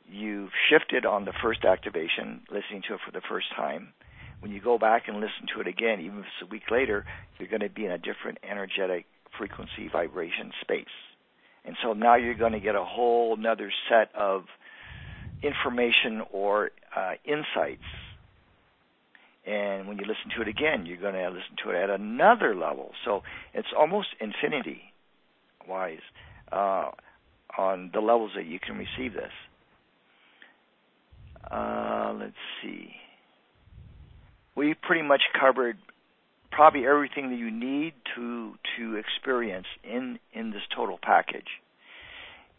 you've 0.10 0.52
shifted 0.70 1.06
on 1.06 1.26
the 1.26 1.34
first 1.42 1.64
activation, 1.64 2.42
listening 2.52 2.82
to 2.88 2.96
it 2.96 3.00
for 3.06 3.12
the 3.12 3.22
first 3.28 3.48
time. 3.56 3.94
When 4.40 4.52
you 4.52 4.62
go 4.62 4.78
back 4.78 5.08
and 5.08 5.18
listen 5.18 5.48
to 5.56 5.62
it 5.62 5.68
again, 5.68 6.02
even 6.02 6.20
if 6.20 6.26
it's 6.26 6.44
a 6.44 6.52
week 6.52 6.70
later, 6.70 7.06
you're 7.40 7.50
going 7.50 7.62
to 7.62 7.70
be 7.70 7.86
in 7.86 7.92
a 7.92 7.98
different 7.98 8.38
energetic 8.48 9.06
frequency 9.38 9.90
vibration 9.92 10.52
space. 10.62 10.86
And 11.66 11.76
so 11.84 11.94
now 11.94 12.16
you're 12.16 12.36
going 12.36 12.54
to 12.54 12.60
get 12.60 12.76
a 12.76 12.84
whole 12.84 13.36
another 13.36 13.72
set 13.90 14.14
of 14.16 14.46
information 15.42 16.22
or 16.32 16.72
uh, 16.96 17.14
insights 17.26 17.84
and 19.48 19.88
when 19.88 19.98
you 19.98 20.04
listen 20.06 20.30
to 20.36 20.42
it 20.42 20.50
again, 20.50 20.86
you're 20.86 20.98
going 20.98 21.14
to 21.14 21.30
listen 21.30 21.56
to 21.64 21.70
it 21.70 21.76
at 21.76 21.90
another 21.90 22.54
level. 22.54 22.92
So 23.06 23.22
it's 23.54 23.70
almost 23.78 24.10
infinity 24.20 24.82
wise 25.68 26.04
uh, 26.52 26.92
on 27.58 27.92
the 27.94 28.02
levels 28.02 28.32
that 28.36 28.46
you 28.46 28.60
can 28.60 28.76
receive 28.78 29.14
this. 29.14 29.32
Uh, 31.50 32.14
let's 32.20 32.34
see. 32.62 32.90
We 34.56 34.74
pretty 34.74 35.04
much 35.04 35.22
covered 35.40 35.78
probably 36.52 36.86
everything 36.86 37.30
that 37.30 37.38
you 37.38 37.52
need 37.52 37.94
to 38.16 38.56
to 38.78 38.96
experience 38.96 39.68
in 39.84 40.20
in 40.34 40.52
this 40.52 40.64
total 40.76 41.00
package. 41.02 41.48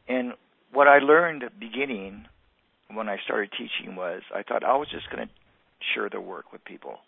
And 0.08 0.32
what 0.72 0.88
I 0.88 1.00
learned 1.00 1.42
at 1.42 1.58
beginning 1.58 2.26
when 2.94 3.08
I 3.08 3.16
started 3.24 3.50
teaching 3.50 3.96
was 3.96 4.22
I 4.34 4.42
thought 4.42 4.64
I 4.64 4.76
was 4.76 4.88
just 4.90 5.10
going 5.10 5.26
to 5.26 5.34
share 5.94 6.08
their 6.10 6.20
work 6.20 6.52
with 6.52 6.64
people. 6.64 6.98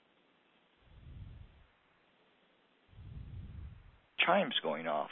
Chimes 4.25 4.55
going 4.63 4.87
off. 4.87 5.11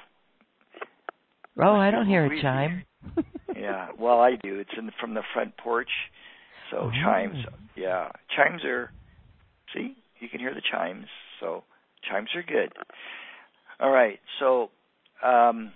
Oh, 1.61 1.75
I 1.75 1.91
don't 1.91 2.07
hear 2.07 2.27
a 2.27 2.43
chime. 2.43 2.85
yeah, 3.57 3.89
well, 3.99 4.21
I 4.21 4.37
do. 4.37 4.59
It's 4.61 4.71
in 4.79 4.91
from 5.01 5.15
the 5.15 5.23
front 5.35 5.57
porch. 5.57 5.91
So 6.71 6.77
oh. 6.77 6.91
chimes, 7.03 7.45
yeah, 7.77 8.11
chimes 8.37 8.65
are. 8.65 8.93
See, 9.75 9.97
you 10.21 10.29
can 10.29 10.41
hear 10.41 10.55
the 10.55 10.63
chimes. 10.71 11.07
So 11.41 11.65
chimes 12.09 12.29
are 12.37 12.43
good. 12.43 12.73
All 13.81 13.91
right, 13.91 14.21
so 14.39 14.71
um, 15.25 15.73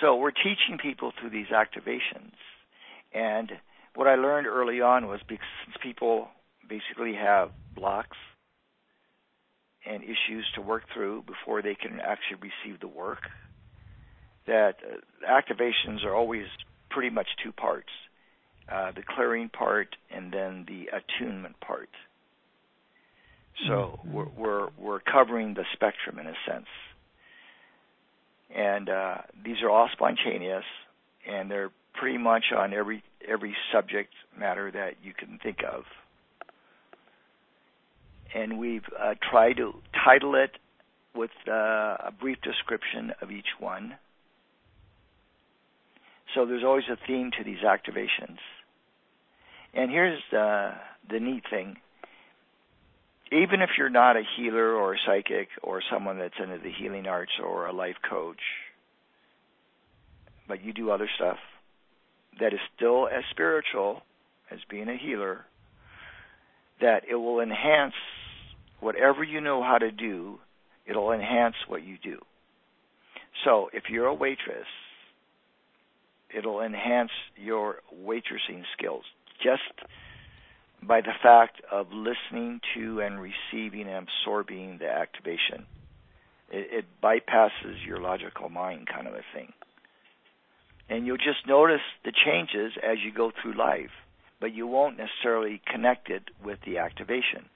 so 0.00 0.16
we're 0.16 0.32
teaching 0.32 0.78
people 0.80 1.12
through 1.20 1.30
these 1.30 1.48
activations, 1.48 2.32
and 3.14 3.52
what 3.94 4.06
I 4.06 4.14
learned 4.14 4.46
early 4.46 4.80
on 4.80 5.06
was 5.06 5.20
because 5.28 5.46
people 5.82 6.28
basically 6.68 7.14
have 7.14 7.50
blocks 7.74 8.16
and 9.84 10.02
issues 10.02 10.46
to 10.54 10.62
work 10.62 10.84
through 10.94 11.22
before 11.22 11.60
they 11.62 11.74
can 11.74 12.00
actually 12.00 12.50
receive 12.64 12.80
the 12.80 12.88
work, 12.88 13.22
that 14.46 14.76
uh, 14.82 15.30
activations 15.30 16.04
are 16.04 16.14
always 16.14 16.46
pretty 16.90 17.10
much 17.10 17.26
two 17.42 17.52
parts 17.52 17.88
uh, 18.70 18.92
the 18.92 19.02
clearing 19.02 19.48
part 19.48 19.96
and 20.10 20.32
then 20.32 20.64
the 20.66 20.86
attunement 20.96 21.58
part. 21.60 21.90
So 23.66 23.72
mm-hmm. 23.72 24.12
we're, 24.12 24.28
we're, 24.36 24.68
we're 24.78 25.00
covering 25.00 25.54
the 25.54 25.64
spectrum 25.72 26.18
in 26.18 26.26
a 26.26 26.34
sense, 26.48 26.66
and 28.54 28.88
uh, 28.88 29.18
these 29.44 29.56
are 29.62 29.70
all 29.70 29.88
spontaneous, 29.92 30.64
and 31.28 31.50
they're 31.50 31.70
pretty 31.94 32.18
much 32.18 32.44
on 32.56 32.72
every 32.72 33.02
every 33.28 33.54
subject 33.72 34.12
matter 34.38 34.70
that 34.70 34.94
you 35.02 35.12
can 35.12 35.38
think 35.42 35.58
of. 35.62 35.84
And 38.34 38.58
we've 38.58 38.84
uh, 38.98 39.14
tried 39.30 39.58
to 39.58 39.74
title 40.04 40.34
it 40.34 40.52
with 41.14 41.30
uh, 41.46 41.52
a 41.52 42.12
brief 42.18 42.38
description 42.42 43.12
of 43.20 43.30
each 43.30 43.48
one. 43.58 43.94
So 46.34 46.46
there's 46.46 46.64
always 46.64 46.84
a 46.90 46.96
theme 47.06 47.30
to 47.36 47.44
these 47.44 47.58
activations. 47.58 48.38
And 49.74 49.90
here's 49.90 50.20
the, 50.30 50.72
the 51.10 51.20
neat 51.20 51.44
thing. 51.50 51.76
Even 53.30 53.62
if 53.62 53.70
you're 53.78 53.90
not 53.90 54.16
a 54.16 54.22
healer 54.36 54.74
or 54.74 54.94
a 54.94 54.98
psychic 55.06 55.48
or 55.62 55.82
someone 55.90 56.18
that's 56.18 56.34
into 56.42 56.58
the 56.58 56.70
healing 56.70 57.06
arts 57.06 57.32
or 57.42 57.66
a 57.66 57.72
life 57.72 57.96
coach, 58.08 58.40
but 60.46 60.62
you 60.62 60.72
do 60.72 60.90
other 60.90 61.08
stuff, 61.16 61.38
that 62.40 62.52
is 62.52 62.60
still 62.76 63.08
as 63.08 63.24
spiritual 63.30 64.02
as 64.50 64.58
being 64.68 64.88
a 64.88 64.96
healer, 64.96 65.44
that 66.80 67.02
it 67.08 67.14
will 67.14 67.40
enhance 67.40 67.94
whatever 68.80 69.22
you 69.22 69.40
know 69.40 69.62
how 69.62 69.78
to 69.78 69.90
do, 69.90 70.38
it'll 70.86 71.12
enhance 71.12 71.54
what 71.68 71.84
you 71.84 71.96
do. 72.02 72.18
So 73.44 73.70
if 73.72 73.84
you're 73.88 74.06
a 74.06 74.14
waitress, 74.14 74.66
it'll 76.36 76.60
enhance 76.60 77.10
your 77.36 77.76
waitressing 78.04 78.62
skills 78.76 79.04
just 79.42 79.88
by 80.82 81.00
the 81.00 81.12
fact 81.22 81.60
of 81.70 81.86
listening 81.92 82.60
to 82.74 83.00
and 83.00 83.20
receiving 83.20 83.88
and 83.88 84.08
absorbing 84.08 84.78
the 84.78 84.88
activation. 84.88 85.66
It, 86.50 86.84
it 86.84 86.84
bypasses 87.02 87.86
your 87.86 88.00
logical 88.00 88.48
mind, 88.48 88.88
kind 88.92 89.06
of 89.06 89.14
a 89.14 89.22
thing 89.32 89.52
and 90.92 91.06
you'll 91.06 91.16
just 91.16 91.46
notice 91.48 91.80
the 92.04 92.12
changes 92.12 92.72
as 92.82 92.98
you 93.02 93.10
go 93.10 93.32
through 93.40 93.56
life, 93.56 93.90
but 94.40 94.52
you 94.52 94.66
won't 94.66 94.98
necessarily 94.98 95.62
connect 95.72 96.10
it 96.10 96.24
with 96.44 96.58
the 96.66 96.76
activation. 96.76 97.48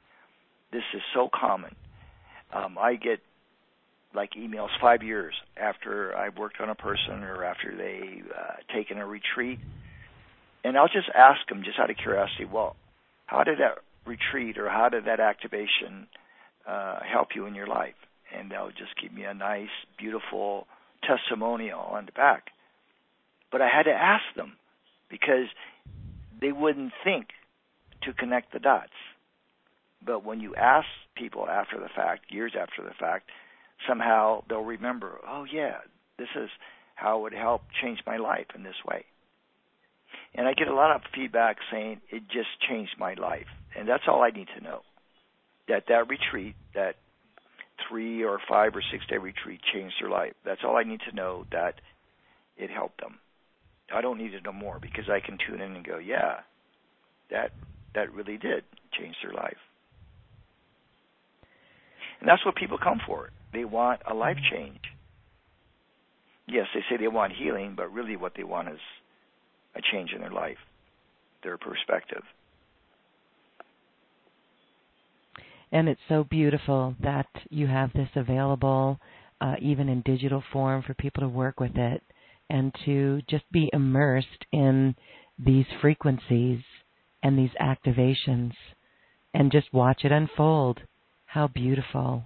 This 0.73 0.85
is 0.95 1.03
so 1.15 1.29
common. 1.39 1.77
Um, 2.51 2.79
I 2.79 2.95
get 2.95 3.19
like 4.15 4.31
emails 4.39 4.71
five 4.81 5.03
years 5.03 5.35
after 5.55 6.17
I've 6.17 6.39
worked 6.39 6.63
on 6.63 6.71
a 6.71 6.75
person 6.75 7.23
or 7.25 7.45
after 7.45 7.77
they 7.77 8.23
uh, 8.35 8.75
taken 8.75 8.97
a 8.97 9.07
retreat, 9.07 9.59
and 10.65 10.79
I'll 10.79 10.89
just 10.89 11.11
ask 11.15 11.47
them 11.51 11.63
just 11.63 11.79
out 11.79 11.91
of 11.91 11.97
curiosity, 11.99 12.47
well, 12.51 12.75
how 13.27 13.45
did 13.45 13.59
that 13.59 13.81
retreat 14.07 14.57
or 14.57 14.71
how 14.71 14.89
did 14.89 15.05
that 15.05 15.21
activation 15.21 16.07
uh, 16.67 17.01
help 17.13 17.29
you 17.35 17.45
in 17.45 17.55
your 17.55 17.67
life? 17.67 18.01
And 18.35 18.51
they'll 18.51 18.71
just 18.71 18.99
give 19.01 19.13
me 19.13 19.25
a 19.25 19.35
nice, 19.35 19.69
beautiful 19.99 20.67
testimonial 21.07 21.81
on 21.81 22.07
the 22.07 22.13
back. 22.13 22.45
But 23.51 23.63
I 23.63 23.69
had 23.69 23.85
to 23.85 23.93
ask 23.93 24.25
them 24.37 24.55
because 25.11 25.47
they 26.41 26.53
wouldn't 26.53 26.93
think 27.05 27.29
to 28.03 28.13
connect 28.13 28.53
the 28.53 28.59
dots. 28.59 28.93
But 30.05 30.25
when 30.25 30.41
you 30.41 30.55
ask 30.55 30.87
people 31.17 31.49
after 31.49 31.79
the 31.79 31.89
fact, 31.95 32.31
years 32.31 32.53
after 32.59 32.83
the 32.83 32.95
fact, 32.99 33.31
somehow 33.89 34.43
they'll 34.49 34.61
remember, 34.61 35.19
oh, 35.27 35.45
yeah, 35.51 35.79
this 36.19 36.29
is 36.37 36.49
how 36.95 37.19
it 37.19 37.23
would 37.23 37.33
help 37.35 37.63
change 37.83 38.01
my 38.07 38.17
life 38.17 38.47
in 38.55 38.63
this 38.63 38.77
way. 38.87 39.05
And 40.35 40.47
I 40.47 40.53
get 40.53 40.69
a 40.69 40.75
lot 40.75 40.95
of 40.95 41.03
feedback 41.15 41.57
saying 41.71 42.01
it 42.11 42.23
just 42.29 42.49
changed 42.69 42.97
my 42.99 43.15
life. 43.15 43.47
And 43.77 43.89
that's 43.89 44.05
all 44.09 44.23
I 44.23 44.31
need 44.31 44.49
to 44.57 44.65
know. 44.65 44.81
That 45.69 45.85
that 45.89 46.09
retreat, 46.09 46.55
that 46.75 46.97
three 47.89 48.23
or 48.23 48.39
five 48.49 48.75
or 48.77 48.83
six 48.93 49.05
day 49.07 49.19
retreat 49.19 49.61
changed 49.75 49.97
their 50.01 50.11
life. 50.11 50.35
That's 50.45 50.61
all 50.65 50.77
I 50.77 50.85
need 50.85 51.01
to 51.09 51.15
know 51.15 51.45
that 51.53 51.81
it 52.57 52.71
helped 52.71 53.01
them. 53.01 53.19
I 53.93 54.01
don't 54.01 54.19
need 54.19 54.33
to 54.33 54.41
know 54.41 54.53
more 54.53 54.79
because 54.81 55.05
I 55.09 55.21
can 55.21 55.39
tune 55.47 55.61
in 55.61 55.77
and 55.77 55.87
go, 55.87 55.99
yeah, 55.99 56.41
that 57.31 57.53
that 57.95 58.13
really 58.13 58.37
did 58.37 58.65
change 58.99 59.15
their 59.23 59.33
life. 59.33 59.57
And 62.21 62.29
that's 62.29 62.45
what 62.45 62.57
people 62.57 62.79
come 62.83 63.01
for. 63.07 63.31
They 63.53 63.65
want 63.65 64.01
a 64.09 64.15
life 64.15 64.39
change. 64.51 64.81
Yes, 66.49 66.67
they 66.75 66.81
say 66.89 66.97
they 66.97 67.09
want 67.09 67.33
healing, 67.33 67.75
but 67.77 67.93
really 67.93 68.17
what 68.17 68.33
they 68.37 68.45
want 68.45 68.69
is 68.69 68.79
a 69.75 69.81
change 69.93 70.13
in 70.13 70.21
their 70.21 70.31
life, 70.31 70.59
their 71.43 71.59
perspective. 71.59 72.23
And 75.73 75.89
it's 75.89 76.01
so 76.09 76.25
beautiful 76.25 76.95
that 77.03 77.27
you 77.51 77.67
have 77.67 77.93
this 77.93 78.09
available, 78.15 79.01
uh, 79.41 79.57
even 79.61 79.89
in 79.89 80.03
digital 80.03 80.43
form, 80.53 80.83
for 80.83 80.95
people 80.95 81.23
to 81.23 81.29
work 81.29 81.59
with 81.59 81.77
it 81.77 82.03
and 82.51 82.75
to 82.85 83.21
just 83.29 83.45
be 83.53 83.71
immersed 83.73 84.47
in 84.53 84.95
these 85.39 85.67
frequencies 85.81 86.61
and 87.23 87.39
these 87.39 87.51
activations 87.61 88.53
and 89.35 89.53
just 89.53 89.73
watch 89.73 90.03
it 90.05 90.13
unfold. 90.13 90.81
How 91.27 91.49
beautiful. 91.49 92.25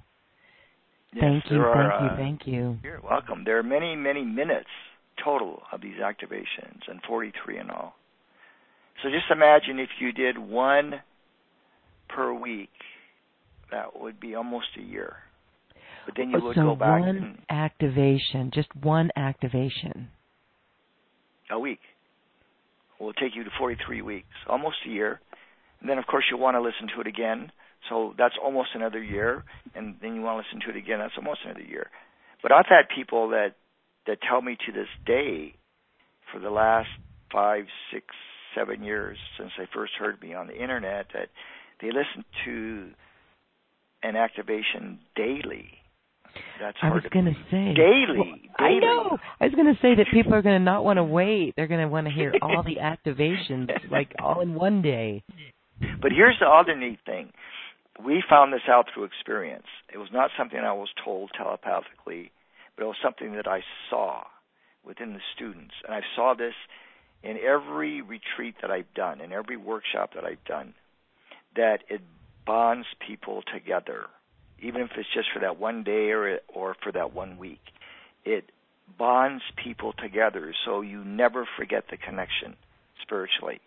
Yes, 1.12 1.22
thank 1.22 1.44
you, 1.50 1.60
are, 1.60 1.74
thank 1.74 2.02
you, 2.02 2.08
uh, 2.08 2.16
thank 2.16 2.46
you. 2.46 2.78
You're 2.84 3.00
welcome. 3.00 3.42
There 3.44 3.58
are 3.58 3.64
many, 3.64 3.96
many 3.96 4.22
minutes 4.22 4.68
total 5.22 5.62
of 5.72 5.80
these 5.80 5.96
activations, 5.96 6.80
and 6.88 7.00
43 7.06 7.58
in 7.58 7.70
all. 7.70 7.94
So 9.02 9.08
just 9.10 9.30
imagine 9.30 9.78
if 9.78 9.88
you 9.98 10.12
did 10.12 10.38
one 10.38 10.94
per 12.08 12.32
week, 12.32 12.70
that 13.70 13.98
would 13.98 14.20
be 14.20 14.34
almost 14.34 14.66
a 14.78 14.82
year. 14.82 15.16
But 16.06 16.14
then 16.16 16.30
you 16.30 16.40
would 16.40 16.54
so 16.54 16.62
go 16.62 16.74
back 16.76 17.00
one 17.00 17.08
and 17.08 17.38
activation, 17.48 18.50
just 18.54 18.74
one 18.74 19.10
activation. 19.16 20.08
A 21.50 21.58
week. 21.58 21.80
Will 22.98 23.12
take 23.14 23.34
you 23.34 23.44
to 23.44 23.50
43 23.58 24.02
weeks, 24.02 24.28
almost 24.46 24.76
a 24.86 24.90
year. 24.90 25.20
And 25.80 25.88
then, 25.88 25.98
of 25.98 26.06
course, 26.06 26.24
you'll 26.30 26.40
want 26.40 26.56
to 26.56 26.60
listen 26.60 26.88
to 26.94 27.00
it 27.00 27.06
again. 27.06 27.50
So 27.88 28.14
that's 28.18 28.34
almost 28.42 28.70
another 28.74 29.02
year. 29.02 29.44
And 29.74 29.96
then 30.02 30.14
you 30.14 30.20
want 30.20 30.44
to 30.44 30.48
listen 30.48 30.68
to 30.68 30.76
it 30.76 30.82
again. 30.82 30.98
That's 30.98 31.14
almost 31.16 31.40
another 31.44 31.62
year. 31.62 31.88
But 32.42 32.52
I've 32.52 32.66
had 32.68 32.94
people 32.94 33.30
that 33.30 33.54
that 34.06 34.18
tell 34.28 34.40
me 34.40 34.56
to 34.66 34.72
this 34.72 34.88
day, 35.06 35.54
for 36.32 36.40
the 36.40 36.50
last 36.50 36.88
five, 37.32 37.66
six, 37.92 38.06
seven 38.54 38.82
years 38.82 39.18
since 39.38 39.50
they 39.58 39.66
first 39.72 39.92
heard 39.98 40.20
me 40.22 40.34
on 40.34 40.46
the 40.46 40.56
internet, 40.56 41.06
that 41.12 41.28
they 41.80 41.88
listen 41.88 42.24
to 42.44 42.90
an 44.02 44.16
activation 44.16 44.98
daily 45.14 45.79
that's 46.60 46.76
I 46.82 46.90
was 46.90 47.02
going 47.10 47.26
to 47.26 47.34
say 47.50 47.74
daily, 47.74 48.18
well, 48.18 48.24
daily. 48.24 48.50
I 48.58 48.78
know. 48.78 49.18
I 49.40 49.44
was 49.46 49.54
going 49.54 49.74
to 49.74 49.80
say 49.80 49.94
that 49.96 50.06
people 50.12 50.34
are 50.34 50.42
going 50.42 50.58
to 50.58 50.64
not 50.64 50.84
want 50.84 50.98
to 50.98 51.04
wait. 51.04 51.54
They're 51.56 51.68
going 51.68 51.80
to 51.80 51.88
want 51.88 52.06
to 52.06 52.12
hear 52.12 52.34
all 52.42 52.62
the 52.62 52.76
activations, 52.76 53.68
like 53.90 54.12
all 54.22 54.40
in 54.40 54.54
one 54.54 54.82
day. 54.82 55.22
But 56.00 56.12
here's 56.12 56.36
the 56.40 56.46
other 56.46 56.76
neat 56.76 56.98
thing: 57.06 57.32
we 58.04 58.22
found 58.28 58.52
this 58.52 58.68
out 58.68 58.86
through 58.92 59.04
experience. 59.04 59.66
It 59.92 59.98
was 59.98 60.08
not 60.12 60.30
something 60.38 60.58
I 60.58 60.72
was 60.72 60.88
told 61.04 61.30
telepathically, 61.36 62.32
but 62.76 62.84
it 62.84 62.86
was 62.86 62.96
something 63.02 63.32
that 63.34 63.48
I 63.48 63.60
saw 63.88 64.24
within 64.84 65.12
the 65.12 65.20
students, 65.34 65.74
and 65.84 65.94
I 65.94 66.00
saw 66.16 66.34
this 66.34 66.54
in 67.22 67.36
every 67.36 68.00
retreat 68.00 68.54
that 68.62 68.70
I've 68.70 68.92
done, 68.94 69.20
in 69.20 69.32
every 69.32 69.56
workshop 69.56 70.12
that 70.14 70.24
I've 70.24 70.42
done, 70.44 70.74
that 71.54 71.80
it 71.88 72.00
bonds 72.46 72.86
people 73.06 73.42
together 73.52 74.06
even 74.62 74.82
if 74.82 74.90
it's 74.96 75.08
just 75.14 75.28
for 75.32 75.40
that 75.40 75.58
one 75.58 75.82
day 75.84 76.10
or 76.10 76.38
or 76.48 76.76
for 76.82 76.92
that 76.92 77.14
one 77.14 77.38
week. 77.38 77.60
It 78.24 78.50
bonds 78.98 79.42
people 79.62 79.92
together 79.92 80.54
so 80.64 80.80
you 80.80 81.04
never 81.04 81.46
forget 81.56 81.84
the 81.90 81.96
connection 81.96 82.56
spiritually. 83.02 83.60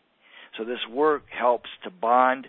So 0.57 0.63
this 0.63 0.79
work 0.89 1.23
helps 1.29 1.69
to 1.83 1.89
bond 1.89 2.47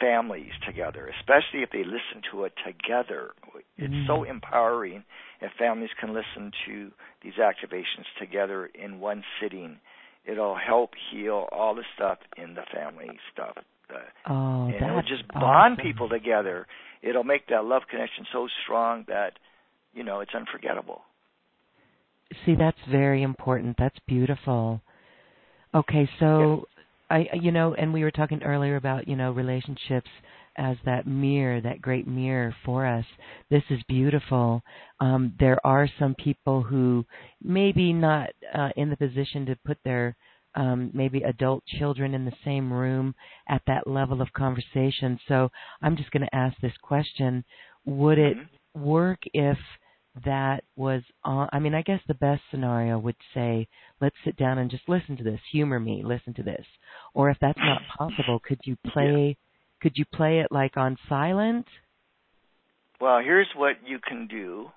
families 0.00 0.52
together, 0.66 1.10
especially 1.20 1.62
if 1.62 1.70
they 1.70 1.84
listen 1.84 2.22
to 2.30 2.44
it 2.44 2.52
together. 2.64 3.32
It's 3.76 3.92
mm-hmm. 3.92 4.06
so 4.06 4.24
empowering 4.24 5.04
if 5.40 5.52
families 5.58 5.90
can 6.00 6.14
listen 6.14 6.52
to 6.66 6.90
these 7.22 7.34
activations 7.34 8.06
together 8.18 8.70
in 8.74 9.00
one 9.00 9.24
sitting. 9.40 9.78
It'll 10.24 10.56
help 10.56 10.90
heal 11.10 11.48
all 11.52 11.74
the 11.74 11.84
stuff 11.94 12.18
in 12.36 12.54
the 12.54 12.62
family 12.72 13.18
stuff. 13.32 13.56
oh, 14.28 14.66
and 14.66 14.74
it'll 14.74 15.02
just 15.02 15.24
awesome. 15.30 15.40
bond 15.40 15.78
people 15.78 16.08
together 16.08 16.66
it'll 17.02 17.24
make 17.24 17.46
that 17.48 17.64
love 17.64 17.82
connection 17.90 18.26
so 18.32 18.48
strong 18.64 19.04
that 19.08 19.32
you 19.94 20.04
know 20.04 20.20
it's 20.20 20.34
unforgettable. 20.34 21.02
See, 22.44 22.54
that's 22.54 22.78
very 22.90 23.22
important. 23.22 23.76
That's 23.78 23.98
beautiful. 24.06 24.80
Okay, 25.74 26.08
so 26.18 26.66
I 27.10 27.28
you 27.34 27.52
know, 27.52 27.74
and 27.74 27.92
we 27.92 28.02
were 28.02 28.10
talking 28.10 28.42
earlier 28.42 28.76
about, 28.76 29.08
you 29.08 29.16
know, 29.16 29.32
relationships 29.32 30.10
as 30.56 30.76
that 30.84 31.06
mirror, 31.06 31.60
that 31.60 31.80
great 31.80 32.06
mirror 32.06 32.54
for 32.64 32.84
us. 32.84 33.04
This 33.48 33.62
is 33.70 33.80
beautiful. 33.88 34.62
Um, 35.00 35.32
there 35.38 35.64
are 35.64 35.88
some 35.98 36.14
people 36.16 36.62
who 36.62 37.06
maybe 37.42 37.92
not 37.92 38.30
uh, 38.52 38.70
in 38.76 38.90
the 38.90 38.96
position 38.96 39.46
to 39.46 39.56
put 39.64 39.78
their 39.84 40.16
um, 40.58 40.90
maybe 40.92 41.22
adult 41.22 41.64
children 41.78 42.14
in 42.14 42.24
the 42.24 42.32
same 42.44 42.72
room 42.72 43.14
at 43.48 43.62
that 43.66 43.86
level 43.86 44.20
of 44.20 44.32
conversation. 44.32 45.18
So 45.28 45.50
I'm 45.82 45.96
just 45.96 46.10
going 46.10 46.26
to 46.26 46.34
ask 46.34 46.56
this 46.60 46.76
question: 46.82 47.44
Would 47.84 48.18
it 48.18 48.36
mm-hmm. 48.36 48.82
work 48.82 49.20
if 49.32 49.58
that 50.24 50.64
was 50.76 51.02
on? 51.24 51.48
I 51.52 51.58
mean, 51.58 51.74
I 51.74 51.82
guess 51.82 52.00
the 52.06 52.14
best 52.14 52.42
scenario 52.50 52.98
would 52.98 53.16
say, 53.34 53.68
"Let's 54.00 54.16
sit 54.24 54.36
down 54.36 54.58
and 54.58 54.70
just 54.70 54.88
listen 54.88 55.16
to 55.16 55.24
this. 55.24 55.40
Humor 55.52 55.80
me. 55.80 56.02
Listen 56.04 56.34
to 56.34 56.42
this." 56.42 56.66
Or 57.14 57.30
if 57.30 57.38
that's 57.40 57.58
not 57.58 57.82
possible, 57.96 58.40
could 58.46 58.60
you 58.64 58.76
play? 58.92 59.28
Yeah 59.28 59.44
could 59.80 59.92
you 59.96 60.04
play 60.12 60.40
it 60.40 60.48
like 60.50 60.76
on 60.76 60.96
silent? 61.08 61.66
Well, 63.00 63.20
here's 63.22 63.48
what 63.54 63.76
you 63.86 63.98
can 64.00 64.26
do. 64.26 64.70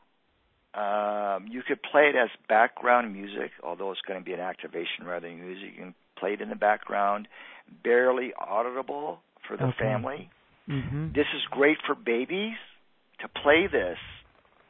Um, 0.73 1.47
you 1.51 1.63
could 1.67 1.79
play 1.83 2.03
it 2.03 2.15
as 2.15 2.29
background 2.47 3.13
music, 3.13 3.51
although 3.63 3.91
it's 3.91 4.01
going 4.07 4.19
to 4.19 4.23
be 4.23 4.33
an 4.33 4.39
activation 4.39 5.05
rather 5.05 5.27
than 5.27 5.45
music. 5.45 5.71
You 5.75 5.83
can 5.83 5.95
play 6.17 6.33
it 6.33 6.41
in 6.41 6.49
the 6.49 6.55
background, 6.55 7.27
barely 7.83 8.31
audible 8.39 9.19
for 9.47 9.57
the 9.57 9.65
okay. 9.65 9.77
family. 9.79 10.29
Mm-hmm. 10.69 11.07
This 11.07 11.27
is 11.35 11.41
great 11.49 11.77
for 11.85 11.95
babies 11.95 12.55
to 13.19 13.27
play 13.27 13.67
this 13.71 13.97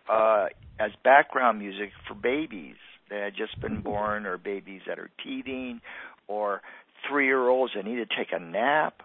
uh, 0.09 0.47
as 0.79 0.91
background 1.03 1.59
music 1.59 1.91
for 2.07 2.15
babies 2.15 2.77
that 3.09 3.21
had 3.23 3.33
just 3.35 3.59
been 3.61 3.81
born 3.81 4.25
or 4.25 4.37
babies 4.37 4.81
that 4.87 4.97
are 4.97 5.09
teething 5.23 5.81
or 6.27 6.61
three 7.07 7.25
year 7.25 7.47
olds 7.47 7.73
that 7.75 7.85
need 7.85 7.97
to 7.97 8.05
take 8.05 8.31
a 8.31 8.39
nap 8.39 9.03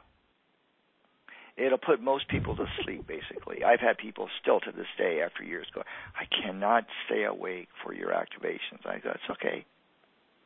it'll 1.56 1.78
put 1.78 2.00
most 2.00 2.28
people 2.28 2.56
to 2.56 2.66
sleep 2.82 3.06
basically. 3.06 3.64
I've 3.64 3.80
had 3.80 3.98
people 3.98 4.28
still 4.40 4.60
to 4.60 4.72
this 4.72 4.86
day 4.98 5.20
after 5.24 5.42
years 5.42 5.66
go 5.74 5.82
i 6.14 6.24
cannot 6.42 6.86
stay 7.06 7.24
awake 7.24 7.68
for 7.82 7.94
your 7.94 8.10
activations. 8.10 8.84
I 8.84 8.98
go 8.98 9.10
it's 9.10 9.30
okay. 9.30 9.64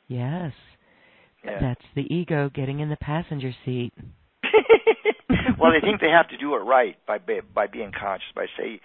Yes. 0.09 0.53
Yeah. 1.45 1.59
that's 1.61 1.85
the 1.95 2.03
ego 2.03 2.51
getting 2.53 2.81
in 2.81 2.89
the 2.91 2.97
passenger 2.97 3.53
seat. 3.65 3.93
Well 5.59 5.73
they 5.73 5.81
think 5.87 6.01
they 6.01 6.11
have 6.11 6.28
to 6.28 6.37
do 6.37 6.55
it 6.55 6.59
right 6.59 6.97
by 7.07 7.19
by 7.19 7.66
being 7.66 7.93
conscious 7.93 8.28
by 8.35 8.47
say 8.59 8.81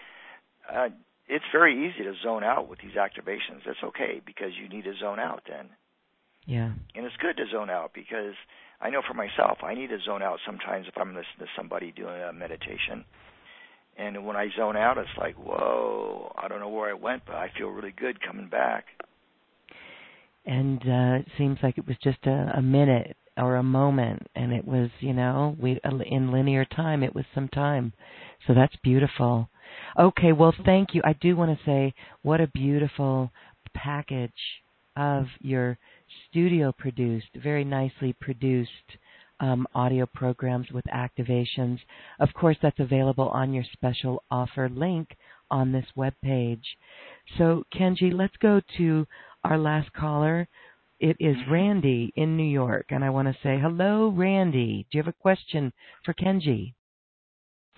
uh, 0.71 0.89
it's 1.27 1.45
very 1.51 1.87
easy 1.87 2.03
to 2.03 2.13
zone 2.23 2.43
out 2.43 2.67
with 2.69 2.79
these 2.79 2.95
activations. 2.95 3.61
That's 3.65 3.83
okay 3.83 4.21
because 4.25 4.51
you 4.61 4.69
need 4.69 4.83
to 4.83 4.93
zone 4.99 5.19
out 5.19 5.43
then 5.47 5.69
yeah 6.45 6.71
and 6.95 7.05
it's 7.05 7.15
good 7.17 7.37
to 7.37 7.45
zone 7.51 7.69
out 7.69 7.91
because 7.93 8.35
I 8.81 8.89
know 8.89 9.01
for 9.07 9.13
myself, 9.13 9.59
I 9.63 9.73
need 9.73 9.87
to 9.87 9.99
zone 10.05 10.21
out 10.21 10.39
sometimes 10.45 10.87
if 10.87 10.97
I'm 10.97 11.09
listening 11.09 11.39
to 11.39 11.45
somebody 11.55 11.91
doing 11.91 12.21
a 12.21 12.33
meditation. 12.33 13.05
And 13.97 14.25
when 14.25 14.35
I 14.35 14.49
zone 14.57 14.75
out, 14.75 14.97
it's 14.97 15.09
like, 15.17 15.35
whoa, 15.35 16.33
I 16.37 16.47
don't 16.47 16.59
know 16.59 16.69
where 16.69 16.89
I 16.89 16.93
went, 16.93 17.23
but 17.25 17.35
I 17.35 17.49
feel 17.57 17.69
really 17.69 17.93
good 17.97 18.21
coming 18.21 18.49
back. 18.49 18.85
And 20.45 20.81
uh, 20.81 21.21
it 21.21 21.27
seems 21.37 21.57
like 21.63 21.77
it 21.77 21.87
was 21.87 21.95
just 22.03 22.19
a, 22.25 22.53
a 22.57 22.61
minute 22.61 23.15
or 23.37 23.55
a 23.55 23.63
moment, 23.63 24.27
and 24.35 24.53
it 24.53 24.65
was, 24.65 24.89
you 24.99 25.13
know, 25.13 25.55
we 25.59 25.79
in 25.83 26.31
linear 26.31 26.65
time, 26.65 27.03
it 27.03 27.15
was 27.15 27.25
some 27.33 27.47
time. 27.49 27.93
So 28.45 28.53
that's 28.53 28.75
beautiful. 28.83 29.49
Okay, 29.97 30.31
well, 30.31 30.53
thank 30.63 30.89
you. 30.93 31.01
I 31.03 31.13
do 31.13 31.35
want 31.35 31.57
to 31.57 31.65
say 31.65 31.93
what 32.21 32.39
a 32.39 32.47
beautiful 32.47 33.31
package 33.73 34.31
of 34.95 35.25
your 35.39 35.77
studio 36.29 36.71
produced, 36.77 37.27
very 37.35 37.63
nicely 37.63 38.13
produced 38.19 38.69
um, 39.39 39.67
audio 39.75 40.05
programs 40.05 40.71
with 40.71 40.85
activations. 40.85 41.79
Of 42.19 42.29
course, 42.33 42.57
that's 42.61 42.79
available 42.79 43.29
on 43.29 43.53
your 43.53 43.65
special 43.73 44.23
offer 44.31 44.69
link 44.69 45.09
on 45.51 45.71
this 45.71 45.85
web 45.95 46.13
page. 46.23 46.65
So, 47.37 47.63
Kenji, 47.73 48.13
let's 48.13 48.35
go 48.37 48.61
to 48.77 49.05
our 49.43 49.57
last 49.57 49.91
caller. 49.93 50.47
It 50.99 51.17
is 51.19 51.35
mm-hmm. 51.35 51.51
Randy 51.51 52.13
in 52.15 52.37
New 52.37 52.49
York, 52.49 52.87
and 52.89 53.03
I 53.03 53.09
want 53.09 53.27
to 53.27 53.37
say 53.43 53.59
hello, 53.59 54.09
Randy. 54.09 54.87
Do 54.89 54.97
you 54.97 55.03
have 55.03 55.13
a 55.13 55.21
question 55.21 55.73
for 56.03 56.13
Kenji? 56.13 56.73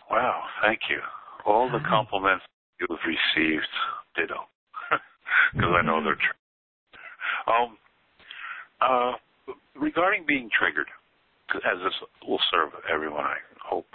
Wow, 0.10 0.44
thank 0.62 0.80
you. 0.90 1.00
All 1.46 1.70
the 1.70 1.80
compliments 1.88 2.46
you've 2.80 3.00
received, 3.06 3.68
ditto, 4.16 4.42
because 5.54 5.74
I 5.78 5.86
know 5.86 6.04
they're 6.04 6.16
true. 6.16 7.54
Um, 7.54 7.78
uh, 8.82 9.14
regarding 9.76 10.26
being 10.28 10.50
triggered, 10.52 10.88
as 11.56 11.78
this 11.84 11.94
will 12.28 12.42
serve 12.52 12.70
everyone, 12.92 13.24
I 13.24 13.38
hope. 13.64 13.88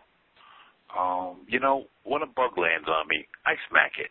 Um, 0.93 1.45
you 1.49 1.61
know, 1.61 1.85
when 2.05 2.23
a 2.23 2.27
bug 2.27 2.59
lands 2.59 2.89
on 2.89 3.09
me, 3.09 3.27
I 3.47 3.55
smack 3.69 3.93
it. 3.97 4.11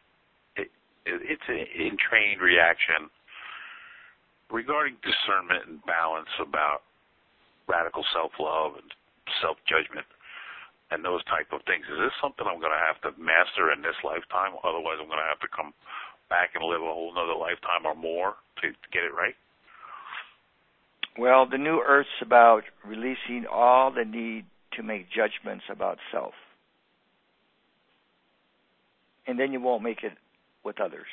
it, 0.58 0.70
it 1.06 1.38
it's 1.38 1.48
an 1.48 1.66
entrained 1.78 2.42
reaction. 2.42 3.10
Regarding 4.50 4.98
discernment 5.00 5.64
and 5.70 5.80
balance 5.88 6.32
about 6.42 6.84
radical 7.70 8.04
self-love 8.12 8.76
and 8.76 8.90
self-judgment 9.40 10.04
and 10.92 11.06
those 11.08 11.24
type 11.32 11.48
of 11.56 11.64
things, 11.64 11.88
is 11.88 12.00
this 12.04 12.16
something 12.20 12.44
I'm 12.44 12.60
going 12.60 12.76
to 12.76 12.84
have 12.84 13.00
to 13.08 13.16
master 13.16 13.72
in 13.72 13.80
this 13.80 13.96
lifetime? 14.04 14.60
Otherwise, 14.60 15.00
I'm 15.00 15.08
going 15.08 15.24
to 15.24 15.32
have 15.32 15.40
to 15.40 15.52
come 15.56 15.72
back 16.28 16.52
and 16.56 16.68
live 16.68 16.84
a 16.84 16.92
whole 16.92 17.16
another 17.16 17.38
lifetime 17.38 17.88
or 17.88 17.96
more 17.96 18.36
to, 18.60 18.76
to 18.76 18.88
get 18.92 19.08
it 19.08 19.16
right. 19.16 19.38
Well, 21.18 21.46
the 21.46 21.58
new 21.58 21.84
earth's 21.86 22.10
about 22.22 22.64
releasing 22.86 23.46
all 23.52 23.92
the 23.92 24.06
need 24.06 24.46
to 24.74 24.84
make 24.84 25.08
judgments 25.10 25.66
about 25.70 25.98
self. 26.12 26.34
And 29.28 29.40
then 29.40 29.52
you 29.52 29.62
won't 29.62 29.84
make 29.84 30.04
it 30.04 30.14
with 30.64 30.80
others. 30.80 31.08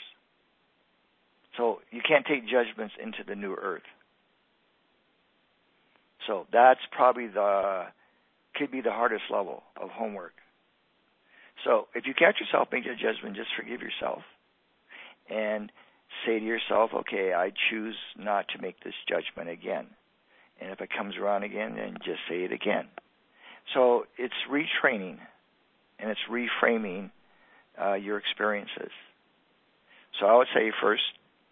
So 1.56 1.80
you 1.90 2.00
can't 2.06 2.24
take 2.24 2.48
judgments 2.48 2.94
into 3.02 3.18
the 3.26 3.34
new 3.34 3.54
earth. 3.54 3.82
So 6.26 6.46
that's 6.52 6.80
probably 6.92 7.26
the 7.26 7.86
could 8.54 8.70
be 8.70 8.80
the 8.80 8.90
hardest 8.90 9.24
level 9.30 9.62
of 9.80 9.90
homework. 9.90 10.32
So 11.64 11.88
if 11.94 12.06
you 12.06 12.14
catch 12.14 12.36
yourself 12.40 12.68
making 12.72 12.92
a 12.92 12.96
judgment, 12.96 13.36
just 13.36 13.50
forgive 13.56 13.80
yourself 13.82 14.22
and 15.30 15.70
say 16.26 16.38
to 16.38 16.44
yourself, 16.44 16.90
okay, 16.94 17.32
I 17.32 17.52
choose 17.70 17.96
not 18.16 18.46
to 18.48 18.62
make 18.62 18.82
this 18.82 18.94
judgment 19.08 19.50
again. 19.50 19.86
And 20.60 20.70
if 20.70 20.80
it 20.80 20.90
comes 20.96 21.16
around 21.16 21.44
again, 21.44 21.76
then 21.76 21.94
just 22.04 22.20
say 22.28 22.44
it 22.44 22.52
again. 22.52 22.86
So 23.74 24.04
it's 24.16 24.34
retraining 24.50 25.18
and 25.98 26.10
it's 26.10 26.20
reframing 26.30 27.10
uh, 27.80 27.94
your 27.94 28.18
experiences. 28.18 28.90
So 30.18 30.26
I 30.26 30.36
would 30.36 30.48
say 30.54 30.72
first, 30.80 31.02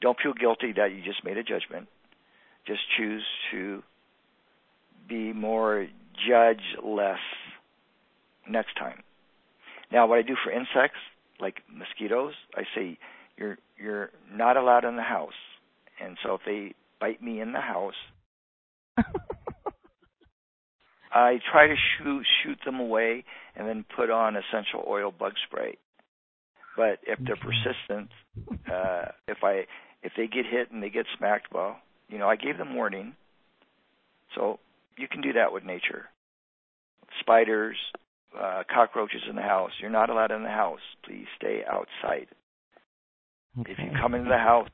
don't 0.00 0.18
feel 0.22 0.32
guilty 0.32 0.72
that 0.76 0.92
you 0.92 1.02
just 1.04 1.24
made 1.24 1.36
a 1.36 1.42
judgment. 1.42 1.88
Just 2.66 2.80
choose 2.96 3.24
to 3.52 3.82
be 5.08 5.32
more 5.32 5.86
judge 6.28 6.62
less 6.82 7.20
next 8.48 8.76
time. 8.76 9.02
Now, 9.92 10.06
what 10.06 10.18
I 10.18 10.22
do 10.22 10.34
for 10.42 10.50
insects, 10.50 10.98
like 11.38 11.62
mosquitoes, 11.72 12.34
I 12.54 12.62
say 12.74 12.98
you're 13.36 13.58
you're 13.76 14.10
not 14.32 14.56
allowed 14.56 14.84
in 14.84 14.96
the 14.96 15.02
house. 15.02 15.32
And 16.00 16.16
so 16.22 16.34
if 16.34 16.40
they 16.44 16.74
bite 17.00 17.22
me 17.22 17.40
in 17.40 17.52
the 17.52 17.60
house, 17.60 17.94
I 21.12 21.38
try 21.50 21.68
to 21.68 21.74
shoot 21.76 22.24
shoot 22.42 22.58
them 22.64 22.80
away 22.80 23.24
and 23.54 23.68
then 23.68 23.84
put 23.96 24.10
on 24.10 24.36
essential 24.36 24.84
oil 24.86 25.12
bug 25.16 25.32
spray. 25.46 25.78
But 26.76 26.98
if 27.06 27.18
they're 27.24 27.36
persistent, 27.36 28.10
uh, 28.70 29.12
if 29.26 29.38
I 29.42 29.66
if 30.02 30.12
they 30.16 30.26
get 30.26 30.44
hit 30.46 30.70
and 30.70 30.82
they 30.82 30.90
get 30.90 31.06
smacked, 31.16 31.52
well, 31.52 31.78
you 32.08 32.18
know, 32.18 32.28
I 32.28 32.36
gave 32.36 32.58
them 32.58 32.74
warning. 32.74 33.14
So 34.34 34.58
you 34.98 35.08
can 35.08 35.22
do 35.22 35.32
that 35.34 35.52
with 35.52 35.64
nature. 35.64 36.06
Spiders, 37.20 37.76
uh, 38.38 38.64
cockroaches 38.72 39.22
in 39.28 39.36
the 39.36 39.42
house. 39.42 39.70
You're 39.80 39.90
not 39.90 40.10
allowed 40.10 40.32
in 40.32 40.42
the 40.42 40.50
house. 40.50 40.80
Please 41.04 41.26
stay 41.36 41.62
outside. 41.66 42.26
Okay. 43.60 43.72
If 43.72 43.78
you 43.78 43.90
come 44.00 44.14
into 44.14 44.28
the 44.28 44.38
house, 44.38 44.68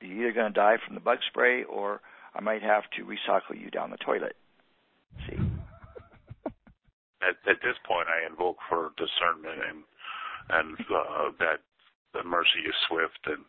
you're 0.00 0.28
either 0.28 0.32
going 0.32 0.52
to 0.52 0.58
die 0.58 0.76
from 0.84 0.94
the 0.94 1.00
bug 1.00 1.18
spray 1.28 1.64
or 1.64 2.00
I 2.34 2.40
might 2.40 2.62
have 2.62 2.84
to 2.96 3.04
recycle 3.04 3.58
you 3.58 3.70
down 3.70 3.90
the 3.90 3.96
toilet. 3.96 4.36
See? 5.26 5.36
At, 7.24 7.40
at 7.48 7.58
this 7.64 7.80
point, 7.88 8.08
I 8.12 8.28
invoke 8.28 8.58
for 8.68 8.92
discernment 8.96 9.60
and 9.64 9.82
and 10.48 10.78
uh, 10.78 11.34
that 11.40 11.58
the 12.14 12.22
mercy 12.22 12.62
is 12.62 12.76
swift 12.86 13.18
and 13.26 13.42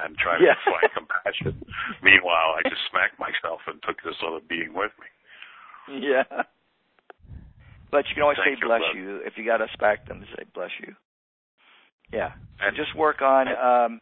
and 0.00 0.16
try 0.18 0.38
to 0.38 0.44
yeah. 0.44 0.58
find 0.64 0.90
compassion. 0.98 1.62
Meanwhile, 2.02 2.58
I 2.58 2.62
just 2.68 2.82
smacked 2.90 3.18
myself 3.18 3.60
and 3.66 3.82
took 3.82 4.02
this 4.02 4.18
other 4.26 4.40
being 4.48 4.74
with 4.74 4.90
me. 4.98 6.08
Yeah. 6.08 6.24
But 7.90 8.08
you 8.08 8.14
can 8.14 8.22
always 8.22 8.38
Thank 8.42 8.58
say 8.58 8.66
bless 8.66 8.82
you. 8.94 9.22
If 9.22 9.34
you 9.36 9.44
got 9.44 9.58
to 9.58 9.68
smack 9.78 10.08
them, 10.08 10.24
say 10.34 10.44
bless 10.54 10.70
you. 10.80 10.94
Yeah. 12.12 12.30
And 12.60 12.76
just 12.76 12.96
work 12.96 13.20
on 13.20 13.48
um, 13.48 14.00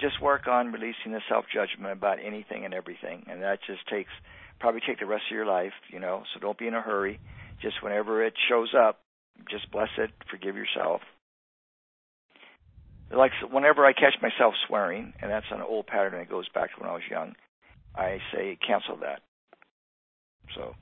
just 0.00 0.22
work 0.22 0.46
on 0.46 0.72
releasing 0.72 1.12
the 1.12 1.20
self 1.28 1.44
judgment 1.52 1.92
about 1.92 2.18
anything 2.24 2.64
and 2.64 2.72
everything, 2.72 3.24
and 3.30 3.42
that 3.42 3.58
just 3.66 3.86
takes 3.88 4.10
probably 4.60 4.80
take 4.86 4.98
the 4.98 5.06
rest 5.06 5.24
of 5.30 5.34
your 5.34 5.46
life, 5.46 5.72
you 5.90 5.98
know. 5.98 6.22
So 6.32 6.40
don't 6.40 6.58
be 6.58 6.66
in 6.66 6.74
a 6.74 6.80
hurry. 6.80 7.18
Just 7.60 7.82
whenever 7.82 8.24
it 8.24 8.34
shows 8.48 8.72
up, 8.74 9.00
just 9.50 9.70
bless 9.70 9.88
it, 9.98 10.10
forgive 10.30 10.56
yourself. 10.56 11.00
Like 13.10 13.32
whenever 13.50 13.84
I 13.84 13.92
catch 13.92 14.14
myself 14.22 14.54
swearing, 14.66 15.12
and 15.20 15.30
that's 15.30 15.46
an 15.50 15.62
old 15.62 15.86
pattern 15.86 16.18
that 16.18 16.30
goes 16.30 16.48
back 16.48 16.74
to 16.74 16.80
when 16.80 16.90
I 16.90 16.94
was 16.94 17.02
young, 17.10 17.34
I 17.96 18.18
say 18.32 18.58
cancel 18.64 18.96
that. 18.98 19.22
So, 20.54 20.74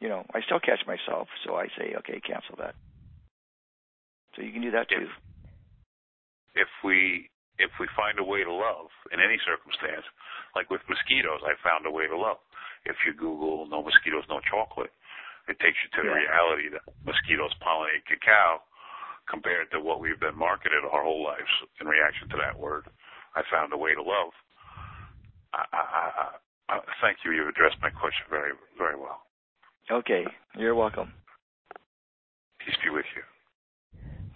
you 0.00 0.08
know, 0.08 0.24
I 0.34 0.40
still 0.42 0.60
catch 0.60 0.86
myself, 0.86 1.28
so 1.44 1.56
I 1.56 1.66
say 1.78 1.94
okay, 1.98 2.20
cancel 2.20 2.56
that. 2.58 2.74
So 4.36 4.42
you 4.42 4.52
can 4.52 4.62
do 4.62 4.72
that 4.72 4.88
too. 4.88 5.08
If, 6.54 6.70
we 6.82 7.30
if 7.58 7.70
we 7.78 7.86
find 7.94 8.18
a 8.18 8.26
way 8.26 8.42
to 8.42 8.52
love 8.52 8.90
in 9.14 9.18
any 9.22 9.38
circumstance, 9.46 10.06
like 10.54 10.70
with 10.70 10.82
mosquitoes, 10.90 11.42
I 11.46 11.54
found 11.62 11.86
a 11.86 11.90
way 11.90 12.06
to 12.06 12.16
love. 12.16 12.38
If 12.84 12.96
you 13.06 13.14
Google 13.14 13.66
"no 13.66 13.82
mosquitoes, 13.82 14.28
no 14.28 14.40
chocolate," 14.44 14.92
it 15.48 15.56
takes 15.60 15.78
you 15.80 15.88
to 15.96 16.00
the 16.04 16.14
reality 16.14 16.68
that 16.68 16.84
mosquitoes 17.06 17.54
pollinate 17.64 18.04
cacao 18.04 18.60
compared 19.28 19.70
to 19.72 19.80
what 19.80 20.00
we've 20.00 20.20
been 20.20 20.36
marketed 20.36 20.84
our 20.84 21.02
whole 21.02 21.24
lives 21.24 21.48
in 21.80 21.88
reaction 21.88 22.28
to 22.28 22.36
that 22.36 22.58
word. 22.58 22.84
I 23.34 23.42
found 23.50 23.72
a 23.72 23.78
way 23.80 23.94
to 23.94 24.02
love. 24.02 24.32
I, 25.54 25.64
I, 25.72 25.82
I, 26.68 26.74
I 26.76 26.94
thank 27.00 27.18
you. 27.24 27.32
You've 27.32 27.48
addressed 27.48 27.80
my 27.80 27.90
question 27.90 28.26
very, 28.28 28.52
very 28.76 28.96
well. 28.96 29.22
Okay, 29.90 30.24
you're 30.56 30.74
welcome. 30.74 31.12
Peace 32.60 32.76
be 32.84 32.90
with 32.90 33.08
you. 33.16 33.22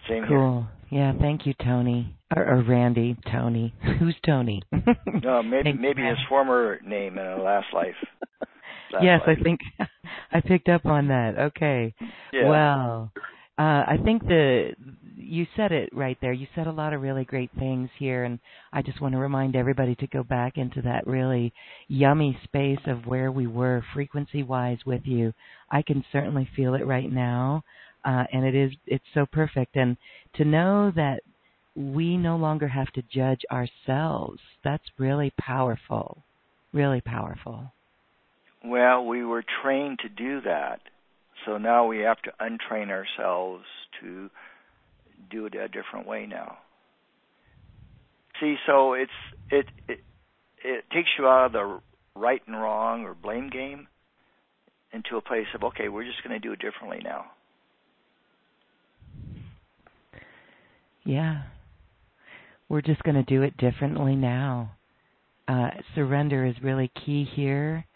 Same 0.09 0.25
cool. 0.27 0.67
Here. 0.89 0.99
Yeah, 0.99 1.13
thank 1.19 1.45
you, 1.45 1.53
Tony. 1.63 2.15
Or, 2.35 2.43
or 2.45 2.63
Randy, 2.63 3.15
Tony. 3.31 3.73
Who's 3.99 4.15
Tony? 4.25 4.61
no, 5.23 5.43
maybe 5.43 5.73
maybe 5.73 6.01
his 6.01 6.17
former 6.27 6.79
name 6.85 7.17
in 7.17 7.25
a 7.25 7.41
last 7.41 7.67
life. 7.73 7.95
Last 8.91 9.03
yes, 9.03 9.21
life. 9.27 9.37
I 9.39 9.43
think 9.43 9.59
I 10.31 10.41
picked 10.41 10.67
up 10.67 10.87
on 10.87 11.09
that. 11.09 11.37
Okay. 11.37 11.93
Yeah. 12.33 12.49
Well, 12.49 13.11
uh, 13.59 13.61
I 13.61 13.97
think 14.03 14.23
the 14.23 14.71
you 15.15 15.45
said 15.55 15.71
it 15.71 15.89
right 15.93 16.17
there. 16.21 16.33
You 16.33 16.47
said 16.55 16.65
a 16.65 16.71
lot 16.71 16.93
of 16.93 17.01
really 17.03 17.23
great 17.23 17.51
things 17.59 17.89
here, 17.99 18.23
and 18.23 18.39
I 18.73 18.81
just 18.81 18.99
want 18.99 19.13
to 19.13 19.19
remind 19.19 19.55
everybody 19.55 19.93
to 19.95 20.07
go 20.07 20.23
back 20.23 20.57
into 20.57 20.81
that 20.81 21.05
really 21.05 21.53
yummy 21.87 22.35
space 22.45 22.79
of 22.87 23.05
where 23.05 23.31
we 23.31 23.45
were 23.45 23.83
frequency 23.93 24.41
wise 24.41 24.79
with 24.87 25.01
you. 25.03 25.33
I 25.69 25.83
can 25.83 26.03
certainly 26.11 26.49
feel 26.55 26.73
it 26.73 26.87
right 26.87 27.11
now 27.11 27.63
uh, 28.05 28.23
and 28.31 28.45
it 28.45 28.55
is 28.55 28.71
it's 28.85 29.05
so 29.13 29.25
perfect. 29.25 29.75
And 29.75 29.97
to 30.35 30.45
know 30.45 30.91
that 30.95 31.21
we 31.75 32.17
no 32.17 32.35
longer 32.35 32.67
have 32.67 32.91
to 32.93 33.03
judge 33.13 33.41
ourselves, 33.51 34.39
that's 34.63 34.83
really 34.97 35.31
powerful, 35.39 36.23
really 36.73 37.01
powerful. 37.01 37.71
Well, 38.63 39.05
we 39.05 39.23
were 39.23 39.43
trained 39.63 39.99
to 39.99 40.09
do 40.09 40.41
that, 40.41 40.81
so 41.45 41.57
now 41.57 41.85
we 41.85 41.99
have 41.99 42.21
to 42.23 42.31
untrain 42.41 42.89
ourselves 42.89 43.63
to 44.01 44.29
do 45.29 45.45
it 45.45 45.55
a 45.55 45.67
different 45.67 46.07
way 46.07 46.25
now. 46.25 46.57
See, 48.39 48.55
so 48.65 48.93
it's 48.93 49.11
it 49.49 49.65
it 49.87 49.99
it 50.63 50.85
takes 50.91 51.09
you 51.17 51.27
out 51.27 51.47
of 51.47 51.51
the 51.53 51.79
right 52.15 52.41
and 52.45 52.55
wrong 52.55 53.03
or 53.03 53.13
blame 53.13 53.49
game 53.49 53.87
into 54.91 55.17
a 55.17 55.21
place 55.21 55.47
of 55.55 55.63
okay, 55.63 55.87
we're 55.87 56.05
just 56.05 56.23
going 56.23 56.39
to 56.39 56.45
do 56.45 56.53
it 56.53 56.59
differently 56.59 56.99
now. 57.03 57.25
Yeah. 61.09 61.41
We're 62.69 62.83
just 62.83 63.01
going 63.01 63.15
to 63.15 63.23
do 63.23 63.41
it 63.41 63.57
differently 63.57 64.15
now. 64.15 64.73
Uh, 65.47 65.69
surrender 65.95 66.45
is 66.45 66.53
really 66.61 66.91
key 67.03 67.27
here. 67.35 67.87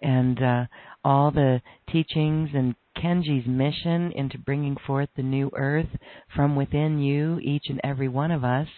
And 0.00 0.42
uh, 0.42 0.64
all 1.04 1.30
the 1.30 1.60
teachings 1.92 2.48
and 2.54 2.74
Kenji's 2.96 3.46
mission 3.46 4.12
into 4.12 4.38
bringing 4.38 4.78
forth 4.86 5.10
the 5.14 5.22
new 5.22 5.50
earth 5.54 5.90
from 6.34 6.56
within 6.56 7.00
you, 7.00 7.38
each 7.40 7.64
and 7.68 7.82
every 7.84 8.08
one 8.08 8.30
of 8.30 8.44
us, 8.44 8.68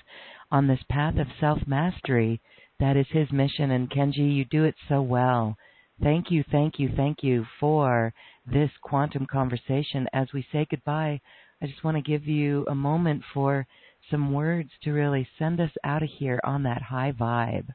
on 0.50 0.66
this 0.66 0.82
path 0.90 1.16
of 1.16 1.28
self 1.38 1.60
mastery. 1.64 2.40
That 2.80 2.96
is 2.96 3.06
his 3.10 3.30
mission. 3.30 3.70
And 3.70 3.88
Kenji, 3.88 4.34
you 4.34 4.44
do 4.44 4.64
it 4.64 4.74
so 4.88 5.00
well. 5.00 5.56
Thank 6.02 6.32
you, 6.32 6.42
thank 6.50 6.80
you, 6.80 6.90
thank 6.96 7.22
you 7.22 7.46
for 7.60 8.12
this 8.52 8.70
quantum 8.82 9.26
conversation. 9.26 10.08
As 10.12 10.26
we 10.34 10.44
say 10.50 10.66
goodbye, 10.68 11.20
I 11.62 11.66
just 11.66 11.82
want 11.82 11.96
to 11.96 12.02
give 12.02 12.26
you 12.26 12.66
a 12.68 12.74
moment 12.74 13.22
for 13.32 13.66
some 14.10 14.32
words 14.32 14.70
to 14.84 14.92
really 14.92 15.26
send 15.38 15.60
us 15.60 15.70
out 15.82 16.02
of 16.02 16.08
here 16.18 16.40
on 16.44 16.64
that 16.64 16.82
high 16.82 17.12
vibe. 17.12 17.68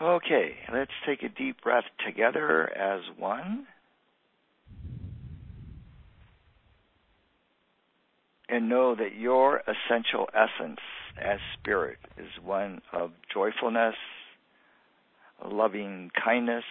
Okay, 0.00 0.52
let's 0.72 0.90
take 1.06 1.22
a 1.22 1.28
deep 1.28 1.62
breath 1.62 1.84
together 2.06 2.70
as 2.74 3.00
one. 3.18 3.66
And 8.48 8.68
know 8.68 8.94
that 8.96 9.14
your 9.16 9.58
essential 9.60 10.28
essence 10.34 10.80
as 11.20 11.38
spirit 11.58 11.98
is 12.16 12.30
one 12.42 12.80
of 12.92 13.12
joyfulness, 13.32 13.94
loving 15.46 16.10
kindness, 16.24 16.64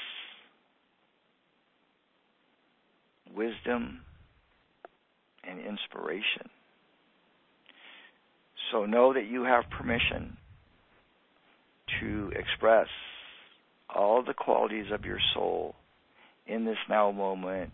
wisdom, 3.35 4.01
and 5.43 5.59
inspiration. 5.59 6.49
So 8.71 8.85
know 8.85 9.13
that 9.13 9.25
you 9.25 9.43
have 9.43 9.69
permission 9.69 10.37
to 11.99 12.31
express 12.35 12.87
all 13.93 14.23
the 14.23 14.33
qualities 14.33 14.91
of 14.91 15.05
your 15.05 15.19
soul 15.33 15.75
in 16.45 16.65
this 16.65 16.77
now 16.89 17.11
moment 17.11 17.71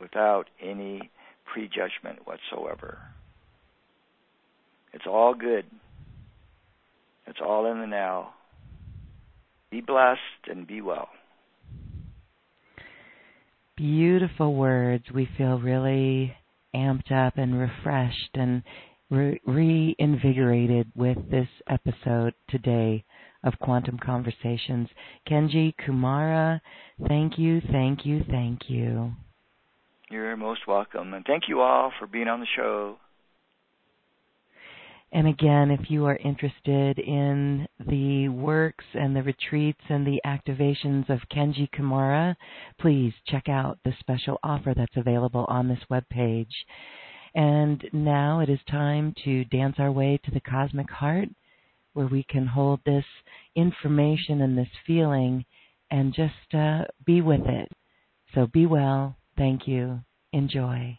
without 0.00 0.44
any 0.60 1.10
prejudgment 1.52 2.20
whatsoever. 2.26 2.98
It's 4.92 5.06
all 5.06 5.34
good. 5.34 5.64
It's 7.26 7.38
all 7.44 7.70
in 7.70 7.80
the 7.80 7.86
now. 7.86 8.34
Be 9.70 9.80
blessed 9.80 10.48
and 10.50 10.66
be 10.66 10.80
well. 10.80 11.08
Beautiful 13.76 14.54
words. 14.54 15.04
We 15.14 15.28
feel 15.38 15.58
really 15.58 16.36
amped 16.74 17.10
up 17.10 17.38
and 17.38 17.58
refreshed 17.58 18.30
and 18.34 18.62
re- 19.10 19.40
reinvigorated 19.46 20.92
with 20.94 21.18
this 21.30 21.48
episode 21.68 22.34
today 22.48 23.04
of 23.44 23.58
Quantum 23.60 23.98
Conversations. 23.98 24.88
Kenji 25.28 25.74
Kumara, 25.86 26.60
thank 27.08 27.38
you, 27.38 27.60
thank 27.70 28.04
you, 28.04 28.22
thank 28.30 28.68
you. 28.68 29.12
You're 30.10 30.36
most 30.36 30.66
welcome. 30.68 31.14
And 31.14 31.24
thank 31.24 31.44
you 31.48 31.60
all 31.60 31.92
for 31.98 32.06
being 32.06 32.28
on 32.28 32.40
the 32.40 32.46
show. 32.54 32.98
And 35.14 35.28
again, 35.28 35.70
if 35.70 35.90
you 35.90 36.06
are 36.06 36.16
interested 36.16 36.98
in 36.98 37.66
the 37.86 38.28
works 38.30 38.84
and 38.94 39.14
the 39.14 39.22
retreats 39.22 39.82
and 39.90 40.06
the 40.06 40.22
activations 40.24 41.10
of 41.10 41.20
Kenji 41.30 41.68
Kumara, 41.70 42.34
please 42.80 43.12
check 43.26 43.46
out 43.46 43.78
the 43.84 43.92
special 44.00 44.38
offer 44.42 44.72
that's 44.74 44.96
available 44.96 45.44
on 45.48 45.68
this 45.68 45.80
webpage. 45.90 46.52
And 47.34 47.84
now 47.92 48.40
it 48.40 48.48
is 48.48 48.60
time 48.70 49.14
to 49.24 49.44
dance 49.44 49.76
our 49.78 49.92
way 49.92 50.18
to 50.24 50.30
the 50.30 50.40
cosmic 50.40 50.90
heart, 50.90 51.28
where 51.92 52.06
we 52.06 52.24
can 52.24 52.46
hold 52.46 52.80
this 52.86 53.04
information 53.54 54.40
and 54.40 54.56
this 54.56 54.68
feeling 54.86 55.44
and 55.90 56.14
just 56.14 56.54
uh, 56.54 56.84
be 57.04 57.20
with 57.20 57.46
it. 57.46 57.70
So 58.34 58.46
be 58.46 58.64
well. 58.64 59.16
Thank 59.36 59.68
you. 59.68 60.00
Enjoy. 60.32 60.98